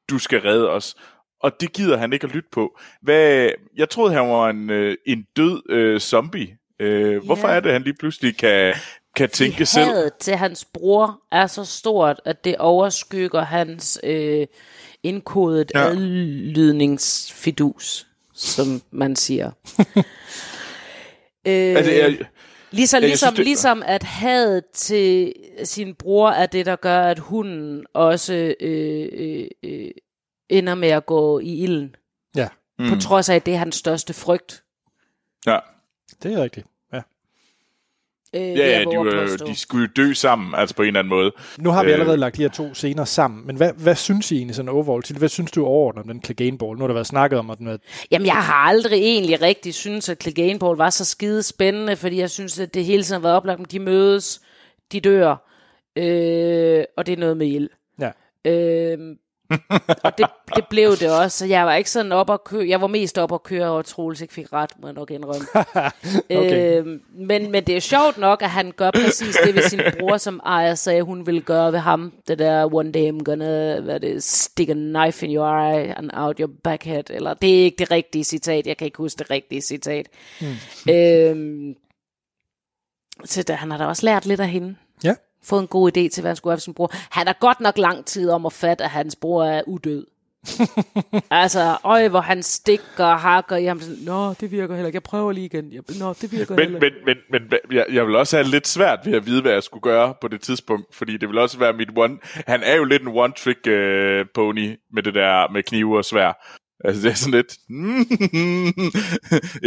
Du 0.10 0.20
skal 0.20 0.42
redde 0.42 0.70
os. 0.70 0.96
Og 1.42 1.52
det 1.62 1.74
gider 1.74 1.98
han 1.98 2.14
ikke 2.14 2.28
at 2.28 2.34
lytte 2.34 2.50
på. 2.52 2.80
Hvad, 3.02 3.50
jeg 3.78 3.90
troede, 3.90 4.14
han 4.14 4.30
var 4.30 4.50
en, 4.50 4.70
øh, 4.70 4.98
en 5.06 5.26
død 5.36 5.62
øh, 5.70 6.00
zombie. 6.00 6.58
Øh, 6.80 7.26
Hvorfor 7.26 7.48
Ja. 7.48 7.56
er 7.56 7.60
det, 7.60 7.70
at 7.70 7.74
han 7.74 7.82
lige 7.82 7.96
pludselig 8.00 8.38
kan, 8.38 8.74
kan 9.16 9.30
tænke 9.30 9.66
selv? 9.66 9.86
Hadet 9.86 10.14
til 10.20 10.36
hans 10.36 10.66
bror 10.66 11.22
er 11.32 11.48
så 11.48 11.66
stort, 11.66 12.22
at 12.26 12.44
det 12.44 12.58
overskygger 12.58 13.42
hans 13.42 14.00
øh, 14.04 14.48
indkodet 15.04 15.72
ja. 15.76 15.88
Adlydningsfidus, 15.90 18.08
som 18.34 18.82
man 18.92 19.16
siger. 19.16 19.52
øh, 21.48 21.76
Altså, 21.76 21.92
jeg, 21.92 22.18
Ligesom, 22.72 23.02
Ja, 23.02 23.08
ligesom, 23.08 23.28
synes, 23.28 23.36
det- 23.38 23.46
ligesom 23.46 23.84
at 23.86 24.04
hadet 24.04 24.66
til 24.74 25.34
sin 25.64 25.96
bror 25.96 26.30
er 26.30 26.46
det, 26.46 26.66
der 26.66 26.76
gør, 26.76 27.02
at 27.02 27.20
hunden 27.20 27.86
også 27.94 28.56
øh, 28.60 29.10
øh, 29.12 29.48
øh, 29.64 29.92
ender 30.50 30.76
med 30.76 30.90
at 30.90 31.06
gå 31.06 31.40
i 31.40 31.58
ilden. 31.64 31.96
Ja, 32.36 32.48
Mm. 32.80 32.90
På 32.90 32.96
trods 33.02 33.30
af, 33.30 33.36
at 33.36 33.46
det 33.46 33.54
er 33.54 33.58
hans 33.58 33.76
største 33.76 34.14
frygt. 34.14 34.64
ja. 35.46 35.60
det 36.24 36.34
er 36.34 36.44
rigtigt. 36.44 36.68
Ja. 38.34 38.40
Øh, 38.52 38.58
Ja, 38.58 38.80
ja 38.80 38.80
de, 38.80 39.16
øh, 39.16 39.48
de 39.48 39.56
skulle 39.56 39.90
jo 39.98 40.04
dø 40.04 40.14
sammen, 40.14 40.56
altså 40.56 40.76
på 40.76 40.82
en 40.82 40.88
eller 40.88 41.00
anden 41.00 41.10
måde. 41.10 41.32
Nu 41.60 41.70
har 41.70 41.84
vi 41.84 41.88
Øh. 41.90 41.94
allerede 41.94 42.18
lagt 42.18 42.38
de 42.38 42.42
her 42.42 42.50
to 42.50 42.74
scener 42.74 43.06
sammen, 43.06 43.48
men 43.48 43.56
hvad, 43.56 43.72
hvad 43.78 43.96
synes 43.96 44.32
I 44.32 44.36
egentlig 44.38 44.56
sådan 44.56 44.70
overall 44.70 45.04
til? 45.04 45.18
Hvad 45.18 45.30
synes 45.30 45.52
du 45.52 45.66
overordnet 45.66 46.04
om 46.04 46.08
den 46.10 46.24
Clegane 46.24 46.58
Ball? 46.58 46.72
Nu 46.76 46.80
har 46.80 46.88
der 46.88 46.94
været 46.94 47.08
snakket 47.08 47.40
om, 47.40 47.50
at 47.50 47.58
den 47.58 47.68
er... 47.68 47.78
Jamen, 48.12 48.26
jeg 48.26 48.36
har 48.36 48.54
aldrig 48.54 49.00
egentlig 49.02 49.42
rigtig 49.42 49.74
synes 49.74 50.10
at 50.10 50.22
Clegane 50.22 50.60
Ball 50.60 50.78
var 50.78 50.90
så 50.90 51.06
skide 51.06 51.44
spændende, 51.44 51.96
fordi 51.96 52.20
jeg 52.20 52.30
synes, 52.30 52.60
at 52.60 52.74
det 52.74 52.86
hele 52.86 53.04
tiden 53.04 53.22
har 53.22 53.28
været 53.28 53.36
oplagt, 53.38 53.62
at 53.62 53.72
de 53.72 53.80
mødes, 53.80 54.42
de 54.92 55.00
dør, 55.00 55.50
øh, 55.96 56.84
og 56.98 57.06
det 57.06 57.14
er 57.14 57.18
noget 57.18 57.38
med 57.38 57.48
ild. 57.48 57.70
Ja. 58.00 58.12
Øh, 58.52 58.98
og 60.04 60.18
det, 60.18 60.26
det 60.56 60.68
blev 60.70 60.92
det 60.92 61.20
også, 61.20 61.38
så 61.38 61.46
jeg 61.46 61.66
var 61.66 61.76
ikke 61.76 61.90
sådan 61.90 62.12
op 62.12 62.30
at 62.30 62.44
køre, 62.44 62.68
jeg 62.70 62.82
var 62.82 62.88
mest 62.88 63.18
op 63.18 63.34
at 63.34 63.44
køre, 63.44 63.72
og 63.72 63.86
Troels 63.86 64.22
ikke 64.22 64.34
fik 64.34 64.54
ret, 64.54 64.72
må 64.82 64.88
jeg 64.88 64.94
nok 64.94 65.12
indrømme. 65.12 65.48
Okay. 66.30 66.82
øh, 66.82 67.00
men, 67.14 67.52
men 67.52 67.64
det 67.64 67.76
er 67.76 67.80
sjovt 67.80 68.18
nok, 68.18 68.42
at 68.42 68.50
han 68.50 68.72
gør 68.72 68.92
præcis 68.92 69.38
det 69.46 69.56
ved 69.56 69.62
sin 69.64 69.80
bror, 70.00 70.18
som 70.18 70.42
Aya 70.46 70.76
sagde, 70.76 71.02
hun 71.02 71.26
ville 71.26 71.42
gøre 71.42 71.72
ved 71.72 71.80
ham. 71.80 72.14
Det 72.28 72.40
der, 72.40 72.74
one 72.74 72.92
day 72.92 73.12
I'm 73.12 73.24
gonna 73.24 73.80
hvad 73.80 74.00
det, 74.00 74.24
stick 74.24 74.70
a 74.70 74.74
knife 74.74 75.28
in 75.28 75.36
your 75.36 75.48
eye 75.48 75.98
and 75.98 76.10
out 76.14 76.38
your 76.40 76.50
backhead. 76.64 77.04
Eller 77.10 77.34
det 77.34 77.60
er 77.60 77.64
ikke 77.64 77.78
det 77.78 77.92
rigtige 77.92 78.24
citat, 78.24 78.68
jeg 78.68 78.78
kan 78.78 78.86
ikke 78.86 78.98
huske 78.98 79.20
det 79.20 79.32
rigtige 79.32 79.62
citat. 79.62 80.08
Mm. 80.42 80.94
Øh, 80.94 81.76
så 83.26 83.44
der, 83.44 83.54
han 83.54 83.72
har 83.72 83.78
da 83.78 83.86
også 83.86 84.06
lært 84.06 84.26
lidt 84.26 84.40
af 84.40 84.50
hende 84.50 84.76
Ja. 85.04 85.16
Fået 85.44 85.62
en 85.62 85.68
god 85.68 85.98
idé 85.98 86.10
til, 86.10 86.22
hvad 86.22 86.30
han 86.30 86.36
skulle 86.36 86.52
have 86.52 86.58
for 86.58 86.62
sin 86.62 86.74
bror. 86.74 86.92
Han 86.94 87.28
har 87.28 87.38
godt 87.40 87.60
nok 87.60 87.78
lang 87.78 88.06
tid 88.06 88.30
om 88.30 88.46
at 88.46 88.54
fatte, 88.54 88.84
at 88.84 88.90
hans 88.90 89.16
bror 89.16 89.44
er 89.44 89.62
udød. 89.68 90.06
altså, 91.32 91.78
øj, 91.84 92.08
hvor 92.08 92.22
han 92.22 92.44
stikker 92.44 93.06
og 93.06 93.20
hakker 93.20 93.56
i 93.56 93.66
ham. 93.66 93.80
Sådan, 93.80 93.98
Nå, 94.06 94.34
det 94.34 94.52
virker 94.52 94.76
heller 94.76 94.88
ikke. 94.88 94.96
Jeg 94.96 95.04
prøver 95.04 95.32
lige 95.32 95.46
igen. 95.46 95.74
Jeg, 95.74 95.82
Nå, 96.00 96.14
det 96.14 96.32
virker 96.32 96.56
Men, 96.56 96.64
heller 96.64 96.80
men, 96.80 96.86
ikke. 96.86 97.22
men, 97.32 97.42
men 97.50 97.60
jeg, 97.72 97.86
jeg 97.92 98.08
vil 98.08 98.16
også 98.16 98.38
have 98.38 98.48
lidt 98.48 98.68
svært 98.68 99.00
ved 99.06 99.14
at 99.14 99.26
vide, 99.26 99.42
hvad 99.42 99.52
jeg 99.52 99.64
skulle 99.64 99.82
gøre 99.82 100.14
på 100.22 100.28
det 100.28 100.42
tidspunkt, 100.42 100.96
fordi 100.96 101.18
det 101.18 101.30
vil 101.30 101.38
også 101.38 101.60
være 101.60 101.74
mit 101.74 101.90
one... 101.96 102.18
Han 102.48 102.64
er 102.64 102.76
jo 102.76 102.84
lidt 102.84 103.02
en 103.02 103.08
one-trick 103.08 103.70
øh, 103.70 104.26
pony 104.36 104.80
med 104.94 105.04
det 105.04 105.14
der 105.14 105.52
med 105.52 105.64
knive 105.64 105.98
og 105.98 106.06
svær. 106.06 106.60
Altså, 106.86 107.02
det 107.02 107.12
er 107.12 107.16
sådan 107.16 107.34
lidt... 107.34 107.54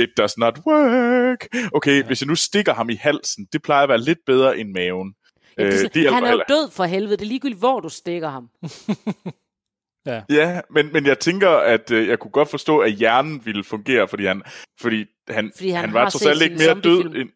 It 0.05 0.09
does 0.18 0.39
not 0.39 0.59
work. 0.66 1.47
Okay, 1.74 2.01
ja. 2.01 2.07
hvis 2.07 2.22
jeg 2.22 2.29
nu 2.29 2.35
stikker 2.35 2.74
ham 2.74 2.91
i 2.91 2.95
halsen, 2.95 3.47
det 3.53 3.62
plejer 3.62 3.83
at 3.83 3.89
være 3.89 4.01
lidt 4.01 4.18
bedre 4.27 4.59
end 4.59 4.70
maven. 4.70 5.14
Ja, 5.59 5.64
det 5.66 5.84
Øh, 5.84 5.90
hjælper 5.94 6.14
han 6.14 6.24
er 6.24 6.32
jo 6.32 6.42
død 6.48 6.70
for 6.70 6.84
helvede. 6.84 7.16
Det 7.16 7.22
er 7.22 7.28
ligegyldigt, 7.28 7.59
hvor 7.59 7.80
du 7.80 7.88
stikker 7.88 8.28
ham. 8.28 8.50
Ja. 10.07 10.22
Ja, 10.30 10.61
men, 10.70 10.92
men 10.92 11.07
jeg 11.07 11.18
tænker, 11.18 11.50
at 11.50 11.90
øh, 11.90 12.09
jeg 12.09 12.18
kunne 12.18 12.30
godt 12.30 12.48
forstå, 12.48 12.78
at 12.78 12.92
hjernen 12.92 13.46
ville 13.46 13.64
fungere, 13.64 14.09
fordi 14.09 14.24
han, 14.24 14.42
fordi 14.80 15.04
han, 15.28 15.52
Fordi 15.57 15.70
han 15.70 15.80
han 15.80 15.94
var 15.94 16.11
trods 16.11 16.26
alt 16.26 16.42
ikke 16.42 16.57
mere 16.57 16.80
død 16.80 17.04
end... 17.04 17.30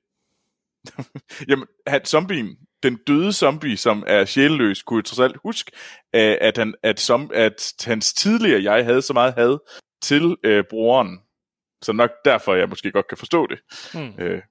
Jamen, 1.49 1.67
han, 1.87 2.05
zombien, 2.05 2.57
den 2.83 2.97
døde 2.97 3.33
zombie, 3.33 3.77
som 3.77 4.05
er 4.07 4.25
sjælløs, 4.25 4.83
kunne 4.83 5.03
trods 5.03 5.19
alt 5.19 5.37
huske, 5.45 5.73
øh, 6.15 6.37
at, 6.41 6.57
han, 6.57 6.75
at, 6.83 7.01
som, 7.01 7.31
at 7.35 7.75
hans 7.85 8.13
tidligere 8.13 8.63
jeg 8.63 8.85
havde 8.85 9.03
så 9.03 9.13
meget 9.13 9.35
had 9.35 9.59
til 10.03 10.37
øh, 10.45 10.65
broren. 10.71 11.19
Så 11.83 11.93
nok 11.93 12.11
derfor, 12.25 12.55
jeg 12.55 12.69
måske 12.69 12.93
godt 12.93 13.09
kan 13.09 13.19
forstå 13.19 13.47
det. 13.47 13.59
Hmm. 13.95 14.13
Øh, 14.19 14.43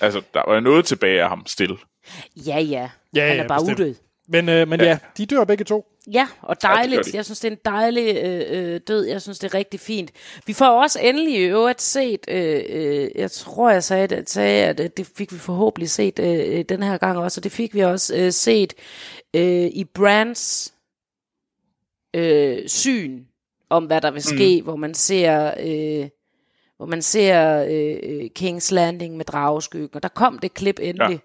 altså, 0.00 0.22
der 0.34 0.42
var 0.50 0.60
noget 0.60 0.84
tilbage 0.84 1.22
af 1.22 1.28
ham 1.28 1.46
stille. 1.46 1.76
Ja, 2.36 2.58
ja. 2.60 2.90
Ja, 3.14 3.26
han 3.28 3.36
ja, 3.36 3.42
er 3.42 3.48
bare 3.48 3.60
bestemt. 3.60 3.80
udød. 3.80 3.94
Men, 4.28 4.48
øh, 4.48 4.68
men 4.68 4.80
ja. 4.80 4.86
Ja. 4.86 4.90
ja, 4.90 4.98
de 5.16 5.26
dør 5.26 5.44
begge 5.44 5.64
to. 5.64 5.86
Ja, 6.12 6.28
og 6.42 6.56
Ja, 6.62 6.68
dejligt. 6.68 7.04
de. 7.06 7.10
jeg 7.16 7.24
synes, 7.24 7.40
det 7.40 7.48
er 7.48 7.52
en 7.52 7.58
dejlig 7.64 8.16
øh, 8.16 8.74
øh, 8.74 8.80
død. 8.88 9.04
Jeg 9.06 9.22
synes, 9.22 9.38
det 9.38 9.54
er 9.54 9.58
rigtig 9.58 9.80
fint. 9.80 10.10
Vi 10.46 10.52
får 10.52 10.82
også 10.82 11.00
endelig 11.02 11.34
i 11.34 11.38
øvrigt 11.44 11.82
set, 11.82 12.20
øh, 12.28 12.62
øh, 12.68 13.08
jeg 13.14 13.30
tror, 13.30 13.70
jeg 13.70 13.84
sagde, 13.84 14.06
det, 14.06 14.30
sagde 14.30 14.66
at 14.66 14.96
det 14.96 15.10
fik 15.16 15.32
vi 15.32 15.38
forhåbentlig 15.38 15.90
set 15.90 16.18
øh, 16.18 16.58
øh, 16.58 16.64
den 16.68 16.82
her 16.82 16.96
gang 16.98 17.18
også, 17.18 17.38
og 17.40 17.44
det 17.44 17.52
fik 17.52 17.74
vi 17.74 17.80
også 17.80 18.16
øh, 18.16 18.32
set 18.32 18.74
øh, 19.34 19.66
i 19.66 19.84
Brands 19.84 20.74
øh, 22.14 22.68
syn 22.68 23.24
om, 23.70 23.84
hvad 23.84 24.00
der 24.00 24.10
vil 24.10 24.22
ske, 24.22 24.60
mm. 24.60 24.64
hvor 24.64 24.76
man 24.76 24.94
ser... 24.94 25.54
Øh, 25.60 26.08
hvor 26.76 26.86
man 26.86 27.02
ser 27.02 27.64
øh, 27.70 27.96
øh, 28.02 28.30
Kings 28.30 28.70
Landing 28.70 29.16
med 29.16 29.24
drageskyggen, 29.24 29.90
og 29.96 30.02
der 30.02 30.08
kom 30.08 30.38
det 30.38 30.54
klip 30.54 30.78
endelig. 30.82 31.10
Ja. 31.10 31.18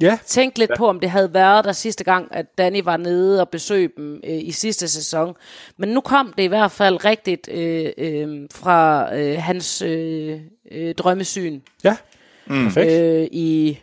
Ja, 0.00 0.18
Tænk 0.26 0.58
lidt 0.58 0.70
ja. 0.70 0.76
på, 0.76 0.88
om 0.88 1.00
det 1.00 1.10
havde 1.10 1.34
været 1.34 1.64
der 1.64 1.72
sidste 1.72 2.04
gang, 2.04 2.28
at 2.30 2.58
Danny 2.58 2.82
var 2.84 2.96
nede 2.96 3.40
og 3.40 3.48
besøgte 3.48 4.02
dem 4.02 4.20
øh, 4.24 4.38
i 4.42 4.52
sidste 4.52 4.88
sæson. 4.88 5.36
Men 5.76 5.88
nu 5.88 6.00
kom 6.00 6.32
det 6.36 6.42
i 6.42 6.46
hvert 6.46 6.72
fald 6.72 7.04
rigtigt 7.04 7.48
øh, 7.52 7.92
øh, 7.98 8.48
fra 8.52 9.08
øh, 9.16 9.38
hans 9.42 9.82
øh, 9.82 10.40
øh, 10.70 10.94
drømmesyn 10.94 11.60
ja. 11.84 11.96
Mm. 12.46 12.64
Perfekt. 12.64 12.92
øh, 12.92 13.28
i 13.32 13.78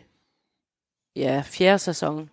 ja, 1.16 1.42
fjerde 1.46 1.78
sæson. 1.78 2.30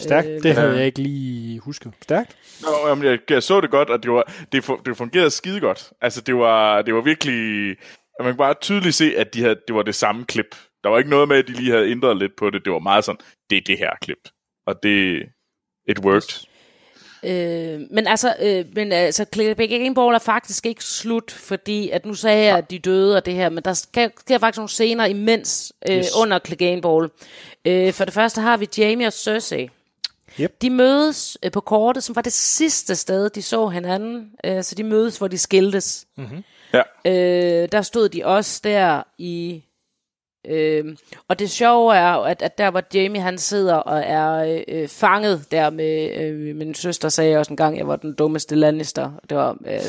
Stærkt. 0.00 0.28
øh, 0.28 0.42
Det 0.42 0.54
havde 0.54 0.70
ja. 0.70 0.76
jeg 0.76 0.86
ikke 0.86 0.98
lige 1.02 1.58
husket. 1.60 1.92
Stærkt. 2.02 2.36
Nå, 2.62 2.88
jamen, 2.88 3.04
jeg, 3.04 3.18
jeg 3.30 3.42
så 3.42 3.60
det 3.60 3.70
godt, 3.70 3.90
og 3.90 4.02
det, 4.02 4.10
var, 4.12 4.32
det, 4.52 4.64
det 4.86 4.96
fungerede 4.96 5.30
skide 5.30 5.60
godt. 5.60 5.92
Altså, 6.00 6.20
det 6.20 6.36
var, 6.36 6.82
det 6.82 6.94
var 6.94 7.00
virkelig... 7.00 7.76
Man 8.20 8.28
kan 8.28 8.36
bare 8.36 8.54
tydeligt 8.60 8.94
se, 8.94 9.12
at 9.16 9.34
de 9.34 9.42
havde, 9.42 9.56
det 9.66 9.74
var 9.74 9.82
det 9.82 9.94
samme 9.94 10.24
klip. 10.24 10.56
Der 10.86 10.90
var 10.90 10.98
ikke 10.98 11.10
noget 11.10 11.28
med, 11.28 11.36
at 11.36 11.48
de 11.48 11.52
lige 11.52 11.70
havde 11.70 11.90
ændret 11.90 12.16
lidt 12.16 12.36
på 12.36 12.50
det. 12.50 12.64
Det 12.64 12.72
var 12.72 12.78
meget 12.78 13.04
sådan, 13.04 13.20
det 13.50 13.58
er 13.58 13.62
det 13.66 13.78
her 13.78 13.90
klip. 14.02 14.28
Og 14.66 14.82
det... 14.82 15.22
It 15.88 15.98
worked. 15.98 16.46
Øh, 17.24 17.80
men 17.90 18.06
altså, 18.06 18.34
øh, 18.42 18.64
men 18.74 18.92
altså, 18.92 19.24
Clegane 19.32 19.94
Ball 19.94 20.14
er 20.14 20.18
faktisk 20.18 20.66
ikke 20.66 20.84
slut, 20.84 21.30
fordi 21.30 21.90
at 21.90 22.06
nu 22.06 22.14
sagde 22.14 22.44
jeg, 22.46 22.58
at 22.58 22.70
de 22.70 22.78
døde 22.78 23.16
og 23.16 23.26
det 23.26 23.34
her, 23.34 23.48
men 23.48 23.64
der 23.64 23.72
sker, 23.74 24.08
sker 24.20 24.38
faktisk 24.38 24.58
nogle 24.58 24.68
scener 24.68 25.04
imens 25.06 25.72
øh, 25.88 25.96
Yes. 25.96 26.06
under 26.20 26.38
Clegane 26.46 26.82
Ball. 26.82 27.10
Øh, 27.64 27.92
for 27.92 28.04
det 28.04 28.14
første 28.14 28.40
har 28.40 28.56
vi 28.56 28.68
Jamie 28.78 29.06
og 29.06 29.12
Cersei. 29.12 29.70
Yep. 30.40 30.62
De 30.62 30.70
mødes 30.70 31.38
øh, 31.42 31.50
på 31.50 31.60
kortet, 31.60 32.04
som 32.04 32.16
var 32.16 32.22
det 32.22 32.32
sidste 32.32 32.96
sted, 32.96 33.30
de 33.30 33.42
så 33.42 33.68
hinanden. 33.68 34.30
Øh, 34.44 34.62
så 34.62 34.74
de 34.74 34.82
mødes, 34.84 35.18
hvor 35.18 35.28
de 35.28 35.38
skiltes. 35.38 36.06
Ja. 36.72 36.82
Øh, 37.04 37.68
der 37.72 37.82
stod 37.82 38.08
de 38.08 38.24
også 38.26 38.60
der 38.64 39.02
i... 39.18 39.62
Øh, 40.48 40.96
og 41.28 41.38
det 41.38 41.50
sjove 41.50 41.94
er, 41.94 42.12
at, 42.12 42.42
at 42.42 42.58
der 42.58 42.70
hvor 42.70 42.82
Jamie 42.94 43.20
han 43.20 43.38
sidder 43.38 43.74
og 43.74 44.02
er 44.06 44.62
øh, 44.68 44.88
fanget 44.88 45.44
der 45.50 45.70
med, 45.70 46.20
øh, 46.20 46.56
min 46.56 46.74
søster 46.74 47.08
sagde 47.08 47.36
også 47.38 47.52
en 47.52 47.56
gang, 47.56 47.78
jeg 47.78 47.88
var 47.88 47.96
den 47.96 48.14
dummeste 48.14 48.54
Lannister. 48.54 49.10
Det, 49.30 49.36
var, 49.36 49.56
øh, 49.66 49.80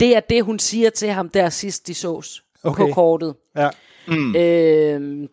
det 0.00 0.16
er 0.16 0.20
det, 0.20 0.44
hun 0.44 0.58
siger 0.58 0.90
til 0.90 1.08
ham 1.08 1.28
der 1.28 1.48
sidst 1.48 1.86
de 1.86 1.94
sås 1.94 2.42
Okay. 2.64 2.84
på 2.84 2.92
kortet. 2.94 3.34
Ja. 3.56 3.68
Mm. 4.08 4.36
Øh, 4.36 5.28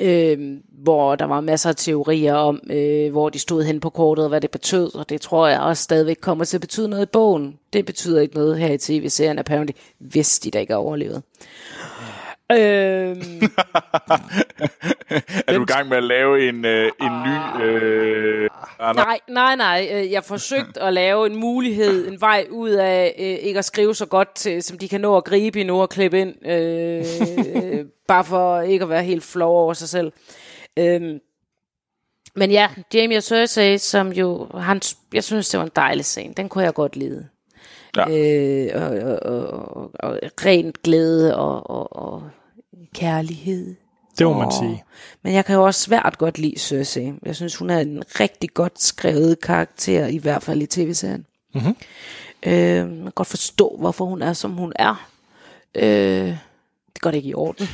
øh, 0.00 0.58
hvor 0.82 1.16
der 1.16 1.24
var 1.24 1.40
masser 1.40 1.68
af 1.68 1.76
teorier 1.76 2.34
om, 2.34 2.60
øh, 2.70 3.12
hvor 3.12 3.28
de 3.28 3.38
stod 3.38 3.62
hen 3.62 3.80
på 3.80 3.90
kortet, 3.90 4.24
og 4.24 4.28
hvad 4.28 4.40
det 4.40 4.50
betød, 4.50 4.94
og 4.94 5.08
det 5.08 5.20
tror 5.20 5.48
jeg 5.48 5.60
også 5.60 5.82
stadigvæk 5.82 6.16
kommer 6.20 6.44
til 6.44 6.56
at 6.56 6.60
betyde 6.60 6.88
noget 6.88 7.02
i 7.02 7.06
bogen. 7.12 7.58
Det 7.72 7.86
betyder 7.86 8.20
ikke 8.20 8.34
noget 8.34 8.58
her 8.58 8.72
i 8.72 8.78
tv-serien, 8.78 9.38
apparently, 9.38 9.72
hvis 9.98 10.38
de 10.38 10.50
da 10.50 10.58
ikke 10.58 10.72
er 10.72 10.76
overlevet. 10.76 11.22
Øhm, 12.52 12.58
er 15.46 15.54
du 15.56 15.62
i 15.62 15.66
gang 15.66 15.88
med 15.88 15.96
at 15.96 16.02
lave 16.04 16.48
en, 16.48 16.64
øh, 16.64 16.90
en 17.02 17.12
ny... 17.24 17.62
Øh, 17.64 18.50
Anders? 18.78 19.06
nej, 19.06 19.20
nej, 19.28 19.56
nej. 19.56 19.88
øh, 19.92 20.12
Jeg 20.12 20.24
forsøgte 20.24 20.82
at 20.82 20.92
lave 20.92 21.26
en 21.26 21.36
mulighed, 21.36 22.08
en 22.08 22.20
vej 22.20 22.46
ud 22.50 22.70
af 22.70 23.14
øh, 23.18 23.24
ikke 23.46 23.58
at 23.58 23.64
skrive 23.64 23.94
så 23.94 24.06
godt, 24.06 24.34
til, 24.34 24.62
som 24.62 24.78
de 24.78 24.88
kan 24.88 25.00
nå 25.00 25.16
at 25.16 25.24
gribe 25.24 25.60
endnu 25.60 25.82
og 25.82 25.90
klippe 25.90 26.20
ind. 26.20 26.46
Øh, 26.48 27.04
øh, 27.54 27.84
bare 28.08 28.24
for 28.24 28.60
ikke 28.60 28.82
at 28.82 28.88
være 28.88 29.04
helt 29.04 29.24
flov 29.24 29.56
over 29.62 29.72
sig 29.74 29.88
selv. 29.88 30.12
Øhm, 30.78 31.18
men 32.36 32.50
ja, 32.50 32.68
Jamie 32.94 33.20
Cersei, 33.20 33.78
som 33.78 34.12
jo, 34.12 34.48
han, 34.54 34.80
jeg 35.12 35.24
synes, 35.24 35.48
det 35.48 35.58
var 35.58 35.64
en 35.64 35.72
dejlig 35.76 36.04
scene. 36.04 36.34
Den 36.34 36.48
kunne 36.48 36.64
jeg 36.64 36.74
godt 36.74 36.96
lide. 36.96 37.28
Ja. 37.96 38.08
Øh, 38.10 38.70
og, 38.82 39.18
og, 39.22 39.52
og, 39.72 39.90
og, 40.00 40.18
rent 40.44 40.82
glæde 40.82 41.36
og, 41.36 41.70
og, 41.70 41.96
og 41.96 42.22
kærlighed. 42.94 43.74
Det 44.18 44.26
må 44.26 44.32
man 44.38 44.52
sige. 44.52 44.84
Men 45.22 45.32
jeg 45.34 45.44
kan 45.44 45.54
jo 45.54 45.64
også 45.64 45.80
svært 45.80 46.18
godt 46.18 46.38
lide 46.38 46.58
Cersei. 46.58 47.12
Jeg 47.26 47.36
synes, 47.36 47.56
hun 47.56 47.70
er 47.70 47.78
en 47.78 48.02
rigtig 48.20 48.50
godt 48.54 48.82
skrevet 48.82 49.40
karakter, 49.40 50.06
i 50.06 50.18
hvert 50.18 50.42
fald 50.42 50.62
i 50.62 50.66
tv-serien. 50.66 51.26
Mhm. 51.54 51.76
Øh, 52.46 52.88
man 52.88 53.02
kan 53.02 53.12
godt 53.14 53.28
forstå, 53.28 53.76
hvorfor 53.78 54.04
hun 54.04 54.22
er, 54.22 54.32
som 54.32 54.50
hun 54.50 54.72
er. 54.76 55.08
Øh, 55.74 56.36
det 56.94 57.00
går 57.00 57.10
det 57.10 57.16
ikke 57.16 57.28
i 57.28 57.34
orden. 57.34 57.68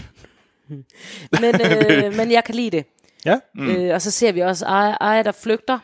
men, 1.40 1.44
øh, 1.60 2.16
men 2.16 2.30
jeg 2.30 2.44
kan 2.44 2.54
lide 2.54 2.70
det. 2.70 2.84
Ja, 3.24 3.38
Mm. 3.54 3.70
Øh, 3.70 3.94
og 3.94 4.02
så 4.02 4.10
ser 4.10 4.32
vi 4.32 4.40
også 4.40 4.66
Aya 5.00 5.22
der 5.22 5.32
flygter. 5.32 5.78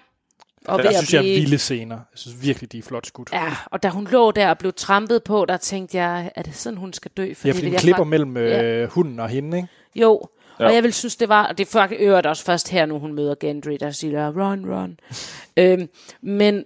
Og 0.69 0.79
jeg 0.79 0.87
at 0.87 0.97
synes, 0.97 1.15
jeg 1.15 1.19
er 1.19 1.41
vilde 1.41 1.59
scener. 1.59 1.95
Jeg 1.97 2.19
synes 2.19 2.43
virkelig, 2.43 2.73
de 2.73 2.79
er 2.79 2.83
flot 2.83 3.07
skudt. 3.07 3.33
Ja, 3.33 3.57
og 3.67 3.83
da 3.83 3.89
hun 3.89 4.07
lå 4.11 4.31
der 4.31 4.49
og 4.51 4.59
blev 4.59 4.73
trampet 4.73 5.23
på, 5.25 5.45
der 5.49 5.57
tænkte 5.57 5.97
jeg, 5.97 6.31
er 6.37 6.43
det 6.43 6.55
sådan, 6.55 6.77
hun 6.77 6.93
skal 6.93 7.11
dø? 7.17 7.23
Ja, 7.23 7.29
det 7.29 7.37
fordi 7.37 7.61
den 7.71 7.79
klipper 7.79 8.03
fakt- 8.03 8.09
mellem 8.09 8.37
øh, 8.37 8.89
hunden 8.91 9.21
og 9.21 9.29
hende, 9.29 9.57
ikke? 9.57 9.69
Jo, 9.95 10.23
Ja. 10.61 10.67
og 10.67 10.75
jeg 10.75 10.83
vil 10.83 10.93
synes, 10.93 11.17
det 11.17 11.29
var, 11.29 11.47
og 11.47 11.59
det 11.59 11.75
er 11.75 11.89
øvrigt 11.99 12.27
også 12.27 12.45
først 12.45 12.69
her 12.69 12.87
nu, 12.87 12.99
hun 12.99 13.13
møder 13.13 13.35
Gendry, 13.41 13.77
der 13.81 13.91
siger, 13.91 14.29
run, 14.29 14.71
run. 14.75 14.99
øhm, 15.57 15.89
men 16.23 16.65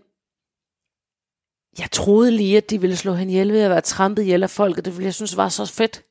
jeg 1.79 1.91
troede 1.91 2.31
lige, 2.31 2.57
at 2.57 2.71
de 2.71 2.81
ville 2.81 2.97
slå 2.97 3.15
hende 3.15 3.33
ihjel 3.33 3.53
ved 3.53 3.61
at 3.61 3.71
være 3.71 3.81
trampet 3.81 4.23
ihjel 4.23 4.43
af 4.43 4.51
folket. 4.51 4.85
Det 4.85 4.93
ville 4.97 5.05
jeg 5.05 5.15
synes 5.15 5.37
var 5.37 5.49
så 5.49 5.67
fedt. 5.67 6.03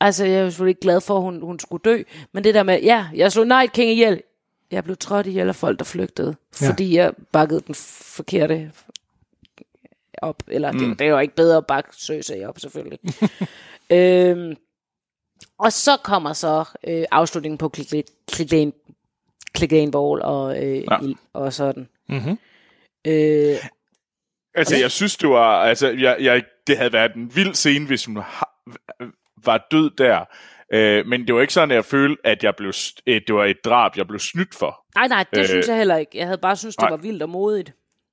Altså, 0.00 0.24
jeg 0.24 0.40
er 0.40 0.48
selvfølgelig 0.50 0.70
ikke 0.70 0.80
glad 0.80 1.00
for, 1.00 1.16
at 1.16 1.22
hun, 1.22 1.42
hun 1.42 1.58
skulle 1.58 1.82
dø. 1.84 2.02
Men 2.32 2.44
det 2.44 2.54
der 2.54 2.62
med, 2.62 2.80
ja, 2.82 3.06
jeg 3.14 3.32
slog 3.32 3.46
Night 3.46 3.72
King 3.72 3.90
ihjel. 3.90 4.22
Jeg 4.70 4.84
blev 4.84 4.96
trådt 4.96 5.26
ihjel 5.26 5.48
af 5.48 5.56
folk, 5.56 5.78
der 5.78 5.84
flygtede. 5.84 6.36
Ja. 6.60 6.68
Fordi 6.70 6.96
jeg 6.96 7.12
bakkede 7.32 7.60
den 7.66 7.74
forkerte 7.74 8.72
op. 10.18 10.42
Eller 10.48 10.72
det, 10.72 10.98
det 10.98 11.04
er 11.06 11.10
jo 11.10 11.18
ikke 11.18 11.34
bedre 11.34 11.56
at 11.56 11.66
bakke 11.66 11.90
Cersei 11.96 12.44
op, 12.44 12.60
selvfølgelig. 12.60 12.98
øhm, 13.90 14.56
og 15.58 15.72
så 15.72 15.96
kommer 15.96 16.32
så 16.32 16.64
øh, 16.86 17.04
afslutningen 17.10 17.58
på 17.58 17.72
Clegane 18.32 18.72
Clegane 19.56 19.90
Ball 19.92 20.22
og, 20.22 20.64
øh, 20.64 20.76
Ja. 20.76 20.98
ja. 21.02 21.12
og 21.32 21.52
sådan. 21.52 21.88
Mm-hmm. 22.08 22.38
Øh, 23.06 23.56
Altså, 24.54 24.76
jeg 24.76 24.90
synes, 24.90 25.16
det 25.16 25.28
var... 25.28 25.62
Altså, 25.62 25.88
jeg, 25.88 26.16
jeg, 26.20 26.42
det 26.66 26.76
havde 26.76 26.92
været 26.92 27.14
en 27.14 27.36
vild 27.36 27.54
scene, 27.54 27.86
hvis 27.86 28.04
hun 28.04 28.16
ha, 28.16 28.44
var 29.44 29.66
død 29.70 29.90
der. 29.90 30.24
Øh, 30.72 31.06
men 31.06 31.26
det 31.26 31.34
var 31.34 31.40
ikke 31.40 31.52
sådan, 31.52 31.70
at 31.70 31.74
jeg 31.74 31.84
følte, 31.84 32.16
at 32.24 32.44
jeg 32.44 32.54
blev, 32.56 32.72
øh, 33.06 33.20
det 33.26 33.34
var 33.34 33.44
et 33.44 33.64
drab, 33.64 33.96
jeg 33.96 34.06
blev 34.06 34.18
snydt 34.18 34.54
for. 34.54 34.80
nej, 34.94 35.08
nej, 35.08 35.24
det 35.30 35.38
Øh, 35.38 35.42
øh, 35.42 35.48
synes 35.48 35.68
jeg 35.68 35.76
heller 35.76 35.96
ikke. 35.96 36.10
Jeg 36.14 36.26
havde 36.26 36.38
bare 36.38 36.56
synes 36.56 36.76
det 36.76 36.82
nej. 36.82 36.90
var 36.90 36.96
vildt 36.96 37.22
og 37.22 37.28
modigt. 37.30 37.72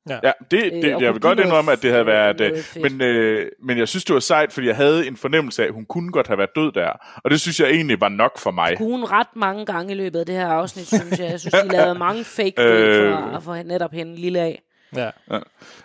Ja, 0.09 0.19
det, 0.51 0.51
det, 0.51 0.85
Øh, 0.85 0.95
og 0.95 1.01
jeg 1.01 1.13
vil 1.13 1.21
godt 1.21 1.39
indrømme, 1.39 1.71
at 1.71 1.81
det 1.81 1.91
havde 1.91 2.05
været... 2.05 2.41
Øh, 2.41 2.57
fedt. 2.57 2.83
men, 2.91 3.01
øh, 3.01 3.51
men 3.63 3.77
jeg 3.77 3.87
synes, 3.87 4.05
det 4.05 4.13
var 4.13 4.19
sejt, 4.19 4.53
fordi 4.53 4.67
jeg 4.67 4.75
havde 4.75 5.07
en 5.07 5.17
fornemmelse 5.17 5.63
af, 5.63 5.67
at 5.67 5.73
hun 5.73 5.85
kunne 5.85 6.11
godt 6.11 6.27
have 6.27 6.37
været 6.37 6.49
død 6.55 6.71
der. 6.71 6.89
Og 7.23 7.31
det 7.31 7.41
synes 7.41 7.59
jeg 7.59 7.69
egentlig 7.69 8.01
var 8.01 8.09
nok 8.09 8.37
for 8.39 8.51
mig. 8.51 8.77
Kunne 8.77 8.91
hun 8.91 9.03
ret 9.03 9.27
mange 9.35 9.65
gange 9.65 9.93
i 9.93 9.95
løbet 9.95 10.19
af 10.19 10.25
det 10.25 10.35
her 10.35 10.47
afsnit, 10.47 10.87
synes 10.87 11.19
jeg. 11.19 11.31
Jeg 11.31 11.39
synes, 11.39 11.53
de 11.53 11.67
lavede 11.71 11.95
mange 12.05 12.23
fake 12.23 12.53
Øh. 12.61 13.13
for, 13.33 13.39
for 13.39 13.55
netop 13.63 13.91
hende, 13.91 14.15
Lille 14.15 14.39
A. 14.39 14.53
Ja. 14.95 15.09
Ja. 15.31 15.39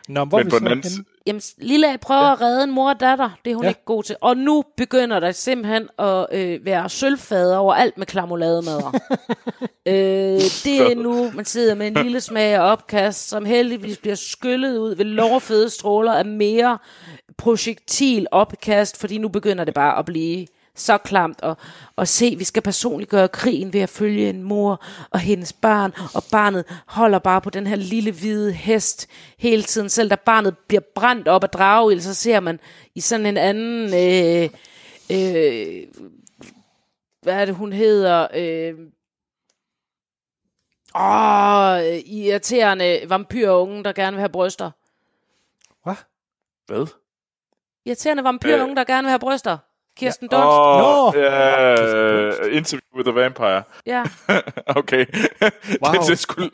Nå, 0.08 0.24
hvor 0.24 0.38
Men 0.38 0.46
vi 0.46 0.50
på 0.50 0.58
den 0.58 0.66
anden. 0.68 1.06
Jamen, 1.26 1.42
Lille 1.58 1.92
A 1.92 1.96
prøver 1.96 2.24
ja. 2.26 2.32
at 2.32 2.40
redde 2.40 2.64
en 2.64 2.70
mor 2.70 2.88
og 2.88 3.00
datter. 3.00 3.30
Det 3.44 3.50
er 3.50 3.54
hun 3.54 3.64
Ja. 3.64 3.68
ikke 3.68 3.84
god 3.84 4.02
til. 4.02 4.16
Og 4.20 4.36
nu 4.36 4.64
begynder 4.76 5.20
der 5.20 5.32
simpelthen 5.32 5.88
at 5.98 6.26
øh, 6.32 6.64
være 6.64 6.88
sølvfader 6.88 7.56
over 7.56 7.74
alt 7.74 7.98
med 7.98 8.06
klamolademader. 8.06 8.92
øh, 9.86 10.40
det 10.64 10.80
er 10.92 10.94
nu, 10.94 11.30
man 11.34 11.44
sidder 11.44 11.74
med 11.74 11.86
en 11.86 11.94
lille 12.04 12.20
smag 12.20 12.54
af 12.54 12.60
opkast, 12.72 13.28
som 13.28 13.44
heldigvis 13.44 13.98
bliver 13.98 14.14
skyllet 14.14 14.78
ud 14.78 14.94
ved 14.94 15.04
lovfede 15.04 15.70
stråler 15.70 16.12
af 16.12 16.24
mere 16.24 16.78
projektil 17.38 18.26
opkast, 18.30 19.00
fordi 19.00 19.18
nu 19.18 19.28
begynder 19.28 19.64
det 19.64 19.74
bare 19.74 19.98
at 19.98 20.04
blive 20.04 20.46
så 20.74 20.98
klamt 20.98 21.40
og, 21.40 21.56
og 21.96 22.08
se, 22.08 22.34
vi 22.38 22.44
skal 22.44 22.62
personligt 22.62 23.10
gøre 23.10 23.28
krigen 23.28 23.72
ved 23.72 23.80
at 23.80 23.88
følge 23.88 24.28
en 24.30 24.42
mor 24.42 24.84
og 25.10 25.20
hendes 25.20 25.52
barn, 25.52 25.92
og 26.14 26.22
barnet 26.32 26.64
holder 26.86 27.18
bare 27.18 27.40
på 27.40 27.50
den 27.50 27.66
her 27.66 27.76
lille 27.76 28.12
hvide 28.12 28.52
hest 28.52 29.08
hele 29.38 29.62
tiden, 29.62 29.88
selv 29.88 30.10
da 30.10 30.16
barnet 30.16 30.58
bliver 30.58 30.80
brændt 30.94 31.28
op 31.28 31.44
af 31.44 31.50
drageild, 31.50 32.00
så 32.00 32.14
ser 32.14 32.40
man 32.40 32.60
i 32.94 33.00
sådan 33.00 33.26
en 33.26 33.36
anden, 33.36 33.84
øh, 33.94 34.50
øh, 35.10 35.86
hvad 37.22 37.34
er 37.34 37.44
det 37.44 37.54
hun 37.54 37.72
hedder, 37.72 38.28
øh, 38.34 38.74
åh, 40.94 41.98
irriterende 42.06 43.00
vampyrunge, 43.08 43.84
der 43.84 43.92
gerne 43.92 44.14
vil 44.16 44.20
have 44.20 44.28
bryster. 44.28 44.70
Hvad? 45.84 45.94
Hvad? 46.66 46.86
Irriterende 47.84 48.24
vampyrunge, 48.24 48.70
Øh. 48.70 48.76
der 48.76 48.84
gerne 48.84 49.02
vil 49.02 49.10
have 49.10 49.18
bryster. 49.18 49.58
Kirsten 49.96 50.28
Dunst. 50.28 50.44
Åh, 50.46 51.14
Nå! 51.14 51.20
ja, 51.20 52.46
Interview 52.46 52.96
with 52.96 53.08
a 53.08 53.12
Vampire. 53.12 53.62
Ja. 53.86 54.02
okay. 54.80 55.06
Wow. 55.84 55.92
den, 55.92 56.02
den, 56.08 56.16
skulle, 56.16 56.50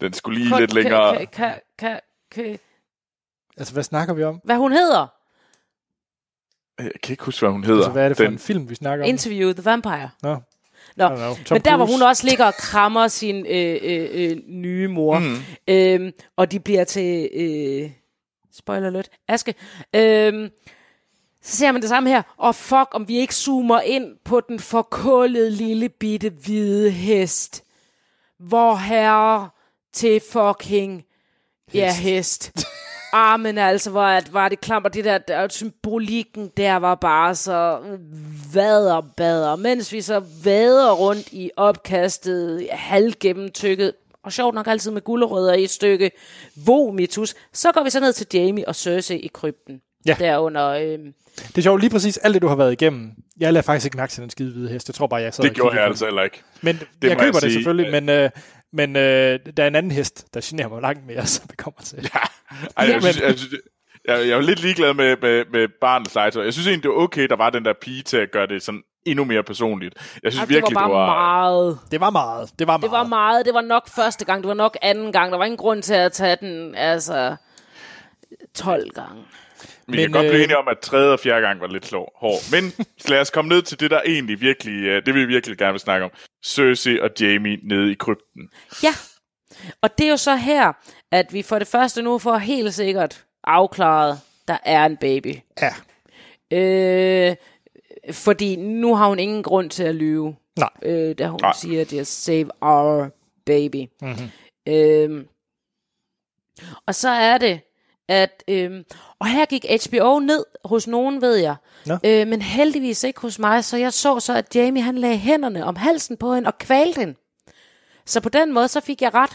den 0.00 0.12
skulle 0.12 0.38
lige 0.38 0.50
Kan- 0.50 0.60
lidt 0.60 0.72
længere. 0.74 1.16
Kan, 1.16 1.26
kan, 1.32 1.60
kan, 1.78 2.00
kan, 2.32 2.58
Altså, 3.56 3.72
hvad 3.72 3.82
snakker 3.82 4.14
vi 4.14 4.24
om? 4.24 4.40
hvad 4.44 4.56
hun 4.56 4.72
hedder? 4.72 5.06
Jeg 6.82 6.90
kan 7.02 7.12
ikke 7.12 7.24
huske, 7.24 7.40
hvad 7.40 7.50
hun 7.50 7.64
hedder. 7.64 7.78
Altså, 7.80 7.90
hvad 7.92 8.04
er 8.04 8.08
det 8.08 8.16
for 8.16 8.24
den, 8.24 8.32
en 8.32 8.38
film, 8.38 8.70
vi 8.70 8.74
snakker 8.74 9.04
om? 9.04 9.08
Interview 9.08 9.52
the 9.52 9.64
Vampire. 9.64 10.10
Nå. 10.22 10.36
Nå, 10.96 11.08
know. 11.08 11.34
Tom 11.44 11.54
men 11.54 11.62
der 11.62 11.76
hvor 11.76 11.86
hun 11.86 12.02
også 12.02 12.26
ligger 12.26 12.44
og 12.44 12.54
krammer 12.54 13.08
sin 13.08 13.46
øh, 13.46 13.76
øh, 13.82 14.08
øh, 14.12 14.36
nye 14.46 14.88
mor. 14.88 15.18
Mm. 15.18 15.36
Øhm, 15.68 16.12
og 16.36 16.52
de 16.52 16.60
bliver 16.60 16.84
til, 16.84 17.28
øh, 17.34 17.90
spoiler 18.52 18.86
alert, 18.86 19.08
aske. 19.28 19.54
Øhm, 19.94 20.50
så 21.46 21.56
ser 21.56 21.72
man 21.72 21.82
det 21.82 21.88
samme 21.88 22.08
her. 22.08 22.22
Og 22.36 22.54
fuck, 22.54 22.88
om 22.92 23.08
vi 23.08 23.18
ikke 23.18 23.34
zoomer 23.34 23.80
ind 23.80 24.16
på 24.24 24.40
den 24.40 24.60
forkullede 24.60 25.50
lille 25.50 25.88
bitte 25.88 26.30
hvide 26.30 26.90
hest. 26.90 27.64
Hvor 28.38 28.74
herre 28.74 29.48
til 29.92 30.20
fucking 30.32 31.04
ja, 31.74 31.94
hest. 31.94 32.66
Ah, 33.12 33.40
men 33.40 33.58
altså, 33.58 33.90
hvor 33.90 34.02
at, 34.02 34.32
var 34.32 34.48
det 34.48 34.60
klamt, 34.60 34.86
og 34.86 34.94
det 34.94 35.04
der, 35.04 35.18
der 35.18 35.48
symbolikken 35.48 36.50
der 36.56 36.76
var 36.76 36.94
bare 36.94 37.34
så 37.34 37.80
vader 38.54 39.00
bader, 39.00 39.56
mens 39.56 39.92
vi 39.92 40.00
så 40.00 40.22
vader 40.44 40.92
rundt 40.92 41.32
i 41.32 41.50
opkastet, 41.56 42.68
halvgennemtykket, 42.70 43.92
og 44.24 44.32
sjovt 44.32 44.54
nok 44.54 44.66
altid 44.66 44.90
med 44.90 45.02
gulerødder 45.02 45.54
i 45.54 45.64
et 45.64 45.70
stykke 45.70 46.10
vomitus, 46.66 47.34
så 47.52 47.72
går 47.72 47.82
vi 47.82 47.90
så 47.90 48.00
ned 48.00 48.12
til 48.12 48.26
Jamie 48.34 48.68
og 48.68 48.74
Cersei 48.74 49.16
i 49.16 49.30
krypten. 49.34 49.80
Ja. 50.06 50.16
Derunder, 50.18 50.68
øh, 50.68 50.98
Det 51.46 51.58
er 51.58 51.62
sjovt, 51.62 51.80
lige 51.80 51.90
præcis 51.90 52.16
alt 52.16 52.34
det, 52.34 52.42
du 52.42 52.48
har 52.48 52.56
været 52.56 52.72
igennem. 52.72 53.10
Jeg 53.40 53.52
lader 53.52 53.62
faktisk 53.62 53.86
ikke 53.86 53.96
mærke 53.96 54.10
til 54.12 54.22
den 54.22 54.30
skide 54.30 54.52
hvide 54.52 54.68
hest. 54.68 54.88
Jeg 54.88 54.94
tror 54.94 55.06
bare, 55.06 55.20
jeg 55.20 55.34
sad 55.34 55.44
Det 55.44 55.54
gjorde 55.54 55.76
jeg 55.76 55.84
altså 55.84 56.04
heller 56.04 56.22
ikke. 56.22 56.42
Men 56.62 56.76
Det 56.76 57.08
jeg 57.08 57.18
køber 57.18 57.24
jeg 57.24 57.32
det 57.32 57.42
sige. 57.42 57.52
selvfølgelig, 57.52 57.90
men, 57.92 58.08
øh, 58.08 58.30
men 58.72 58.96
øh, 58.96 59.38
der 59.56 59.62
er 59.62 59.66
en 59.68 59.74
anden 59.74 59.92
hest, 59.92 60.34
der 60.34 60.40
generer 60.44 60.68
mig 60.68 60.82
langt 60.82 61.06
mere, 61.06 61.26
som 61.36 61.46
vi 61.50 61.56
kommer 61.56 61.80
til. 61.80 62.10
Ej, 62.76 62.86
jeg, 62.92 63.02
synes, 63.02 63.20
jeg, 63.20 63.38
synes, 63.38 63.54
jeg, 64.08 64.28
jeg 64.28 64.30
er 64.36 64.40
lidt 64.40 64.62
ligeglad 64.62 64.94
med, 64.94 65.16
med, 65.22 65.44
med 65.52 65.68
barnets 65.80 66.14
legetøj. 66.14 66.44
Jeg 66.44 66.52
synes 66.52 66.66
egentlig, 66.66 66.82
det 66.82 66.90
var 66.90 66.96
okay, 66.96 67.28
der 67.28 67.36
var 67.36 67.50
den 67.50 67.64
der 67.64 67.72
pige 67.82 68.02
til 68.02 68.16
at 68.16 68.30
gøre 68.32 68.46
det 68.46 68.62
sådan 68.62 68.82
endnu 69.06 69.24
mere 69.24 69.42
personligt. 69.42 69.94
Jeg 70.22 70.32
synes 70.32 70.46
det 70.48 70.54
var 70.54 70.60
virkelig, 70.60 70.74
bare 70.74 70.88
det 70.88 70.94
var... 70.94 71.06
meget. 71.06 71.78
Det 71.90 72.00
var 72.00 72.10
meget. 72.10 72.50
Det 72.58 72.66
var 72.66 72.76
meget. 72.76 72.82
Det 72.82 72.90
var 72.90 73.04
meget. 73.04 73.46
Det 73.46 73.54
var 73.54 73.60
nok 73.60 73.88
første 73.96 74.24
gang. 74.24 74.42
Det 74.42 74.48
var 74.48 74.54
nok 74.54 74.76
anden 74.82 75.12
gang. 75.12 75.32
Der 75.32 75.38
var 75.38 75.44
ingen 75.44 75.58
grund 75.58 75.82
til 75.82 75.94
at 75.94 76.12
tage 76.12 76.36
den, 76.40 76.74
altså, 76.74 77.36
12 78.54 78.90
gange. 78.90 79.22
Vi 79.88 79.96
kan 79.96 80.04
Men, 80.04 80.12
godt 80.12 80.22
blive 80.22 80.36
øh, 80.36 80.44
enige 80.44 80.58
om, 80.58 80.68
at 80.68 80.78
tredje 80.78 81.12
og 81.12 81.20
fjerde 81.20 81.46
gang 81.46 81.60
var 81.60 81.66
lidt 81.66 81.86
slå, 81.86 82.12
hård. 82.16 82.38
Men 82.52 82.72
lad 83.10 83.20
os 83.20 83.30
komme 83.30 83.48
ned 83.48 83.62
til 83.62 83.80
det, 83.80 83.90
der 83.90 84.00
egentlig 84.06 84.40
virkelig, 84.40 84.84
øh, 84.84 85.06
det 85.06 85.14
vi 85.14 85.24
virkelig 85.24 85.58
gerne 85.58 85.72
vil 85.72 85.80
snakke 85.80 86.04
om. 86.04 86.10
Cersei 86.44 87.00
og 87.00 87.10
Jamie 87.20 87.58
nede 87.62 87.92
i 87.92 87.94
krypten. 87.94 88.50
Ja, 88.82 88.92
og 89.82 89.98
det 89.98 90.06
er 90.06 90.10
jo 90.10 90.16
så 90.16 90.36
her, 90.36 90.72
at 91.12 91.32
vi 91.32 91.42
for 91.42 91.58
det 91.58 91.68
første 91.68 92.02
nu 92.02 92.18
får 92.18 92.36
helt 92.36 92.74
sikkert 92.74 93.24
afklaret, 93.44 94.20
der 94.48 94.58
er 94.64 94.86
en 94.86 94.96
baby. 94.96 95.34
Ja. 95.62 95.74
Øh, 96.52 97.36
fordi 98.12 98.56
nu 98.56 98.94
har 98.94 99.08
hun 99.08 99.18
ingen 99.18 99.42
grund 99.42 99.70
til 99.70 99.82
at 99.82 99.94
lyve, 99.94 100.36
Nej. 100.58 100.70
øh, 100.82 101.18
da 101.18 101.26
hun 101.28 101.40
Nej. 101.42 101.52
siger, 101.60 101.80
at 101.80 101.90
det 101.90 101.98
er 101.98 102.04
save 102.04 102.50
our 102.60 103.10
baby. 103.46 103.86
Mm-hmm. 104.02 104.30
Øh, 104.68 105.24
og 106.86 106.94
så 106.94 107.08
er 107.08 107.38
det, 107.38 107.60
at... 108.08 108.44
Øh, 108.48 108.84
og 109.18 109.26
her 109.26 109.46
gik 109.46 109.64
HBO 109.86 110.18
ned 110.18 110.44
hos 110.64 110.86
nogen, 110.86 111.20
ved 111.22 111.34
jeg. 111.36 111.56
Nå. 111.86 111.98
Øh, 112.04 112.26
men 112.28 112.42
heldigvis 112.42 113.04
ikke 113.04 113.20
hos 113.20 113.38
mig, 113.38 113.64
så 113.64 113.76
jeg 113.76 113.92
så 113.92 114.20
så, 114.20 114.34
at 114.36 114.54
Jamie 114.56 114.82
han 114.82 114.98
lagde 114.98 115.16
hænderne 115.16 115.64
om 115.64 115.76
halsen 115.76 116.16
på 116.16 116.34
hende 116.34 116.46
og 116.46 116.58
kvalte 116.58 117.00
hende. 117.00 117.14
Så 118.06 118.20
på 118.20 118.28
den 118.28 118.52
måde, 118.52 118.68
så 118.68 118.80
fik 118.80 119.02
jeg 119.02 119.14
ret. 119.14 119.30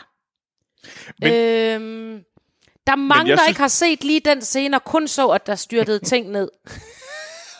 Men- 1.20 1.34
øhm, 1.34 2.24
der 2.88 2.92
er 2.92 2.96
mange, 2.98 3.32
der 3.32 3.38
synes- 3.38 3.48
ikke 3.50 3.60
har 3.62 3.68
set 3.68 4.04
lige 4.04 4.20
den 4.20 4.42
scene, 4.42 4.78
og 4.78 4.84
kun 4.84 5.08
så, 5.08 5.28
at 5.30 5.48
der 5.48 5.56
styrtede 5.56 6.00
ting 6.10 6.30
ned. 6.32 6.50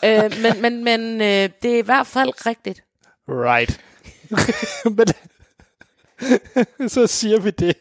øh, 0.04 0.32
men 0.42 0.62
men, 0.62 0.84
men 0.84 1.00
øh, 1.20 1.50
det 1.62 1.74
er 1.74 1.78
i 1.78 1.80
hvert 1.84 2.06
fald 2.06 2.46
rigtigt. 2.46 2.84
Right. 3.28 3.80
men 6.78 6.88
så 6.88 7.06
siger 7.06 7.40
vi 7.40 7.50
det. 7.50 7.76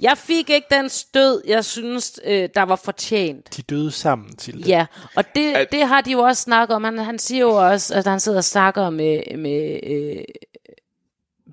Jeg 0.00 0.18
fik 0.18 0.50
ikke 0.50 0.66
den 0.70 0.88
stød, 0.88 1.42
jeg 1.46 1.64
synes, 1.64 2.20
øh, 2.24 2.48
der 2.54 2.62
var 2.62 2.76
fortjent. 2.76 3.56
De 3.56 3.62
døde 3.62 3.90
sammen 3.90 4.36
til 4.36 4.54
det. 4.58 4.68
Ja, 4.68 4.86
og 5.16 5.24
det, 5.34 5.52
At- 5.54 5.72
det 5.72 5.82
har 5.88 6.00
de 6.00 6.12
jo 6.12 6.18
også 6.18 6.42
snakket 6.42 6.74
om. 6.76 6.84
Han, 6.84 6.98
han 6.98 7.18
siger 7.18 7.40
jo 7.40 7.50
også, 7.70 7.94
at 7.94 8.06
han 8.06 8.20
sidder 8.20 8.38
og 8.38 8.44
snakker 8.44 8.90
med, 8.90 9.36
med 9.36 9.80
øh, 9.86 10.24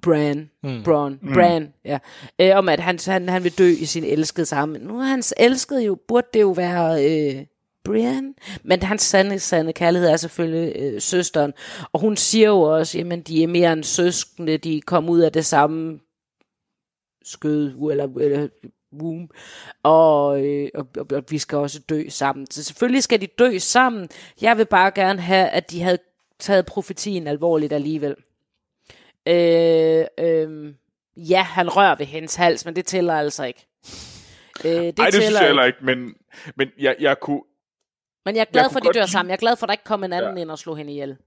Bran, 0.02 0.50
mm. 0.64 0.84
Bron, 0.84 1.20
mm. 1.22 1.34
Bran, 1.34 1.74
ja, 1.86 1.98
øh, 2.40 2.58
om 2.58 2.70
at 2.70 2.80
han, 2.80 3.00
han, 3.06 3.30
han 3.30 3.44
vil 3.44 3.58
dø 3.58 3.70
i 3.80 3.86
sin 3.86 4.04
elskede 4.04 4.46
sammen. 4.46 4.82
Nu 4.82 5.00
er 5.00 5.04
hans 5.04 5.34
elskede 5.38 5.84
jo, 5.84 5.98
burde 6.08 6.28
det 6.34 6.42
jo 6.42 6.52
være 6.52 7.06
øh, 7.06 7.46
Brian, 7.86 8.34
men 8.64 8.84
hans 8.84 9.02
sande, 9.02 9.40
sande 9.40 9.74
kærlighed 9.74 10.10
er 10.10 10.18
selvfølgelig 10.18 10.74
øh, 10.76 11.02
søsteren. 11.02 11.54
Og 11.94 12.00
hun 12.00 12.18
siger 12.18 12.48
jo 12.48 12.62
også, 12.62 12.98
jamen 12.98 13.22
de 13.22 13.44
er 13.44 13.48
mere 13.48 13.74
end 13.74 13.84
søskende, 13.84 14.58
de 14.58 14.82
kom 14.82 15.10
ud 15.10 15.20
af 15.20 15.32
det 15.32 15.46
samme 15.46 16.00
skød, 17.24 17.90
eller, 17.92 18.08
eller 18.20 18.48
womb, 19.02 19.32
og, 19.84 20.46
øh, 20.46 20.70
og, 20.76 20.88
og, 20.98 21.06
og 21.12 21.24
vi 21.30 21.38
skal 21.38 21.58
også 21.58 21.80
dø 21.80 22.10
sammen. 22.10 22.52
Så 22.52 22.64
selvfølgelig 22.64 23.04
skal 23.04 23.22
de 23.22 23.28
dø 23.28 23.58
sammen. 23.58 24.10
Jeg 24.42 24.58
vil 24.58 24.66
bare 24.66 24.92
gerne 24.92 25.22
have, 25.22 25.50
at 25.50 25.72
de 25.72 25.82
havde 25.82 25.98
taget 26.40 26.66
profetien 26.66 27.28
alvorligt 27.28 27.74
alligevel. 27.74 28.16
Øh, 29.28 30.06
øh, 30.20 30.74
ja, 31.18 31.42
han 31.42 31.70
rører 31.70 31.96
ved 31.96 32.06
hendes 32.06 32.36
hals, 32.36 32.66
men 32.66 32.76
det 32.76 32.86
tæller 32.86 33.14
altså 33.14 33.44
ikke. 33.44 33.68
Øh, 34.66 34.72
det 34.72 35.00
Ej, 35.00 35.06
det 35.06 35.14
synes 35.14 35.26
tæller 35.26 35.40
jeg 35.40 35.48
heller 35.48 35.64
ikke, 35.64 35.80
men, 35.82 36.16
men 36.56 36.70
jeg, 36.80 36.96
jeg 37.00 37.20
kunne... 37.20 37.42
Men 38.26 38.36
jeg 38.36 38.42
er 38.42 38.52
glad 38.52 38.64
Jeg 38.64 38.72
for, 38.72 38.80
at 38.80 38.84
de 38.84 38.94
dør 38.94 39.02
godt 39.02 39.10
sammen. 39.10 39.30
Jeg 39.30 39.36
er 39.36 39.40
glad 39.40 39.56
for, 39.56 39.66
at 39.66 39.68
der 39.68 39.74
ikke 39.74 39.84
kom 39.84 40.04
en 40.04 40.14
anden 40.14 40.38
ja. 40.38 40.42
ind 40.42 40.52
og 40.52 40.60
slog 40.60 40.78
hende 40.78 40.92
ihjel. 40.92 41.18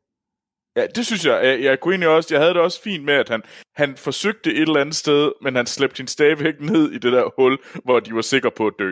Ja, 0.77 0.87
det 0.87 1.07
synes 1.07 1.27
jeg. 1.27 1.41
Jeg, 1.45 1.61
jeg 1.63 1.81
kunne 1.81 1.93
egentlig 1.93 2.09
også, 2.09 2.29
jeg 2.35 2.41
havde 2.41 2.55
det 2.55 2.63
også 2.63 2.83
fint 2.83 3.05
med, 3.05 3.15
at 3.15 3.29
han, 3.29 3.43
han 3.77 3.97
forsøgte 3.97 4.51
et 4.55 4.61
eller 4.63 4.81
andet 4.81 4.95
sted, 4.95 5.33
men 5.43 5.57
han 5.57 5.67
slæbte 5.67 5.99
hende 5.99 6.11
stadigvæk 6.13 6.55
ned 6.61 6.91
i 6.93 6.99
det 6.99 7.13
der 7.13 7.25
hul, 7.39 7.59
hvor 7.85 8.01
de 8.01 8.15
var 8.15 8.21
sikre 8.23 8.51
på 8.51 8.67
at 8.67 8.73
dø. 8.79 8.91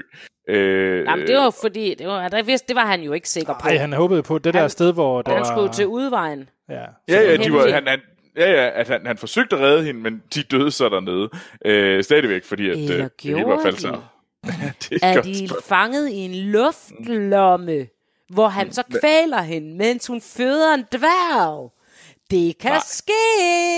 Øh, 0.49 1.05
Jamen, 1.05 1.27
det 1.27 1.37
var 1.37 1.55
fordi, 1.63 1.95
det 1.95 2.07
var, 2.07 2.29
der 2.29 2.43
vidste, 2.43 2.69
det 2.69 2.77
var 2.77 2.87
han 2.87 3.01
jo 3.03 3.13
ikke 3.13 3.29
sikker 3.29 3.53
på. 3.63 3.69
Ej, 3.69 3.77
han 3.77 3.93
håbede 3.93 4.23
på 4.23 4.39
det 4.39 4.55
der 4.55 4.61
Han- 4.61 4.71
sted, 4.71 4.93
hvor 4.93 5.23
der 5.23 5.33
han 5.33 5.41
var... 5.41 5.57
skulle 5.57 5.73
til 5.73 5.87
udvejen. 5.87 6.49
Ja, 6.71 6.75
Ja, 7.09 7.21
ja, 7.23 7.37
de 7.37 7.53
var, 7.53 7.71
han, 7.73 7.87
han, 7.87 8.01
ja, 8.37 8.51
ja, 8.51 8.71
at 8.81 8.89
han, 8.89 9.07
han 9.07 9.19
forsøgte 9.19 9.57
at 9.57 9.63
redde 9.63 9.85
hende, 9.85 10.01
men 10.01 10.23
de 10.35 10.43
døde 10.43 10.71
så 10.71 10.89
dernede. 10.89 11.29
Øh, 11.67 12.05
stadigvæk, 12.05 12.45
fordi 12.45 12.71
at, 12.71 12.77
Eller 12.79 12.97
øh, 12.97 13.03
det 13.03 13.11
hele 13.37 13.45
var 13.47 13.61
faldt 13.63 13.77
de? 13.77 13.83
sammen. 13.83 14.01
det 14.91 14.99
er 15.03 15.07
Er 15.09 15.23
de 15.23 15.35
spørgsmål. 15.49 15.63
fanget 15.63 16.09
i 16.11 16.15
en 16.17 16.35
luftlomme, 16.35 17.87
hvor 18.29 18.49
han 18.49 18.73
så 18.73 18.83
kvæler 19.01 19.43
hende, 19.43 19.77
mens 19.77 20.07
hun 20.07 20.21
føder 20.21 20.75
en 20.75 20.85
dværg? 20.93 21.73
Det 22.31 22.59
kan 22.59 22.71
Nej. 22.71 22.81
ske! 22.87 23.13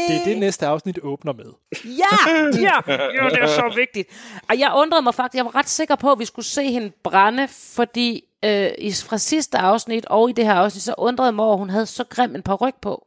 det 0.08 0.20
er 0.20 0.24
det, 0.24 0.38
næste 0.38 0.66
afsnit 0.66 0.98
åbner 1.02 1.32
med. 1.32 1.44
Ja, 1.84 2.32
ja, 2.68 2.92
ja, 2.92 3.28
det 3.30 3.42
er 3.42 3.46
så 3.46 3.72
vigtigt. 3.76 4.08
Og 4.48 4.58
jeg 4.58 4.72
undrede 4.76 5.02
mig 5.02 5.14
faktisk, 5.14 5.36
jeg 5.36 5.44
var 5.44 5.54
ret 5.54 5.68
sikker 5.68 5.94
på, 5.94 6.12
at 6.12 6.18
vi 6.18 6.24
skulle 6.24 6.46
se 6.46 6.70
hende 6.70 6.92
brænde, 7.04 7.48
fordi 7.48 8.24
øh, 8.44 8.70
i, 8.78 8.92
fra 8.92 9.18
sidste 9.18 9.58
afsnit 9.58 10.06
og 10.06 10.30
i 10.30 10.32
det 10.32 10.44
her 10.46 10.54
afsnit, 10.54 10.82
så 10.82 10.94
undrede 10.98 11.26
jeg 11.26 11.34
mig 11.34 11.44
over, 11.44 11.54
at 11.54 11.58
hun 11.58 11.70
havde 11.70 11.86
så 11.86 12.04
grim 12.04 12.34
en 12.34 12.42
paryk 12.42 12.74
på. 12.82 13.06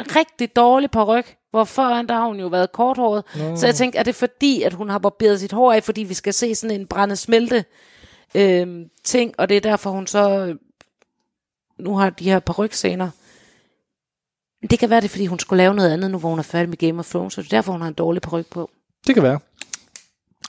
En 0.00 0.16
rigtig 0.16 0.56
dårlig 0.56 0.90
paryk, 0.90 1.36
hvor 1.50 1.64
førhen 1.64 2.08
der 2.08 2.14
har 2.14 2.26
hun 2.26 2.40
jo 2.40 2.46
været 2.46 2.72
korthåret. 2.72 3.24
Mm. 3.34 3.56
Så 3.56 3.66
jeg 3.66 3.74
tænkte, 3.74 3.98
er 3.98 4.02
det 4.02 4.14
fordi, 4.14 4.62
at 4.62 4.72
hun 4.72 4.90
har 4.90 4.98
barberet 4.98 5.40
sit 5.40 5.52
hår 5.52 5.72
af, 5.72 5.82
fordi 5.82 6.02
vi 6.02 6.14
skal 6.14 6.34
se 6.34 6.54
sådan 6.54 6.80
en 6.80 6.86
brænde 6.86 7.16
smelte 7.16 7.64
øh, 8.34 8.86
ting, 9.04 9.34
og 9.38 9.48
det 9.48 9.56
er 9.56 9.60
derfor, 9.60 9.90
hun 9.90 10.06
så 10.06 10.46
øh, 10.46 10.56
nu 11.78 11.96
har 11.96 12.10
de 12.10 12.24
her 12.24 12.38
parykscener. 12.38 13.10
Men 14.60 14.70
Det 14.70 14.78
kan 14.78 14.90
være, 14.90 15.00
det 15.00 15.04
er, 15.04 15.10
fordi 15.10 15.26
hun 15.26 15.38
skulle 15.38 15.58
lave 15.62 15.74
noget 15.74 15.92
andet, 15.92 16.10
nu 16.10 16.18
hvor 16.18 16.28
hun 16.30 16.38
er 16.38 16.42
færdig 16.42 16.68
med 16.68 16.76
Game 16.78 16.98
of 16.98 17.10
Thrones, 17.10 17.34
så 17.34 17.42
det 17.42 17.52
er 17.52 17.56
derfor, 17.56 17.72
hun 17.72 17.80
har 17.80 17.88
en 17.88 17.94
dårlig 17.94 18.22
paryk 18.22 18.46
på. 18.50 18.70
Det 19.06 19.14
kan 19.14 19.22
være. 19.22 19.40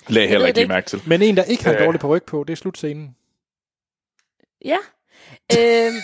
Lagde 0.07 0.27
heller 0.27 0.47
ikke 0.47 0.67
mærke 0.67 0.88
til. 0.89 1.01
Men 1.07 1.21
en, 1.21 1.38
der 1.38 1.43
ikke 1.43 1.63
har 1.63 1.71
en 1.71 1.77
Ja. 1.79 1.86
dårlig 1.86 1.99
paryk 2.01 2.23
på, 2.23 2.43
det 2.47 2.53
er 2.53 2.57
slutscenen. 2.57 3.15
Ja. 4.65 4.77
øhm, 5.59 5.95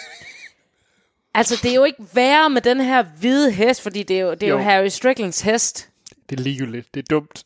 altså, 1.33 1.59
det 1.63 1.71
er 1.71 1.75
jo 1.75 1.83
ikke 1.83 2.03
værre 2.13 2.49
med 2.49 2.61
den 2.61 2.81
her 2.81 3.03
hvide 3.03 3.51
hest, 3.51 3.81
fordi 3.81 4.03
det 4.03 4.17
er 4.17 4.21
jo, 4.21 4.31
det 4.33 4.43
er 4.43 4.47
jo. 4.47 4.53
Jo. 4.53 4.59
jo 4.59 4.63
Harry 4.63 4.87
Stricklands 4.87 5.41
hest. 5.41 5.89
Det 6.29 6.39
er 6.39 6.43
ligegyldigt. 6.43 6.93
Det 6.93 6.99
er 6.99 7.05
dumt. 7.09 7.43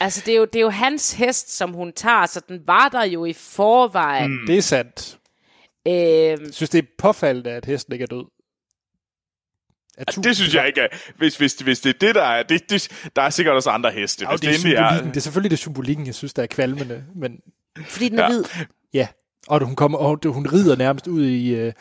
Altså, 0.00 0.22
det 0.26 0.34
er, 0.34 0.38
jo, 0.38 0.44
det 0.44 0.56
er 0.56 0.60
jo 0.62 0.68
hans 0.70 1.12
hest, 1.12 1.56
som 1.56 1.72
hun 1.72 1.92
tager, 1.92 2.26
så 2.26 2.40
den 2.48 2.60
var 2.66 2.88
der 2.88 3.04
jo 3.04 3.24
i 3.24 3.32
forvejen. 3.32 4.30
Mm. 4.40 4.46
Det 4.46 4.58
er 4.58 4.62
sandt. 4.62 5.18
Øhm, 5.88 5.94
Jeg 5.94 6.38
synes, 6.52 6.70
det 6.70 6.78
er 6.78 6.86
påfaldende, 6.98 7.50
at 7.50 7.64
hesten 7.64 7.92
ikke 7.92 8.02
er 8.02 8.06
død. 8.06 8.24
At 9.98 10.18
Det 10.24 10.36
synes 10.36 10.54
jeg 10.54 10.66
ikke 10.66 10.80
er. 10.80 10.86
Hvis, 11.18 11.36
hvis, 11.36 11.52
hvis 11.54 11.80
det 11.80 11.94
er 11.94 11.98
det, 12.06 12.14
der 12.14 12.22
er... 12.22 12.42
Det, 12.42 12.70
det, 12.70 12.88
der 13.16 13.22
er 13.22 13.30
sikkert 13.30 13.54
også 13.54 13.70
andre 13.70 13.90
heste. 13.90 14.26
Ja, 14.30 14.36
det, 14.36 14.44
er 14.44 14.48
endelig 14.48 14.60
symbolikken. 14.76 15.08
det 15.10 15.16
er 15.16 15.20
selvfølgelig 15.20 15.50
det 15.50 15.58
symbolikken, 15.58 16.06
jeg 16.06 16.14
synes, 16.14 16.34
der 16.34 16.42
er 16.42 16.46
kvalmende. 16.46 17.04
Men 17.16 17.40
fordi 17.86 18.08
den 18.08 18.18
er 18.18 18.22
Ja. 18.22 18.28
hvid. 18.28 18.44
ja, 18.94 19.08
og 19.48 19.64
hun, 19.64 19.76
kommer, 19.76 19.98
og 19.98 20.18
hun 20.26 20.46
rider 20.52 20.76
nærmest 20.76 21.06
ud 21.06 21.24
i, 21.26 21.54
øh, 21.54 21.72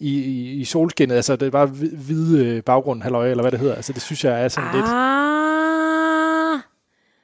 i, 0.00 0.18
i, 0.22 0.50
i 0.52 0.64
solskinnet. 0.64 1.16
Altså, 1.16 1.36
det 1.36 1.46
er 1.46 1.50
bare 1.50 1.66
hvid- 1.66 1.96
hvide 1.96 2.46
øh, 2.46 2.62
baggrund, 2.62 3.02
halløj, 3.02 3.30
eller 3.30 3.42
hvad 3.42 3.52
det 3.52 3.60
hedder. 3.60 3.74
Altså, 3.74 3.92
det 3.92 4.02
synes 4.02 4.24
jeg 4.24 4.44
er 4.44 4.48
sådan 4.48 4.74
lidt... 4.74 4.84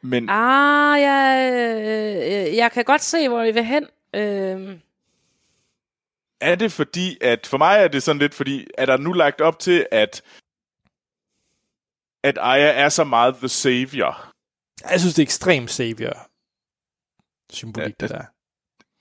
Men 0.03 0.29
ah 0.29 1.01
jeg, 1.01 1.51
øh, 1.53 2.57
jeg 2.57 2.73
kan 2.73 2.85
godt 2.85 3.03
se, 3.03 3.29
hvor 3.29 3.43
I 3.43 3.53
vil 3.53 3.65
hen. 3.65 3.87
Øhm, 4.15 4.81
er 6.41 6.55
det 6.55 6.73
fordi, 6.73 7.19
at... 7.21 7.47
For 7.47 7.59
mig 7.59 7.79
er 7.79 7.89
det 7.89 8.03
sådan 8.03 8.21
lidt 8.21 8.35
fordi, 8.35 8.67
er 8.79 8.87
der 8.87 8.97
nu 8.97 9.13
lagt 9.13 9.41
op 9.41 9.59
til, 9.59 9.87
at 9.91 10.23
at 12.25 12.39
Aya 12.41 12.73
er 12.73 12.89
så 12.89 13.05
meget 13.05 13.37
the 13.37 13.49
savior. 13.49 14.33
Jeg 14.91 15.01
synes, 15.01 15.15
det 15.15 15.23
er 15.23 15.27
ekstremt 15.27 15.71
savior 15.71 16.29
symbolik, 17.53 17.95
Ja, 18.01 18.07
det 18.07 18.11
der. 18.11 18.25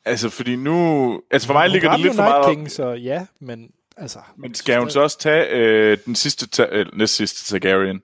Altså, 0.06 0.30
fordi 0.30 0.56
nu... 0.56 1.22
Altså, 1.32 1.48
for 1.48 1.54
mig 1.54 1.70
ligger 1.70 1.90
det 1.90 1.98
Hun 2.00 2.04
lidt 2.04 2.16
for 2.16 2.24
meget 2.24 2.56
King, 2.56 2.72
så 2.72 2.90
ja, 2.90 3.26
men 3.40 3.72
altså... 3.98 4.20
Men 4.38 4.56
skal 4.56 4.80
hun 4.80 4.90
så 4.90 5.00
også 5.00 5.20
tage 5.20 5.48
øh, 5.50 5.98
den 6.06 6.16
sidste, 6.16 6.48
ta- 6.48 6.70
øh, 6.72 6.86
næst 6.94 7.16
sidste 7.16 7.46
Targaryen? 7.46 8.02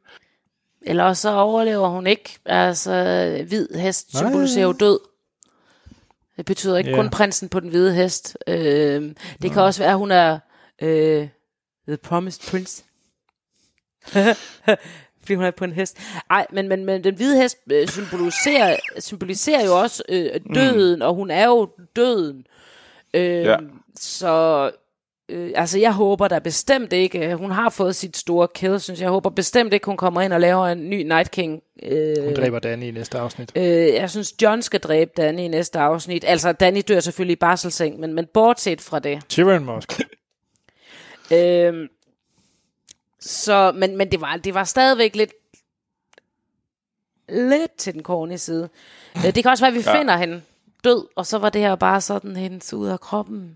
Eller 0.90 1.14
så 1.14 1.30
overlever 1.30 1.88
hun 1.88 2.08
ikke. 2.08 2.38
Altså, 2.46 2.94
hvid 3.48 3.68
hest 3.76 4.14
Nej. 4.14 4.24
symboliserer 4.24 4.66
jo 4.66 4.74
død. 4.74 5.00
Det 6.38 6.46
betyder 6.46 6.78
ikke 6.78 6.90
yeah. 6.90 7.00
kun 7.00 7.10
prinsen 7.10 7.50
på 7.50 7.60
den 7.60 7.70
hvide 7.70 7.94
hest. 7.94 8.38
Øh, 8.48 9.16
det 9.42 9.52
kan 9.52 9.62
også 9.62 9.82
være, 9.82 9.92
at 9.92 9.98
hun 9.98 10.12
er 10.12 10.40
øh, 10.82 11.28
The 11.88 11.98
Promised 11.98 12.52
Prince. 12.52 12.84
Fordi 15.20 15.34
hun 15.36 15.46
er 15.46 15.52
på 15.52 15.64
en 15.64 15.74
hest. 15.74 15.98
Ej, 16.30 16.48
men, 16.52 16.68
men, 16.68 16.86
men 16.86 17.04
den 17.04 17.16
hvide 17.16 17.42
hest 17.42 17.58
øh, 17.72 17.88
symboliserer, 17.88 18.76
symboliserer 19.00 19.66
jo 19.66 19.80
også 19.80 20.04
øh, 20.10 20.40
døden, 20.56 21.00
mm. 21.00 21.06
og 21.06 21.16
hun 21.16 21.32
er 21.32 21.46
jo 21.46 21.70
døden. 21.96 22.46
Øh, 23.14 23.46
ja. 23.46 23.58
Så 24.00 24.72
øh, 25.30 25.52
altså, 25.56 25.80
jeg 25.80 25.94
håber 25.94 26.28
da 26.28 26.40
bestemt 26.40 26.94
ikke, 26.94 27.36
hun 27.36 27.52
har 27.52 27.70
fået 27.70 27.96
sit 27.96 28.18
store 28.18 28.48
kill, 28.56 28.80
synes 28.80 29.00
jeg. 29.00 29.04
Jeg 29.06 29.12
håber 29.12 29.30
bestemt 29.30 29.74
ikke, 29.74 29.86
hun 29.86 29.98
kommer 29.98 30.22
ind 30.22 30.34
og 30.34 30.42
laver 30.42 30.68
en 30.68 30.90
ny 30.90 31.02
Night 31.02 31.32
King. 31.32 31.62
Øh, 31.84 32.24
Hun 32.24 32.34
dræber 32.34 32.60
Danny 32.60 32.84
i 32.84 32.92
næste 32.92 33.18
afsnit. 33.20 33.52
Øh, 33.56 33.64
jeg 33.94 34.10
synes, 34.10 34.42
John 34.42 34.62
skal 34.62 34.80
dræbe 34.80 35.12
Danny 35.18 35.40
i 35.40 35.48
næste 35.48 35.80
afsnit. 35.80 36.24
Altså, 36.28 36.52
Danny 36.52 36.82
dør 36.88 37.00
selvfølgelig 37.00 37.34
i 37.34 37.40
barselseng, 37.40 38.00
men, 38.00 38.14
men 38.14 38.26
bortset 38.34 38.82
fra 38.82 39.00
det. 39.00 39.30
Tyrion 39.30 39.66
må 39.66 39.72
også. 39.72 40.04
Øh, 41.34 41.90
så, 43.20 43.72
men, 43.76 43.98
men 43.98 44.12
det, 44.12 44.22
var, 44.22 44.38
det 44.38 44.54
var 44.54 44.64
stadigvæk 44.64 45.16
lidt 45.16 45.32
lidt 47.30 47.72
til 47.78 47.94
den 47.94 48.04
corny 48.04 48.36
side. 48.36 48.70
Øh, 49.16 49.24
det 49.24 49.44
kan 49.44 49.46
også 49.46 49.64
være, 49.64 49.72
at 49.72 49.86
vi 49.86 49.90
ja. 49.92 50.00
finder 50.00 50.18
hende 50.18 50.42
død, 50.84 51.08
og 51.16 51.26
så 51.26 51.38
var 51.38 51.50
det 51.50 51.62
her 51.62 51.76
bare 51.76 52.02
sådan 52.02 52.36
hendes 52.36 52.74
ud 52.74 52.88
af 52.88 53.00
kroppen 53.00 53.56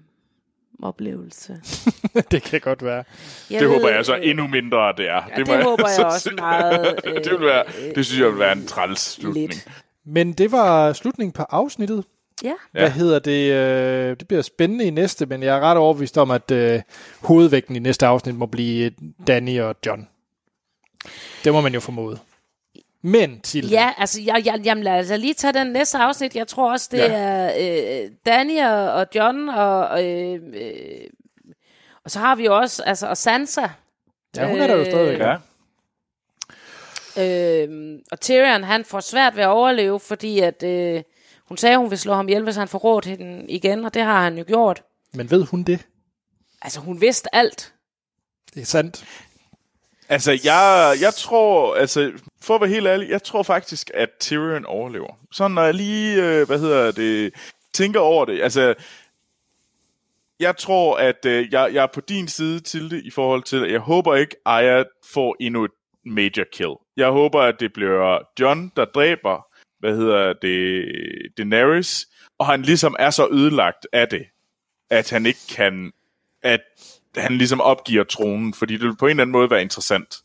oplevelse. 0.83 1.61
det 2.31 2.43
kan 2.43 2.61
godt 2.61 2.83
være. 2.85 3.03
Jeg 3.49 3.59
Det 3.61 3.69
ved, 3.69 3.75
håber 3.75 3.89
jeg 3.89 4.05
så 4.05 4.15
øh, 4.15 4.29
endnu 4.29 4.47
mindre, 4.47 4.89
at 4.89 4.95
det 4.97 5.09
er. 5.09 5.21
det 5.35 5.47
må 5.47 5.53
håber 5.55 5.87
jeg 5.87 5.95
så 5.95 6.01
også 6.03 6.19
sige. 6.19 6.35
meget, 6.35 6.99
det, 7.23 7.31
vil 7.31 7.41
være, 7.47 7.63
øh, 7.87 7.95
det 7.95 8.05
synes 8.05 8.19
jeg 8.21 8.29
vil 8.29 8.39
være 8.39 8.51
en 8.51 8.67
træls 8.67 8.99
slutning. 8.99 9.47
lidt. 9.49 9.67
Men 10.05 10.33
det 10.33 10.51
var 10.51 10.93
slutningen 10.93 11.31
på 11.31 11.43
afsnittet. 11.49 12.03
Ja. 12.43 12.53
Hvad 12.71 12.89
hedder 12.89 13.19
det? 13.19 13.51
Øh, 13.53 14.15
det 14.19 14.27
bliver 14.27 14.41
spændende 14.41 14.85
i 14.85 14.89
næste, 14.89 15.25
men 15.25 15.43
jeg 15.43 15.55
er 15.57 15.59
ret 15.59 15.77
overbevist 15.77 16.17
om, 16.17 16.31
at 16.31 16.51
øh, 16.51 16.81
hovedvægten 17.21 17.75
i 17.75 17.79
næste 17.79 18.05
afsnit 18.07 18.35
må 18.35 18.45
blive 18.45 18.85
øh, 18.85 18.91
Danny 19.27 19.59
og 19.61 19.75
John. 19.85 20.07
Det 21.43 21.53
må 21.53 21.61
man 21.61 21.73
jo 21.73 21.79
formode. 21.79 22.19
Men, 23.01 23.41
til 23.41 23.69
Ja, 23.69 23.93
altså, 23.97 24.21
jeg, 24.21 24.41
jeg, 24.45 24.61
jamen, 24.63 24.83
lad 24.83 24.99
os 24.99 25.19
lige 25.19 25.33
tage 25.33 25.53
den 25.53 25.67
næste 25.67 25.97
afsnit. 25.97 26.35
Jeg 26.35 26.47
tror 26.47 26.71
også, 26.71 26.89
det 26.91 26.97
Ja. 26.97 27.11
er 27.13 28.03
øh, 28.03 28.11
Danny 28.25 28.59
og, 28.61 28.91
og 28.93 29.07
John, 29.15 29.49
og, 29.49 30.05
øh, 30.07 30.39
øh, 30.53 31.07
og 32.03 32.11
så 32.11 32.19
har 32.19 32.35
vi 32.35 32.45
også, 32.47 32.83
altså, 32.83 33.07
og 33.07 33.17
Sansa. 33.17 33.61
ja, 34.35 34.47
hun 34.49 34.59
er 34.59 34.67
der 34.67 34.75
jo 34.75 34.85
stadigvæk. 34.85 35.19
Ja. 35.19 35.35
Øh, 37.17 37.99
og 38.11 38.19
Tyrion, 38.19 38.63
han 38.63 38.85
får 38.85 38.99
svært 38.99 39.35
ved 39.35 39.43
at 39.43 39.49
overleve, 39.49 39.99
fordi 39.99 40.39
at, 40.39 40.63
øh, 40.63 41.03
hun 41.47 41.57
sagde, 41.57 41.77
hun 41.77 41.89
vil 41.89 41.97
slå 41.99 42.13
ham 42.13 42.27
ihjel, 42.29 42.43
hvis 42.43 42.55
han 42.55 42.67
får 42.67 42.77
råd 42.79 43.05
hende 43.07 43.45
igen, 43.51 43.85
og 43.85 43.93
det 43.93 44.01
har 44.01 44.23
han 44.23 44.37
jo 44.37 44.43
gjort. 44.47 44.83
Men 45.13 45.31
ved 45.31 45.43
hun 45.43 45.63
det? 45.63 45.85
Altså, 46.61 46.79
hun 46.79 47.01
vidste 47.01 47.35
alt. 47.35 47.73
Det 48.53 48.61
er 48.61 48.65
sandt. 48.65 49.05
Altså, 50.11 50.31
jeg, 50.43 50.95
jeg 51.01 51.13
tror, 51.13 51.75
altså, 51.75 52.11
for 52.41 52.55
at 52.55 52.61
være 52.61 52.69
helt 52.69 52.87
ærlig, 52.87 53.09
jeg 53.09 53.23
tror 53.23 53.43
faktisk, 53.43 53.91
at 53.93 54.09
Tyrion 54.19 54.65
overlever. 54.65 55.19
Så 55.31 55.47
når 55.47 55.63
jeg 55.63 55.73
lige, 55.73 56.23
øh, 56.23 56.47
hvad 56.47 56.59
hedder 56.59 56.91
det, 56.91 57.33
tænker 57.73 57.99
over 57.99 58.25
det. 58.25 58.41
Altså, 58.41 58.73
jeg 60.39 60.57
tror, 60.57 60.97
at 60.97 61.25
øh, 61.25 61.53
jeg, 61.53 61.73
jeg 61.73 61.83
er 61.83 61.87
på 61.93 62.01
din 62.01 62.27
side 62.27 62.59
til 62.59 62.91
det, 62.91 63.05
i 63.05 63.09
forhold 63.09 63.43
til, 63.43 63.63
at 63.65 63.71
jeg 63.71 63.79
håber 63.79 64.15
ikke, 64.15 64.35
Arya 64.45 64.83
får 65.13 65.35
endnu 65.39 65.63
et 65.63 65.71
major 66.05 66.45
kill. 66.53 66.75
Jeg 66.97 67.09
håber, 67.09 67.41
at 67.41 67.59
det 67.59 67.73
bliver 67.73 68.19
John, 68.39 68.71
der 68.75 68.85
dræber, 68.85 69.45
hvad 69.79 69.95
hedder 69.95 70.33
det, 70.33 70.85
Daenerys, 71.37 72.05
og 72.39 72.45
han 72.45 72.61
ligesom 72.61 72.95
er 72.99 73.09
så 73.09 73.27
ødelagt 73.31 73.87
af 73.93 74.07
det, 74.07 74.25
at 74.89 75.09
han 75.09 75.25
ikke 75.25 75.47
kan, 75.49 75.91
at 76.43 76.61
han 77.17 77.37
ligesom 77.37 77.61
opgiver 77.61 78.03
tronen, 78.03 78.53
fordi 78.53 78.73
det 78.73 78.83
vil 78.83 78.97
på 78.97 79.05
en 79.05 79.09
eller 79.09 79.23
anden 79.23 79.31
måde 79.31 79.49
være 79.49 79.61
interessant. 79.61 80.15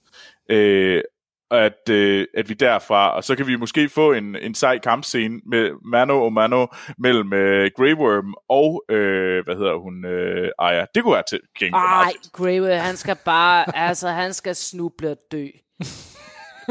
Øh, 0.50 1.02
at, 1.50 1.88
øh, 1.90 2.26
at 2.36 2.48
vi 2.48 2.54
derfra, 2.54 3.16
og 3.16 3.24
så 3.24 3.36
kan 3.36 3.46
vi 3.46 3.56
måske 3.56 3.88
få 3.88 4.12
en, 4.12 4.36
en 4.36 4.54
sej 4.54 4.78
kampscene 4.78 5.40
med 5.46 5.70
mano 5.84 6.24
og 6.24 6.32
mano 6.32 6.66
mellem 6.98 7.32
øh, 7.32 7.70
Grey 7.76 7.94
Worm 7.94 8.34
og, 8.48 8.84
øh, 8.96 9.44
hvad 9.44 9.56
hedder 9.56 9.76
hun, 9.82 10.04
øh, 10.04 10.50
Aya. 10.58 10.84
Det 10.94 11.02
kunne 11.02 11.14
være 11.14 11.22
til 11.28 11.40
gengæld 11.58 11.74
Ej, 11.74 12.04
meget 12.04 12.16
fedt. 12.22 12.32
Greywood, 12.32 12.78
han 12.78 12.96
skal 12.96 13.16
bare, 13.24 13.76
altså, 13.88 14.08
han 14.08 14.34
skal 14.34 14.54
snuble 14.54 15.10
og 15.10 15.18
dø. 15.32 15.46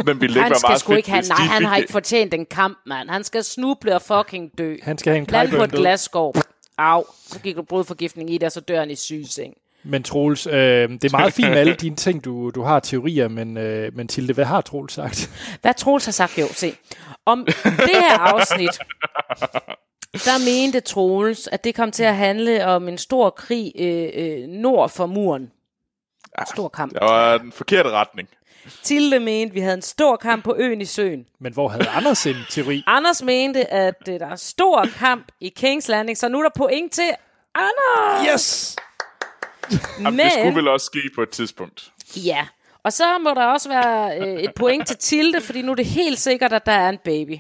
Men 0.06 0.24
ikke 0.24 0.40
Han 0.42 0.56
skal 0.56 0.80
sgu 0.80 0.94
ikke 0.94 1.12
have, 1.12 1.24
nej, 1.30 1.38
han 1.38 1.66
har 1.66 1.76
ikke 1.78 1.92
fortjent 1.92 2.34
en 2.34 2.46
kamp, 2.46 2.78
mand. 2.86 3.10
Han 3.10 3.24
skal 3.24 3.44
snuble 3.44 3.96
og 3.96 4.02
fucking 4.02 4.58
dø. 4.58 4.76
Han 4.84 4.98
skal 4.98 5.14
have 5.14 5.20
en 5.20 5.28
Land 5.30 5.50
på 5.50 5.64
et 5.64 5.72
død. 5.72 5.80
glasskår. 5.80 6.36
Au, 6.78 7.04
så 7.28 7.40
gik 7.40 7.56
du 7.56 7.62
blodforgiftning 7.62 8.30
i 8.30 8.38
det, 8.38 8.44
og 8.44 8.52
så 8.52 8.60
dør 8.60 8.80
han 8.80 8.92
i 8.92 8.96
sygeseng. 8.96 9.54
Men 9.86 10.04
Troels, 10.04 10.48
øh, 10.48 10.54
det 10.54 11.04
er 11.04 11.18
meget 11.18 11.34
fint 11.40 11.50
med 11.50 11.58
alle 11.58 11.74
dine 11.76 11.96
ting, 11.96 12.26
du, 12.26 12.50
du 12.50 12.62
har 12.62 12.80
teorier, 12.80 13.28
men, 13.28 13.58
øh, 13.58 13.96
men 13.96 14.08
Tilde, 14.08 14.34
hvad 14.34 14.46
har 14.46 14.62
Troels 14.62 14.94
sagt? 14.94 15.30
Hvad 15.62 15.74
Troels 15.74 16.06
har 16.06 16.12
sagt, 16.12 16.38
jo, 16.38 16.48
se. 16.48 16.76
Om 17.26 17.46
det 17.64 17.90
her 17.90 18.18
afsnit, 18.20 18.80
der 20.14 20.46
mente 20.46 20.80
Troels, 20.80 21.48
at 21.48 21.64
det 21.64 21.76
kom 21.76 21.92
til 21.92 22.04
at 22.04 22.16
handle 22.16 22.66
om 22.66 22.88
en 22.88 22.98
stor 22.98 23.30
krig 23.30 23.72
øh, 23.80 24.10
øh, 24.14 24.48
nord 24.48 24.90
for 24.90 25.06
muren. 25.06 25.52
Stor 26.54 26.68
kamp. 26.68 26.94
Det 26.94 27.02
var 27.02 27.38
den 27.38 27.52
forkerte 27.52 27.90
retning. 27.90 28.30
Tilde 28.84 29.20
mente, 29.20 29.54
vi 29.54 29.60
havde 29.60 29.74
en 29.74 29.82
stor 29.82 30.16
kamp 30.16 30.44
på 30.44 30.56
øen 30.58 30.82
i 30.82 30.86
søen. 30.86 31.26
Men 31.40 31.54
hvor 31.54 31.68
havde 31.68 31.90
Anders 31.90 32.26
en 32.26 32.36
teori? 32.50 32.84
Anders 32.88 33.24
mente, 33.24 33.74
at 33.74 33.96
øh, 34.10 34.20
der 34.20 34.28
er 34.28 34.36
stor 34.36 34.88
kamp 34.98 35.28
i 35.40 35.50
Kings 35.50 35.88
Landing, 35.88 36.18
så 36.18 36.30
nu 36.30 36.40
er 36.40 36.44
der 36.44 36.50
point 36.56 36.92
til 36.92 37.10
Anders! 37.56 38.28
Yes! 38.34 38.76
Jamen, 40.00 40.20
det 40.20 40.32
skulle 40.32 40.56
vel 40.56 40.68
også 40.68 40.86
ske 40.86 41.00
på 41.16 41.22
et 41.22 41.30
tidspunkt. 41.30 41.92
Ja, 42.16 42.48
og 42.84 42.94
så 42.94 43.18
må 43.24 43.30
der 43.30 43.46
også 43.46 43.70
være 43.70 44.20
øh, 44.20 44.40
et 44.40 44.54
point 44.56 44.88
til 44.88 44.98
Tilde, 44.98 45.42
fordi 45.42 45.62
nu 45.62 45.72
er 45.72 45.76
det 45.76 45.86
helt 45.86 46.20
sikkert, 46.20 46.54
at 46.54 46.66
der 46.66 46.72
er 46.72 46.90
en 46.90 46.98
baby. 47.04 47.38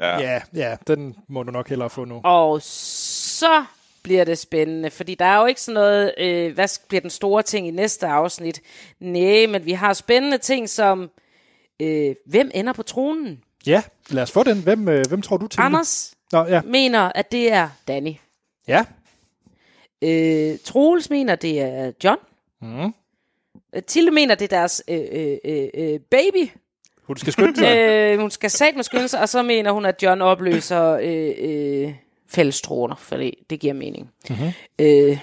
Ja. 0.00 0.18
Ja, 0.18 0.40
ja, 0.54 0.76
den 0.86 1.16
må 1.28 1.42
du 1.42 1.50
nok 1.50 1.68
hellere 1.68 1.90
få 1.90 2.04
nu. 2.04 2.20
Og 2.24 2.62
så 2.62 3.64
bliver 4.02 4.24
det 4.24 4.38
spændende, 4.38 4.90
fordi 4.90 5.14
der 5.14 5.24
er 5.24 5.40
jo 5.40 5.46
ikke 5.46 5.60
sådan 5.60 5.74
noget, 5.74 6.14
øh, 6.18 6.54
hvad 6.54 6.88
bliver 6.88 7.00
den 7.00 7.10
store 7.10 7.42
ting 7.42 7.68
i 7.68 7.70
næste 7.70 8.06
afsnit? 8.06 8.60
Nej, 9.00 9.46
men 9.46 9.64
vi 9.64 9.72
har 9.72 9.92
spændende 9.92 10.38
ting 10.38 10.68
som, 10.68 11.10
øh, 11.80 12.14
hvem 12.26 12.50
ender 12.54 12.72
på 12.72 12.82
tronen? 12.82 13.44
Ja, 13.66 13.82
lad 14.08 14.22
os 14.22 14.30
få 14.30 14.42
den. 14.42 14.62
Hvem, 14.62 14.88
øh, 14.88 15.04
hvem 15.08 15.22
tror 15.22 15.36
du 15.36 15.46
til? 15.46 15.60
Anders 15.60 16.14
Nå, 16.32 16.44
ja. 16.46 16.62
mener, 16.62 17.12
at 17.14 17.32
det 17.32 17.52
er 17.52 17.68
Danny. 17.88 18.14
Ja. 18.68 18.84
Øh, 20.02 20.58
Troels 20.64 21.10
mener, 21.10 21.34
det 21.34 21.60
er 21.60 21.92
John. 22.04 22.18
Mm. 22.60 22.92
Øh, 23.74 23.82
Tilde 23.82 24.10
mener, 24.10 24.34
det 24.34 24.44
er 24.52 24.56
deres 24.56 24.82
øh, 24.88 25.00
øh, 25.12 25.38
øh, 25.44 25.68
øh, 25.74 26.00
baby. 26.00 26.50
Hun 27.02 27.16
skal 27.16 27.32
skynde 27.32 27.56
sig. 27.56 27.76
Øh, 27.78 28.18
hun 28.18 28.30
skal 28.30 28.50
sat 28.50 28.74
med 28.76 28.84
skynde 28.84 29.08
sig, 29.08 29.20
og 29.20 29.28
så 29.28 29.42
mener 29.42 29.70
hun, 29.72 29.84
at 29.86 30.02
John 30.02 30.20
opløser 30.22 30.98
øh, 31.02 31.34
øh, 31.38 31.94
fællestroner, 32.28 32.94
for 32.96 33.16
det, 33.16 33.34
det 33.50 33.60
giver 33.60 33.74
mening. 33.74 34.10
Mm-hmm. 34.30 34.50
Øh, 34.78 35.18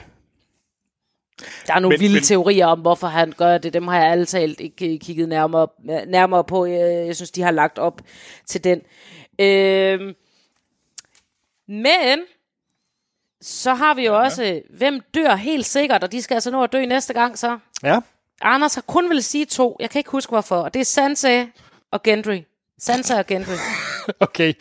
der 1.67 1.73
er 1.73 1.79
nogle 1.79 1.93
Men- 1.93 1.99
vilde 1.99 2.13
men- 2.13 2.19
men, 2.19 2.23
teorier 2.23 2.65
om, 2.67 2.79
hvorfor 2.79 3.07
han 3.07 3.31
gør 3.37 3.57
det. 3.57 3.73
Dem 3.73 3.87
har 3.87 3.99
jeg 4.01 4.11
alle 4.11 4.25
talt 4.25 4.59
ikke 4.59 4.93
øh, 4.93 4.99
kigget 4.99 5.29
nærmere, 5.29 5.67
nærmere 6.07 6.43
på. 6.43 6.65
Jeg, 6.65 7.05
jeg 7.07 7.15
synes, 7.15 7.31
de 7.31 7.41
har 7.41 7.51
lagt 7.51 7.79
op 7.79 8.01
til 8.45 8.63
den. 8.63 8.81
Øh, 9.39 10.13
men 11.67 12.19
så 13.41 13.73
har 13.73 13.93
vi 13.93 14.05
jo 14.05 14.13
ja. 14.13 14.19
også, 14.19 14.61
hvem 14.69 15.01
dør 15.13 15.35
helt 15.35 15.65
sikkert, 15.65 16.03
og 16.03 16.11
de 16.11 16.21
skal 16.21 16.35
altså 16.35 16.51
nå 16.51 16.63
at 16.63 16.71
dø 16.71 16.85
næste 16.85 17.13
gang 17.13 17.37
så. 17.37 17.59
Ja. 17.83 17.99
Anders 18.41 18.75
har 18.75 18.81
kun 18.81 19.09
vil 19.09 19.23
sige 19.23 19.45
to. 19.45 19.77
Jeg 19.79 19.89
kan 19.89 19.99
ikke 19.99 20.11
huske 20.11 20.29
hvorfor. 20.29 20.55
Og 20.55 20.73
det 20.73 20.79
er 20.79 20.85
Sansa 20.85 21.45
og 21.91 22.03
Gendry. 22.03 22.41
Sansa 22.79 23.17
og 23.17 23.27
Gendry. 23.27 23.53
Okay. 24.19 24.53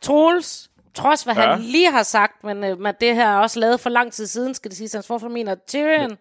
Troels, 0.00 0.70
trods 0.94 1.22
hvad 1.22 1.34
ja. 1.34 1.42
Ja. 1.42 1.52
han 1.54 1.60
lige 1.60 1.90
har 1.90 2.02
sagt, 2.02 2.44
men, 2.44 2.64
øh, 2.64 2.80
men 2.80 2.94
det 3.00 3.14
her 3.14 3.28
er 3.28 3.36
også 3.36 3.60
lavet 3.60 3.80
for 3.80 3.90
lang 3.90 4.12
tid 4.12 4.26
siden, 4.26 4.54
skal 4.54 4.70
det 4.70 4.78
sige. 4.78 4.90
Hans 4.92 5.06
forfor 5.06 5.28
mener 5.28 5.54
Tyrion 5.54 6.18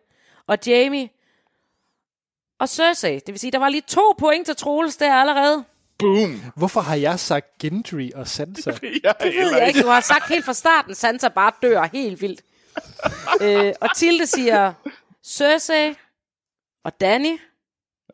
og 0.48 0.58
Jamie 0.68 1.10
og 2.60 2.70
Cersei. 2.70 3.16
Det 3.16 3.28
vil 3.28 3.40
sige, 3.40 3.52
der 3.52 3.58
var 3.60 3.70
lige 3.70 3.84
to 3.88 4.16
point 4.18 4.46
til 4.46 4.56
Troels 4.56 4.98
der 4.98 5.14
allerede. 5.14 5.64
Boom! 6.02 6.42
Hvorfor 6.56 6.82
har 6.82 6.96
jeg 6.96 7.20
sagt 7.20 7.58
Gendry 7.60 8.10
og 8.16 8.28
Sansa? 8.28 8.72
Jeg 9.04 9.14
Det 9.24 9.34
ved 9.36 9.56
jeg 9.58 9.68
ikke. 9.68 9.82
Du 9.82 9.88
har 9.88 10.02
sagt 10.02 10.28
helt 10.30 10.46
fra 10.46 10.54
starten, 10.54 10.96
Sansa 10.96 11.28
bare 11.28 11.52
dør 11.62 11.90
helt 11.94 12.22
vildt. 12.22 12.42
øh, 13.42 13.74
og 13.82 13.96
Tilde 13.96 14.28
siger 14.28 14.74
Cersei 15.26 15.94
og 16.86 17.02
Danny 17.02 17.40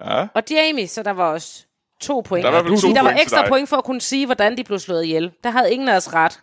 Ja. 0.06 0.28
og 0.34 0.44
Jamie, 0.52 0.88
så 0.88 1.04
der 1.04 1.12
var 1.12 1.32
også 1.32 1.66
to 2.02 2.20
point. 2.26 2.46
Der 2.46 2.52
var 2.52 2.62
vel 2.62 2.72
Det 2.72 2.78
to 2.82 2.88
sige, 2.88 2.96
der 2.96 3.02
var 3.02 3.12
ekstra 3.22 3.42
dig. 3.42 3.50
point 3.50 3.70
for 3.70 3.78
at 3.78 3.84
kunne 3.84 4.02
sige, 4.02 4.26
hvordan 4.26 4.58
de 4.58 4.64
blev 4.64 4.80
slået 4.80 5.04
ihjel. 5.04 5.32
Der 5.44 5.50
havde 5.50 5.74
ingen 5.74 5.88
af 5.90 5.96
os 5.96 6.14
ret. 6.14 6.40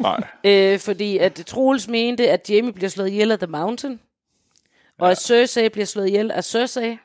Nej. 0.00 0.20
Øh, 0.44 0.78
fordi 0.78 1.18
at 1.18 1.32
Troels 1.46 1.88
mente, 1.88 2.30
at 2.30 2.50
Jamie 2.50 2.72
bliver 2.72 2.88
slået 2.90 3.08
ihjel 3.08 3.32
af 3.32 3.38
The 3.38 3.46
Mountain. 3.46 4.00
Og 4.98 5.10
at 5.10 5.18
Cersei 5.22 5.68
bliver 5.68 5.86
slået 5.86 6.06
ihjel 6.08 6.30
af 6.30 6.44
Cersei. 6.44 6.98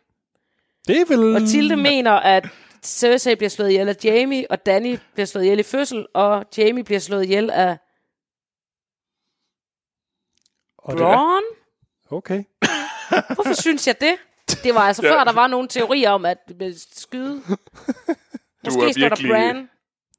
Det 0.88 1.02
er 1.02 1.06
vel... 1.08 1.36
Og 1.36 1.42
Tilde 1.50 1.76
mener, 1.76 2.12
at 2.12 2.46
Cersei 2.88 3.36
bliver 3.36 3.50
slået 3.50 3.70
ihjel 3.70 3.90
af 3.90 3.96
Jamie, 4.04 4.52
og 4.52 4.66
Danny 4.66 4.98
bliver 5.14 5.26
slået 5.26 5.44
ihjel 5.44 5.60
i 5.60 5.64
fødsel, 5.64 6.08
og 6.14 6.46
Jamie 6.58 6.84
bliver 6.84 7.00
slået 7.00 7.24
ihjel 7.24 7.50
af 7.50 7.78
Og 10.78 10.98
det-. 10.98 11.08
Okay. 12.12 12.44
Hvorfor 13.36 13.62
synes 13.66 13.88
jeg 13.88 14.02
det? 14.02 14.16
Det 14.64 14.76
var 14.76 14.82
altså 14.82 15.06
Ja. 15.08 15.14
før, 15.14 15.24
der 15.24 15.34
var 15.34 15.48
nogle 15.48 15.68
teorier 15.68 16.10
om, 16.12 16.26
at 16.26 16.38
det 16.48 16.58
blev 16.58 16.74
skyde. 16.92 17.34
Måske 18.66 18.86
er 18.86 18.92
står 18.92 19.02
der 19.02 19.10
virkelig- 19.10 19.32
Bran. 19.32 19.70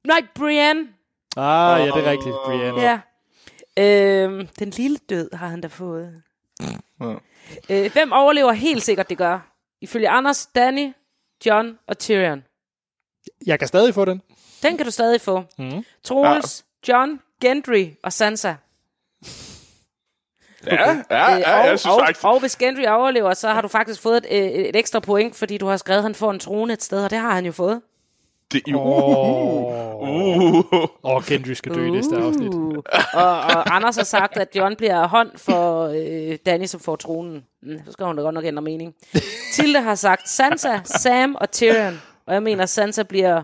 Nej, 0.05 0.27
Brian. 0.35 0.95
Ah, 1.37 1.81
ja, 1.81 1.87
det 1.87 2.07
er 2.07 2.11
rigtigt, 2.11 2.35
Brienne. 2.45 2.81
Ja. 2.81 3.01
Øhm, 4.25 4.47
den 4.59 4.71
lille 4.71 4.97
død 4.97 5.31
har 5.35 5.47
han 5.49 5.61
da 5.61 5.69
fået. 5.69 6.23
Ja. 7.01 7.15
Øh, 7.71 7.93
hvem 7.93 8.13
overlever 8.13 8.53
helt 8.53 8.83
sikkert, 8.83 9.09
det 9.11 9.19
gør? 9.19 9.53
Ifølge 9.81 10.09
Anders, 10.09 10.47
Danny, 10.47 10.93
John 11.47 11.79
og 11.89 11.99
Tyrion. 11.99 12.45
Jeg 13.47 13.59
kan 13.59 13.69
stadig 13.69 13.95
få 13.95 14.05
den. 14.05 14.23
Den 14.63 14.77
kan 14.77 14.87
du 14.87 14.93
stadig 14.93 15.21
få. 15.21 15.45
Mm. 15.59 15.85
Troels, 16.05 16.65
John, 16.89 17.21
Gendry 17.41 17.87
og 18.03 18.13
Sansa. 18.13 18.55
Ja, 20.67 20.91
ja, 20.91 20.91
Øh, 20.91 21.05
ja, 21.11 21.61
og, 21.61 21.67
jeg 21.67 21.79
synes 21.79 21.95
og, 21.95 22.01
faktisk... 22.07 22.25
og 22.27 22.41
hvis 22.41 22.57
Gendry 22.57 22.85
overlever, 22.87 23.35
så 23.35 23.49
har 23.49 23.61
du 23.61 23.69
faktisk 23.69 24.03
fået 24.03 24.17
et, 24.17 24.27
øh, 24.31 24.49
et 24.49 24.77
ekstra 24.77 25.01
point, 25.01 25.37
fordi 25.37 25.59
du 25.59 25.67
har 25.67 25.77
skrevet, 25.77 25.99
at 25.99 26.03
han 26.03 26.15
får 26.15 26.31
en 26.31 26.39
trone 26.39 26.73
et 26.73 26.83
sted, 26.83 27.05
og 27.05 27.11
det 27.11 27.19
har 27.19 27.35
han 27.35 27.47
jo 27.47 27.53
fået. 27.53 27.81
Det, 28.53 28.63
uh, 28.75 28.87
Åh, 28.87 30.55
uh, 30.55 30.65
oh, 31.03 31.25
Gendry 31.27 31.53
skal 31.53 31.75
dø 31.75 31.87
i 31.87 31.91
næste 31.91 32.17
afsnit. 32.17 32.55
Uh. 32.55 32.77
og, 33.15 33.31
og 33.41 33.77
Anders 33.77 33.97
har 33.97 34.05
sagt, 34.05 34.37
at 34.37 34.49
John 34.57 34.77
bliver 34.77 35.07
hånd 35.07 35.31
for 35.37 35.85
øh, 35.85 36.39
Danny, 36.47 36.67
som 36.67 36.81
får 36.81 36.97
tronen. 36.97 37.45
Mm, 37.63 37.79
så 37.87 37.93
skal 37.93 38.07
hun 38.07 38.17
da 38.17 38.23
godt 38.23 38.35
nok 38.35 38.45
ændre 38.45 38.63
mening. 38.63 38.95
Tilde 39.55 39.81
har 39.81 39.95
sagt 39.95 40.29
Sansa, 40.29 40.81
Sam 40.85 41.35
og 41.35 41.51
Tyrion. 41.51 42.01
Og 42.29 42.35
jeg 42.35 42.43
mener, 42.43 42.67
Sansa 42.67 43.03
bliver 43.03 43.43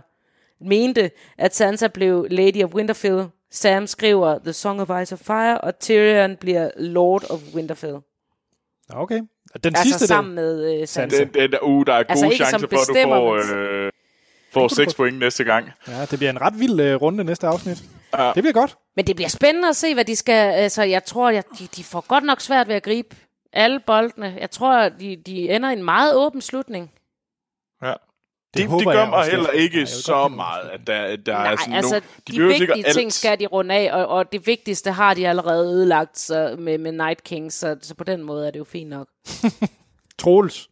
mente, 0.60 1.10
at 1.38 1.54
Sansa 1.56 1.88
blev 1.88 2.26
Lady 2.30 2.64
of 2.64 2.74
Winterfell. 2.74 3.24
Sam 3.50 3.86
skriver 3.86 4.38
The 4.38 4.52
Song 4.52 4.80
of 4.80 5.02
Ice 5.02 5.14
and 5.14 5.18
Fire, 5.24 5.60
og 5.60 5.78
Tyrion 5.78 6.36
bliver 6.36 6.70
Lord 6.76 7.30
of 7.30 7.40
Winterfell. 7.54 7.96
Okay. 8.90 9.20
Og 9.54 9.64
Den 9.64 9.74
Altså 9.76 9.82
sidste 9.82 10.06
sammen 10.06 10.36
der. 10.36 10.42
med 10.42 10.80
øh, 10.80 10.86
Sansa. 10.88 11.18
den, 11.18 11.34
den, 11.34 11.54
uh, 11.62 11.86
der 11.86 11.92
er 11.92 12.02
gode 12.02 12.10
Altså 12.10 12.30
chancer 12.34 12.58
for, 12.58 12.64
at 12.64 12.88
du 12.88 13.08
får, 13.08 13.56
øh, 13.56 13.90
får 14.52 14.68
6 14.68 14.94
point 14.94 15.18
næste 15.18 15.44
gang. 15.44 15.70
Ja, 15.88 16.04
det 16.04 16.18
bliver 16.18 16.30
en 16.30 16.40
ret 16.40 16.60
vild 16.60 16.80
uh, 16.94 17.02
runde 17.02 17.24
næste 17.24 17.46
afsnit. 17.46 17.82
Ja. 18.18 18.32
Det 18.34 18.42
bliver 18.42 18.52
godt. 18.52 18.76
Men 18.96 19.06
det 19.06 19.16
bliver 19.16 19.28
spændende 19.28 19.68
at 19.68 19.76
se, 19.76 19.94
hvad 19.94 20.04
de 20.04 20.16
skal... 20.16 20.52
Altså, 20.52 20.82
jeg 20.82 21.04
tror, 21.04 21.28
at 21.28 21.44
de, 21.58 21.66
de 21.76 21.84
får 21.84 22.00
godt 22.08 22.24
nok 22.24 22.40
svært 22.40 22.68
ved 22.68 22.74
at 22.74 22.82
gribe 22.82 23.16
alle 23.52 23.80
boldene. 23.86 24.36
Jeg 24.40 24.50
tror, 24.50 24.72
at 24.72 24.92
de, 25.00 25.16
de 25.26 25.50
ender 25.50 25.70
i 25.70 25.72
en 25.72 25.82
meget 25.84 26.14
åben 26.14 26.40
slutning. 26.40 26.90
Det, 28.54 28.62
Det 28.62 28.62
det, 28.62 28.70
håber 28.70 28.84
det 28.84 28.92
gør 28.92 29.00
jeg 29.00 29.08
mig 29.08 29.18
også 29.18 29.30
heller 29.30 29.50
ikke 29.50 29.86
så 29.86 30.28
meget, 30.28 30.68
at 30.68 30.86
der, 30.86 31.16
der 31.16 31.36
er 31.36 31.44
Nej, 31.44 31.56
sådan 31.56 31.72
altså, 31.72 32.00
nogle... 32.28 32.48
de, 32.50 32.54
de 32.54 32.66
vigtige 32.66 32.92
ting 32.92 33.06
alt. 33.06 33.12
skal 33.12 33.40
de 33.40 33.46
runde 33.46 33.74
af, 33.74 33.92
og, 33.92 34.06
og 34.06 34.32
det 34.32 34.46
vigtigste 34.46 34.92
har 34.92 35.14
de 35.14 35.28
allerede 35.28 35.68
ødelagt 35.68 36.18
så, 36.18 36.56
med, 36.58 36.78
med 36.78 36.92
Night 36.92 37.24
King, 37.24 37.52
så, 37.52 37.76
så 37.82 37.94
på 37.94 38.04
den 38.04 38.22
måde 38.22 38.46
er 38.46 38.50
det 38.50 38.58
jo 38.58 38.64
fint 38.64 38.90
nok. 38.90 39.08
Troels, 40.18 40.68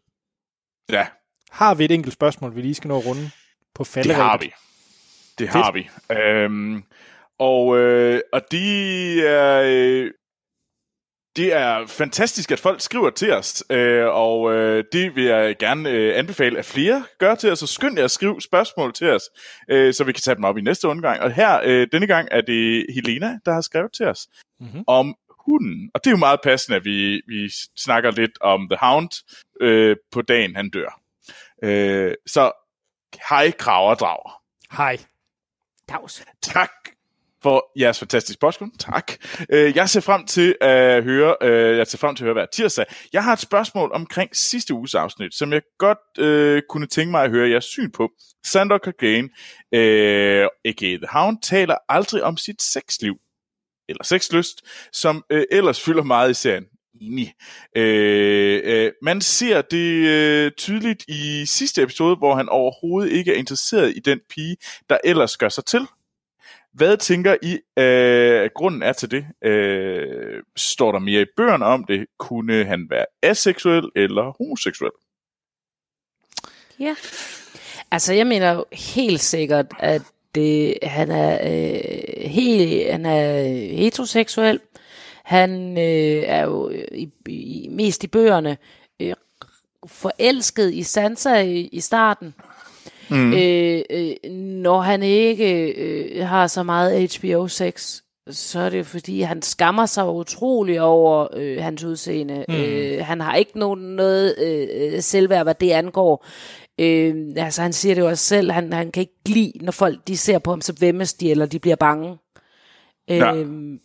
Ja, 0.91 1.07
har 1.51 1.75
vi 1.75 1.85
et 1.85 1.91
enkelt 1.91 2.15
spørgsmål, 2.15 2.57
vi 2.57 2.61
lige 2.61 2.75
skal 2.75 2.89
nå 2.89 2.99
at 2.99 3.07
runde 3.07 3.31
på 3.75 3.83
det 3.85 3.87
falderæbet? 3.87 4.25
har 4.25 4.39
vi. 4.39 4.53
Det 5.39 5.49
har 5.49 5.73
vi. 5.73 5.89
Øhm, 6.11 6.85
og, 7.39 7.79
øh, 7.79 8.21
og 8.33 8.41
de 8.53 9.27
er... 9.27 9.63
Øh, 9.67 10.11
det 11.37 11.53
er 11.53 11.87
fantastisk, 11.87 12.51
at 12.51 12.61
folk 12.61 12.81
skriver 12.81 13.11
til 13.11 13.33
os, 13.33 13.65
øh, 13.71 14.07
og 14.07 14.53
øh, 14.55 14.85
det 14.93 15.17
vil 15.17 15.25
jeg 15.25 15.57
gerne 15.59 15.91
øh, 15.91 16.19
anbefale, 16.19 16.59
at 16.59 16.65
flere 16.65 17.05
gør 17.19 17.35
til 17.35 17.53
os. 17.53 17.59
Så 17.59 17.67
skynd 17.67 17.99
jer 17.99 18.05
at 18.05 18.11
skrive 18.11 18.41
spørgsmål 18.41 18.93
til 18.93 19.11
os, 19.11 19.23
øh, 19.71 19.95
så 19.95 20.05
vi 20.05 20.13
kan 20.13 20.21
tage 20.21 20.35
dem 20.35 20.45
op 20.45 20.59
i 20.59 20.61
næste 20.61 20.89
omgang. 20.89 21.21
Og 21.21 21.33
her, 21.33 21.61
øh, 21.65 21.89
denne 21.93 22.07
gang, 22.07 22.29
er 22.31 22.41
det 22.41 22.87
Helena, 22.95 23.39
der 23.47 23.53
har 23.53 23.61
skrevet 23.61 23.93
til 23.93 24.07
os 24.07 24.29
Mhm. 24.61 24.85
om 24.87 25.15
hunden. 25.49 25.91
Og 25.95 26.05
det 26.05 26.07
er 26.07 26.11
jo 26.11 26.17
meget 26.17 26.41
passende, 26.45 26.77
at 26.77 26.85
vi, 26.85 27.23
vi 27.29 27.51
snakker 27.77 28.11
lidt 28.11 28.41
om 28.41 28.69
The 28.69 28.79
Hound 28.81 29.09
øh, 29.61 29.97
på 30.13 30.23
dagen, 30.23 30.57
han 30.57 30.71
dør. 30.71 31.01
Øh, 31.65 32.15
så 32.27 32.53
hej, 33.29 33.51
kraver 33.51 33.95
drager. 33.95 34.41
Hej. 34.77 34.99
Dags. 35.89 36.25
Tak 36.43 36.71
for 37.43 37.71
jeres 37.81 37.99
fantastiske 37.99 38.35
spørgsmål. 38.35 38.71
Tak. 38.79 39.13
Øh, 39.51 39.77
jeg 39.77 39.89
ser 39.89 40.01
frem 40.01 40.27
til 40.27 40.57
at 40.61 41.05
høre, 41.05 41.37
øh, 41.43 41.79
jeg 41.79 41.87
ser 41.87 41.99
frem 41.99 42.17
til 42.17 42.25
at 42.25 42.27
høre 42.27 42.33
hver 42.33 42.47
tirsdag. 42.47 42.85
Jeg 43.13 43.25
har 43.25 43.33
et 43.33 43.39
spørgsmål 43.41 43.91
omkring 43.95 44.37
sidste 44.37 44.75
uges 44.75 44.95
afsnit, 44.95 45.35
som 45.35 45.53
jeg 45.53 45.63
godt 45.79 45.99
øh, 46.19 46.63
kunne 46.69 46.87
tænke 46.87 47.11
mig 47.11 47.25
at 47.25 47.31
høre 47.31 47.51
jeres 47.51 47.65
syn 47.65 47.91
på. 47.91 48.11
Sandor 48.47 48.81
Clegane, 48.85 49.29
øh, 49.75 50.47
a.k.a. 50.65 50.97
The 50.97 51.07
Hound, 51.11 51.39
taler 51.43 51.75
aldrig 51.89 52.23
om 52.23 52.37
sit 52.37 52.63
sexliv. 52.63 53.15
eller 53.89 54.05
sexlyst, 54.05 54.63
som 54.93 55.25
øh, 55.31 55.45
ellers 55.51 55.81
fylder 55.81 56.03
meget 56.03 56.31
i 56.31 56.35
serien. 56.35 56.65
Enig. 57.01 57.35
Øh, 57.77 58.61
øh, 58.65 58.93
man 59.03 59.21
ser 59.21 59.63
det 59.63 60.09
øh, 60.09 60.51
tydeligt 60.51 61.05
i 61.09 61.45
sidste 61.47 61.83
episode, 61.83 62.17
hvor 62.17 62.35
han 62.35 62.49
overhovedet 62.49 63.13
ikke 63.13 63.33
er 63.35 63.37
interesseret 63.37 63.97
i 63.97 64.01
den 64.01 64.21
pige, 64.31 64.57
der 64.91 64.99
ellers 65.05 65.37
gør 65.37 65.49
sig 65.49 65.65
til. 65.65 65.87
Hvad 66.73 66.97
tænker 66.97 67.37
I, 67.43 67.59
øh, 67.83 68.51
grunden 68.55 68.83
er 68.83 68.93
til 68.93 69.11
det? 69.11 69.27
Øh, 69.45 70.43
står 70.57 70.93
der 70.93 70.99
mere 70.99 71.23
i 71.23 71.27
bøgerne 71.37 71.65
om 71.65 71.85
det? 71.85 72.07
Kunne 72.19 72.65
han 72.65 72.87
være 72.91 73.07
aseksuel 73.23 73.91
eller 73.97 74.35
homoseksuel? 74.39 74.91
Ja. 76.79 76.95
Altså, 77.91 78.13
jeg 78.13 78.27
mener 78.27 78.53
jo 78.53 78.65
helt 78.73 79.21
sikkert, 79.21 79.67
at 79.79 80.03
det, 80.35 80.79
han 80.83 81.11
er 81.11 81.39
øh, 81.43 82.31
helt, 82.31 82.93
han 82.93 83.07
er 83.07 83.43
heteroseksuel. 83.77 84.61
Han 85.25 85.79
øh, 85.79 86.23
er 86.27 86.43
jo 86.43 86.71
i, 86.93 87.11
i, 87.27 87.69
mest 87.71 88.05
i 88.05 88.07
bøgerne 88.07 88.57
øh, 89.01 89.15
forelsket 89.87 90.75
i 90.75 90.83
Sansa 90.83 91.41
i, 91.41 91.61
i 91.61 91.81
starten. 91.81 92.35
Mm. 93.11 93.33
Øh, 93.33 93.83
øh, 93.91 94.31
når 94.33 94.81
han 94.81 95.03
ikke 95.03 95.73
øh, 95.73 96.27
har 96.27 96.47
så 96.47 96.63
meget 96.63 97.19
HBO-sex, 97.19 98.03
så 98.31 98.61
er 98.61 98.71
det 98.71 98.87
fordi, 98.87 99.21
han 99.21 99.43
skammer 99.43 99.87
sig 99.87 100.09
utrolig 100.09 100.81
over 100.81 101.29
øh, 101.35 101.63
hans 101.63 101.85
udseende. 101.85 102.45
Mm. 102.49 102.55
Øh, 102.55 103.05
han 103.05 103.21
har 103.21 103.35
ikke 103.35 103.59
nogen, 103.59 103.97
noget 103.97 104.39
øh, 104.39 105.01
selvværd, 105.01 105.45
hvad 105.45 105.55
det 105.55 105.71
angår. 105.71 106.27
Øh, 106.79 107.15
altså, 107.37 107.63
han 107.63 107.73
siger 107.73 107.95
det 107.95 108.03
jo 108.03 108.09
også 108.09 108.25
selv, 108.25 108.51
han, 108.51 108.73
han 108.73 108.91
kan 108.91 109.01
ikke 109.01 109.19
lide, 109.27 109.53
når 109.61 109.73
folk 109.73 110.09
de 110.09 110.17
ser 110.17 110.39
på 110.39 110.51
ham, 110.51 110.61
så 110.61 110.77
vemmes 110.81 111.15
de, 111.15 111.31
eller 111.31 111.47
de 111.47 111.59
bliver 111.59 111.77
bange. 111.77 112.19
Ja. 113.09 113.35
Øh, 113.35 113.79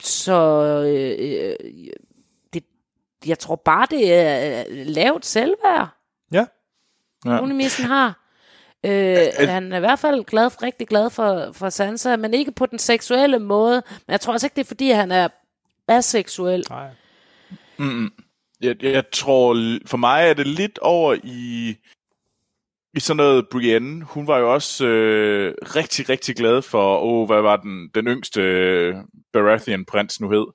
så 0.00 0.38
øh, 0.86 1.56
det, 2.52 2.64
jeg 3.26 3.38
tror 3.38 3.56
bare, 3.56 3.86
det 3.90 4.14
er 4.14 4.64
lavt 4.70 5.26
selvværd. 5.26 5.88
Ja. 6.32 6.46
ja. 7.26 7.42
Unimissen 7.42 7.84
har. 7.84 8.23
Øh, 8.84 9.48
han 9.48 9.72
er 9.72 9.76
i 9.76 9.80
hvert 9.80 9.98
fald 9.98 10.24
glad, 10.24 10.62
rigtig 10.62 10.88
glad 10.88 11.10
for, 11.10 11.52
for 11.52 11.68
Sansa, 11.68 12.16
men 12.16 12.34
ikke 12.34 12.52
på 12.52 12.66
den 12.66 12.78
seksuelle 12.78 13.38
måde. 13.38 13.82
Men 14.06 14.12
jeg 14.12 14.20
tror 14.20 14.32
også 14.32 14.46
ikke, 14.46 14.54
det 14.54 14.60
er 14.60 14.68
fordi, 14.68 14.90
han 14.90 15.12
er 15.12 15.28
aseksuel. 15.88 16.64
Nej. 16.70 16.88
Mm, 17.76 18.12
jeg, 18.60 18.82
jeg 18.82 19.04
tror, 19.12 19.56
for 19.86 19.96
mig 19.96 20.28
er 20.28 20.34
det 20.34 20.46
lidt 20.46 20.78
over 20.78 21.14
i, 21.24 21.76
i 22.94 23.00
sådan 23.00 23.16
noget 23.16 23.48
Brienne. 23.48 24.04
Hun 24.04 24.26
var 24.26 24.38
jo 24.38 24.54
også 24.54 24.86
øh, 24.86 25.54
rigtig, 25.62 26.08
rigtig 26.08 26.36
glad 26.36 26.62
for, 26.62 26.98
oh, 27.02 27.26
hvad 27.26 27.42
var 27.42 27.56
den, 27.56 27.90
den 27.94 28.06
yngste 28.06 28.40
øh, 28.40 28.94
Baratheon-prins 29.32 30.20
nu 30.20 30.30
hed. 30.30 30.46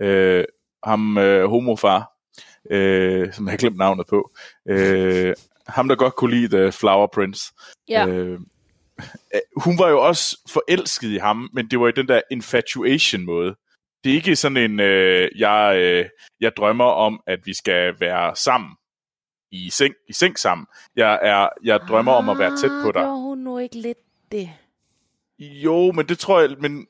Øh, 0.00 0.44
ham 0.84 1.18
øh, 1.18 1.48
homofar, 1.48 2.12
øh, 2.70 3.32
som 3.32 3.46
jeg 3.46 3.52
har 3.52 3.56
glemt 3.56 3.76
navnet 3.76 4.06
på. 4.06 4.30
Øh, 4.68 5.34
ham, 5.66 5.88
der 5.88 5.96
godt 5.96 6.16
kunne 6.16 6.36
lide 6.36 6.56
The 6.56 6.72
Flower 6.72 7.06
Prince. 7.06 7.52
Ja. 7.88 8.06
Øh, 8.06 8.40
hun 9.56 9.78
var 9.78 9.88
jo 9.88 10.06
også 10.06 10.38
forelsket 10.48 11.10
i 11.10 11.16
ham, 11.16 11.50
men 11.52 11.68
det 11.70 11.80
var 11.80 11.88
i 11.88 11.92
den 11.92 12.08
der 12.08 12.20
infatuation-måde. 12.30 13.54
Det 14.04 14.10
er 14.10 14.14
ikke 14.14 14.36
sådan 14.36 14.56
en, 14.56 14.80
øh, 14.80 15.28
jeg, 15.36 15.76
øh, 15.76 16.06
jeg 16.40 16.56
drømmer 16.56 16.84
om, 16.84 17.20
at 17.26 17.46
vi 17.46 17.54
skal 17.54 17.94
være 18.00 18.36
sammen 18.36 18.70
i 19.52 19.70
seng, 19.70 19.94
i 20.08 20.12
seng 20.12 20.38
sammen. 20.38 20.66
Jeg, 20.96 21.18
er, 21.22 21.48
jeg 21.64 21.80
drømmer 21.88 22.12
ah, 22.12 22.18
om 22.18 22.28
at 22.28 22.38
være 22.38 22.56
tæt 22.56 22.70
på 22.82 22.92
dig. 22.92 23.02
Gjorde 23.02 23.20
hun 23.20 23.38
nu 23.38 23.58
ikke 23.58 23.78
lidt 23.78 23.98
det? 24.32 24.50
Jo, 25.38 25.92
men 25.92 26.06
det 26.06 26.18
tror 26.18 26.40
jeg, 26.40 26.50
men, 26.60 26.86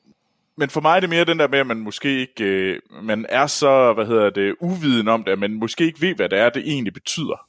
men 0.57 0.69
for 0.69 0.81
mig 0.81 0.95
er 0.95 0.99
det 0.99 1.09
mere 1.09 1.25
den 1.25 1.39
der 1.39 1.47
med, 1.47 1.59
at 1.59 1.67
man 1.67 1.79
måske 1.79 2.19
ikke, 2.19 2.43
øh, 2.43 2.79
man 3.03 3.25
er 3.29 3.47
så, 3.47 3.93
hvad 3.93 4.05
hedder 4.05 4.29
det, 4.29 4.55
uviden 4.61 5.07
om 5.07 5.23
det, 5.23 5.39
man 5.39 5.53
måske 5.53 5.85
ikke 5.85 6.01
ved, 6.01 6.15
hvad 6.15 6.29
det 6.29 6.39
er, 6.39 6.49
det 6.49 6.67
egentlig 6.67 6.93
betyder. 6.93 7.47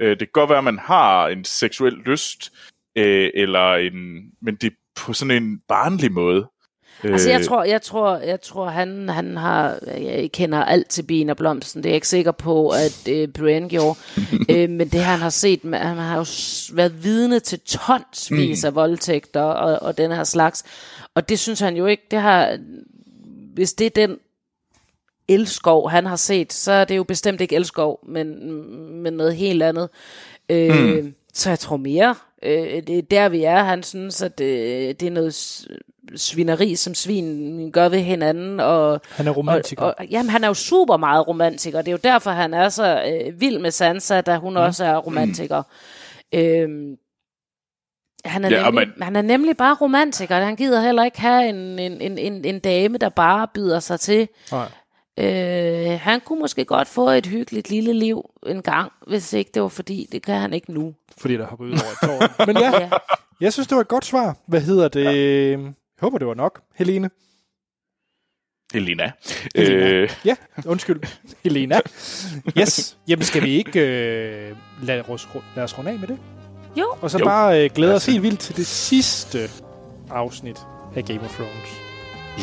Øh, 0.00 0.10
det 0.10 0.18
kan 0.18 0.28
godt 0.32 0.50
være, 0.50 0.58
at 0.58 0.64
man 0.64 0.78
har 0.78 1.28
en 1.28 1.44
seksuel 1.44 1.92
lyst, 1.92 2.52
øh, 2.96 3.30
eller 3.34 3.74
en, 3.74 3.94
men 4.42 4.54
det 4.54 4.66
er 4.66 4.76
på 4.96 5.12
sådan 5.12 5.42
en 5.42 5.60
barnlig 5.68 6.12
måde. 6.12 6.46
Altså 7.04 7.30
jeg 7.30 7.40
øh. 7.40 7.44
tror, 7.44 7.64
jeg 7.64 7.82
tror, 7.82 8.16
jeg 8.16 8.40
tror 8.40 8.66
han, 8.66 9.08
han 9.08 9.36
har, 9.36 9.78
jeg 9.86 10.30
kender 10.32 10.64
alt 10.64 10.88
til 10.88 11.02
Bien 11.02 11.30
og 11.30 11.36
Blomsten, 11.36 11.82
det 11.82 11.88
er 11.88 11.90
jeg 11.90 11.94
ikke 11.94 12.08
sikker 12.08 12.32
på, 12.32 12.68
at 12.68 13.08
øh, 13.10 13.28
Brian 13.28 13.68
gjorde, 13.68 13.98
øh, 14.50 14.70
men 14.70 14.88
det 14.88 15.00
han 15.00 15.18
har 15.18 15.30
set, 15.30 15.60
han 15.64 15.96
har 15.96 16.16
jo 16.16 16.24
været 16.76 17.04
vidne 17.04 17.40
til 17.40 17.60
tonsvis 17.60 18.62
mm. 18.62 18.66
af 18.66 18.74
voldtægter 18.74 19.42
og, 19.42 19.82
og 19.82 19.98
den 19.98 20.10
her 20.10 20.24
slags, 20.24 20.64
og 21.14 21.28
det 21.28 21.38
synes 21.38 21.60
han 21.60 21.76
jo 21.76 21.86
ikke, 21.86 22.02
det 22.10 22.20
har, 22.20 22.58
hvis 23.54 23.72
det 23.72 23.86
er 23.86 24.06
den 24.06 24.18
elskov, 25.30 25.90
han 25.90 26.06
har 26.06 26.16
set, 26.16 26.52
så 26.52 26.72
er 26.72 26.84
det 26.84 26.96
jo 26.96 27.04
bestemt 27.04 27.40
ikke 27.40 27.56
elskov, 27.56 28.00
men, 28.08 28.52
men 29.02 29.12
noget 29.12 29.36
helt 29.36 29.62
andet. 29.62 29.88
Øh, 30.48 30.96
mm. 30.96 31.14
Så 31.34 31.48
jeg 31.48 31.58
tror 31.58 31.76
mere, 31.76 32.14
øh, 32.42 32.82
det 32.86 32.98
er 32.98 33.02
der 33.02 33.28
vi 33.28 33.44
er. 33.44 33.62
Han 33.62 33.82
synes, 33.82 34.22
at 34.22 34.38
det, 34.38 35.00
det 35.00 35.06
er 35.06 35.10
noget 35.10 35.34
svineri, 36.16 36.74
som 36.74 36.94
svin 36.94 37.70
gør 37.72 37.88
ved 37.88 37.98
hinanden. 37.98 38.60
Og, 38.60 39.00
han 39.10 39.26
er 39.26 39.30
romantiker. 39.30 39.82
Og, 39.82 39.94
og, 39.98 40.06
jamen, 40.06 40.30
han 40.30 40.44
er 40.44 40.48
jo 40.48 40.54
super 40.54 40.96
meget 40.96 41.28
romantiker. 41.28 41.78
Det 41.78 41.88
er 41.88 41.92
jo 41.92 41.98
derfor, 42.04 42.30
han 42.30 42.54
er 42.54 42.68
så 42.68 43.02
øh, 43.02 43.40
vild 43.40 43.58
med 43.58 43.70
Sansa, 43.70 44.20
da 44.20 44.36
hun 44.36 44.52
mm. 44.52 44.60
også 44.60 44.84
er 44.84 44.96
romantiker. 44.96 45.62
Mm. 46.32 46.38
Øh, 46.38 46.96
han 48.24 48.44
er, 48.44 48.50
ja, 48.50 48.64
nemlig, 48.64 48.88
men... 48.88 49.02
han 49.02 49.16
er 49.16 49.22
nemlig 49.22 49.56
bare 49.56 49.74
romantiker. 49.74 50.36
Han 50.36 50.56
gider 50.56 50.80
heller 50.80 51.04
ikke 51.04 51.20
have 51.20 51.48
en, 51.48 51.78
en, 51.78 52.00
en, 52.00 52.18
en, 52.18 52.44
en 52.44 52.58
dame, 52.58 52.98
der 52.98 53.08
bare 53.08 53.48
byder 53.54 53.80
sig 53.80 54.00
til. 54.00 54.28
Nej. 54.52 54.68
Øh, 55.18 56.00
han 56.00 56.20
kunne 56.20 56.40
måske 56.40 56.64
godt 56.64 56.88
få 56.88 57.08
et 57.08 57.26
hyggeligt 57.26 57.70
lille 57.70 57.92
liv 57.92 58.30
en 58.46 58.62
gang, 58.62 58.92
hvis 59.06 59.32
ikke 59.32 59.50
det 59.54 59.62
var 59.62 59.68
fordi, 59.68 60.08
det 60.12 60.22
kan 60.22 60.34
han 60.34 60.52
ikke 60.52 60.72
nu. 60.72 60.94
Fordi 61.18 61.36
der 61.36 61.46
har 61.46 61.56
ud 61.60 61.70
over 61.70 61.78
et 61.78 61.98
tårn. 62.02 62.46
Men 62.48 62.56
ja, 62.56 62.80
ja, 62.80 62.90
jeg 63.40 63.52
synes, 63.52 63.66
det 63.68 63.74
var 63.74 63.80
et 63.80 63.88
godt 63.88 64.04
svar. 64.04 64.36
Hvad 64.46 64.60
hedder 64.60 64.88
det? 64.88 65.04
Ja. 65.04 65.10
Jeg 65.50 65.72
håber, 66.00 66.18
det 66.18 66.26
var 66.26 66.34
nok, 66.34 66.60
Helene. 66.74 67.10
Helena. 68.72 69.12
Helena. 69.54 69.88
Øh. 69.88 70.10
Ja, 70.24 70.36
undskyld. 70.66 71.00
Helena. 71.44 71.80
Yes. 72.58 72.98
Jamen, 73.08 73.24
skal 73.24 73.42
vi 73.42 73.50
ikke 73.50 73.80
øh, 73.80 74.56
lade, 74.82 75.02
os, 75.02 75.28
lade 75.56 75.64
os 75.64 75.78
runde 75.78 75.90
af 75.90 75.98
med 75.98 76.08
det? 76.08 76.18
Jo. 76.76 76.94
Og 77.00 77.10
så 77.10 77.18
jo. 77.18 77.24
bare 77.24 77.64
øh, 77.64 77.70
glæde 77.74 77.94
os 77.94 78.06
helt 78.06 78.22
vildt 78.22 78.40
til 78.40 78.56
det 78.56 78.66
sidste 78.66 79.50
afsnit 80.10 80.60
af 80.96 81.04
Game 81.04 81.20
of 81.20 81.34
Thrones. 81.34 81.80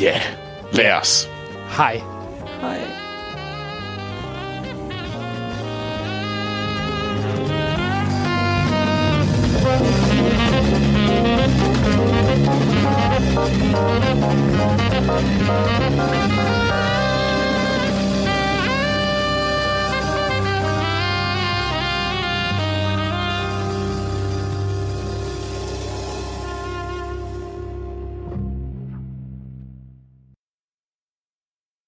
Ja, 0.00 0.02
yeah. 0.02 0.76
lad 0.76 0.92
os. 0.92 1.28
Hej. 1.76 2.17
Hej. 2.60 3.08